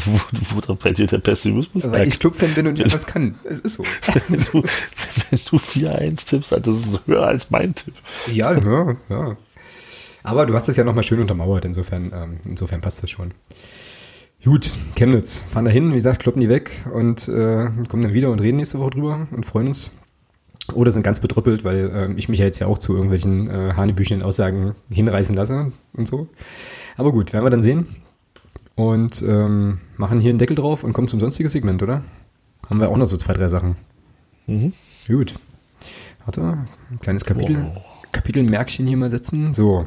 wo, 0.05 0.21
wo 0.55 0.61
da 0.61 0.75
bei 0.75 0.93
dir 0.93 1.07
der 1.07 1.19
Pessimismus 1.19 1.85
Weil 1.85 1.91
merkt. 1.91 2.09
ich 2.09 2.19
Clubfan 2.19 2.53
bin 2.55 2.67
und 2.67 2.81
etwas 2.81 3.07
kann. 3.07 3.37
Es 3.45 3.61
ist 3.61 3.75
so. 3.75 3.85
wenn 4.29 4.39
du, 4.39 4.63
wenn 4.63 5.41
du 5.51 5.57
4-1 5.57 6.27
tippst, 6.27 6.53
das 6.53 6.67
ist 6.67 7.01
höher 7.07 7.27
als 7.27 7.51
mein 7.51 7.75
Tipp. 7.75 7.95
Ja, 8.33 8.53
ja, 8.53 8.97
ja. 9.09 9.37
Aber 10.29 10.45
du 10.45 10.53
hast 10.55 10.69
das 10.69 10.77
ja 10.77 10.85
nochmal 10.85 11.05
schön 11.05 11.21
untermauert, 11.21 11.65
insofern, 11.65 12.13
ähm, 12.15 12.39
insofern 12.45 12.83
passt 12.83 13.03
das 13.03 13.09
schon. 13.09 13.33
Gut, 14.45 14.79
Chemnitz, 14.95 15.39
fahren 15.41 15.65
da 15.65 15.71
hin, 15.71 15.89
wie 15.91 15.95
gesagt, 15.95 16.21
kloppen 16.21 16.43
die 16.43 16.51
weg 16.51 16.71
und 16.93 17.29
äh, 17.29 17.71
kommen 17.89 18.03
dann 18.03 18.13
wieder 18.13 18.31
und 18.31 18.43
reden 18.43 18.59
nächste 18.59 18.79
Woche 18.79 18.91
drüber 18.91 19.27
und 19.31 19.47
freuen 19.47 19.69
uns. 19.69 19.91
Oder 20.75 20.93
sind 20.93 21.03
ganz 21.03 21.21
bedrüppelt, 21.21 21.65
weil 21.65 21.91
äh, 21.91 22.13
ich 22.19 22.29
mich 22.29 22.41
ja 22.41 22.45
jetzt 22.45 22.59
ja 22.59 22.67
auch 22.67 22.77
zu 22.77 22.93
irgendwelchen 22.93 23.49
äh, 23.49 23.73
hanebüchenden 23.73 24.25
Aussagen 24.25 24.75
hinreißen 24.91 25.35
lasse 25.35 25.73
und 25.95 26.07
so. 26.07 26.29
Aber 26.99 27.11
gut, 27.11 27.33
werden 27.33 27.47
wir 27.47 27.51
dann 27.51 27.63
sehen. 27.63 27.87
Und 28.75 29.23
ähm, 29.23 29.79
machen 29.97 30.21
hier 30.21 30.29
einen 30.29 30.39
Deckel 30.39 30.57
drauf 30.57 30.85
und 30.85 30.93
kommen 30.93 31.09
zum 31.09 31.21
sonstigen 31.21 31.49
Segment, 31.49 31.83
oder? 31.83 32.05
Haben 32.69 32.81
wir 32.81 32.91
auch 32.91 32.99
noch 32.99 33.07
so 33.07 33.17
zwei, 33.17 33.33
drei 33.33 33.49
Sachen. 33.49 33.77
Mhm. 34.47 34.75
Gut. 35.07 35.35
Warte, 36.27 36.43
ein 36.91 37.01
kleines 37.01 37.25
Kapitel, 37.25 37.73
oh. 37.75 37.81
Kapitelmärkchen 38.13 38.87
hier 38.87 38.99
mal 38.99 39.09
setzen. 39.09 39.55
So, 39.55 39.87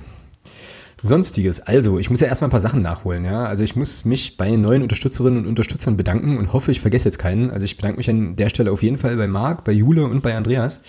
Sonstiges. 1.03 1.61
Also, 1.61 1.97
ich 1.97 2.09
muss 2.09 2.19
ja 2.19 2.27
erstmal 2.27 2.49
ein 2.49 2.51
paar 2.51 2.59
Sachen 2.59 2.81
nachholen, 2.81 3.25
ja. 3.25 3.45
Also 3.45 3.63
ich 3.63 3.75
muss 3.75 4.05
mich 4.05 4.37
bei 4.37 4.55
neuen 4.55 4.83
Unterstützerinnen 4.83 5.39
und 5.39 5.47
Unterstützern 5.47 5.97
bedanken 5.97 6.37
und 6.37 6.53
hoffe, 6.53 6.71
ich 6.71 6.79
vergesse 6.79 7.05
jetzt 7.05 7.17
keinen. 7.17 7.49
Also 7.49 7.65
ich 7.65 7.75
bedanke 7.77 7.97
mich 7.97 8.09
an 8.09 8.35
der 8.35 8.49
Stelle 8.49 8.71
auf 8.71 8.83
jeden 8.83 8.97
Fall 8.97 9.15
bei 9.17 9.27
Marc, 9.27 9.63
bei 9.63 9.71
Jule 9.71 10.05
und 10.05 10.21
bei 10.21 10.35
Andreas, 10.35 10.81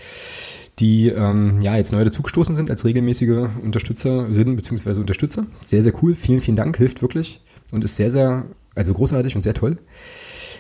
die 0.79 1.09
ähm, 1.09 1.61
ja 1.63 1.77
jetzt 1.77 1.93
neu 1.93 2.05
dazugestoßen 2.05 2.55
sind 2.55 2.71
als 2.71 2.85
regelmäßige 2.85 3.49
Unterstützerinnen 3.63 4.55
bzw. 4.57 5.01
Unterstützer. 5.01 5.47
Sehr, 5.65 5.83
sehr 5.83 5.95
cool. 6.03 6.15
Vielen, 6.15 6.43
vielen 6.43 6.57
Dank. 6.57 6.77
Hilft 6.77 7.01
wirklich 7.01 7.41
und 7.73 7.83
ist 7.83 7.97
sehr, 7.97 8.11
sehr, 8.11 8.45
also 8.75 8.93
großartig 8.93 9.35
und 9.35 9.43
sehr 9.43 9.55
toll. 9.55 9.79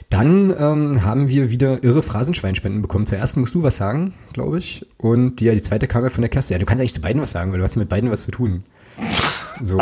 Dann 0.08 0.54
ähm, 0.58 1.04
haben 1.04 1.28
wir 1.28 1.50
wieder 1.50 1.84
irre 1.84 2.02
Phrasenschweinspenden 2.02 2.82
bekommen. 2.82 3.06
Zuerst 3.06 3.36
musst 3.36 3.54
du 3.54 3.62
was 3.62 3.76
sagen, 3.76 4.14
glaube 4.32 4.58
ich. 4.58 4.86
Und 4.96 5.40
ja, 5.40 5.52
die 5.54 5.62
zweite 5.62 5.86
kam 5.86 6.04
ja 6.04 6.10
von 6.10 6.22
der 6.22 6.30
Kasse. 6.30 6.54
Ja, 6.54 6.58
du 6.58 6.66
kannst 6.66 6.80
eigentlich 6.80 6.94
zu 6.94 7.00
beiden 7.00 7.20
was 7.20 7.32
sagen, 7.32 7.50
weil 7.50 7.58
du 7.58 7.64
hast 7.64 7.76
ja 7.76 7.80
mit 7.80 7.88
beiden 7.88 8.10
was 8.10 8.22
zu 8.22 8.30
tun. 8.30 8.64
So. 9.64 9.78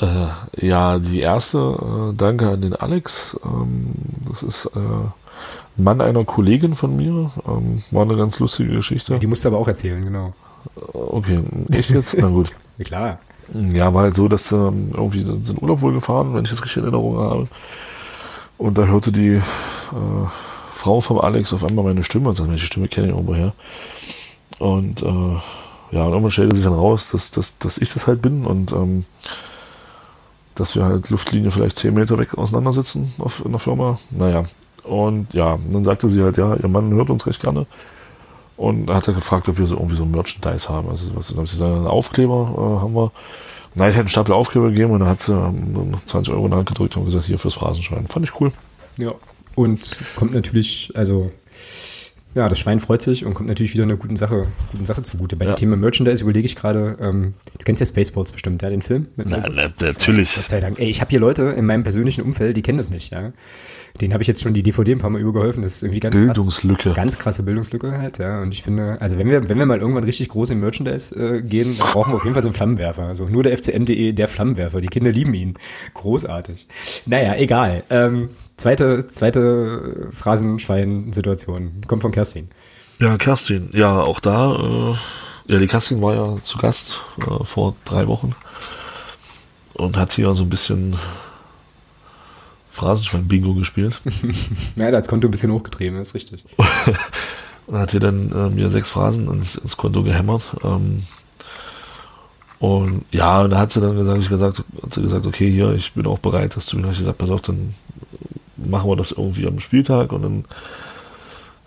Äh, 0.00 0.28
ja, 0.60 0.98
die 1.00 1.20
erste, 1.20 1.58
äh, 1.58 2.14
danke 2.16 2.50
an 2.50 2.60
den 2.60 2.76
Alex. 2.76 3.36
Ähm, 3.44 3.94
das 4.28 4.44
ist 4.44 4.66
äh, 4.66 4.78
Mann 5.76 6.00
einer 6.00 6.24
Kollegin 6.24 6.76
von 6.76 6.94
mir. 6.96 7.32
Ähm, 7.46 7.82
war 7.90 8.02
eine 8.02 8.16
ganz 8.16 8.38
lustige 8.38 8.74
Geschichte. 8.74 9.14
Ja, 9.14 9.18
die 9.18 9.26
musst 9.26 9.44
du 9.44 9.48
aber 9.48 9.58
auch 9.58 9.66
erzählen, 9.66 10.04
genau. 10.04 10.34
Okay, 10.92 11.40
echt 11.70 11.90
jetzt? 11.90 12.16
Na 12.18 12.28
gut. 12.28 12.52
ja, 12.78 12.84
klar. 12.84 13.18
Ja, 13.72 13.94
war 13.94 14.02
halt 14.02 14.14
so, 14.14 14.28
dass 14.28 14.52
ähm, 14.52 14.90
irgendwie 14.92 15.22
sind 15.22 15.62
Urlaub 15.62 15.80
wohl 15.80 15.94
gefahren, 15.94 16.34
wenn 16.34 16.44
ich 16.44 16.50
das 16.50 16.62
richtig 16.62 16.78
in 16.78 16.82
Erinnerung 16.84 17.16
habe. 17.18 17.48
Und 18.58 18.76
da 18.76 18.84
hörte 18.84 19.10
die 19.10 19.34
äh, 19.36 19.40
Frau 20.72 21.00
vom 21.00 21.18
Alex 21.18 21.52
auf 21.52 21.64
einmal 21.64 21.84
meine 21.84 22.04
Stimme 22.04 22.28
und 22.28 22.36
sagte, 22.36 22.52
die 22.52 22.60
Stimme 22.60 22.88
kenne 22.88 23.08
ich 23.08 23.12
irgendwoher. 23.14 23.52
Und 24.58 25.02
äh, 25.02 25.36
ja, 25.90 26.02
und 26.04 26.10
irgendwann 26.10 26.30
stellte 26.30 26.56
sich 26.56 26.64
dann 26.64 26.74
raus, 26.74 27.08
dass, 27.12 27.30
dass, 27.30 27.58
dass 27.58 27.78
ich 27.78 27.92
das 27.92 28.06
halt 28.06 28.20
bin 28.22 28.44
und 28.44 28.72
ähm, 28.72 29.04
dass 30.54 30.74
wir 30.74 30.84
halt 30.84 31.10
Luftlinie 31.10 31.50
vielleicht 31.50 31.78
10 31.78 31.94
Meter 31.94 32.18
weg 32.18 32.36
auseinandersitzen 32.36 33.12
auf, 33.18 33.44
in 33.44 33.52
der 33.52 33.60
Firma. 33.60 33.98
Naja, 34.10 34.44
und 34.82 35.32
ja, 35.34 35.58
dann 35.70 35.84
sagte 35.84 36.08
sie 36.08 36.22
halt, 36.22 36.36
ja, 36.36 36.56
ihr 36.56 36.68
Mann 36.68 36.92
hört 36.94 37.10
uns 37.10 37.26
recht 37.26 37.40
gerne. 37.40 37.66
Und 38.56 38.90
hat 38.90 39.06
er 39.06 39.14
gefragt, 39.14 39.48
ob 39.48 39.58
wir 39.58 39.66
so 39.66 39.76
irgendwie 39.76 39.94
so 39.94 40.04
Merchandise 40.04 40.68
haben. 40.68 40.88
Also 40.88 41.14
was 41.14 41.32
dann 41.32 41.46
sie 41.46 41.64
einen 41.64 41.86
Aufkleber 41.86 42.52
äh, 42.54 42.82
haben 42.82 42.94
wir. 42.94 43.12
Nein, 43.74 43.90
ich 43.90 43.94
hätte 43.94 44.00
einen 44.00 44.08
Stapel 44.08 44.34
Aufkleber 44.34 44.70
gegeben 44.70 44.90
und 44.90 45.00
dann 45.00 45.08
hat 45.08 45.20
sie 45.20 45.32
ähm, 45.32 45.94
20 46.04 46.34
Euro 46.34 46.46
in 46.46 46.50
die 46.50 46.56
Hand 46.56 46.68
gedrückt 46.68 46.96
und 46.96 47.04
gesagt, 47.04 47.26
hier 47.26 47.38
fürs 47.38 47.54
Phrasenschwein. 47.54 48.08
Fand 48.08 48.26
ich 48.26 48.40
cool. 48.40 48.50
Ja. 48.96 49.12
Und 49.54 49.98
kommt 50.16 50.34
natürlich, 50.34 50.92
also 50.96 51.30
ja, 52.38 52.48
das 52.48 52.60
Schwein 52.60 52.78
freut 52.78 53.02
sich 53.02 53.24
und 53.26 53.34
kommt 53.34 53.48
natürlich 53.48 53.74
wieder 53.74 53.82
einer 53.82 53.96
guten 53.96 54.14
Sache, 54.14 54.46
guten 54.70 54.86
Sache 54.86 55.02
zugute. 55.02 55.34
Bei 55.34 55.44
ja. 55.44 55.52
dem 55.52 55.56
Thema 55.56 55.76
Merchandise 55.76 56.22
überlege 56.22 56.46
ich 56.46 56.54
gerade, 56.54 56.96
ähm, 57.00 57.34
du 57.58 57.64
kennst 57.64 57.80
ja 57.80 57.86
Spaceballs 57.86 58.30
bestimmt, 58.30 58.62
ja, 58.62 58.70
den 58.70 58.80
Film? 58.80 59.08
Na, 59.16 59.48
na, 59.48 59.72
natürlich. 59.80 60.36
Gott 60.36 60.48
sei 60.48 60.60
Dank. 60.60 60.78
Ey, 60.78 60.88
ich 60.88 61.00
habe 61.00 61.10
hier 61.10 61.18
Leute 61.18 61.42
in 61.42 61.66
meinem 61.66 61.82
persönlichen 61.82 62.22
Umfeld, 62.22 62.56
die 62.56 62.62
kennen 62.62 62.78
das 62.78 62.90
nicht, 62.90 63.10
ja. 63.10 63.32
Den 64.00 64.12
habe 64.12 64.22
ich 64.22 64.28
jetzt 64.28 64.40
schon 64.40 64.54
die 64.54 64.62
DVD 64.62 64.92
ein 64.92 64.98
paar 64.98 65.10
Mal 65.10 65.20
übergeholfen. 65.20 65.62
Das 65.62 65.72
ist 65.72 65.82
irgendwie 65.82 65.98
ganz 65.98 66.14
Bildungslücke. 66.14 66.82
Krass, 66.84 66.94
ganz 66.94 67.18
krasse 67.18 67.42
Bildungslücke 67.42 67.98
halt, 67.98 68.18
ja. 68.18 68.40
Und 68.40 68.54
ich 68.54 68.62
finde, 68.62 69.00
also 69.00 69.18
wenn 69.18 69.28
wir, 69.28 69.48
wenn 69.48 69.58
wir 69.58 69.66
mal 69.66 69.80
irgendwann 69.80 70.04
richtig 70.04 70.28
groß 70.28 70.50
im 70.50 70.60
Merchandise 70.60 71.16
äh, 71.16 71.42
gehen, 71.42 71.74
dann 71.76 71.88
brauchen 71.88 72.12
wir 72.12 72.16
auf 72.18 72.24
jeden 72.24 72.34
Fall 72.34 72.42
so 72.42 72.48
einen 72.50 72.54
Flammenwerfer. 72.54 73.02
Also 73.02 73.28
nur 73.28 73.42
der 73.42 73.58
FCM.de, 73.58 74.12
der 74.12 74.28
Flammenwerfer. 74.28 74.80
Die 74.80 74.86
Kinder 74.86 75.10
lieben 75.10 75.34
ihn. 75.34 75.54
Großartig. 75.94 76.68
Naja, 77.06 77.34
egal. 77.34 77.82
Ähm, 77.90 78.28
zweite, 78.58 79.08
zweite 79.08 80.08
Phrasenschwein-Situation. 80.10 81.82
Kommt 81.86 82.02
von 82.02 82.12
Kerstin. 82.12 82.48
Ja, 82.98 83.16
Kerstin. 83.16 83.70
Ja, 83.72 84.00
auch 84.00 84.20
da. 84.20 84.56
Äh, 84.56 85.52
ja, 85.52 85.58
die 85.58 85.66
Kerstin 85.66 86.02
war 86.02 86.14
ja 86.14 86.42
zu 86.42 86.58
Gast 86.58 87.00
äh, 87.20 87.44
vor 87.44 87.74
drei 87.84 88.06
Wochen 88.06 88.34
und 89.74 89.96
hat 89.96 90.12
hier 90.12 90.34
so 90.34 90.42
ein 90.42 90.50
bisschen 90.50 90.96
Phrasenschwein-Bingo 92.72 93.54
gespielt. 93.54 93.98
ja, 94.76 94.90
da 94.90 94.96
hat 94.96 95.02
das 95.02 95.08
Konto 95.08 95.28
ein 95.28 95.30
bisschen 95.30 95.52
hochgetrieben, 95.52 95.98
ist 96.00 96.14
richtig. 96.14 96.44
und 97.66 97.78
hat 97.78 97.92
hier 97.92 98.00
dann 98.00 98.30
äh, 98.32 98.50
mir 98.50 98.70
sechs 98.70 98.90
Phrasen 98.90 99.28
ins, 99.30 99.56
ins 99.56 99.76
Konto 99.76 100.02
gehämmert. 100.02 100.42
Ähm, 100.62 101.04
und 102.58 103.04
ja, 103.12 103.42
und 103.42 103.50
da 103.50 103.58
hat 103.58 103.70
sie 103.70 103.80
dann 103.80 103.96
gesagt, 103.96 104.20
ich 104.20 104.28
gesagt, 104.28 104.64
hat 104.82 104.94
sie 104.94 105.02
gesagt, 105.02 105.26
okay, 105.26 105.50
hier, 105.50 105.72
ich 105.72 105.92
bin 105.92 106.06
auch 106.06 106.18
bereit, 106.18 106.56
dass 106.56 106.66
du 106.66 106.76
mir 106.76 106.90
ich 106.90 106.98
gesagt, 106.98 107.18
pass 107.18 107.30
auf, 107.30 107.40
dann 107.40 107.74
machen 108.58 108.90
wir 108.90 108.96
das 108.96 109.12
irgendwie 109.12 109.46
am 109.46 109.60
Spieltag 109.60 110.12
und 110.12 110.22
dann 110.22 110.44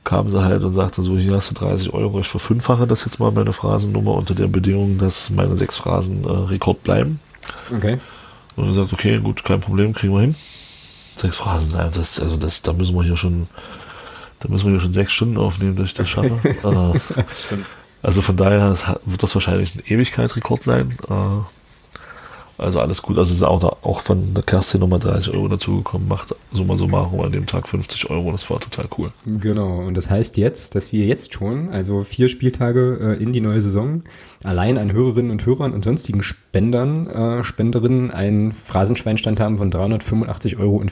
kam 0.03 0.29
sie 0.29 0.43
halt 0.43 0.63
und 0.63 0.73
sagte 0.73 1.03
so, 1.03 1.17
hier 1.17 1.35
hast 1.35 1.51
du 1.51 1.55
30 1.55 1.93
Euro, 1.93 2.19
ich 2.19 2.27
verfünffache 2.27 2.87
das 2.87 3.05
jetzt 3.05 3.19
mal 3.19 3.31
meine 3.31 3.53
Phrasennummer 3.53 4.13
unter 4.13 4.33
der 4.33 4.47
Bedingung, 4.47 4.97
dass 4.97 5.29
meine 5.29 5.55
sechs 5.55 5.77
Phrasen 5.77 6.23
äh, 6.23 6.27
Rekord 6.27 6.83
bleiben. 6.83 7.19
Okay. 7.73 7.99
Und 8.55 8.67
er 8.67 8.73
sagt, 8.73 8.93
okay, 8.93 9.19
gut, 9.19 9.43
kein 9.43 9.61
Problem, 9.61 9.93
kriegen 9.93 10.13
wir 10.13 10.21
hin. 10.21 10.35
Sechs 11.15 11.35
Phrasen, 11.35 11.71
das, 11.93 12.19
also 12.19 12.35
das, 12.35 12.61
da 12.61 12.73
müssen 12.73 12.95
wir 12.95 13.03
hier 13.03 13.17
schon, 13.17 13.47
da 14.39 14.49
müssen 14.49 14.65
wir 14.65 14.71
hier 14.71 14.79
schon 14.79 14.93
sechs 14.93 15.13
Stunden 15.13 15.37
aufnehmen, 15.37 15.75
dass 15.75 15.87
ich 15.87 15.93
das 15.93 16.09
schaffe. 16.09 16.39
äh, 16.43 17.57
also 18.01 18.21
von 18.21 18.35
daher 18.35 18.75
wird 19.05 19.21
das 19.21 19.35
wahrscheinlich 19.35 19.75
ein 19.75 19.83
Ewigkeitsrekord 19.85 20.63
sein. 20.63 20.97
Äh, 21.09 21.60
also 22.61 22.79
alles 22.79 23.01
gut. 23.01 23.17
Also 23.17 23.33
ist 23.33 23.43
auch, 23.43 23.63
auch 23.63 24.01
von 24.01 24.33
der 24.33 24.43
Kerstin 24.43 24.79
nochmal 24.81 24.99
30 24.99 25.33
Euro 25.33 25.47
dazugekommen, 25.47 26.07
macht 26.07 26.35
summa 26.51 26.75
summarum 26.75 27.19
an 27.21 27.31
dem 27.31 27.45
Tag 27.45 27.67
50 27.67 28.09
Euro. 28.09 28.31
Das 28.31 28.49
war 28.49 28.59
total 28.59 28.85
cool. 28.97 29.11
Genau. 29.25 29.79
Und 29.79 29.97
das 29.97 30.09
heißt 30.09 30.37
jetzt, 30.37 30.75
dass 30.75 30.91
wir 30.91 31.05
jetzt 31.05 31.33
schon, 31.33 31.69
also 31.69 32.03
vier 32.03 32.29
Spieltage 32.29 33.17
äh, 33.19 33.23
in 33.23 33.33
die 33.33 33.41
neue 33.41 33.61
Saison, 33.61 34.03
allein 34.43 34.77
an 34.77 34.91
Hörerinnen 34.91 35.31
und 35.31 35.45
Hörern 35.45 35.73
und 35.73 35.83
sonstigen 35.83 36.23
Spendern, 36.23 37.07
äh, 37.07 37.43
Spenderinnen 37.43 38.11
einen 38.11 38.51
Phrasenschweinstand 38.51 39.39
haben 39.39 39.57
von 39.57 39.71
385,40 39.71 40.59
Euro, 40.59 40.83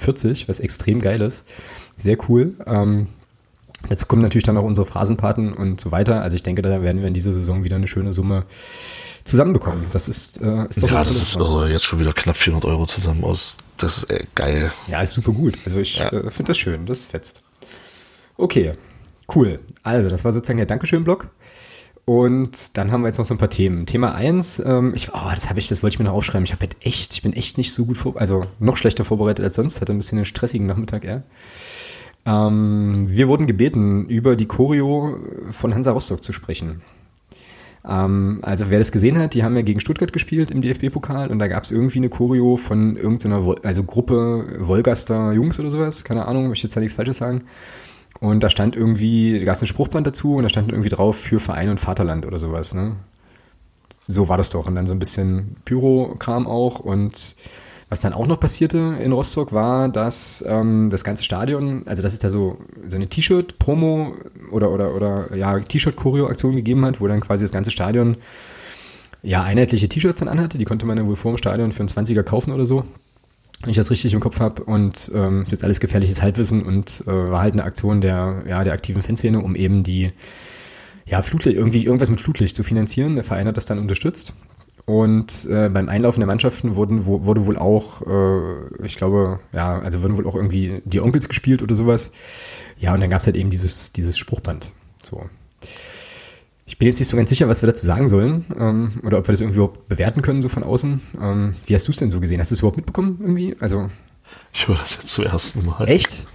was 0.47 0.59
extrem 0.59 0.99
geil 0.99 1.21
ist. 1.21 1.47
Sehr 1.95 2.17
cool. 2.27 2.55
Ähm, 2.65 3.07
Dazu 3.87 4.05
kommen 4.05 4.21
natürlich 4.21 4.43
dann 4.43 4.57
auch 4.57 4.63
unsere 4.63 4.85
Phrasenpaten 4.85 5.53
und 5.53 5.79
so 5.79 5.91
weiter. 5.91 6.21
Also 6.21 6.35
ich 6.35 6.43
denke, 6.43 6.61
da 6.61 6.81
werden 6.81 7.01
wir 7.01 7.07
in 7.07 7.13
dieser 7.13 7.31
Saison 7.31 7.63
wieder 7.63 7.77
eine 7.77 7.87
schöne 7.87 8.11
Summe 8.11 8.45
zusammenbekommen. 9.23 9.85
Das 9.91 10.07
ist, 10.07 10.41
äh, 10.41 10.67
ist 10.67 10.83
doch 10.83 10.91
Ja, 10.91 11.03
das 11.03 11.15
ist 11.15 11.37
also 11.37 11.65
jetzt 11.65 11.85
schon 11.85 11.99
wieder 11.99 12.11
knapp 12.11 12.35
400 12.35 12.69
Euro 12.69 12.85
zusammen 12.85 13.23
aus. 13.23 13.57
Das 13.77 13.99
ist 13.99 14.09
äh, 14.09 14.25
geil. 14.35 14.71
Ja, 14.87 15.01
ist 15.01 15.13
super 15.13 15.31
gut. 15.31 15.57
Also 15.65 15.79
ich 15.79 15.99
ja. 15.99 16.07
äh, 16.07 16.29
finde 16.29 16.49
das 16.49 16.57
schön. 16.57 16.85
Das 16.85 17.05
fetzt. 17.05 17.41
Okay, 18.35 18.73
cool. 19.33 19.59
Also 19.83 20.09
das 20.09 20.25
war 20.25 20.33
sozusagen 20.33 20.57
der 20.57 20.67
Dankeschön-Block. 20.67 21.29
Und 22.09 22.75
dann 22.75 22.91
haben 22.91 23.01
wir 23.01 23.07
jetzt 23.07 23.19
noch 23.19 23.25
so 23.25 23.35
ein 23.35 23.37
paar 23.37 23.51
Themen. 23.51 23.85
Thema 23.85 24.15
eins, 24.15 24.59
ähm, 24.65 24.93
ich, 24.95 25.13
oh, 25.13 25.29
das 25.31 25.47
habe 25.49 25.59
ich, 25.59 25.67
das 25.67 25.83
wollte 25.83 25.93
ich 25.93 25.99
mir 25.99 26.05
noch 26.05 26.13
aufschreiben. 26.13 26.43
Ich 26.43 26.51
habe 26.51 26.65
halt 26.65 26.75
echt, 26.81 27.13
ich 27.13 27.21
bin 27.21 27.33
echt 27.33 27.59
nicht 27.59 27.71
so 27.71 27.85
gut 27.85 27.97
vor, 27.97 28.19
also 28.19 28.41
noch 28.57 28.77
schlechter 28.77 29.03
vorbereitet 29.03 29.45
als 29.45 29.55
sonst. 29.55 29.79
Hatte 29.79 29.93
ein 29.93 29.99
bisschen 29.99 30.17
einen 30.17 30.25
stressigen 30.25 30.65
Nachmittag, 30.65 31.03
ja. 31.03 31.21
Ähm, 32.29 33.07
wir 33.07 33.27
wurden 33.27 33.47
gebeten, 33.47 34.05
über 34.05 34.35
die 34.35 34.45
Choreo 34.45 35.17
von 35.49 35.73
Hansa 35.73 35.91
Rostock 35.91 36.23
zu 36.23 36.31
sprechen. 36.31 36.81
Ähm, 37.87 38.39
also 38.43 38.69
wer 38.69 38.77
das 38.77 38.91
gesehen 38.91 39.17
hat, 39.17 39.33
die 39.33 39.43
haben 39.43 39.55
ja 39.55 39.63
gegen 39.63 39.79
Stuttgart 39.79 40.13
gespielt 40.13 40.51
im 40.51 40.61
DFB-Pokal 40.61 41.31
und 41.31 41.39
da 41.39 41.47
gab 41.47 41.63
es 41.63 41.71
irgendwie 41.71 41.97
eine 41.97 42.09
Choreo 42.09 42.55
von 42.55 42.97
irgendeiner 42.97 43.55
also 43.63 43.83
Gruppe 43.83 44.57
Wolgaster 44.59 45.31
Jungs 45.31 45.59
oder 45.59 45.71
sowas, 45.71 46.03
keine 46.03 46.27
Ahnung, 46.27 46.49
möchte 46.49 46.67
jetzt 46.67 46.75
da 46.75 46.81
nichts 46.81 46.95
Falsches 46.95 47.17
sagen. 47.17 47.45
Und 48.19 48.43
da 48.43 48.49
stand 48.49 48.75
irgendwie, 48.75 49.39
da 49.39 49.45
gab 49.45 49.55
es 49.55 49.61
ein 49.61 49.67
Spruchband 49.67 50.05
dazu 50.05 50.35
und 50.35 50.43
da 50.43 50.49
stand 50.49 50.71
irgendwie 50.71 50.89
drauf 50.89 51.17
für 51.17 51.39
Verein 51.39 51.69
und 51.69 51.79
Vaterland 51.79 52.25
oder 52.25 52.37
sowas, 52.37 52.73
ne? 52.73 52.97
So 54.07 54.27
war 54.27 54.37
das 54.37 54.49
doch. 54.49 54.67
Und 54.67 54.75
dann 54.75 54.87
so 54.87 54.93
ein 54.93 54.99
bisschen 54.99 55.55
Pyro-Kram 55.65 56.47
auch 56.47 56.79
und 56.79 57.35
Was 57.89 58.01
dann 58.01 58.13
auch 58.13 58.27
noch 58.27 58.39
passierte 58.39 58.77
in 59.01 59.11
Rostock 59.11 59.51
war, 59.51 59.89
dass 59.89 60.43
ähm, 60.47 60.89
das 60.91 61.03
ganze 61.03 61.23
Stadion, 61.23 61.83
also 61.87 62.03
dass 62.03 62.13
es 62.13 62.19
da 62.19 62.29
so, 62.29 62.59
so 62.87 62.95
eine 62.95 63.07
T-Shirt-Promo 63.07 64.13
oder, 64.51 64.71
oder, 64.71 64.93
oder 64.93 65.35
ja, 65.35 65.59
T-Shirt-Choreo-Aktion 65.59 66.55
gegeben 66.55 66.85
hat, 66.85 67.01
wo 67.01 67.07
dann 67.07 67.19
quasi 67.19 67.43
das 67.43 67.51
ganze 67.51 67.71
Stadion 67.71 68.17
ja 69.23 69.43
einheitliche 69.43 69.89
T-Shirts 69.89 70.19
dann 70.19 70.27
anhatte. 70.27 70.59
Die 70.59 70.65
konnte 70.65 70.85
man 70.85 70.97
dann 70.97 71.07
wohl 71.07 71.15
vor 71.15 71.33
dem 71.33 71.37
Stadion 71.37 71.71
für 71.71 71.79
einen 71.79 71.89
20er 71.89 72.21
kaufen 72.21 72.53
oder 72.53 72.67
so. 72.67 72.83
Wenn 73.61 73.71
ich 73.71 73.77
das 73.77 73.91
richtig 73.91 74.13
im 74.13 74.19
Kopf 74.19 74.39
habe 74.39 74.63
und 74.63 75.11
ähm, 75.13 75.41
ist 75.41 75.51
jetzt 75.51 75.63
alles 75.63 75.79
gefährliches 75.79 76.21
Halbwissen 76.21 76.61
und 76.61 77.03
äh, 77.07 77.07
war 77.07 77.41
halt 77.41 77.53
eine 77.53 77.63
Aktion 77.63 78.01
der, 78.01 78.43
ja, 78.47 78.63
der 78.63 78.73
aktiven 78.73 79.01
Fanszene, 79.01 79.41
um 79.41 79.55
eben 79.55 79.83
die 79.83 80.11
ja, 81.05 81.21
Flutlicht, 81.23 81.57
irgendwie 81.57 81.83
irgendwas 81.85 82.09
mit 82.09 82.21
Flutlicht 82.21 82.55
zu 82.55 82.63
finanzieren. 82.63 83.15
Der 83.15 83.23
Verein 83.23 83.47
hat 83.47 83.57
das 83.57 83.65
dann 83.65 83.79
unterstützt. 83.79 84.33
Und 84.89 85.45
äh, 85.51 85.69
beim 85.69 85.87
Einlaufen 85.87 86.19
der 86.19 86.25
Mannschaften 86.25 86.75
wurden, 86.75 87.05
wo, 87.05 87.23
wurde 87.23 87.45
wohl 87.45 87.59
auch, 87.59 88.01
äh, 88.07 88.83
ich 88.83 88.97
glaube, 88.97 89.39
ja, 89.53 89.77
also 89.77 90.01
wurden 90.01 90.17
wohl 90.17 90.25
auch 90.25 90.33
irgendwie 90.33 90.81
die 90.83 90.99
Onkels 90.99 91.29
gespielt 91.29 91.61
oder 91.61 91.75
sowas. 91.75 92.11
Ja, 92.79 92.95
und 92.95 92.99
dann 92.99 93.11
gab's 93.11 93.27
halt 93.27 93.35
eben 93.35 93.51
dieses, 93.51 93.91
dieses 93.93 94.17
Spruchband. 94.17 94.71
So. 95.03 95.29
Ich 96.65 96.79
bin 96.79 96.87
jetzt 96.87 96.97
nicht 96.97 97.07
so 97.07 97.17
ganz 97.17 97.29
sicher, 97.29 97.47
was 97.47 97.61
wir 97.61 97.67
dazu 97.67 97.85
sagen 97.85 98.07
sollen 98.07 98.45
ähm, 98.59 98.93
oder 99.05 99.19
ob 99.19 99.27
wir 99.27 99.31
das 99.33 99.41
irgendwie 99.41 99.57
überhaupt 99.57 99.87
bewerten 99.89 100.23
können, 100.23 100.41
so 100.41 100.49
von 100.49 100.63
außen. 100.63 101.01
Ähm, 101.21 101.53
wie 101.67 101.75
hast 101.75 101.87
du 101.87 101.91
es 101.91 101.97
denn 101.97 102.09
so 102.09 102.19
gesehen? 102.19 102.39
Hast 102.39 102.49
du 102.49 102.55
es 102.55 102.61
überhaupt 102.61 102.77
mitbekommen 102.77 103.19
irgendwie? 103.21 103.55
Also 103.59 103.91
Ich 104.53 104.67
höre 104.67 104.77
das 104.77 104.95
jetzt 104.95 105.09
zum 105.09 105.25
ersten 105.25 105.67
Mal. 105.67 105.87
echt? 105.87 106.25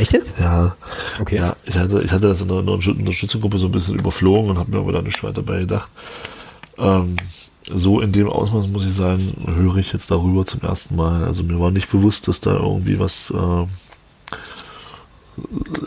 Echt 0.00 0.12
jetzt? 0.12 0.40
Ja, 0.40 0.74
Okay. 1.20 1.36
ja 1.36 1.54
ich, 1.64 1.76
hatte, 1.76 2.02
ich 2.02 2.10
hatte 2.10 2.26
das 2.26 2.40
in 2.40 2.48
der, 2.48 2.58
in 2.58 2.66
der 2.66 2.80
so 2.80 3.66
ein 3.66 3.72
bisschen 3.72 4.00
überflogen 4.00 4.50
und 4.50 4.58
habe 4.58 4.72
mir 4.72 4.78
aber 4.78 4.90
da 4.90 5.02
nicht 5.02 5.22
weiter 5.22 5.42
bei 5.42 5.60
gedacht. 5.60 5.88
Ähm, 6.78 7.14
so 7.72 8.00
in 8.00 8.12
dem 8.12 8.28
Ausmaß 8.28 8.66
muss 8.68 8.84
ich 8.86 8.94
sagen, 8.94 9.34
höre 9.56 9.76
ich 9.76 9.92
jetzt 9.92 10.10
darüber 10.10 10.44
zum 10.44 10.60
ersten 10.62 10.96
Mal. 10.96 11.24
Also 11.24 11.42
mir 11.44 11.60
war 11.60 11.70
nicht 11.70 11.90
bewusst, 11.90 12.26
dass 12.28 12.40
da 12.40 12.54
irgendwie 12.56 12.98
was 12.98 13.30
äh, 13.30 13.66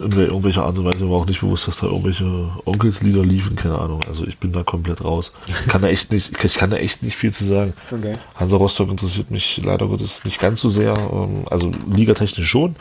in 0.02 0.12
wel- 0.14 0.28
irgendwelcher 0.28 0.66
Art 0.66 0.78
und 0.78 0.86
Weise 0.86 1.04
mir 1.06 1.12
war 1.12 1.18
auch 1.18 1.26
nicht 1.26 1.42
bewusst, 1.42 1.68
dass 1.68 1.78
da 1.80 1.88
irgendwelche 1.88 2.50
Onkelslieder 2.66 3.24
liefen, 3.24 3.56
keine 3.56 3.78
Ahnung. 3.78 4.02
Also 4.08 4.26
ich 4.26 4.38
bin 4.40 4.52
da 4.52 4.64
komplett 4.64 5.04
raus. 5.04 5.32
Ich 5.48 5.68
kann 5.68 5.82
da 5.82 5.88
echt 5.88 6.12
nicht, 6.12 6.32
ich 6.44 6.56
kann 6.56 6.70
da 6.72 6.78
echt 6.78 7.04
nicht 7.04 7.16
viel 7.16 7.32
zu 7.34 7.46
sagen. 7.46 7.74
Okay. 7.92 8.14
Hansa 8.36 8.58
Rostock 8.58 8.90
interessiert 8.90 9.30
mich 9.30 9.62
leider 9.64 9.88
Gottes 9.88 10.24
nicht 10.26 10.40
ganz 10.40 10.62
so 10.62 10.70
sehr. 10.70 10.94
ähm, 11.12 11.46
Also 11.50 11.72
ligatechnisch 11.92 12.50
schon. 12.50 12.76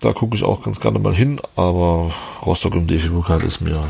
Da 0.00 0.12
gucke 0.12 0.36
ich 0.36 0.44
auch 0.44 0.62
ganz 0.62 0.80
gerne 0.80 0.98
mal 0.98 1.14
hin, 1.14 1.40
aber 1.56 2.10
Rostock 2.44 2.74
im 2.74 2.86
DFB-Pokal 2.86 3.42
ist 3.44 3.60
mir 3.60 3.82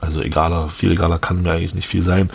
also 0.00 0.22
egaler, 0.22 0.68
viel 0.68 0.92
egaler 0.92 1.18
kann 1.18 1.42
mir 1.42 1.52
eigentlich 1.52 1.74
nicht 1.74 1.88
viel 1.88 2.02
sein. 2.02 2.30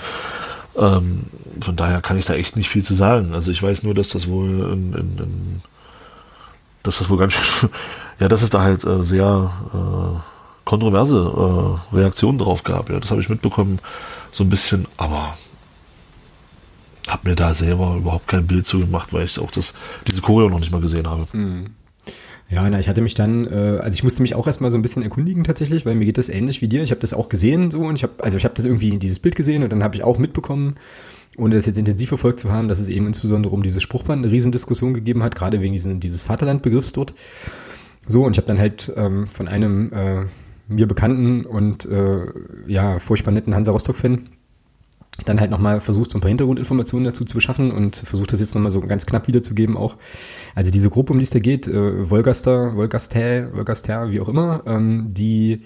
Ähm, 0.77 1.25
von 1.61 1.75
daher 1.75 2.01
kann 2.01 2.17
ich 2.17 2.25
da 2.25 2.33
echt 2.33 2.57
nicht 2.57 2.69
viel 2.69 2.83
zu 2.83 2.93
sagen. 2.93 3.33
Also 3.33 3.51
ich 3.51 3.61
weiß 3.61 3.83
nur, 3.83 3.93
dass 3.93 4.09
das 4.09 4.27
wohl 4.27 4.49
in, 4.49 4.93
in, 4.93 5.17
in 5.17 5.61
dass 6.83 6.99
das 6.99 7.09
wohl 7.09 7.17
ganz 7.17 7.33
schön, 7.33 7.69
ja, 8.19 8.27
dass 8.27 8.41
es 8.41 8.49
da 8.49 8.61
halt 8.61 8.83
äh, 8.83 9.03
sehr 9.03 9.51
äh, 9.73 10.19
kontroverse 10.65 11.79
äh, 11.91 11.95
Reaktionen 11.95 12.37
drauf 12.37 12.63
gab. 12.63 12.89
Ja, 12.89 12.99
das 12.99 13.11
habe 13.11 13.21
ich 13.21 13.29
mitbekommen, 13.29 13.79
so 14.31 14.43
ein 14.43 14.49
bisschen, 14.49 14.87
aber 14.97 15.35
habe 17.07 17.29
mir 17.29 17.35
da 17.35 17.53
selber 17.53 17.95
überhaupt 17.95 18.27
kein 18.27 18.47
Bild 18.47 18.65
zu 18.65 18.79
gemacht, 18.79 19.13
weil 19.13 19.25
ich 19.25 19.39
auch 19.39 19.51
das, 19.51 19.73
diese 20.07 20.21
Choreo 20.21 20.49
noch 20.49 20.59
nicht 20.59 20.71
mal 20.71 20.81
gesehen 20.81 21.07
habe. 21.07 21.25
Ja, 22.49 22.69
na, 22.69 22.79
ich 22.79 22.87
hatte 22.87 23.01
mich 23.01 23.15
dann, 23.15 23.47
äh, 23.47 23.79
also 23.81 23.95
ich 23.95 24.03
musste 24.03 24.21
mich 24.21 24.35
auch 24.35 24.45
erstmal 24.45 24.69
so 24.69 24.77
ein 24.77 24.83
bisschen 24.83 25.01
erkundigen 25.01 25.43
tatsächlich, 25.43 25.85
weil 25.85 25.95
mir 25.95 26.05
geht 26.05 26.19
das 26.19 26.29
ähnlich 26.29 26.61
wie 26.61 26.67
dir. 26.67 26.83
Ich 26.83 26.91
habe 26.91 27.01
das 27.01 27.13
auch 27.13 27.27
gesehen 27.27 27.71
so 27.71 27.81
und 27.81 27.95
ich 27.95 28.03
habe, 28.03 28.13
also 28.23 28.37
ich 28.37 28.43
habe 28.43 28.53
das 28.53 28.65
irgendwie 28.65 28.97
dieses 28.99 29.19
Bild 29.19 29.35
gesehen 29.35 29.63
und 29.63 29.71
dann 29.71 29.83
habe 29.83 29.95
ich 29.95 30.03
auch 30.03 30.19
mitbekommen, 30.19 30.75
ohne 31.37 31.55
das 31.55 31.65
jetzt 31.65 31.79
intensiv 31.79 32.09
verfolgt 32.09 32.39
zu 32.39 32.51
haben, 32.51 32.67
dass 32.67 32.79
es 32.79 32.89
eben 32.89 33.07
insbesondere 33.07 33.53
um 33.53 33.63
dieses 33.63 33.81
Spruchband 33.81 34.23
eine 34.23 34.31
Riesendiskussion 34.31 34.93
gegeben 34.93 35.23
hat, 35.23 35.33
gerade 35.33 35.59
wegen 35.59 35.73
diesen, 35.73 35.99
dieses 35.99 36.21
Vaterlandbegriffs 36.21 36.91
dort. 36.93 37.15
So, 38.07 38.23
und 38.23 38.33
ich 38.33 38.37
habe 38.37 38.47
dann 38.47 38.59
halt 38.59 38.93
ähm, 38.95 39.25
von 39.25 39.47
einem 39.47 39.91
äh, 39.91 40.25
mir 40.67 40.87
bekannten 40.87 41.45
und 41.45 41.85
äh, 41.85 42.25
ja, 42.67 42.99
furchtbar 42.99 43.31
netten 43.31 43.55
Hansa 43.55 43.71
Rostock-Fan 43.71 44.29
dann 45.23 45.39
halt 45.39 45.51
nochmal 45.51 45.79
versucht, 45.79 46.11
so 46.11 46.17
ein 46.17 46.21
paar 46.21 46.29
Hintergrundinformationen 46.29 47.05
dazu 47.05 47.23
zu 47.23 47.35
beschaffen 47.35 47.71
und 47.71 47.95
versucht 47.95 48.33
das 48.33 48.41
jetzt 48.41 48.53
nochmal 48.53 48.71
so 48.71 48.81
ganz 48.81 49.05
knapp 49.05 49.27
wiederzugeben 49.27 49.77
auch. 49.77 49.95
Also 50.55 50.71
diese 50.71 50.89
Gruppe, 50.89 51.13
um 51.13 51.19
die 51.19 51.23
es 51.23 51.29
da 51.29 51.39
geht, 51.39 51.67
äh, 51.67 52.09
Wolgaster, 52.09 52.75
Wolgaster, 52.75 53.53
Wolgaster, 53.53 54.11
wie 54.11 54.19
auch 54.19 54.27
immer, 54.27 54.63
ähm, 54.65 55.07
die 55.09 55.61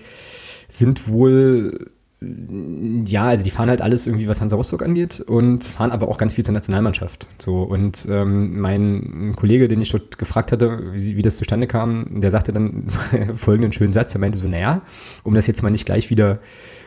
sind 0.68 1.08
wohl 1.08 1.92
ja, 2.22 3.24
also 3.24 3.44
die 3.44 3.50
fahren 3.50 3.70
halt 3.70 3.82
alles 3.82 4.06
irgendwie, 4.06 4.28
was 4.28 4.42
Hansa 4.42 4.58
Rostock 4.58 4.84
angeht 4.84 5.22
und 5.22 5.64
fahren 5.64 5.92
aber 5.92 6.10
auch 6.10 6.18
ganz 6.18 6.34
viel 6.34 6.44
zur 6.44 6.54
Nationalmannschaft. 6.54 7.30
So 7.38 7.62
und 7.64 8.08
ähm, 8.12 8.60
mein 8.60 9.34
Kollege, 9.38 9.70
den 9.70 9.80
ich 9.80 9.92
dort 9.92 10.18
gefragt 10.18 10.52
hatte, 10.52 10.92
wie, 10.94 11.16
wie 11.16 11.22
das 11.22 11.38
zustande 11.38 11.66
kam, 11.66 12.20
der 12.20 12.30
sagte 12.30 12.52
dann 12.52 12.88
folgenden 13.34 13.72
schönen 13.72 13.94
Satz. 13.94 14.14
Er 14.16 14.20
meinte 14.20 14.38
so, 14.38 14.50
naja, 14.50 14.82
um 15.24 15.34
das 15.34 15.48
jetzt 15.48 15.64
mal 15.64 15.70
nicht 15.70 15.86
gleich 15.86 16.10
wieder 16.10 16.40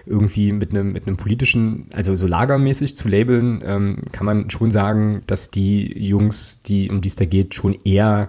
irgendwie 0.04 0.52
mit 0.52 0.72
einem 0.72 0.92
mit 0.92 1.06
einem 1.06 1.16
politischen, 1.16 1.86
also 1.94 2.14
so 2.14 2.26
lagermäßig 2.26 2.94
zu 2.94 3.08
labeln, 3.08 3.62
ähm, 3.64 3.98
kann 4.12 4.26
man 4.26 4.50
schon 4.50 4.70
sagen, 4.70 5.22
dass 5.26 5.50
die 5.50 5.98
Jungs, 5.98 6.60
die 6.62 6.90
um 6.90 7.00
die 7.00 7.08
es 7.08 7.16
da 7.16 7.24
geht, 7.24 7.54
schon 7.54 7.78
eher 7.84 8.28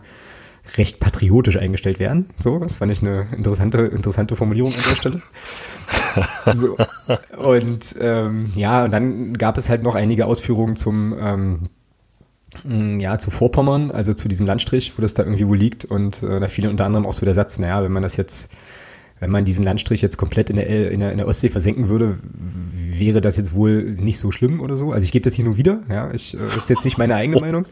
recht 0.78 0.99
patriotisch 0.99 1.57
eingestellt 1.57 1.99
werden. 1.99 2.30
So, 2.39 2.59
das 2.59 2.78
fand 2.78 2.91
ich 2.91 3.01
eine 3.01 3.28
interessante, 3.36 3.80
interessante 3.80 4.36
Formulierung 4.36 4.72
an 4.72 4.84
der 4.89 4.95
Stelle. 4.95 5.22
So. 6.53 6.78
Und 7.38 7.95
ähm, 7.99 8.51
ja, 8.55 8.86
und 8.86 8.91
dann 8.91 9.34
gab 9.34 9.57
es 9.57 9.70
halt 9.70 9.82
noch 9.82 9.95
einige 9.95 10.28
Ausführungen 10.28 10.76
zum 10.76 11.16
ähm, 11.20 11.70
mh, 12.64 13.01
ja, 13.01 13.18
zu 13.18 13.32
Vorpommern, 13.32 13.91
also 13.91 14.14
zu 14.14 14.28
diesem 14.28 14.45
Landstrich, 14.45 14.97
wo 14.97 15.01
das 15.01 15.14
da 15.14 15.24
irgendwie 15.24 15.47
wo 15.47 15.53
liegt. 15.53 15.86
Und 15.86 16.24
äh, 16.24 16.39
da 16.39 16.47
fiel 16.47 16.68
unter 16.68 16.86
anderem 16.86 17.05
auch 17.05 17.14
so 17.14 17.26
der 17.26 17.34
Satz, 17.34 17.59
naja, 17.59 17.84
wenn 17.84 17.91
man 17.91 18.03
das 18.03 18.16
jetzt, 18.18 18.51
wenn 19.24 19.32
man 19.32 19.45
diesen 19.45 19.63
Landstrich 19.63 20.01
jetzt 20.01 20.17
komplett 20.17 20.49
in 20.49 20.57
der, 20.57 20.91
in 20.91 20.99
der, 20.99 21.11
in 21.13 21.17
der 21.17 21.30
Ostsee 21.30 21.47
versenken 21.47 21.88
würde, 21.88 22.17
wäre 22.99 23.21
das 23.21 23.38
jetzt 23.38 23.53
wohl 23.53 23.84
nicht 23.84 24.19
so 24.19 24.34
schlimm 24.34 24.59
oder 24.59 24.76
so. 24.76 24.91
Also 24.91 25.05
ich 25.05 25.13
gebe 25.13 25.24
das 25.24 25.34
hier 25.34 25.45
nur 25.45 25.55
wieder, 25.55 25.82
ja, 25.89 26.13
ich, 26.13 26.38
äh, 26.38 26.57
ist 26.57 26.69
jetzt 26.69 26.84
nicht 26.84 26.97
meine 26.97 27.15
eigene 27.15 27.39
Meinung, 27.41 27.65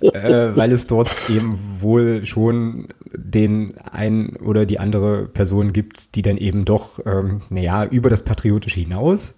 äh, 0.00 0.56
weil 0.56 0.72
es 0.72 0.88
dort 0.88 1.30
eben 1.30 1.56
wohl 1.78 2.24
schon 2.24 2.88
den 3.14 3.74
ein 3.78 4.34
oder 4.38 4.66
die 4.66 4.80
andere 4.80 5.26
Person 5.26 5.72
gibt, 5.72 6.16
die 6.16 6.22
dann 6.22 6.36
eben 6.36 6.64
doch, 6.64 6.98
ähm, 7.06 7.42
naja, 7.50 7.84
über 7.84 8.10
das 8.10 8.24
Patriotische 8.24 8.80
hinaus 8.80 9.36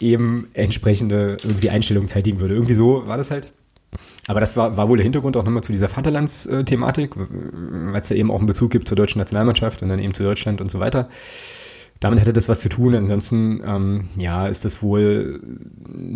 eben 0.00 0.48
entsprechende 0.54 1.36
irgendwie 1.44 1.70
Einstellungen 1.70 2.08
zeitigen 2.08 2.40
würde. 2.40 2.54
Irgendwie 2.54 2.74
so 2.74 3.06
war 3.06 3.16
das 3.16 3.30
halt. 3.30 3.52
Aber 4.30 4.38
das 4.38 4.56
war, 4.56 4.76
war 4.76 4.88
wohl 4.88 4.96
der 4.96 5.02
Hintergrund 5.02 5.36
auch 5.36 5.42
nochmal 5.42 5.64
zu 5.64 5.72
dieser 5.72 5.88
Vaterlandsthematik, 5.88 7.16
weil 7.16 8.00
es 8.00 8.10
ja 8.10 8.16
eben 8.16 8.30
auch 8.30 8.38
einen 8.38 8.46
Bezug 8.46 8.70
gibt 8.70 8.86
zur 8.86 8.96
deutschen 8.96 9.18
Nationalmannschaft 9.18 9.82
und 9.82 9.88
dann 9.88 9.98
eben 9.98 10.14
zu 10.14 10.22
Deutschland 10.22 10.60
und 10.60 10.70
so 10.70 10.78
weiter. 10.78 11.08
Damit 11.98 12.20
hätte 12.20 12.32
das 12.32 12.48
was 12.48 12.60
zu 12.60 12.68
tun. 12.68 12.94
Ansonsten, 12.94 13.60
ähm, 13.66 14.04
ja, 14.14 14.46
ist 14.46 14.64
das 14.64 14.84
wohl 14.84 15.42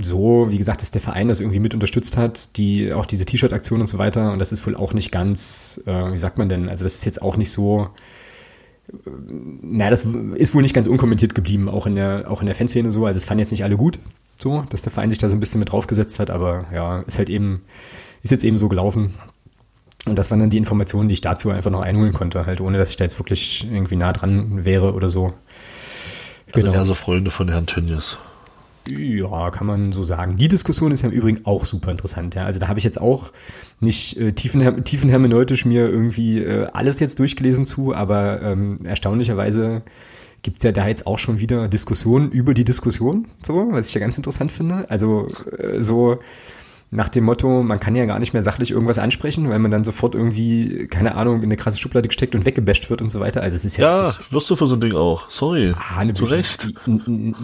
so, 0.00 0.46
wie 0.48 0.58
gesagt, 0.58 0.80
dass 0.80 0.92
der 0.92 1.00
Verein 1.00 1.26
das 1.26 1.40
irgendwie 1.40 1.58
mit 1.58 1.74
unterstützt 1.74 2.16
hat, 2.16 2.56
die 2.56 2.92
auch 2.92 3.04
diese 3.04 3.24
T-Shirt-Aktion 3.24 3.80
und 3.80 3.88
so 3.88 3.98
weiter. 3.98 4.30
Und 4.30 4.38
das 4.38 4.52
ist 4.52 4.64
wohl 4.64 4.76
auch 4.76 4.94
nicht 4.94 5.10
ganz, 5.10 5.82
äh, 5.84 6.12
wie 6.12 6.18
sagt 6.18 6.38
man 6.38 6.48
denn? 6.48 6.68
Also 6.68 6.84
das 6.84 6.94
ist 6.94 7.04
jetzt 7.06 7.20
auch 7.20 7.36
nicht 7.36 7.50
so. 7.50 7.88
äh, 8.92 9.10
Na, 9.60 9.90
das 9.90 10.06
ist 10.36 10.54
wohl 10.54 10.62
nicht 10.62 10.74
ganz 10.74 10.86
unkommentiert 10.86 11.34
geblieben, 11.34 11.68
auch 11.68 11.86
in 11.86 11.96
der, 11.96 12.30
auch 12.30 12.42
in 12.42 12.46
der 12.46 12.54
Fanszene 12.54 12.92
so. 12.92 13.06
Also 13.06 13.16
es 13.16 13.24
fanden 13.24 13.40
jetzt 13.40 13.50
nicht 13.50 13.64
alle 13.64 13.76
gut, 13.76 13.98
so, 14.36 14.64
dass 14.70 14.82
der 14.82 14.92
Verein 14.92 15.10
sich 15.10 15.18
da 15.18 15.28
so 15.28 15.36
ein 15.36 15.40
bisschen 15.40 15.58
mit 15.58 15.72
draufgesetzt 15.72 16.20
hat, 16.20 16.30
aber 16.30 16.66
ja, 16.72 17.00
ist 17.00 17.18
halt 17.18 17.28
eben, 17.28 17.62
ist 18.24 18.30
jetzt 18.30 18.44
eben 18.44 18.58
so 18.58 18.68
gelaufen. 18.68 19.14
Und 20.06 20.16
das 20.16 20.30
waren 20.30 20.40
dann 20.40 20.50
die 20.50 20.58
Informationen, 20.58 21.08
die 21.08 21.14
ich 21.14 21.20
dazu 21.20 21.50
einfach 21.50 21.70
noch 21.70 21.80
einholen 21.80 22.12
konnte, 22.12 22.44
halt 22.44 22.60
ohne 22.60 22.78
dass 22.78 22.90
ich 22.90 22.96
da 22.96 23.04
jetzt 23.04 23.18
wirklich 23.18 23.66
irgendwie 23.70 23.96
nah 23.96 24.12
dran 24.12 24.64
wäre 24.64 24.92
oder 24.92 25.08
so. 25.08 25.34
Also 26.52 26.72
eher 26.72 26.84
so 26.84 26.94
Freunde 26.94 27.30
von 27.30 27.48
Herrn 27.48 27.66
Tönnies. 27.66 28.16
Ja, 28.86 29.50
kann 29.50 29.66
man 29.66 29.92
so 29.92 30.04
sagen. 30.04 30.36
Die 30.36 30.48
Diskussion 30.48 30.92
ist 30.92 31.02
ja 31.02 31.08
im 31.08 31.14
Übrigen 31.14 31.46
auch 31.46 31.64
super 31.64 31.90
interessant. 31.90 32.34
Ja. 32.34 32.44
Also 32.44 32.60
da 32.60 32.68
habe 32.68 32.78
ich 32.78 32.84
jetzt 32.84 33.00
auch 33.00 33.32
nicht 33.80 34.18
äh, 34.18 34.32
tiefen, 34.32 34.84
tiefenhermeneutisch 34.84 35.64
mir 35.64 35.88
irgendwie 35.88 36.40
äh, 36.40 36.66
alles 36.72 37.00
jetzt 37.00 37.18
durchgelesen 37.18 37.64
zu, 37.64 37.94
aber 37.94 38.42
ähm, 38.42 38.78
erstaunlicherweise 38.84 39.82
gibt's 40.42 40.64
ja 40.64 40.72
da 40.72 40.86
jetzt 40.86 41.06
auch 41.06 41.18
schon 41.18 41.40
wieder 41.40 41.66
Diskussionen 41.66 42.30
über 42.30 42.52
die 42.52 42.64
Diskussion, 42.64 43.28
so, 43.42 43.68
was 43.70 43.88
ich 43.88 43.94
ja 43.94 44.00
ganz 44.00 44.18
interessant 44.18 44.52
finde. 44.52 44.84
Also 44.90 45.28
äh, 45.58 45.80
so 45.80 46.18
nach 46.94 47.08
dem 47.08 47.24
Motto, 47.24 47.62
man 47.64 47.80
kann 47.80 47.96
ja 47.96 48.04
gar 48.04 48.20
nicht 48.20 48.32
mehr 48.32 48.42
sachlich 48.42 48.70
irgendwas 48.70 49.00
ansprechen, 49.00 49.50
weil 49.50 49.58
man 49.58 49.70
dann 49.72 49.82
sofort 49.82 50.14
irgendwie, 50.14 50.86
keine 50.86 51.16
Ahnung, 51.16 51.38
in 51.38 51.44
eine 51.44 51.56
krasse 51.56 51.78
Schublade 51.78 52.06
gesteckt 52.06 52.36
und 52.36 52.46
weggebasht 52.46 52.88
wird 52.88 53.02
und 53.02 53.10
so 53.10 53.18
weiter. 53.18 53.42
Also 53.42 53.56
es 53.56 53.64
ist 53.64 53.76
ja, 53.76 54.06
Ja, 54.06 54.14
wirst 54.30 54.48
du 54.48 54.54
für 54.54 54.68
so 54.68 54.76
ein 54.76 54.80
Ding 54.80 54.94
auch. 54.94 55.28
Sorry. 55.28 55.74
Ah, 55.76 55.98
eine 55.98 56.14
Zu. 56.14 56.26
Recht. 56.26 56.68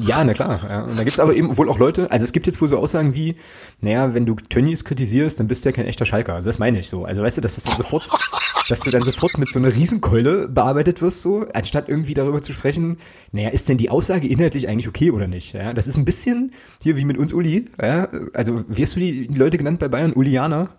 Ja, 0.06 0.22
na 0.24 0.34
klar. 0.34 0.60
Ja. 0.68 0.82
Und 0.84 0.96
da 0.96 1.02
gibt's 1.02 1.18
aber 1.18 1.34
eben 1.34 1.56
wohl 1.56 1.68
auch 1.68 1.78
Leute, 1.78 2.10
also 2.12 2.24
es 2.24 2.32
gibt 2.32 2.46
jetzt 2.46 2.60
wohl 2.60 2.68
so 2.68 2.78
Aussagen 2.78 3.14
wie, 3.14 3.34
naja, 3.80 4.14
wenn 4.14 4.24
du 4.24 4.36
Tönnies 4.36 4.84
kritisierst, 4.84 5.40
dann 5.40 5.48
bist 5.48 5.64
du 5.64 5.70
ja 5.70 5.74
kein 5.74 5.86
echter 5.86 6.06
Schalker. 6.06 6.34
Also 6.34 6.46
das 6.46 6.60
meine 6.60 6.78
ich 6.78 6.88
so. 6.88 7.04
Also 7.04 7.22
weißt 7.22 7.38
du, 7.38 7.40
dass 7.40 7.56
das 7.56 7.64
dann 7.64 7.76
sofort, 7.76 8.08
dass 8.68 8.80
du 8.80 8.90
dann 8.90 9.02
sofort 9.02 9.36
mit 9.36 9.52
so 9.52 9.58
einer 9.58 9.74
Riesenkeule 9.74 10.48
bearbeitet 10.48 11.02
wirst, 11.02 11.22
so, 11.22 11.46
anstatt 11.54 11.88
irgendwie 11.88 12.14
darüber 12.14 12.40
zu 12.40 12.52
sprechen, 12.52 12.98
naja, 13.32 13.48
ist 13.48 13.68
denn 13.68 13.78
die 13.78 13.90
Aussage 13.90 14.28
inhaltlich 14.28 14.68
eigentlich 14.68 14.86
okay 14.86 15.10
oder 15.10 15.26
nicht? 15.26 15.54
Ja, 15.54 15.72
das 15.72 15.88
ist 15.88 15.96
ein 15.96 16.04
bisschen 16.04 16.52
hier 16.82 16.96
wie 16.96 17.04
mit 17.04 17.18
uns 17.18 17.32
Uli. 17.32 17.66
Ja, 17.82 18.08
also 18.32 18.64
wirst 18.68 18.94
du 18.94 19.00
die 19.00 19.39
Leute 19.40 19.58
genannt 19.58 19.80
bei 19.80 19.88
Bayern? 19.88 20.12
Ulianer? 20.12 20.70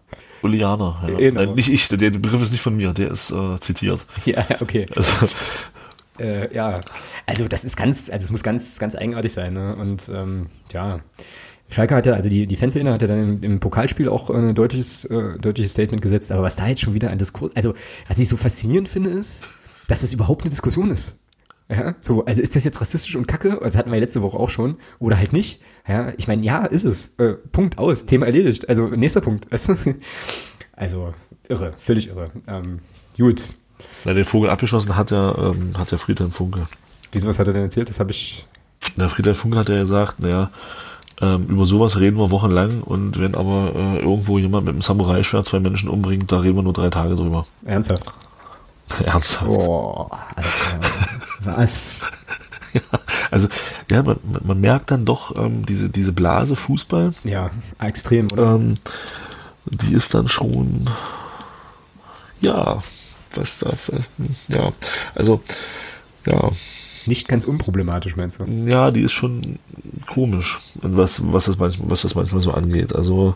Ulianer, 0.44 1.04
ja. 1.08 1.18
Genau. 1.18 1.42
Nein, 1.46 1.56
nicht 1.56 1.70
ich, 1.70 1.88
der, 1.90 1.98
der 1.98 2.12
Begriff 2.12 2.42
ist 2.42 2.52
nicht 2.52 2.62
von 2.62 2.76
mir, 2.76 2.94
der 2.94 3.12
ist 3.12 3.32
äh, 3.32 3.60
zitiert. 3.60 4.06
Ja, 4.26 4.46
okay. 4.62 4.86
Also, 4.96 5.36
Äh, 6.20 6.54
ja, 6.54 6.82
also 7.26 7.48
das 7.48 7.64
ist 7.64 7.78
ganz, 7.78 8.10
also 8.10 8.24
es 8.24 8.32
muss 8.32 8.44
ganz, 8.44 8.78
ganz 8.80 8.96
eigenartig 8.96 9.32
sein. 9.32 9.54
Ne? 9.54 9.76
Und 9.76 10.12
ähm, 10.14 10.48
ja, 10.72 11.00
Schalke 11.70 11.96
hat 11.96 12.06
ja, 12.06 12.14
also 12.14 12.30
die, 12.30 12.46
die 12.48 12.56
Fanszene 12.58 12.92
hat 12.92 13.02
ja 13.02 13.08
dann 13.08 13.20
im, 13.20 13.44
im 13.44 13.60
Pokalspiel 13.60 14.10
auch 14.10 14.30
ein 14.30 14.54
deutliches, 14.54 15.06
äh, 15.06 15.40
deutliches 15.40 15.72
Statement 15.72 16.02
gesetzt. 16.02 16.32
Aber 16.32 16.44
was 16.44 16.58
da 16.58 16.68
jetzt 16.68 16.82
schon 16.82 16.94
wieder 16.94 17.10
ein 17.10 17.18
Diskurs, 17.18 17.56
also 17.56 17.74
was 18.08 18.20
ich 18.20 18.28
so 18.28 18.38
faszinierend 18.38 18.90
finde, 18.90 19.10
ist, 19.10 19.48
dass 19.88 20.04
es 20.04 20.14
überhaupt 20.14 20.44
eine 20.44 20.50
Diskussion 20.50 20.92
ist. 20.92 21.18
Ja, 21.72 21.96
so, 22.00 22.26
also 22.26 22.42
ist 22.42 22.56
das 22.56 22.66
jetzt 22.66 22.82
rassistisch 22.82 23.16
und 23.16 23.28
kacke? 23.28 23.58
Das 23.64 23.78
hatten 23.78 23.92
wir 23.92 24.00
letzte 24.00 24.22
Woche 24.22 24.38
auch 24.38 24.50
schon. 24.50 24.76
Oder 25.00 25.18
halt 25.18 25.32
nicht. 25.32 25.62
Ja, 25.88 26.12
ich 26.18 26.28
meine, 26.28 26.44
ja, 26.44 26.66
ist 26.66 26.84
es. 26.84 27.16
Äh, 27.18 27.36
Punkt 27.52 27.78
aus. 27.78 28.06
Thema 28.06 28.26
erledigt. 28.26 28.68
Also, 28.68 28.88
nächster 28.88 29.22
Punkt. 29.22 29.48
Also, 30.74 31.14
irre. 31.48 31.74
Völlig 31.78 32.08
irre. 32.08 32.32
Ähm, 32.48 32.80
gut. 33.16 33.50
na, 34.04 34.14
den 34.14 34.24
Vogel 34.26 34.50
abgeschossen 34.50 34.96
hat 34.96 35.12
ja, 35.12 35.38
ähm, 35.38 35.78
hat 35.78 35.92
ja 35.92 36.00
Friedhelm 36.00 36.32
Funke. 36.32 36.64
Wieso, 37.12 37.28
was 37.28 37.38
hat 37.38 37.46
er 37.46 37.54
denn 37.54 37.62
erzählt? 37.62 37.88
Das 37.88 38.00
habe 38.00 38.10
ich. 38.10 38.48
Der 38.98 39.08
Friedhelm 39.08 39.36
Funke 39.36 39.60
hat 39.60 39.70
ja 39.70 39.80
gesagt, 39.80 40.22
naja, 40.22 40.50
ähm, 41.22 41.46
über 41.50 41.68
sowas 41.68 42.00
reden 42.00 42.18
wir 42.18 42.32
wochenlang 42.32 42.82
und 42.82 43.20
wenn 43.20 43.36
aber 43.36 43.74
äh, 43.76 44.00
irgendwo 44.00 44.40
jemand 44.40 44.66
mit 44.66 44.74
einem 44.74 44.82
Samurai-Schwert 44.82 45.46
zwei 45.46 45.60
Menschen 45.60 45.88
umbringt, 45.88 46.32
da 46.32 46.40
reden 46.40 46.56
wir 46.56 46.64
nur 46.64 46.74
drei 46.74 46.90
Tage 46.90 47.16
drüber. 47.16 47.46
Ernsthaft. 47.64 48.12
Ernsthaft. 49.06 49.46
Boah, 49.46 50.10
Alter. 50.36 50.80
Was? 51.44 52.02
Ja, 52.74 52.82
also, 53.32 53.50
ja, 53.90 54.02
man, 54.02 54.18
man 54.46 54.62
merkt 54.62 54.92
dann 54.92 55.04
doch, 55.04 55.36
ähm, 55.36 55.66
diese, 55.66 55.90
diese 55.90 56.14
Blase 56.14 56.56
Fußball, 56.56 57.14
Ja, 57.26 57.50
extrem, 57.80 58.28
oder? 58.32 58.48
ähm, 58.56 58.76
die 59.66 59.94
ist 59.94 60.14
dann 60.14 60.30
schon, 60.30 60.90
ja, 62.40 62.82
was 63.36 63.60
da, 63.60 63.72
ja, 64.48 64.72
also, 65.16 65.42
ja, 66.26 66.50
Nicht 67.08 67.28
ganz 67.28 67.44
unproblematisch, 67.44 68.16
meinst 68.16 68.40
du? 68.40 68.46
ja, 68.46 68.90
die 68.90 69.02
ist 69.02 69.12
schon 69.12 69.60
komisch, 70.08 70.58
was, 70.76 71.22
was, 71.26 71.46
das 71.48 71.58
manchmal, 71.58 71.90
was 71.90 72.04
das 72.04 72.16
manchmal 72.16 72.42
so 72.42 72.52
angeht. 72.52 72.96
Also, 72.96 73.36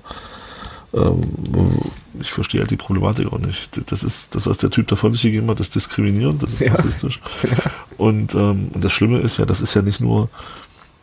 ich 2.22 2.32
verstehe 2.32 2.62
halt 2.62 2.72
die 2.72 2.78
Problematik 2.78 3.32
auch 3.34 3.40
nicht. 3.40 3.70
Das 3.92 4.04
ist 4.04 4.34
das, 4.36 4.48
was 4.48 4.60
der 4.60 4.70
Typ 4.70 4.88
davon 4.88 5.14
sich 5.14 5.24
gegeben 5.24 5.50
hat, 5.50 5.60
ist 5.60 5.76
diskriminierend, 5.76 6.42
das 6.44 6.54
ist 6.54 6.60
Ja. 6.62 6.74
rassistisch. 6.76 7.20
Und, 7.98 8.34
ähm, 8.36 8.70
und 8.74 8.84
das 8.84 8.92
Schlimme 8.92 9.20
ist 9.20 9.38
ja, 9.38 9.46
das 9.46 9.62
ist 9.62 9.74
ja 9.74 9.82
nicht 9.82 10.02
nur, 10.02 10.28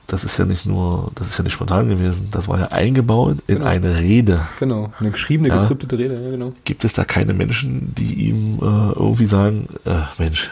das 0.07 0.24
ist 0.24 0.36
ja 0.38 0.45
nicht 0.45 0.66
nur, 0.66 1.11
das 1.14 1.28
ist 1.28 1.38
ja 1.38 1.45
nicht 1.45 1.55
spontan 1.55 1.88
gewesen, 1.88 2.28
das 2.30 2.49
war 2.49 2.59
ja 2.59 2.66
eingebaut 2.68 3.38
in 3.47 3.57
Genau. 3.57 3.66
eine 3.66 3.99
Rede. 3.99 4.40
Genau, 4.59 4.93
eine 5.01 5.11
geschriebene, 5.11 5.49
Ja. 5.49 5.55
geskriptete 5.55 5.97
Rede, 5.99 6.22
ja, 6.22 6.30
genau. 6.30 6.53
Gibt 6.64 6.84
es 6.84 6.93
da 6.93 7.05
keine 7.05 7.32
Menschen, 7.32 7.95
die 7.95 8.28
ihm 8.28 8.59
äh, 8.61 8.62
irgendwie 8.93 9.24
sagen, 9.26 9.68
äh, 9.86 10.01
Mensch, 10.18 10.51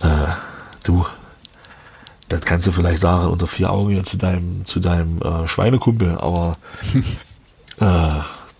äh, 0.00 0.06
du, 0.84 1.04
das 2.30 2.40
kannst 2.42 2.66
du 2.66 2.72
vielleicht 2.72 3.00
sagen 3.00 3.30
unter 3.30 3.46
vier 3.46 3.70
Augen 3.70 4.04
zu 4.04 4.16
deinem, 4.16 4.64
zu 4.64 4.80
deinem 4.80 5.20
äh, 5.20 5.46
Schweinekumpel, 5.46 6.16
aber 6.18 6.56
äh, 7.80 8.10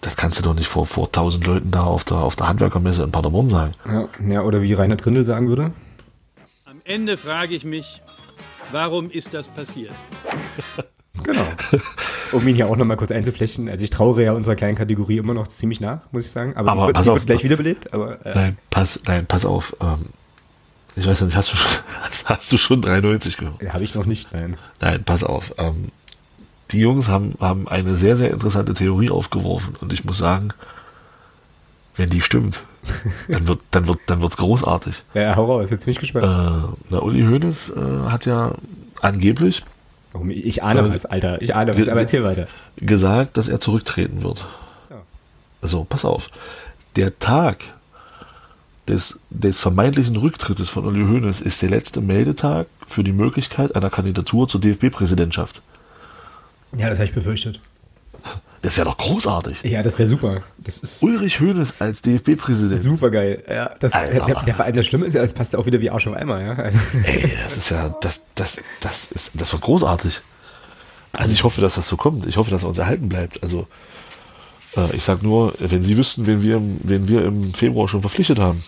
das 0.00 0.16
kannst 0.16 0.38
du 0.38 0.42
doch 0.44 0.54
nicht 0.54 0.68
vor, 0.68 0.86
vor 0.86 1.10
tausend 1.10 1.46
Leuten 1.46 1.70
da 1.70 1.82
auf 1.84 2.04
der, 2.04 2.18
auf 2.18 2.36
der 2.36 2.48
Handwerkermesse 2.48 3.02
in 3.02 3.10
Paderborn 3.12 3.48
sagen. 3.48 3.72
Ja, 3.86 4.08
ja, 4.26 4.42
oder 4.42 4.62
wie 4.62 4.72
Reinhard 4.72 5.02
Grindel 5.02 5.24
sagen 5.24 5.48
würde. 5.48 5.72
Am 6.66 6.80
Ende 6.84 7.16
frage 7.16 7.54
ich 7.54 7.64
mich, 7.64 8.00
warum 8.72 9.10
ist 9.10 9.34
das 9.34 9.48
passiert? 9.48 9.92
Genau. 11.24 11.42
Um 12.30 12.46
ihn 12.46 12.54
hier 12.54 12.68
auch 12.68 12.76
nochmal 12.76 12.96
kurz 12.96 13.10
einzuflechten. 13.10 13.68
Also 13.68 13.82
ich 13.82 13.90
trauere 13.90 14.20
ja 14.22 14.32
unserer 14.34 14.54
kleinen 14.54 14.76
Kategorie 14.76 15.18
immer 15.18 15.34
noch 15.34 15.48
ziemlich 15.48 15.80
nach, 15.80 16.00
muss 16.12 16.24
ich 16.24 16.30
sagen. 16.30 16.56
Aber, 16.56 16.70
Aber 16.70 16.80
die 16.82 16.86
wird, 16.86 16.94
pass 16.94 17.04
die 17.04 17.10
auf. 17.10 17.16
wird 17.16 17.26
gleich 17.26 17.42
wiederbelebt. 17.42 17.92
Aber 17.92 18.24
äh, 18.24 18.34
Nein, 18.36 18.58
pass, 18.70 19.00
nein, 19.04 19.26
pass 19.26 19.44
auf. 19.44 19.74
Ähm, 19.80 20.06
ich 20.94 21.06
weiß 21.08 21.22
nicht, 21.22 21.36
hast 21.36 21.52
du 21.52 21.56
schon, 21.56 21.70
hast, 22.02 22.24
hast 22.28 22.52
du 22.52 22.56
schon 22.56 22.82
93 22.82 23.36
gehört? 23.36 23.60
habe 23.72 23.82
ich 23.82 23.96
noch 23.96 24.06
nicht, 24.06 24.32
nein. 24.32 24.56
Nein, 24.80 25.02
pass 25.04 25.24
auf. 25.24 25.54
Ähm, 25.58 25.88
die 26.70 26.80
Jungs 26.80 27.08
haben, 27.08 27.34
haben 27.40 27.68
eine 27.68 27.96
sehr, 27.96 28.16
sehr 28.16 28.30
interessante 28.30 28.74
Theorie 28.74 29.10
aufgeworfen 29.10 29.76
und 29.80 29.92
ich 29.92 30.04
muss 30.04 30.18
sagen, 30.18 30.50
wenn 31.96 32.10
die 32.10 32.20
stimmt, 32.22 32.62
dann 33.28 33.48
wird, 33.48 33.60
dann 33.70 33.88
wird, 33.88 33.98
dann 34.06 34.20
wird's 34.22 34.36
großartig. 34.36 35.02
Ja, 35.14 35.36
hau 35.36 35.46
raus, 35.46 35.70
jetzt 35.70 35.84
bin 35.84 35.92
ich 35.92 35.98
Äh, 35.98 36.00
gespannt. 36.00 36.78
na, 36.90 36.98
Uli 37.00 37.22
Hoeneß 37.22 37.70
äh, 37.70 38.10
hat 38.10 38.26
ja 38.26 38.54
angeblich 39.00 39.64
ich 40.30 40.62
ahne 40.62 40.80
äh, 40.80 40.92
was, 40.92 41.06
Alter. 41.06 41.40
Ich 41.42 41.54
ahne 41.54 41.78
was, 41.78 41.88
aber 41.88 42.00
erzähl 42.00 42.24
weiter. 42.24 42.48
gesagt, 42.76 43.36
dass 43.36 43.46
er 43.48 43.60
zurücktreten 43.60 44.22
wird. 44.22 44.46
Ja. 44.90 44.96
Also, 45.60 45.84
pass 45.88 46.04
auf. 46.04 46.28
Der 46.96 47.18
Tag 47.18 47.58
des, 48.88 49.20
des 49.30 49.60
vermeintlichen 49.60 50.16
Rücktrittes 50.16 50.70
von 50.70 50.86
Uli 50.86 51.04
Hoeneß 51.04 51.40
ist 51.40 51.60
der 51.62 51.68
letzte 51.70 52.00
Meldetag 52.00 52.66
für 52.86 53.04
die 53.04 53.12
Möglichkeit 53.12 53.76
einer 53.76 53.90
Kandidatur 53.90 54.48
zur 54.48 54.60
DFB-Präsidentschaft. 54.60 55.60
Ja, 56.76 56.88
das 56.88 56.98
habe 56.98 57.04
ich 57.06 57.14
befürchtet. 57.14 57.60
Das 58.62 58.76
wäre 58.76 58.86
doch 58.88 58.96
großartig. 58.98 59.62
Ja, 59.62 59.82
das 59.84 59.98
wäre 59.98 60.08
super. 60.08 60.42
Das 60.58 60.78
ist 60.78 61.02
Ulrich 61.04 61.38
Hoeneß 61.40 61.74
als 61.78 62.02
DFB-Präsident. 62.02 62.78
super 62.80 63.10
geil. 63.10 63.42
Ja, 63.48 63.70
das, 63.78 63.92
Alter. 63.92 64.26
der, 64.26 64.42
der 64.42 64.54
Verein, 64.54 64.74
das 64.74 64.86
Schlimme 64.86 65.06
ist 65.06 65.14
ja, 65.14 65.22
es 65.22 65.32
passt 65.32 65.52
ja 65.52 65.60
auch 65.60 65.66
wieder 65.66 65.80
wie 65.80 65.90
Arsch 65.90 66.08
auf 66.08 66.14
Eimer, 66.14 66.40
ja. 66.42 66.52
Also, 66.54 66.80
Ey, 67.04 67.32
das 67.44 67.56
ist 67.56 67.70
ja, 67.70 67.94
das, 68.00 68.22
das, 68.34 68.58
das 68.80 69.12
ist, 69.12 69.30
das 69.34 69.52
wird 69.52 69.62
großartig. 69.62 70.20
Also 71.12 71.32
ich 71.32 71.44
hoffe, 71.44 71.60
dass 71.60 71.76
das 71.76 71.86
so 71.86 71.96
kommt. 71.96 72.26
Ich 72.26 72.36
hoffe, 72.36 72.50
dass 72.50 72.64
er 72.64 72.68
uns 72.68 72.78
erhalten 72.78 73.08
bleibt. 73.08 73.42
Also 73.44 73.68
äh, 74.76 74.94
ich 74.94 75.04
sag 75.04 75.22
nur, 75.22 75.54
wenn 75.60 75.82
Sie 75.82 75.96
wüssten, 75.96 76.26
wen 76.26 76.42
wir, 76.42 76.56
im- 76.56 76.80
wen 76.82 77.06
wir 77.08 77.24
im 77.24 77.54
Februar 77.54 77.86
schon 77.88 78.00
verpflichtet 78.00 78.40
haben. 78.40 78.64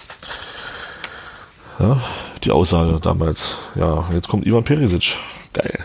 Ja, 1.81 2.01
die 2.45 2.51
Aussage 2.53 2.99
damals. 3.01 3.57
Ja, 3.75 4.09
jetzt 4.15 4.29
kommt 4.29 4.47
Ivan 4.47 4.63
Perisic. 4.65 5.17
Geil. 5.53 5.81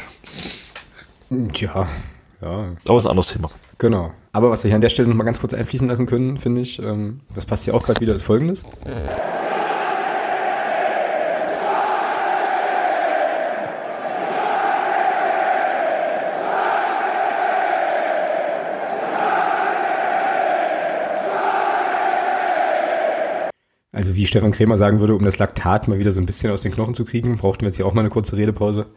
Tja, 1.54 1.88
ja, 2.42 2.76
Aber 2.86 2.98
ist 2.98 3.06
ein 3.06 3.10
anderes 3.10 3.30
Thema. 3.30 3.50
genau. 3.78 4.12
Aber 4.32 4.52
was 4.52 4.64
wir 4.64 4.70
hier 4.70 4.76
an 4.76 4.82
der 4.82 4.90
Stelle 4.90 5.08
noch 5.08 5.16
mal 5.16 5.24
ganz 5.24 5.40
kurz 5.40 5.54
einfließen 5.54 5.88
lassen 5.88 6.06
können, 6.06 6.38
finde 6.38 6.62
ich, 6.62 6.80
ähm, 6.80 7.22
das 7.34 7.46
passt 7.46 7.66
ja 7.68 7.74
auch 7.74 7.84
gerade 7.84 8.02
wieder, 8.02 8.14
ist 8.14 8.24
folgendes. 8.24 8.66
Also 23.96 24.16
wie 24.16 24.28
Stefan 24.28 24.52
Krämer 24.52 24.76
sagen 24.76 25.00
würde, 25.00 25.16
um 25.16 25.24
das 25.24 25.40
Laktat 25.40 25.88
mal 25.88 25.98
wieder 25.98 26.12
so 26.12 26.20
ein 26.20 26.26
bisschen 26.26 26.52
aus 26.52 26.64
den 26.64 26.74
Knochen 26.74 26.94
zu 26.94 27.06
kriegen, 27.06 27.38
brauchten 27.38 27.62
wir 27.62 27.70
jetzt 27.70 27.78
hier 27.78 27.86
auch 27.88 27.94
mal 27.94 28.02
eine 28.02 28.10
kurze 28.10 28.36
Redepause. 28.36 28.88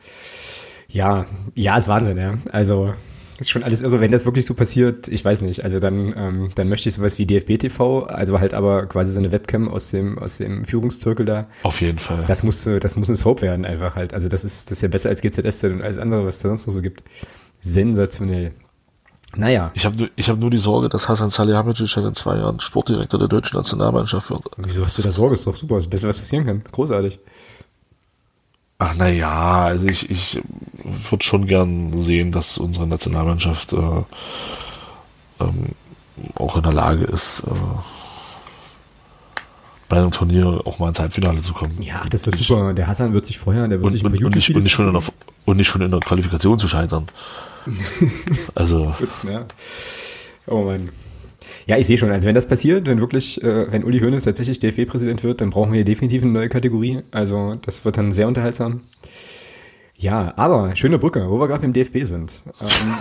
Ja, 0.98 1.26
ja, 1.54 1.76
ist 1.76 1.86
Wahnsinn, 1.86 2.18
ja. 2.18 2.34
Also 2.50 2.92
ist 3.38 3.50
schon 3.50 3.62
alles 3.62 3.82
irre, 3.82 4.00
wenn 4.00 4.10
das 4.10 4.24
wirklich 4.24 4.44
so 4.44 4.54
passiert. 4.54 5.06
Ich 5.06 5.24
weiß 5.24 5.42
nicht. 5.42 5.62
Also 5.62 5.78
dann, 5.78 6.12
ähm, 6.16 6.50
dann 6.56 6.68
möchte 6.68 6.88
ich 6.88 6.96
sowas 6.96 7.18
wie 7.18 7.26
DFB 7.26 7.56
TV, 7.56 8.02
also 8.06 8.40
halt 8.40 8.52
aber 8.52 8.86
quasi 8.86 9.12
so 9.12 9.20
eine 9.20 9.30
Webcam 9.30 9.68
aus 9.68 9.92
dem 9.92 10.18
aus 10.18 10.38
dem 10.38 10.64
Führungszirkel 10.64 11.24
da. 11.24 11.46
Auf 11.62 11.80
jeden 11.80 12.00
Fall. 12.00 12.24
Das 12.26 12.42
muss, 12.42 12.66
äh, 12.66 12.80
das 12.80 12.96
muss 12.96 13.06
eine 13.06 13.14
Soap 13.14 13.42
werden 13.42 13.64
einfach 13.64 13.94
halt. 13.94 14.12
Also 14.12 14.28
das 14.28 14.44
ist 14.44 14.72
das 14.72 14.78
ist 14.78 14.82
ja 14.82 14.88
besser 14.88 15.08
als 15.10 15.20
GZS 15.20 15.62
und 15.64 15.82
alles 15.82 15.98
andere, 15.98 16.26
was 16.26 16.40
da 16.40 16.48
sonst 16.48 16.66
noch 16.66 16.74
so 16.74 16.82
gibt. 16.82 17.04
Sensationell. 17.60 18.54
Naja, 19.36 19.70
ich 19.74 19.84
habe 19.84 19.94
nur, 19.94 20.10
ich 20.16 20.28
hab 20.28 20.38
nur 20.40 20.50
die 20.50 20.58
Sorge, 20.58 20.88
dass 20.88 21.08
Hasan 21.08 21.30
Salihamidzic 21.30 21.94
halt 21.94 22.06
in 22.06 22.14
zwei 22.16 22.38
Jahren 22.38 22.58
Sportdirektor 22.58 23.20
der 23.20 23.28
deutschen 23.28 23.56
Nationalmannschaft 23.56 24.30
wird. 24.30 24.42
wieso 24.56 24.84
hast 24.84 24.98
du 24.98 25.02
da 25.02 25.12
Sorge? 25.12 25.34
Ist 25.34 25.46
doch 25.46 25.54
super. 25.54 25.78
Ist 25.78 25.84
das 25.84 25.90
Beste, 25.90 26.08
was 26.08 26.18
passieren 26.18 26.44
kann. 26.44 26.64
Großartig. 26.72 27.20
Ach 28.80 28.94
na 28.96 29.08
ja, 29.08 29.64
also 29.64 29.88
ich, 29.88 30.08
ich 30.08 30.40
würde 31.10 31.24
schon 31.24 31.46
gern 31.46 32.00
sehen, 32.00 32.30
dass 32.30 32.58
unsere 32.58 32.86
Nationalmannschaft 32.86 33.72
äh, 33.72 33.76
ähm, 35.40 35.66
auch 36.36 36.56
in 36.56 36.62
der 36.62 36.72
Lage 36.72 37.04
ist, 37.04 37.40
äh, 37.40 37.50
bei 39.88 39.96
einem 39.96 40.12
Turnier 40.12 40.60
auch 40.64 40.78
mal 40.78 40.88
ins 40.90 41.00
Halbfinale 41.00 41.40
zu 41.42 41.54
kommen. 41.54 41.76
Ja, 41.82 42.04
das 42.10 42.24
wird 42.26 42.38
Ich- 42.38 42.46
super. 42.46 42.72
Der 42.72 42.86
Hassan 42.86 43.12
wird 43.12 43.26
sich 43.26 43.38
vorher, 43.38 43.66
der 43.66 43.78
wird 43.80 43.84
Und, 43.86 43.90
sich 43.90 44.04
und, 44.04 44.12
und, 44.22 44.34
nicht, 44.36 44.54
und, 44.54 44.62
nicht 44.62 44.72
schon 44.72 44.86
in 44.86 44.92
der, 44.92 45.02
und 45.44 45.56
nicht 45.56 45.68
schon 45.68 45.80
in 45.82 45.90
der 45.90 46.00
Qualifikation 46.00 46.58
zu 46.58 46.68
scheitern. 46.68 47.06
Also, 48.54 48.94
Ja. 49.28 49.44
Oh 50.46 50.62
Mann. 50.62 50.88
Ja, 51.68 51.76
ich 51.76 51.86
sehe 51.86 51.98
schon, 51.98 52.10
also 52.10 52.26
wenn 52.26 52.34
das 52.34 52.48
passiert, 52.48 52.86
wenn 52.86 52.98
wirklich, 52.98 53.42
äh, 53.44 53.70
wenn 53.70 53.84
Uli 53.84 54.00
Hoeneß 54.00 54.24
tatsächlich 54.24 54.58
DFB-Präsident 54.58 55.22
wird, 55.22 55.42
dann 55.42 55.50
brauchen 55.50 55.70
wir 55.70 55.76
hier 55.76 55.84
definitiv 55.84 56.22
eine 56.22 56.32
neue 56.32 56.48
Kategorie. 56.48 57.02
Also 57.10 57.56
das 57.56 57.84
wird 57.84 57.98
dann 57.98 58.10
sehr 58.10 58.26
unterhaltsam. 58.26 58.80
Ja, 59.94 60.32
aber 60.36 60.74
schöne 60.76 60.98
Brücke, 60.98 61.28
wo 61.28 61.38
wir 61.38 61.46
gerade 61.46 61.60
beim 61.60 61.74
DFB 61.74 62.04
sind. 62.04 62.42
Ähm, 62.62 62.94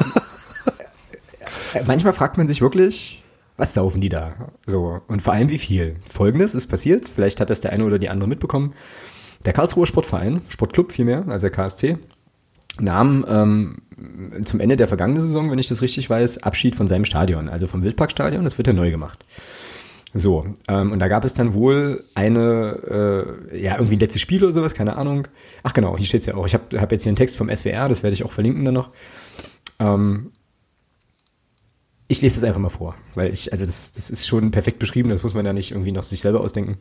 äh, 1.76 1.84
manchmal 1.88 2.12
fragt 2.12 2.38
man 2.38 2.50
sich 2.50 2.62
wirklich, 2.62 3.24
was 3.56 3.74
saufen 3.74 4.02
die 4.02 4.10
da? 4.10 4.36
So, 4.66 5.00
und 5.08 5.22
vor 5.22 5.32
allem 5.32 5.50
wie 5.50 5.60
viel. 5.60 5.96
Folgendes 6.10 6.54
ist 6.54 6.68
passiert, 6.68 7.08
vielleicht 7.08 7.40
hat 7.40 7.50
das 7.50 7.62
der 7.62 7.72
eine 7.72 7.86
oder 7.86 8.00
die 8.00 8.10
andere 8.10 8.28
mitbekommen. 8.28 8.74
Der 9.46 9.54
Karlsruher 9.54 9.88
Sportverein, 9.88 10.42
Sportclub 10.50 10.92
vielmehr, 10.92 11.26
also 11.30 11.48
der 11.48 11.56
KSC, 11.56 11.98
nahm 12.82 13.26
ähm, 13.30 13.78
zum 14.44 14.60
Ende 14.60 14.76
der 14.76 14.88
vergangenen 14.88 15.22
Saison, 15.22 15.50
wenn 15.52 15.60
ich 15.60 15.68
das 15.68 15.82
richtig 15.82 16.10
weiß, 16.10 16.44
Abschied 16.44 16.76
von 16.76 16.88
seinem 16.88 17.06
Stadion, 17.06 17.50
also 17.50 17.68
vom 17.68 17.84
Wildparkstadion. 17.84 18.44
Das 18.44 18.58
wird 18.58 18.68
ja 18.68 18.74
neu 18.74 18.92
gemacht. 18.92 19.26
So, 20.14 20.46
ähm, 20.68 20.92
und 20.92 21.00
da 21.00 21.08
gab 21.08 21.26
es 21.26 21.34
dann 21.34 21.54
wohl 21.54 22.04
eine, 22.16 23.46
äh, 23.52 23.62
ja, 23.62 23.76
irgendwie 23.76 23.98
ein 23.98 24.00
letztes 24.00 24.22
Spiel 24.22 24.44
oder 24.44 24.54
sowas, 24.54 24.74
keine 24.74 24.96
Ahnung. 24.96 25.28
Ach 25.64 25.74
genau, 25.74 25.98
hier 25.98 26.06
steht's 26.06 26.26
ja 26.26 26.36
auch. 26.36 26.46
Ich 26.46 26.54
habe 26.54 26.80
hab 26.80 26.92
jetzt 26.92 27.04
hier 27.04 27.10
einen 27.10 27.18
Text 27.18 27.38
vom 27.38 27.54
SWR, 27.54 27.90
das 27.90 28.04
werde 28.04 28.14
ich 28.14 28.24
auch 28.24 28.32
verlinken 28.32 28.66
dann 28.66 28.74
noch. 28.74 28.90
Ähm, 29.80 30.32
ich 32.08 32.22
lese 32.22 32.36
das 32.36 32.46
einfach 32.46 32.60
mal 32.60 32.70
vor, 32.70 32.96
weil 33.16 33.34
ich, 33.34 33.52
also 33.52 33.66
das, 33.66 33.92
das 33.92 34.10
ist 34.10 34.28
schon 34.28 34.52
perfekt 34.52 34.80
beschrieben, 34.80 35.10
das 35.10 35.24
muss 35.24 35.34
man 35.34 35.46
ja 35.46 35.52
nicht 35.52 35.72
irgendwie 35.72 35.92
noch 35.92 36.04
sich 36.04 36.22
selber 36.22 36.40
ausdenken. 36.40 36.78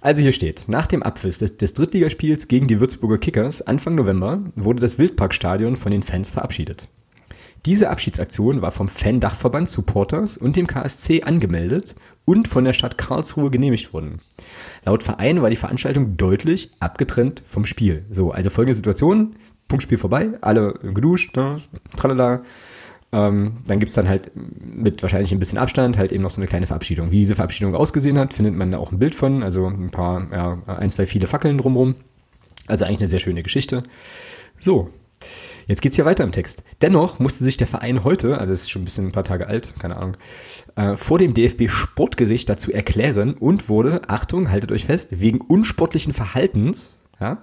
Also 0.00 0.20
hier 0.20 0.32
steht, 0.32 0.64
nach 0.68 0.86
dem 0.86 1.02
Abpfiff 1.02 1.38
des, 1.38 1.56
des 1.56 1.74
Drittligaspiels 1.74 2.48
gegen 2.48 2.66
die 2.66 2.80
Würzburger 2.80 3.18
Kickers 3.18 3.62
Anfang 3.62 3.94
November 3.94 4.40
wurde 4.56 4.80
das 4.80 4.98
Wildparkstadion 4.98 5.76
von 5.76 5.92
den 5.92 6.02
Fans 6.02 6.30
verabschiedet. 6.30 6.88
Diese 7.66 7.90
Abschiedsaktion 7.90 8.62
war 8.62 8.70
vom 8.70 8.88
Fan-Dachverband 8.88 9.68
Supporters 9.68 10.38
und 10.38 10.56
dem 10.56 10.66
KSC 10.66 11.22
angemeldet 11.22 11.96
und 12.24 12.48
von 12.48 12.64
der 12.64 12.72
Stadt 12.72 12.98
Karlsruhe 12.98 13.50
genehmigt 13.50 13.92
worden. 13.92 14.20
Laut 14.84 15.02
Verein 15.02 15.42
war 15.42 15.50
die 15.50 15.56
Veranstaltung 15.56 16.16
deutlich 16.16 16.70
abgetrennt 16.80 17.42
vom 17.44 17.64
Spiel. 17.64 18.04
So, 18.10 18.30
also 18.30 18.50
folgende 18.50 18.74
Situation, 18.74 19.34
Punktspiel 19.66 19.98
vorbei, 19.98 20.30
alle 20.40 20.74
geduscht, 20.82 21.36
ne, 21.36 21.60
tralala, 21.96 22.42
ähm, 23.10 23.58
dann 23.66 23.78
gibt's 23.78 23.94
dann 23.94 24.08
halt 24.08 24.30
mit 24.34 25.02
wahrscheinlich 25.02 25.32
ein 25.32 25.38
bisschen 25.38 25.58
Abstand 25.58 25.96
halt 25.96 26.12
eben 26.12 26.22
noch 26.22 26.30
so 26.30 26.40
eine 26.40 26.48
kleine 26.48 26.66
Verabschiedung. 26.66 27.10
Wie 27.10 27.18
diese 27.18 27.36
Verabschiedung 27.36 27.74
ausgesehen 27.74 28.18
hat, 28.18 28.34
findet 28.34 28.54
man 28.54 28.70
da 28.70 28.78
auch 28.78 28.92
ein 28.92 28.98
Bild 28.98 29.14
von, 29.14 29.42
also 29.42 29.66
ein 29.66 29.90
paar, 29.90 30.28
ja, 30.30 30.58
ein, 30.66 30.90
zwei 30.90 31.06
viele 31.06 31.26
Fackeln 31.26 31.58
drumrum. 31.58 31.94
Also 32.66 32.84
eigentlich 32.84 32.98
eine 32.98 33.08
sehr 33.08 33.20
schöne 33.20 33.42
Geschichte. 33.42 33.82
So, 34.58 34.90
jetzt 35.66 35.80
geht's 35.80 35.96
hier 35.96 36.04
weiter 36.04 36.22
im 36.22 36.32
Text. 36.32 36.64
Dennoch 36.82 37.18
musste 37.18 37.44
sich 37.44 37.56
der 37.56 37.66
Verein 37.66 38.04
heute, 38.04 38.36
also 38.36 38.52
ist 38.52 38.70
schon 38.70 38.82
ein 38.82 38.84
bisschen 38.84 39.06
ein 39.06 39.12
paar 39.12 39.24
Tage 39.24 39.46
alt, 39.46 39.74
keine 39.80 39.96
Ahnung, 39.96 40.16
äh, 40.76 40.94
vor 40.94 41.18
dem 41.18 41.32
DFB 41.32 41.68
Sportgericht 41.68 42.50
dazu 42.50 42.72
erklären 42.72 43.34
und 43.34 43.70
wurde, 43.70 44.02
Achtung, 44.08 44.50
haltet 44.50 44.70
euch 44.70 44.84
fest, 44.84 45.20
wegen 45.20 45.40
unsportlichen 45.40 46.12
Verhaltens, 46.12 47.04
ja, 47.20 47.40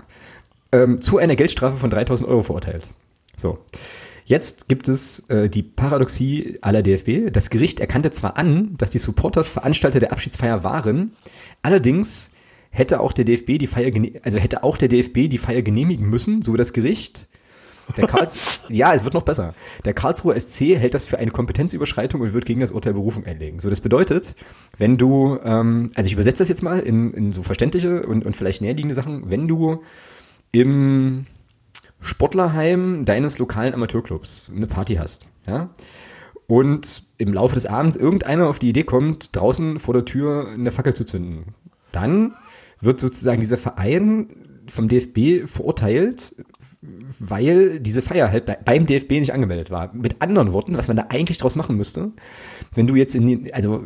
ähm, 0.71 1.01
zu 1.01 1.17
einer 1.17 1.35
Geldstrafe 1.35 1.77
von 1.77 1.89
3000 1.89 2.29
Euro 2.29 2.43
verurteilt. 2.43 2.89
So. 3.35 3.57
Jetzt 4.27 4.67
gibt 4.67 4.87
es 4.87 5.19
äh, 5.29 5.49
die 5.49 5.61
Paradoxie 5.61 6.57
aller 6.61 6.81
DFB. 6.81 7.31
Das 7.31 7.51
Gericht 7.51 7.79
erkannte 7.79 8.09
zwar 8.09 8.37
an, 8.37 8.75
dass 8.77 8.89
die 8.89 8.97
Supporters 8.97 9.47
Veranstalter 9.49 9.99
der 9.99 10.11
Abschiedsfeier 10.11 10.63
waren, 10.63 11.15
allerdings 11.61 12.31
hätte 12.71 12.99
auch 12.99 13.13
der 13.13 13.23
DFB 13.23 13.59
die 13.59 13.67
Feier, 13.67 13.91
also 14.23 14.39
hätte 14.39 14.63
auch 14.63 14.77
der 14.77 14.87
DFB 14.87 15.29
die 15.29 15.37
Feier 15.37 15.61
genehmigen 15.61 16.09
müssen, 16.09 16.41
so 16.41 16.55
das 16.55 16.73
Gericht. 16.73 17.27
Der 17.97 18.07
Karls 18.07 18.65
ja, 18.69 18.95
es 18.95 19.03
wird 19.03 19.13
noch 19.13 19.21
besser. 19.21 19.53
Der 19.85 19.93
Karlsruher 19.93 20.39
SC 20.39 20.75
hält 20.75 20.95
das 20.95 21.05
für 21.05 21.19
eine 21.19 21.29
Kompetenzüberschreitung 21.29 22.19
und 22.19 22.33
wird 22.33 22.45
gegen 22.45 22.61
das 22.61 22.71
Urteil 22.71 22.93
Berufung 22.93 23.25
einlegen. 23.25 23.59
So, 23.59 23.69
das 23.69 23.79
bedeutet, 23.79 24.35
wenn 24.75 24.97
du, 24.97 25.37
ähm, 25.43 25.91
also 25.93 26.07
ich 26.07 26.13
übersetze 26.13 26.39
das 26.39 26.49
jetzt 26.49 26.63
mal 26.63 26.79
in, 26.79 27.13
in 27.13 27.31
so 27.31 27.43
verständliche 27.43 28.07
und, 28.07 28.25
und 28.25 28.35
vielleicht 28.35 28.61
näherliegende 28.61 28.95
Sachen, 28.95 29.29
wenn 29.29 29.47
du 29.47 29.83
im 30.51 31.27
Sportlerheim 32.05 33.05
deines 33.05 33.39
lokalen 33.39 33.73
Amateurclubs 33.73 34.51
eine 34.55 34.67
Party 34.67 34.95
hast, 34.95 35.27
ja, 35.47 35.69
und 36.47 37.03
im 37.17 37.33
Laufe 37.33 37.55
des 37.55 37.65
Abends 37.65 37.97
irgendeiner 37.97 38.47
auf 38.47 38.59
die 38.59 38.69
Idee 38.69 38.83
kommt, 38.83 39.35
draußen 39.35 39.79
vor 39.79 39.93
der 39.93 40.05
Tür 40.05 40.49
eine 40.53 40.71
Fackel 40.71 40.93
zu 40.93 41.05
zünden, 41.05 41.55
dann 41.91 42.35
wird 42.81 42.99
sozusagen 42.99 43.41
dieser 43.41 43.57
Verein 43.57 44.29
vom 44.67 44.87
DFB 44.87 45.47
verurteilt, 45.47 46.35
weil 47.19 47.79
diese 47.79 48.01
Feier 48.01 48.31
halt 48.31 48.45
bei, 48.45 48.57
beim 48.63 48.85
DFB 48.85 49.11
nicht 49.11 49.33
angemeldet 49.33 49.71
war. 49.71 49.93
Mit 49.93 50.21
anderen 50.21 50.53
Worten, 50.53 50.77
was 50.77 50.87
man 50.87 50.97
da 50.97 51.07
eigentlich 51.09 51.37
draus 51.37 51.55
machen 51.55 51.75
müsste, 51.77 52.11
wenn 52.75 52.87
du 52.87 52.95
jetzt 52.95 53.15
in 53.15 53.25
den, 53.25 53.53
also 53.53 53.81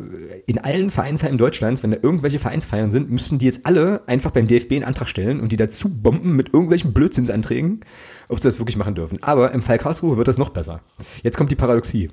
in 0.46 0.58
allen 0.58 0.90
Vereinsheimen 0.90 1.38
Deutschlands, 1.38 1.82
wenn 1.82 1.92
da 1.92 1.98
irgendwelche 2.02 2.38
Vereinsfeiern 2.38 2.90
sind, 2.90 3.10
müssten 3.10 3.38
die 3.38 3.46
jetzt 3.46 3.64
alle 3.64 4.02
einfach 4.06 4.32
beim 4.32 4.46
DFB 4.46 4.72
einen 4.72 4.84
Antrag 4.84 5.08
stellen 5.08 5.40
und 5.40 5.52
die 5.52 5.56
dazu 5.56 5.88
bomben 5.88 6.36
mit 6.36 6.52
irgendwelchen 6.52 6.92
Blödsinnsanträgen, 6.92 7.80
ob 8.28 8.40
sie 8.40 8.48
das 8.48 8.58
wirklich 8.58 8.76
machen 8.76 8.94
dürfen. 8.94 9.22
Aber 9.22 9.52
im 9.52 9.62
Fall 9.62 9.78
Karlsruhe 9.78 10.16
wird 10.16 10.28
das 10.28 10.38
noch 10.38 10.50
besser. 10.50 10.80
Jetzt 11.22 11.38
kommt 11.38 11.50
die 11.50 11.56
Paradoxie. 11.56 12.10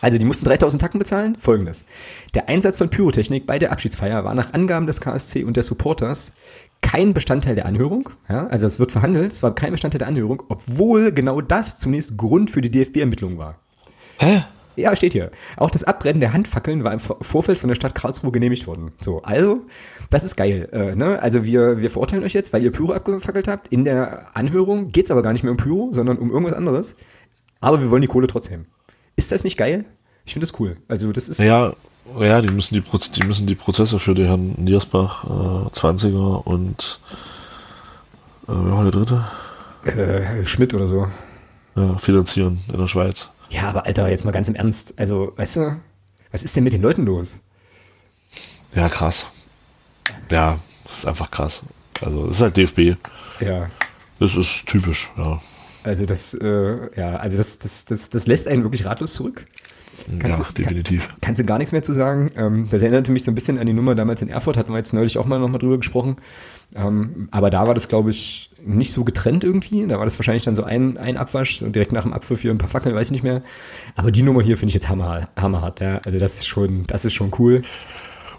Also 0.00 0.18
die 0.18 0.24
mussten 0.24 0.44
3000 0.44 0.80
Tacken 0.80 0.98
bezahlen. 0.98 1.36
Folgendes. 1.38 1.86
Der 2.34 2.48
Einsatz 2.48 2.76
von 2.76 2.90
Pyrotechnik 2.90 3.46
bei 3.46 3.58
der 3.58 3.72
Abschiedsfeier 3.72 4.24
war 4.24 4.34
nach 4.34 4.52
Angaben 4.52 4.86
des 4.86 5.00
KSC 5.00 5.44
und 5.44 5.56
der 5.56 5.62
Supporters 5.62 6.32
kein 6.80 7.14
Bestandteil 7.14 7.54
der 7.54 7.66
Anhörung. 7.66 8.10
Ja, 8.28 8.46
also 8.46 8.66
es 8.66 8.78
wird 8.78 8.92
verhandelt, 8.92 9.32
es 9.32 9.42
war 9.42 9.54
kein 9.54 9.72
Bestandteil 9.72 9.98
der 9.98 10.08
Anhörung, 10.08 10.42
obwohl 10.48 11.12
genau 11.12 11.40
das 11.40 11.78
zunächst 11.78 12.16
Grund 12.16 12.50
für 12.50 12.60
die 12.60 12.70
DFB-Ermittlungen 12.70 13.38
war. 13.38 13.58
Hä? 14.18 14.42
Ja, 14.78 14.94
steht 14.94 15.12
hier. 15.12 15.30
Auch 15.56 15.70
das 15.70 15.84
Abbrennen 15.84 16.20
der 16.20 16.32
Handfackeln 16.32 16.84
war 16.84 16.92
im 16.92 17.00
Vorfeld 17.00 17.58
von 17.58 17.68
der 17.68 17.74
Stadt 17.74 17.94
Karlsruhe 17.94 18.30
genehmigt 18.30 18.66
worden. 18.66 18.92
So, 19.00 19.22
also, 19.22 19.66
das 20.10 20.22
ist 20.22 20.36
geil. 20.36 20.68
Äh, 20.72 20.94
ne? 20.94 21.20
Also 21.20 21.44
wir, 21.44 21.80
wir 21.80 21.90
verurteilen 21.90 22.22
euch 22.22 22.32
jetzt, 22.32 22.52
weil 22.52 22.62
ihr 22.62 22.70
Pyro 22.70 22.92
abgefackelt 22.92 23.48
habt. 23.48 23.68
In 23.68 23.84
der 23.84 24.36
Anhörung 24.36 24.92
geht's 24.92 25.10
aber 25.10 25.22
gar 25.22 25.32
nicht 25.32 25.42
mehr 25.42 25.50
um 25.50 25.56
Pyro, 25.56 25.88
sondern 25.90 26.16
um 26.18 26.30
irgendwas 26.30 26.54
anderes. 26.54 26.96
Aber 27.60 27.80
wir 27.80 27.90
wollen 27.90 28.02
die 28.02 28.08
Kohle 28.08 28.28
trotzdem. 28.28 28.66
Ist 29.16 29.32
das 29.32 29.42
nicht 29.42 29.58
geil? 29.58 29.84
Ich 30.24 30.32
finde 30.32 30.46
das 30.46 30.60
cool. 30.60 30.76
Also 30.86 31.10
das 31.10 31.28
ist. 31.28 31.40
Ja, 31.40 31.72
ja, 32.20 32.40
die 32.40 32.52
müssen 32.52 32.74
die, 32.74 32.80
Proz 32.80 33.10
die 33.10 33.26
müssen 33.26 33.46
die 33.46 33.56
Prozesse 33.56 33.98
für 33.98 34.14
den 34.14 34.26
Herrn 34.26 34.54
Niersbach, 34.58 35.24
äh, 35.24 35.70
20er 35.74 36.44
und 36.44 37.00
äh, 38.46 38.52
wer 38.52 38.72
war 38.72 38.82
der 38.82 38.92
dritte? 38.92 39.24
Äh, 39.84 40.44
Schmidt 40.44 40.72
oder 40.72 40.86
so. 40.86 41.08
Ja, 41.74 41.98
finanzieren 41.98 42.60
in 42.72 42.78
der 42.78 42.86
Schweiz. 42.86 43.28
Ja, 43.50 43.68
aber 43.68 43.86
Alter, 43.86 44.08
jetzt 44.08 44.24
mal 44.24 44.32
ganz 44.32 44.48
im 44.48 44.54
Ernst. 44.54 44.98
Also, 44.98 45.32
weißt 45.36 45.56
du, 45.56 45.80
was 46.30 46.42
ist 46.42 46.54
denn 46.56 46.64
mit 46.64 46.72
den 46.72 46.82
Leuten 46.82 47.06
los? 47.06 47.40
Ja, 48.74 48.88
krass. 48.88 49.26
Ja, 50.30 50.58
das 50.84 50.98
ist 50.98 51.06
einfach 51.06 51.30
krass. 51.30 51.62
Also, 52.00 52.26
das 52.26 52.36
ist 52.36 52.42
halt 52.42 52.56
DFB. 52.56 52.96
Ja. 53.40 53.66
Das 54.18 54.36
ist 54.36 54.66
typisch, 54.66 55.10
ja. 55.16 55.40
Also 55.84 56.04
das, 56.04 56.34
äh, 56.34 56.98
ja, 57.00 57.16
also 57.16 57.36
das, 57.36 57.58
das, 57.60 57.84
das, 57.84 58.10
das 58.10 58.26
lässt 58.26 58.48
einen 58.48 58.62
wirklich 58.62 58.84
ratlos 58.84 59.14
zurück. 59.14 59.46
Kannst 60.18 60.40
ja, 60.40 60.46
du, 60.46 60.52
definitiv. 60.54 61.08
Kann, 61.08 61.18
kannst 61.20 61.40
du 61.40 61.44
gar 61.44 61.58
nichts 61.58 61.72
mehr 61.72 61.82
zu 61.82 61.92
sagen. 61.92 62.30
Ähm, 62.36 62.66
das 62.70 62.82
erinnerte 62.82 63.12
mich 63.12 63.24
so 63.24 63.30
ein 63.30 63.34
bisschen 63.34 63.58
an 63.58 63.66
die 63.66 63.72
Nummer 63.72 63.94
damals 63.94 64.22
in 64.22 64.28
Erfurt, 64.28 64.56
hatten 64.56 64.72
wir 64.72 64.78
jetzt 64.78 64.92
neulich 64.92 65.18
auch 65.18 65.26
mal 65.26 65.38
nochmal 65.38 65.58
drüber 65.58 65.78
gesprochen. 65.78 66.16
Ähm, 66.74 67.28
aber 67.30 67.50
da 67.50 67.66
war 67.66 67.74
das, 67.74 67.88
glaube 67.88 68.10
ich, 68.10 68.50
nicht 68.64 68.92
so 68.92 69.04
getrennt 69.04 69.44
irgendwie. 69.44 69.86
Da 69.86 69.98
war 69.98 70.04
das 70.04 70.18
wahrscheinlich 70.18 70.44
dann 70.44 70.54
so 70.54 70.64
ein, 70.64 70.98
ein 70.98 71.16
Abwasch 71.16 71.62
und 71.62 71.74
direkt 71.74 71.92
nach 71.92 72.02
dem 72.02 72.12
Abpfiff 72.12 72.42
hier 72.42 72.50
ein 72.50 72.58
paar 72.58 72.68
Fackeln, 72.68 72.94
weiß 72.94 73.08
ich 73.08 73.12
nicht 73.12 73.22
mehr. 73.22 73.42
Aber 73.96 74.10
die 74.10 74.22
Nummer 74.22 74.42
hier 74.42 74.56
finde 74.56 74.70
ich 74.70 74.74
jetzt 74.74 74.88
hammer, 74.88 75.28
hammerhart. 75.36 75.80
Ja. 75.80 76.00
Also 76.04 76.18
das 76.18 76.38
ist 76.38 76.46
schon, 76.46 76.84
das 76.86 77.04
ist 77.04 77.14
schon 77.14 77.32
cool. 77.38 77.62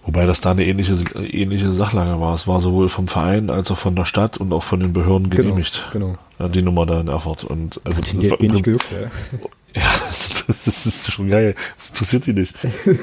Wobei 0.03 0.25
das 0.25 0.41
da 0.41 0.51
eine 0.51 0.65
ähnliche, 0.65 0.93
ähnliche 1.15 1.71
Sachlage 1.73 2.19
war. 2.19 2.33
Es 2.33 2.47
war 2.47 2.61
sowohl 2.61 2.89
vom 2.89 3.07
Verein 3.07 3.49
als 3.49 3.69
auch 3.69 3.77
von 3.77 3.95
der 3.95 4.05
Stadt 4.05 4.37
und 4.37 4.53
auch 4.53 4.63
von 4.63 4.79
den 4.79 4.93
Behörden 4.93 5.29
genehmigt. 5.29 5.87
Genau. 5.91 6.07
genau. 6.07 6.19
Ja, 6.39 6.47
die 6.47 6.61
Nummer 6.61 6.85
da 6.85 7.01
in 7.01 7.09
Erfurt. 7.09 7.43
Und 7.43 7.81
also 7.83 8.01
das 8.01 8.15
war 8.29 8.37
gejuckt, 8.37 8.85
ja. 8.91 9.09
Ja, 9.75 9.83
das 10.07 10.25
ist, 10.47 10.49
das 10.49 10.85
ist 10.85 11.11
schon 11.11 11.29
geil. 11.29 11.55
Das 11.77 11.89
interessiert 11.89 12.23
sie 12.23 12.33
nicht. 12.33 12.55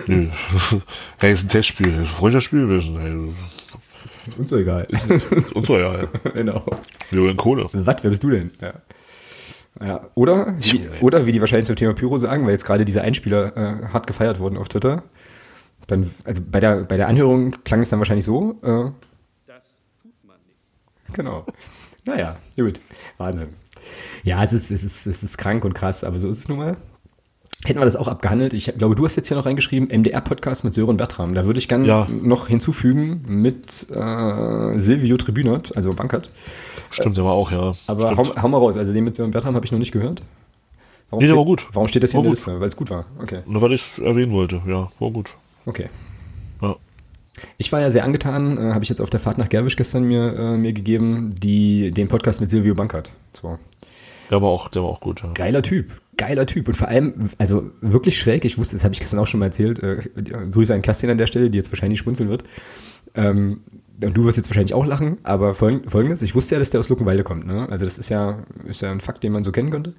Nö. 0.09 0.29
Hey, 1.19 1.33
ist 1.33 1.45
ein 1.45 1.49
Testspiel. 1.49 1.93
Das 1.93 2.01
ist 2.03 2.09
ein 2.09 2.15
Freundschaftsspiel 2.17 2.67
gewesen. 2.67 2.99
Hey, 2.99 4.35
Uns 4.37 4.51
so 4.51 4.57
egal. 4.59 4.89
und 5.55 5.65
so, 5.67 5.79
ja. 5.79 6.03
ja. 6.03 6.09
genau. 6.35 6.65
Wir 7.11 7.23
wollen 7.23 7.37
Kohle. 7.37 7.67
Was, 7.73 8.03
wer 8.03 8.11
bist 8.11 8.23
du 8.25 8.31
denn? 8.31 8.51
Ja. 8.61 8.75
Ja, 9.79 10.09
oder, 10.15 10.57
wie, 10.59 10.89
oder 11.03 11.27
wie 11.27 11.33
die 11.33 11.41
wahrscheinlich 11.41 11.67
zum 11.67 11.77
Thema 11.77 11.93
Pyro 11.93 12.17
sagen, 12.17 12.45
weil 12.45 12.53
jetzt 12.53 12.65
gerade 12.65 12.87
diese 12.87 13.03
Einspieler 13.03 13.55
äh, 13.57 13.87
hart 13.93 14.07
gefeiert 14.07 14.39
wurden 14.41 14.57
auf 14.57 14.69
Twitter. 14.71 15.03
Dann, 15.87 16.11
also 16.25 16.41
bei 16.51 16.61
der, 16.61 16.85
bei 16.85 16.97
der 16.97 17.09
Anhörung 17.09 17.55
klang 17.63 17.81
es 17.81 17.91
dann 17.91 18.01
wahrscheinlich 18.01 18.25
so. 18.25 18.53
Äh, 18.63 18.91
Das 19.47 19.77
tut 20.03 20.13
man 20.27 20.37
nicht. 20.47 21.15
genau. 21.15 21.45
Naja, 22.07 22.39
gut. 22.57 22.81
Wahnsinn. 23.19 23.51
Ja, 24.25 24.43
es 24.43 24.53
ist, 24.53 24.71
es 24.71 24.83
ist, 24.85 25.07
es 25.07 25.23
ist 25.23 25.39
krank 25.39 25.65
und 25.65 25.75
krass, 25.75 26.05
aber 26.05 26.19
so 26.19 26.29
ist 26.29 26.39
es 26.41 26.49
nun 26.49 26.59
mal. 26.59 26.77
Hätten 27.65 27.81
wir 27.81 27.85
das 27.85 27.97
auch 27.97 28.07
abgehandelt. 28.07 28.53
Ich 28.55 28.67
glaube, 28.79 28.95
du 28.95 29.05
hast 29.05 29.17
jetzt 29.17 29.29
hier 29.29 29.37
noch 29.37 29.47
reingeschrieben, 29.47 29.89
MDR-Podcast 29.91 30.63
mit 30.63 30.75
Sören 30.75 30.97
Bertram. 30.99 31.35
Da 31.35 31.47
würde 31.47 31.59
ich 31.59 31.69
gerne 31.69 31.87
Ja. 31.87 32.07
noch 32.23 32.49
hinzufügen 32.49 33.23
mit 33.29 33.87
äh, 33.91 34.79
Silvio 34.79 35.17
Tribunat, 35.17 35.75
also 35.77 35.93
Bankert. 35.95 36.31
Stimmt, 36.91 37.17
der 37.17 37.25
war 37.25 37.33
auch, 37.33 37.51
ja. 37.51 37.75
Aber 37.89 38.17
hau, 38.17 38.37
hau 38.41 38.49
mal 38.49 38.59
raus, 38.59 38.77
also 38.77 38.93
den 38.93 39.05
mit 39.05 39.15
Sören 39.17 39.31
Bertram 39.33 39.55
habe 39.57 39.65
ich 39.65 39.73
noch 39.73 39.79
nicht 39.81 39.91
gehört. 39.93 40.23
Warum 41.11 41.23
Nee, 41.23 41.27
der 41.29 41.33
steht- 41.35 41.39
war 41.39 41.45
gut. 41.45 41.67
Warum 41.73 41.89
steht 41.89 42.03
das 42.03 42.11
hier 42.13 42.19
War 42.19 42.25
in 42.27 42.33
der 42.33 42.37
gut. 42.37 42.47
Liste? 42.47 42.61
Weil 42.61 42.69
es 42.69 42.77
gut 42.77 42.91
war. 42.91 43.07
Okay. 43.21 43.41
Nur 43.47 43.63
weil 43.63 43.73
ich 43.73 43.81
es 43.83 43.99
erwähnen 43.99 44.33
wollte. 44.33 44.61
Ja, 44.67 44.91
war 44.99 45.11
gut. 45.11 45.31
Okay. 45.65 45.87
Ja. 46.63 46.77
Ich 47.59 47.73
war 47.73 47.81
ja 47.81 47.91
sehr 47.91 48.05
angetan, 48.05 48.59
äh, 48.59 48.73
habe 48.75 48.83
ich 48.85 48.91
jetzt 48.91 49.01
auf 49.01 49.11
der 49.11 49.19
Fahrt 49.21 49.39
nach 49.39 49.49
Gerwisch 49.49 49.77
gestern 49.77 50.05
mir, 50.05 50.35
äh, 50.39 50.57
mir 50.57 50.73
gegeben, 50.73 51.35
die, 51.39 51.91
den 51.91 52.09
Podcast 52.09 52.41
mit 52.41 52.51
Silvio 52.51 52.75
Bankert. 52.75 53.13
So. 53.33 53.59
Der 54.31 54.43
war 54.43 54.49
auch, 54.49 54.69
der 54.69 54.83
war 54.83 54.91
auch 54.91 55.01
gut, 55.01 55.23
ja. 55.23 55.33
Geiler 55.33 55.63
Typ, 55.63 56.01
geiler 56.17 56.47
Typ 56.47 56.69
und 56.69 56.77
vor 56.77 56.89
allem, 56.89 57.31
also 57.39 57.71
wirklich 57.81 58.19
schräg, 58.19 58.45
ich 58.45 58.59
wusste, 58.59 58.77
das 58.77 58.85
habe 58.85 58.95
ich 58.95 59.01
gestern 59.01 59.21
auch 59.21 59.27
schon 59.27 59.41
mal 59.41 59.47
erzählt, 59.47 59.83
äh, 59.83 59.99
Grüße 60.51 60.75
an 60.75 60.83
Kerstin 60.83 61.11
an 61.11 61.19
der 61.19 61.27
Stelle, 61.27 61.51
die 61.51 61.59
jetzt 61.59 61.71
wahrscheinlich 61.71 62.01
schmunzeln 62.01 62.29
wird. 62.29 62.45
Ähm, 63.15 63.61
und 64.05 64.17
du 64.17 64.25
wirst 64.25 64.37
jetzt 64.37 64.51
wahrscheinlich 64.51 64.75
auch 64.75 64.85
lachen, 64.85 65.19
aber 65.23 65.55
folgendes, 65.55 66.21
ich 66.23 66.35
wusste 66.35 66.57
ja, 66.57 66.59
dass 66.59 66.71
der 66.71 66.81
aus 66.81 66.89
Luckenwalde 66.91 67.25
kommt, 67.25 67.47
ne? 67.47 67.67
Also 67.71 67.85
das 67.85 67.97
ist 67.97 68.11
ja, 68.11 68.45
ist 68.67 68.83
ja 68.83 68.91
ein 68.91 69.01
Fakt, 69.01 69.23
den 69.23 69.33
man 69.33 69.43
so 69.43 69.53
kennen 69.53 69.71
könnte. 69.71 69.95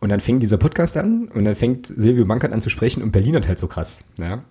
Und 0.00 0.10
dann 0.10 0.20
fängt 0.20 0.42
dieser 0.42 0.58
Podcast 0.58 0.96
an 0.98 1.28
und 1.28 1.44
dann 1.44 1.54
fängt 1.54 1.86
Silvio 1.86 2.26
Bankert 2.26 2.52
an 2.52 2.60
zu 2.60 2.68
sprechen 2.68 3.02
und 3.02 3.12
Berlin 3.12 3.36
hat 3.36 3.48
halt 3.48 3.58
so 3.58 3.66
krass, 3.66 4.04
ja. 4.18 4.44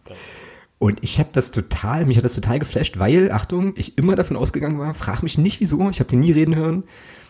Und 0.79 0.99
ich 1.01 1.19
habe 1.19 1.29
das 1.31 1.51
total, 1.51 2.05
mich 2.05 2.17
hat 2.17 2.25
das 2.25 2.33
total 2.33 2.59
geflasht, 2.59 2.99
weil, 2.99 3.31
Achtung, 3.31 3.73
ich 3.77 3.97
immer 3.97 4.15
davon 4.15 4.35
ausgegangen 4.35 4.79
war, 4.79 4.93
frag 4.93 5.23
mich 5.23 5.37
nicht 5.37 5.61
wieso, 5.61 5.89
ich 5.89 5.99
habe 5.99 6.09
den 6.09 6.19
nie 6.19 6.31
reden 6.31 6.55
hören. 6.55 6.83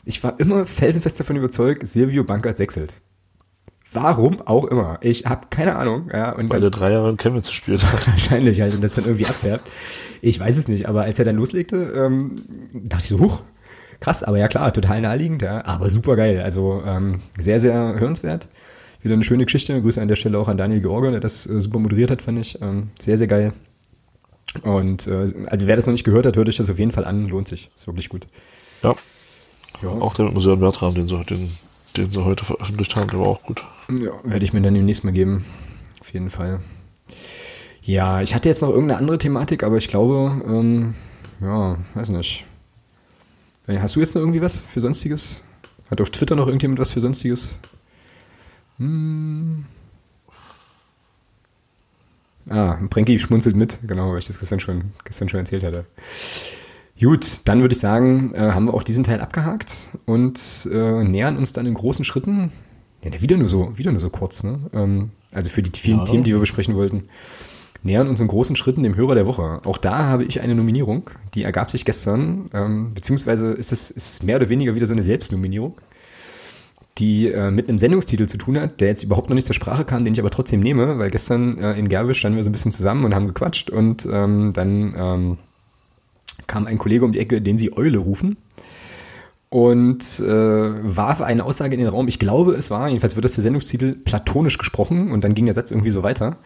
Ich 0.05 0.23
war 0.23 0.39
immer 0.39 0.65
felsenfest 0.65 1.19
davon 1.19 1.35
überzeugt, 1.35 1.87
Silvio 1.87 2.23
Bankert 2.23 2.57
sechselt. 2.57 2.93
Warum 3.93 4.41
auch 4.41 4.65
immer. 4.65 4.97
Ich 5.01 5.25
habe 5.25 5.47
keine 5.49 5.75
Ahnung. 5.75 6.09
Ja, 6.11 6.31
und 6.31 6.49
Weil 6.49 6.61
dann, 6.61 6.63
er 6.63 6.71
drei 6.71 6.91
Jahre 6.91 7.09
in 7.09 7.17
Chemnitz 7.17 7.47
gespielt 7.47 7.83
hat. 7.83 8.07
wahrscheinlich 8.07 8.59
halt 8.59 8.73
und 8.73 8.83
das 8.83 8.95
dann 8.95 9.05
irgendwie 9.05 9.27
abfärbt. 9.27 9.65
Ich 10.21 10.39
weiß 10.39 10.57
es 10.57 10.67
nicht, 10.67 10.89
aber 10.89 11.03
als 11.03 11.19
er 11.19 11.25
dann 11.25 11.35
loslegte, 11.35 11.93
ähm, 11.95 12.43
dachte 12.73 13.03
ich 13.03 13.09
so, 13.09 13.19
huch, 13.19 13.43
krass, 13.99 14.23
aber 14.23 14.37
ja 14.39 14.47
klar, 14.47 14.73
total 14.73 15.01
naheliegend, 15.01 15.43
ja, 15.43 15.63
aber 15.65 15.89
super 15.89 16.15
geil. 16.15 16.41
Also 16.41 16.81
ähm, 16.85 17.21
sehr, 17.37 17.59
sehr 17.59 17.73
hörenswert. 17.73 18.49
Wieder 19.01 19.13
eine 19.13 19.23
schöne 19.23 19.45
Geschichte. 19.45 19.79
Grüße 19.81 20.01
an 20.01 20.07
der 20.07 20.15
Stelle 20.15 20.39
auch 20.39 20.47
an 20.47 20.57
Daniel 20.57 20.81
George, 20.81 21.11
der 21.11 21.19
das 21.19 21.45
äh, 21.45 21.59
super 21.59 21.79
moderiert 21.79 22.09
hat, 22.09 22.21
fand 22.21 22.39
ich. 22.39 22.61
Ähm, 22.61 22.89
sehr, 22.99 23.17
sehr 23.17 23.27
geil. 23.27 23.53
Und 24.63 25.07
äh, 25.07 25.27
also 25.47 25.67
wer 25.67 25.75
das 25.75 25.85
noch 25.85 25.91
nicht 25.91 26.03
gehört 26.03 26.25
hat, 26.25 26.35
hört 26.35 26.47
euch 26.47 26.57
das 26.57 26.69
auf 26.69 26.79
jeden 26.79 26.91
Fall 26.91 27.05
an, 27.05 27.27
lohnt 27.27 27.47
sich. 27.47 27.69
Ist 27.75 27.85
wirklich 27.87 28.09
gut. 28.09 28.27
Ja. 28.81 28.95
Ja. 29.81 29.89
Auch 29.89 30.13
der 30.13 30.25
mit 30.25 30.33
Museum 30.35 30.59
Bertram, 30.59 30.93
den 30.93 31.07
sie, 31.07 31.23
den, 31.25 31.51
den 31.97 32.11
sie 32.11 32.23
heute 32.23 32.45
veröffentlicht 32.45 32.95
haben, 32.95 33.09
der 33.09 33.19
war 33.19 33.27
auch 33.27 33.43
gut. 33.43 33.63
Ja, 33.89 34.11
werde 34.23 34.45
ich 34.45 34.53
mir 34.53 34.61
dann 34.61 34.73
demnächst 34.73 35.03
mal 35.03 35.11
geben. 35.11 35.45
Auf 35.99 36.13
jeden 36.13 36.29
Fall. 36.29 36.59
Ja, 37.81 38.21
ich 38.21 38.33
hatte 38.33 38.47
jetzt 38.47 38.61
noch 38.61 38.69
irgendeine 38.69 38.99
andere 38.99 39.17
Thematik, 39.17 39.63
aber 39.63 39.77
ich 39.77 39.89
glaube, 39.89 40.41
ähm, 40.47 40.95
ja, 41.41 41.77
weiß 41.95 42.09
nicht. 42.09 42.45
Hast 43.67 43.95
du 43.95 43.99
jetzt 43.99 44.15
noch 44.15 44.21
irgendwie 44.21 44.41
was 44.41 44.59
für 44.59 44.79
Sonstiges? 44.79 45.41
Hat 45.89 46.01
auf 46.01 46.09
Twitter 46.09 46.35
noch 46.35 46.47
irgendjemand 46.47 46.79
was 46.79 46.91
für 46.91 47.01
Sonstiges? 47.01 47.55
Hm. 48.77 49.65
Ah, 52.49 52.77
Prenki 52.89 53.17
schmunzelt 53.19 53.55
mit, 53.55 53.79
genau, 53.87 54.11
weil 54.11 54.19
ich 54.19 54.25
das 54.25 54.39
gestern 54.39 54.59
schon, 54.59 54.91
gestern 55.05 55.29
schon 55.29 55.39
erzählt 55.39 55.63
hatte. 55.63 55.85
Gut, 57.03 57.41
dann 57.45 57.59
würde 57.61 57.73
ich 57.73 57.79
sagen, 57.79 58.33
äh, 58.33 58.51
haben 58.51 58.65
wir 58.65 58.73
auch 58.73 58.83
diesen 58.83 59.03
Teil 59.03 59.19
abgehakt 59.19 59.89
und 60.05 60.39
äh, 60.71 61.03
nähern 61.03 61.37
uns 61.37 61.51
dann 61.51 61.65
in 61.65 61.73
großen 61.73 62.05
Schritten. 62.05 62.51
Ja, 63.03 63.21
wieder 63.21 63.35
nur 63.35 63.49
so, 63.49 63.77
wieder 63.77 63.91
nur 63.91 63.99
so 63.99 64.09
kurz, 64.09 64.43
ne? 64.43 64.59
Ähm, 64.73 65.09
also 65.33 65.49
für 65.49 65.61
die 65.61 65.77
vielen 65.77 65.97
Ja. 65.97 66.03
Themen, 66.05 66.23
die 66.23 66.31
wir 66.31 66.39
besprechen 66.39 66.75
wollten. 66.75 67.09
Nähern 67.81 68.07
uns 68.07 68.21
in 68.21 68.29
großen 68.29 68.55
Schritten 68.55 68.83
dem 68.83 68.95
Hörer 68.95 69.15
der 69.15 69.25
Woche. 69.25 69.59
Auch 69.65 69.77
da 69.77 70.05
habe 70.05 70.23
ich 70.23 70.39
eine 70.39 70.55
Nominierung, 70.55 71.09
die 71.33 71.43
ergab 71.43 71.69
sich 71.69 71.83
gestern, 71.83 72.49
ähm, 72.53 72.93
beziehungsweise 72.93 73.51
ist 73.51 73.73
es, 73.73 73.91
ist 73.91 74.13
es 74.13 74.23
mehr 74.23 74.37
oder 74.37 74.47
weniger 74.47 74.73
wieder 74.73 74.85
so 74.85 74.93
eine 74.93 75.03
Selbstnominierung, 75.03 75.75
die 76.99 77.27
äh, 77.27 77.51
mit 77.51 77.67
einem 77.67 77.79
Sendungstitel 77.79 78.27
zu 78.27 78.37
tun 78.37 78.57
hat, 78.57 78.79
der 78.79 78.87
jetzt 78.87 79.03
überhaupt 79.03 79.27
noch 79.27 79.35
nicht 79.35 79.47
zur 79.47 79.55
Sprache 79.55 79.83
kam, 79.83 80.05
den 80.05 80.13
ich 80.13 80.21
aber 80.21 80.29
trotzdem 80.29 80.61
nehme, 80.61 80.97
weil 80.99 81.09
gestern 81.09 81.57
äh, 81.57 81.73
in 81.73 81.89
Gerwisch 81.89 82.19
standen 82.19 82.37
wir 82.37 82.43
so 82.43 82.49
ein 82.49 82.53
bisschen 82.53 82.71
zusammen 82.71 83.03
und 83.03 83.13
haben 83.13 83.27
gequatscht 83.27 83.69
und 83.69 84.07
ähm, 84.09 84.53
dann 84.53 84.93
ähm, 84.95 85.37
kam 86.47 86.67
ein 86.67 86.77
Kollege 86.77 87.05
um 87.05 87.11
die 87.11 87.19
Ecke, 87.19 87.41
den 87.41 87.57
sie 87.57 87.75
Eule 87.75 87.99
rufen 87.99 88.37
und 89.49 90.19
äh, 90.19 90.27
warf 90.27 91.21
eine 91.21 91.45
Aussage 91.45 91.75
in 91.75 91.79
den 91.79 91.89
Raum. 91.89 92.07
Ich 92.07 92.17
glaube, 92.17 92.53
es 92.53 92.71
war, 92.71 92.87
jedenfalls 92.87 93.15
wird 93.15 93.25
das 93.25 93.33
der 93.33 93.43
Sendungstitel, 93.43 93.93
platonisch 93.93 94.57
gesprochen 94.57 95.11
und 95.11 95.23
dann 95.23 95.35
ging 95.35 95.45
der 95.45 95.53
Satz 95.53 95.69
irgendwie 95.69 95.91
so 95.91 96.01
weiter. 96.01 96.37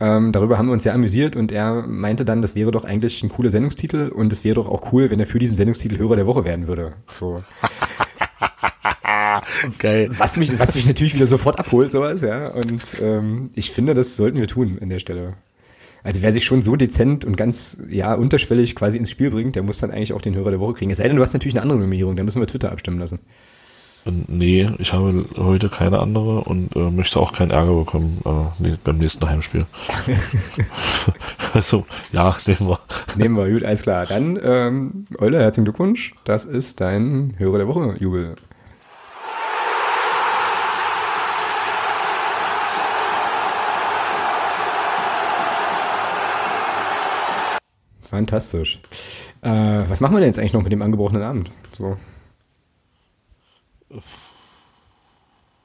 Ähm, 0.00 0.32
darüber 0.32 0.56
haben 0.56 0.68
wir 0.68 0.72
uns 0.72 0.84
sehr 0.84 0.94
amüsiert 0.94 1.36
und 1.36 1.52
er 1.52 1.86
meinte 1.86 2.24
dann, 2.24 2.40
das 2.40 2.54
wäre 2.54 2.70
doch 2.70 2.84
eigentlich 2.84 3.22
ein 3.22 3.28
cooler 3.28 3.50
Sendungstitel 3.50 4.08
und 4.08 4.32
es 4.32 4.42
wäre 4.42 4.54
doch 4.54 4.68
auch 4.68 4.92
cool, 4.92 5.10
wenn 5.10 5.20
er 5.20 5.26
für 5.26 5.38
diesen 5.38 5.56
Sendungstitel 5.56 5.98
Hörer 5.98 6.16
der 6.16 6.26
Woche 6.26 6.44
werden 6.44 6.66
würde. 6.66 6.94
So. 7.10 7.44
Geil. 9.78 10.10
Was 10.16 10.36
mich, 10.36 10.58
was 10.58 10.74
mich 10.74 10.86
natürlich 10.86 11.14
wieder 11.14 11.26
sofort 11.26 11.58
abholt, 11.58 11.92
sowas, 11.92 12.22
ja. 12.22 12.48
Und 12.48 12.96
ähm, 13.02 13.50
ich 13.54 13.70
finde, 13.70 13.92
das 13.92 14.16
sollten 14.16 14.38
wir 14.38 14.48
tun 14.48 14.78
an 14.80 14.88
der 14.88 14.98
Stelle. 14.98 15.34
Also 16.04 16.20
wer 16.20 16.30
sich 16.30 16.44
schon 16.44 16.60
so 16.60 16.76
dezent 16.76 17.24
und 17.24 17.36
ganz, 17.36 17.82
ja, 17.88 18.14
unterschwellig 18.14 18.76
quasi 18.76 18.98
ins 18.98 19.10
Spiel 19.10 19.30
bringt, 19.30 19.56
der 19.56 19.62
muss 19.62 19.78
dann 19.78 19.90
eigentlich 19.90 20.12
auch 20.12 20.20
den 20.20 20.34
Hörer 20.34 20.50
der 20.50 20.60
Woche 20.60 20.74
kriegen. 20.74 20.90
Es 20.90 20.98
sei 20.98 21.08
denn, 21.08 21.16
du 21.16 21.22
hast 21.22 21.32
natürlich 21.32 21.54
eine 21.54 21.62
andere 21.62 21.78
Nominierung, 21.80 22.14
dann 22.14 22.26
müssen 22.26 22.40
wir 22.40 22.46
Twitter 22.46 22.70
abstimmen 22.70 22.98
lassen. 22.98 23.20
Nee, 24.04 24.68
ich 24.78 24.92
habe 24.92 25.24
heute 25.38 25.70
keine 25.70 25.98
andere 26.00 26.42
und 26.42 26.76
äh, 26.76 26.90
möchte 26.90 27.18
auch 27.18 27.32
keinen 27.32 27.52
Ärger 27.52 27.74
bekommen 27.74 28.20
äh, 28.26 28.76
beim 28.84 28.98
nächsten 28.98 29.26
Heimspiel. 29.26 29.64
also, 31.54 31.86
ja, 32.12 32.36
nehmen 32.46 32.68
wir. 32.68 32.80
Nehmen 33.16 33.36
wir, 33.36 33.50
gut, 33.50 33.64
alles 33.64 33.82
klar. 33.82 34.04
Dann, 34.04 34.38
ähm, 34.42 35.06
Euler, 35.18 35.40
herzlichen 35.40 35.64
Glückwunsch. 35.64 36.14
Das 36.24 36.44
ist 36.44 36.82
dein 36.82 37.34
Hörer 37.38 37.56
der 37.56 37.68
Woche, 37.68 37.96
Jubel. 37.98 38.34
Fantastisch. 48.14 48.80
Äh, 49.42 49.82
was 49.88 50.00
machen 50.00 50.14
wir 50.14 50.20
denn 50.20 50.28
jetzt 50.28 50.38
eigentlich 50.38 50.52
noch 50.52 50.62
mit 50.62 50.70
dem 50.70 50.82
angebrochenen 50.82 51.24
Abend? 51.24 51.50
So. 51.72 51.96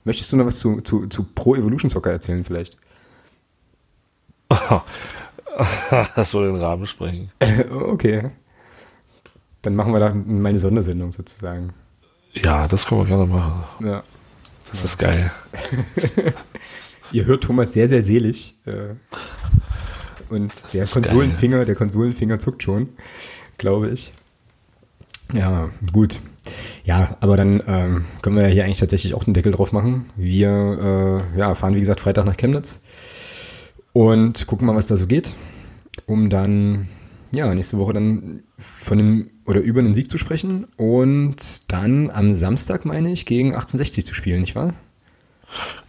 Möchtest 0.04 0.32
du 0.32 0.38
noch 0.38 0.48
was 0.48 0.58
zu, 0.58 0.82
zu, 0.82 1.06
zu 1.06 1.26
Pro 1.26 1.54
Evolution 1.54 1.92
Soccer 1.92 2.10
erzählen 2.10 2.44
vielleicht? 2.44 2.76
das 6.16 6.32
soll 6.32 6.52
den 6.52 6.60
Rahmen 6.60 6.88
sprengen. 6.88 7.32
okay. 7.70 8.32
Dann 9.62 9.76
machen 9.76 9.94
wir 9.94 10.00
da 10.00 10.12
meine 10.12 10.58
Sondersendung 10.58 11.12
sozusagen. 11.12 11.74
Ja, 12.34 12.68
das 12.68 12.88
können 12.88 13.02
wir 13.02 13.06
gerne 13.06 13.28
machen. 13.28 13.86
Ja. 13.86 14.04
Das 14.72 14.84
ist 14.84 14.98
geil. 14.98 15.32
Ihr 17.12 17.26
hört 17.26 17.44
Thomas 17.44 17.74
sehr, 17.74 17.88
sehr 17.88 18.02
selig. 18.02 18.56
Und 20.30 20.74
der 20.74 20.86
Konsolenfinger, 20.86 21.66
der 21.66 21.76
Konsolenfinger 21.76 22.40
zuckt 22.40 22.64
schon, 22.64 22.90
glaube 23.58 23.90
ich. 23.90 24.14
Ja, 25.34 25.70
gut. 25.92 26.20
Ja, 26.84 27.18
aber 27.20 27.38
dann 27.38 27.62
ähm, 27.68 28.06
können 28.22 28.36
wir 28.36 28.44
ja 28.44 28.50
hier 28.50 28.66
eigentlich 28.66 28.80
tatsächlich 28.80 29.14
auch 29.14 29.24
den 29.24 29.34
Deckel 29.34 29.52
drauf 29.52 29.72
machen. 29.72 30.10
Wir 30.16 31.22
äh, 31.36 31.40
ja, 31.40 31.54
fahren, 31.54 31.76
wie 31.76 31.80
gesagt, 31.80 32.00
Freitag 32.00 32.26
nach 32.26 32.38
Chemnitz 32.38 32.80
und 33.94 34.48
gucken 34.48 34.66
mal, 34.66 34.76
was 34.76 34.88
da 34.88 34.98
so 34.98 35.06
geht, 35.06 35.36
um 36.06 36.30
dann 36.30 36.88
ja, 37.32 37.54
nächste 37.54 37.78
Woche 37.78 37.94
dann 37.94 38.44
von 38.58 38.98
dem 38.98 39.30
oder 39.46 39.62
über 39.62 39.80
einen 39.80 39.94
Sieg 39.94 40.10
zu 40.10 40.18
sprechen 40.18 40.66
und 40.78 41.72
dann 41.72 42.10
am 42.10 42.34
Samstag, 42.34 42.86
meine 42.86 43.12
ich, 43.12 43.26
gegen 43.26 43.50
1860 43.50 44.06
zu 44.06 44.14
spielen, 44.16 44.42
nicht 44.42 44.56
wahr? 44.56 44.74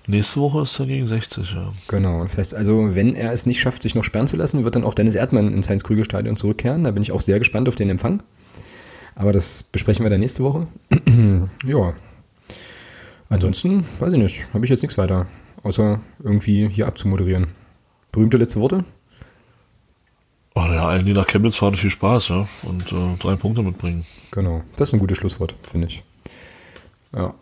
Nächste 0.06 0.40
Woche 0.40 0.62
ist 0.62 0.78
er 0.80 0.86
gegen 0.86 1.06
60, 1.06 1.52
ja. 1.52 1.72
Genau. 1.88 2.22
Das 2.22 2.38
heißt 2.38 2.54
also, 2.54 2.94
wenn 2.94 3.14
er 3.14 3.32
es 3.32 3.46
nicht 3.46 3.60
schafft, 3.60 3.82
sich 3.82 3.94
noch 3.94 4.04
sperren 4.04 4.26
zu 4.26 4.36
lassen, 4.36 4.64
wird 4.64 4.74
dann 4.74 4.84
auch 4.84 4.94
Dennis 4.94 5.14
Erdmann 5.14 5.52
ins 5.52 5.68
Heinz-Krüger-Stadion 5.68 6.36
zurückkehren. 6.36 6.84
Da 6.84 6.90
bin 6.90 7.02
ich 7.02 7.12
auch 7.12 7.20
sehr 7.20 7.38
gespannt 7.38 7.68
auf 7.68 7.74
den 7.74 7.90
Empfang. 7.90 8.22
Aber 9.14 9.32
das 9.32 9.62
besprechen 9.62 10.04
wir 10.04 10.10
dann 10.10 10.20
nächste 10.20 10.42
Woche. 10.42 10.66
ja. 11.64 11.92
Ansonsten, 13.28 13.84
weiß 14.00 14.12
ich 14.14 14.18
nicht, 14.18 14.52
habe 14.52 14.64
ich 14.64 14.70
jetzt 14.70 14.82
nichts 14.82 14.98
weiter, 14.98 15.26
außer 15.62 16.00
irgendwie 16.24 16.68
hier 16.68 16.88
abzumoderieren. 16.88 17.48
Berühmte 18.10 18.38
letzte 18.38 18.60
Worte? 18.60 18.84
Oh 20.54 20.62
ja, 20.62 20.88
allen, 20.88 21.06
die 21.06 21.12
nach 21.12 21.28
Chemnitz 21.28 21.56
fahren, 21.56 21.76
viel 21.76 21.90
Spaß, 21.90 22.28
ja. 22.28 22.48
Und 22.64 22.90
äh, 22.90 23.16
drei 23.20 23.36
Punkte 23.36 23.62
mitbringen. 23.62 24.04
Genau. 24.32 24.62
Das 24.76 24.88
ist 24.88 24.94
ein 24.94 24.98
gutes 24.98 25.18
Schlusswort, 25.18 25.54
finde 25.62 25.86
ich. 25.86 26.02
Ja. 27.14 27.34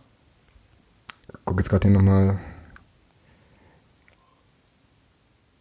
Guck 1.49 1.61
jetzt 1.61 1.70
gerade 1.70 1.89
hier 1.89 1.97
nochmal. 1.97 2.39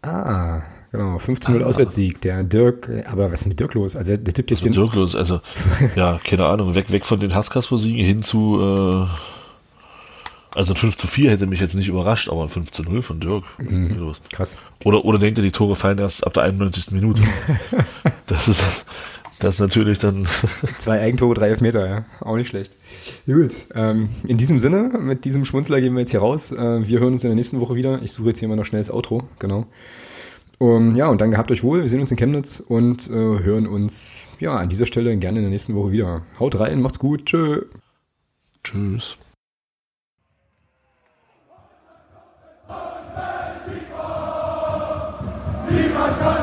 Ah, 0.01 0.63
genau. 0.91 1.15
15-0 1.15 1.63
Auswärtssieg. 1.63 2.19
Der 2.19 2.43
Dirk, 2.43 2.89
aber 3.09 3.31
was 3.31 3.39
ist 3.39 3.45
mit 3.47 3.57
Dirk 3.57 3.73
los? 3.73 3.95
Also 3.95 4.17
der 4.17 4.33
tippt 4.33 4.51
jetzt 4.51 4.65
Also 4.65 4.73
hier. 4.73 4.83
Dirk 4.83 4.95
los, 4.95 5.15
also, 5.15 5.39
ja, 5.95 6.19
keine 6.21 6.45
Ahnung, 6.45 6.75
weg, 6.75 6.91
weg 6.91 7.05
von 7.05 7.21
den 7.21 7.33
Hasskasper-Siegen 7.33 8.03
hin 8.03 8.21
zu, 8.21 8.59
äh, 8.59 10.57
also 10.57 10.73
ein 10.73 10.77
5 10.77 10.97
zu 10.97 11.07
4 11.07 11.31
hätte 11.31 11.45
mich 11.45 11.61
jetzt 11.61 11.75
nicht 11.75 11.87
überrascht, 11.87 12.27
aber 12.27 12.43
ein 12.43 12.49
5 12.49 12.69
zu 12.69 12.83
0 12.83 13.01
von 13.01 13.21
Dirk. 13.21 13.45
Was 13.57 13.67
ist 13.67 13.75
denn 13.77 13.87
hier 13.87 13.97
los? 13.97 14.19
Krass. 14.33 14.59
Oder, 14.83 15.05
oder 15.05 15.19
denkt 15.19 15.37
ihr, 15.37 15.43
die 15.43 15.51
Tore 15.51 15.77
fallen 15.77 15.99
erst 15.99 16.27
ab 16.27 16.33
der 16.33 16.43
91. 16.43 16.91
Minute? 16.91 17.21
das 18.25 18.49
ist, 18.49 18.63
das 19.39 19.55
ist 19.55 19.61
natürlich 19.61 19.99
dann, 19.99 20.27
Zwei 20.77 21.01
Eigentore, 21.01 21.35
drei 21.35 21.49
Elfmeter, 21.49 21.87
ja. 21.87 22.05
Auch 22.19 22.35
nicht 22.35 22.47
schlecht. 22.47 22.75
Gut, 23.25 23.67
ähm, 23.75 24.09
in 24.27 24.37
diesem 24.37 24.59
Sinne, 24.59 24.89
mit 24.99 25.25
diesem 25.25 25.45
Schmunzler 25.45 25.81
gehen 25.81 25.93
wir 25.93 26.01
jetzt 26.01 26.11
hier 26.11 26.19
raus. 26.19 26.51
Äh, 26.51 26.87
wir 26.87 26.99
hören 26.99 27.13
uns 27.13 27.23
in 27.23 27.29
der 27.29 27.35
nächsten 27.35 27.59
Woche 27.59 27.75
wieder. 27.75 28.01
Ich 28.03 28.11
suche 28.13 28.29
jetzt 28.29 28.39
hier 28.39 28.47
mal 28.47 28.55
noch 28.55 28.65
schnell 28.65 28.81
das 28.81 28.91
Outro, 28.91 29.23
genau. 29.39 29.65
Um, 30.59 30.95
ja, 30.95 31.07
und 31.07 31.21
dann 31.21 31.29
gehabt 31.29 31.51
euch 31.51 31.63
wohl. 31.63 31.81
Wir 31.81 31.89
sehen 31.89 32.01
uns 32.01 32.09
in 32.09 32.17
Chemnitz 32.17 32.59
und 32.59 33.09
äh, 33.09 33.13
hören 33.13 33.67
uns 33.67 34.31
ja 34.39 34.55
an 34.55 34.69
dieser 34.69 34.87
Stelle 34.87 35.15
gerne 35.17 35.37
in 35.37 35.43
der 35.43 35.51
nächsten 35.51 35.75
Woche 35.75 35.91
wieder. 35.91 36.23
Haut 36.39 36.59
rein, 36.59 36.81
macht's 36.81 36.97
gut, 36.97 37.27
tschö. 37.27 37.61
tschüss. 38.63 39.17
Niemand 45.69 46.19
kann 46.19 46.36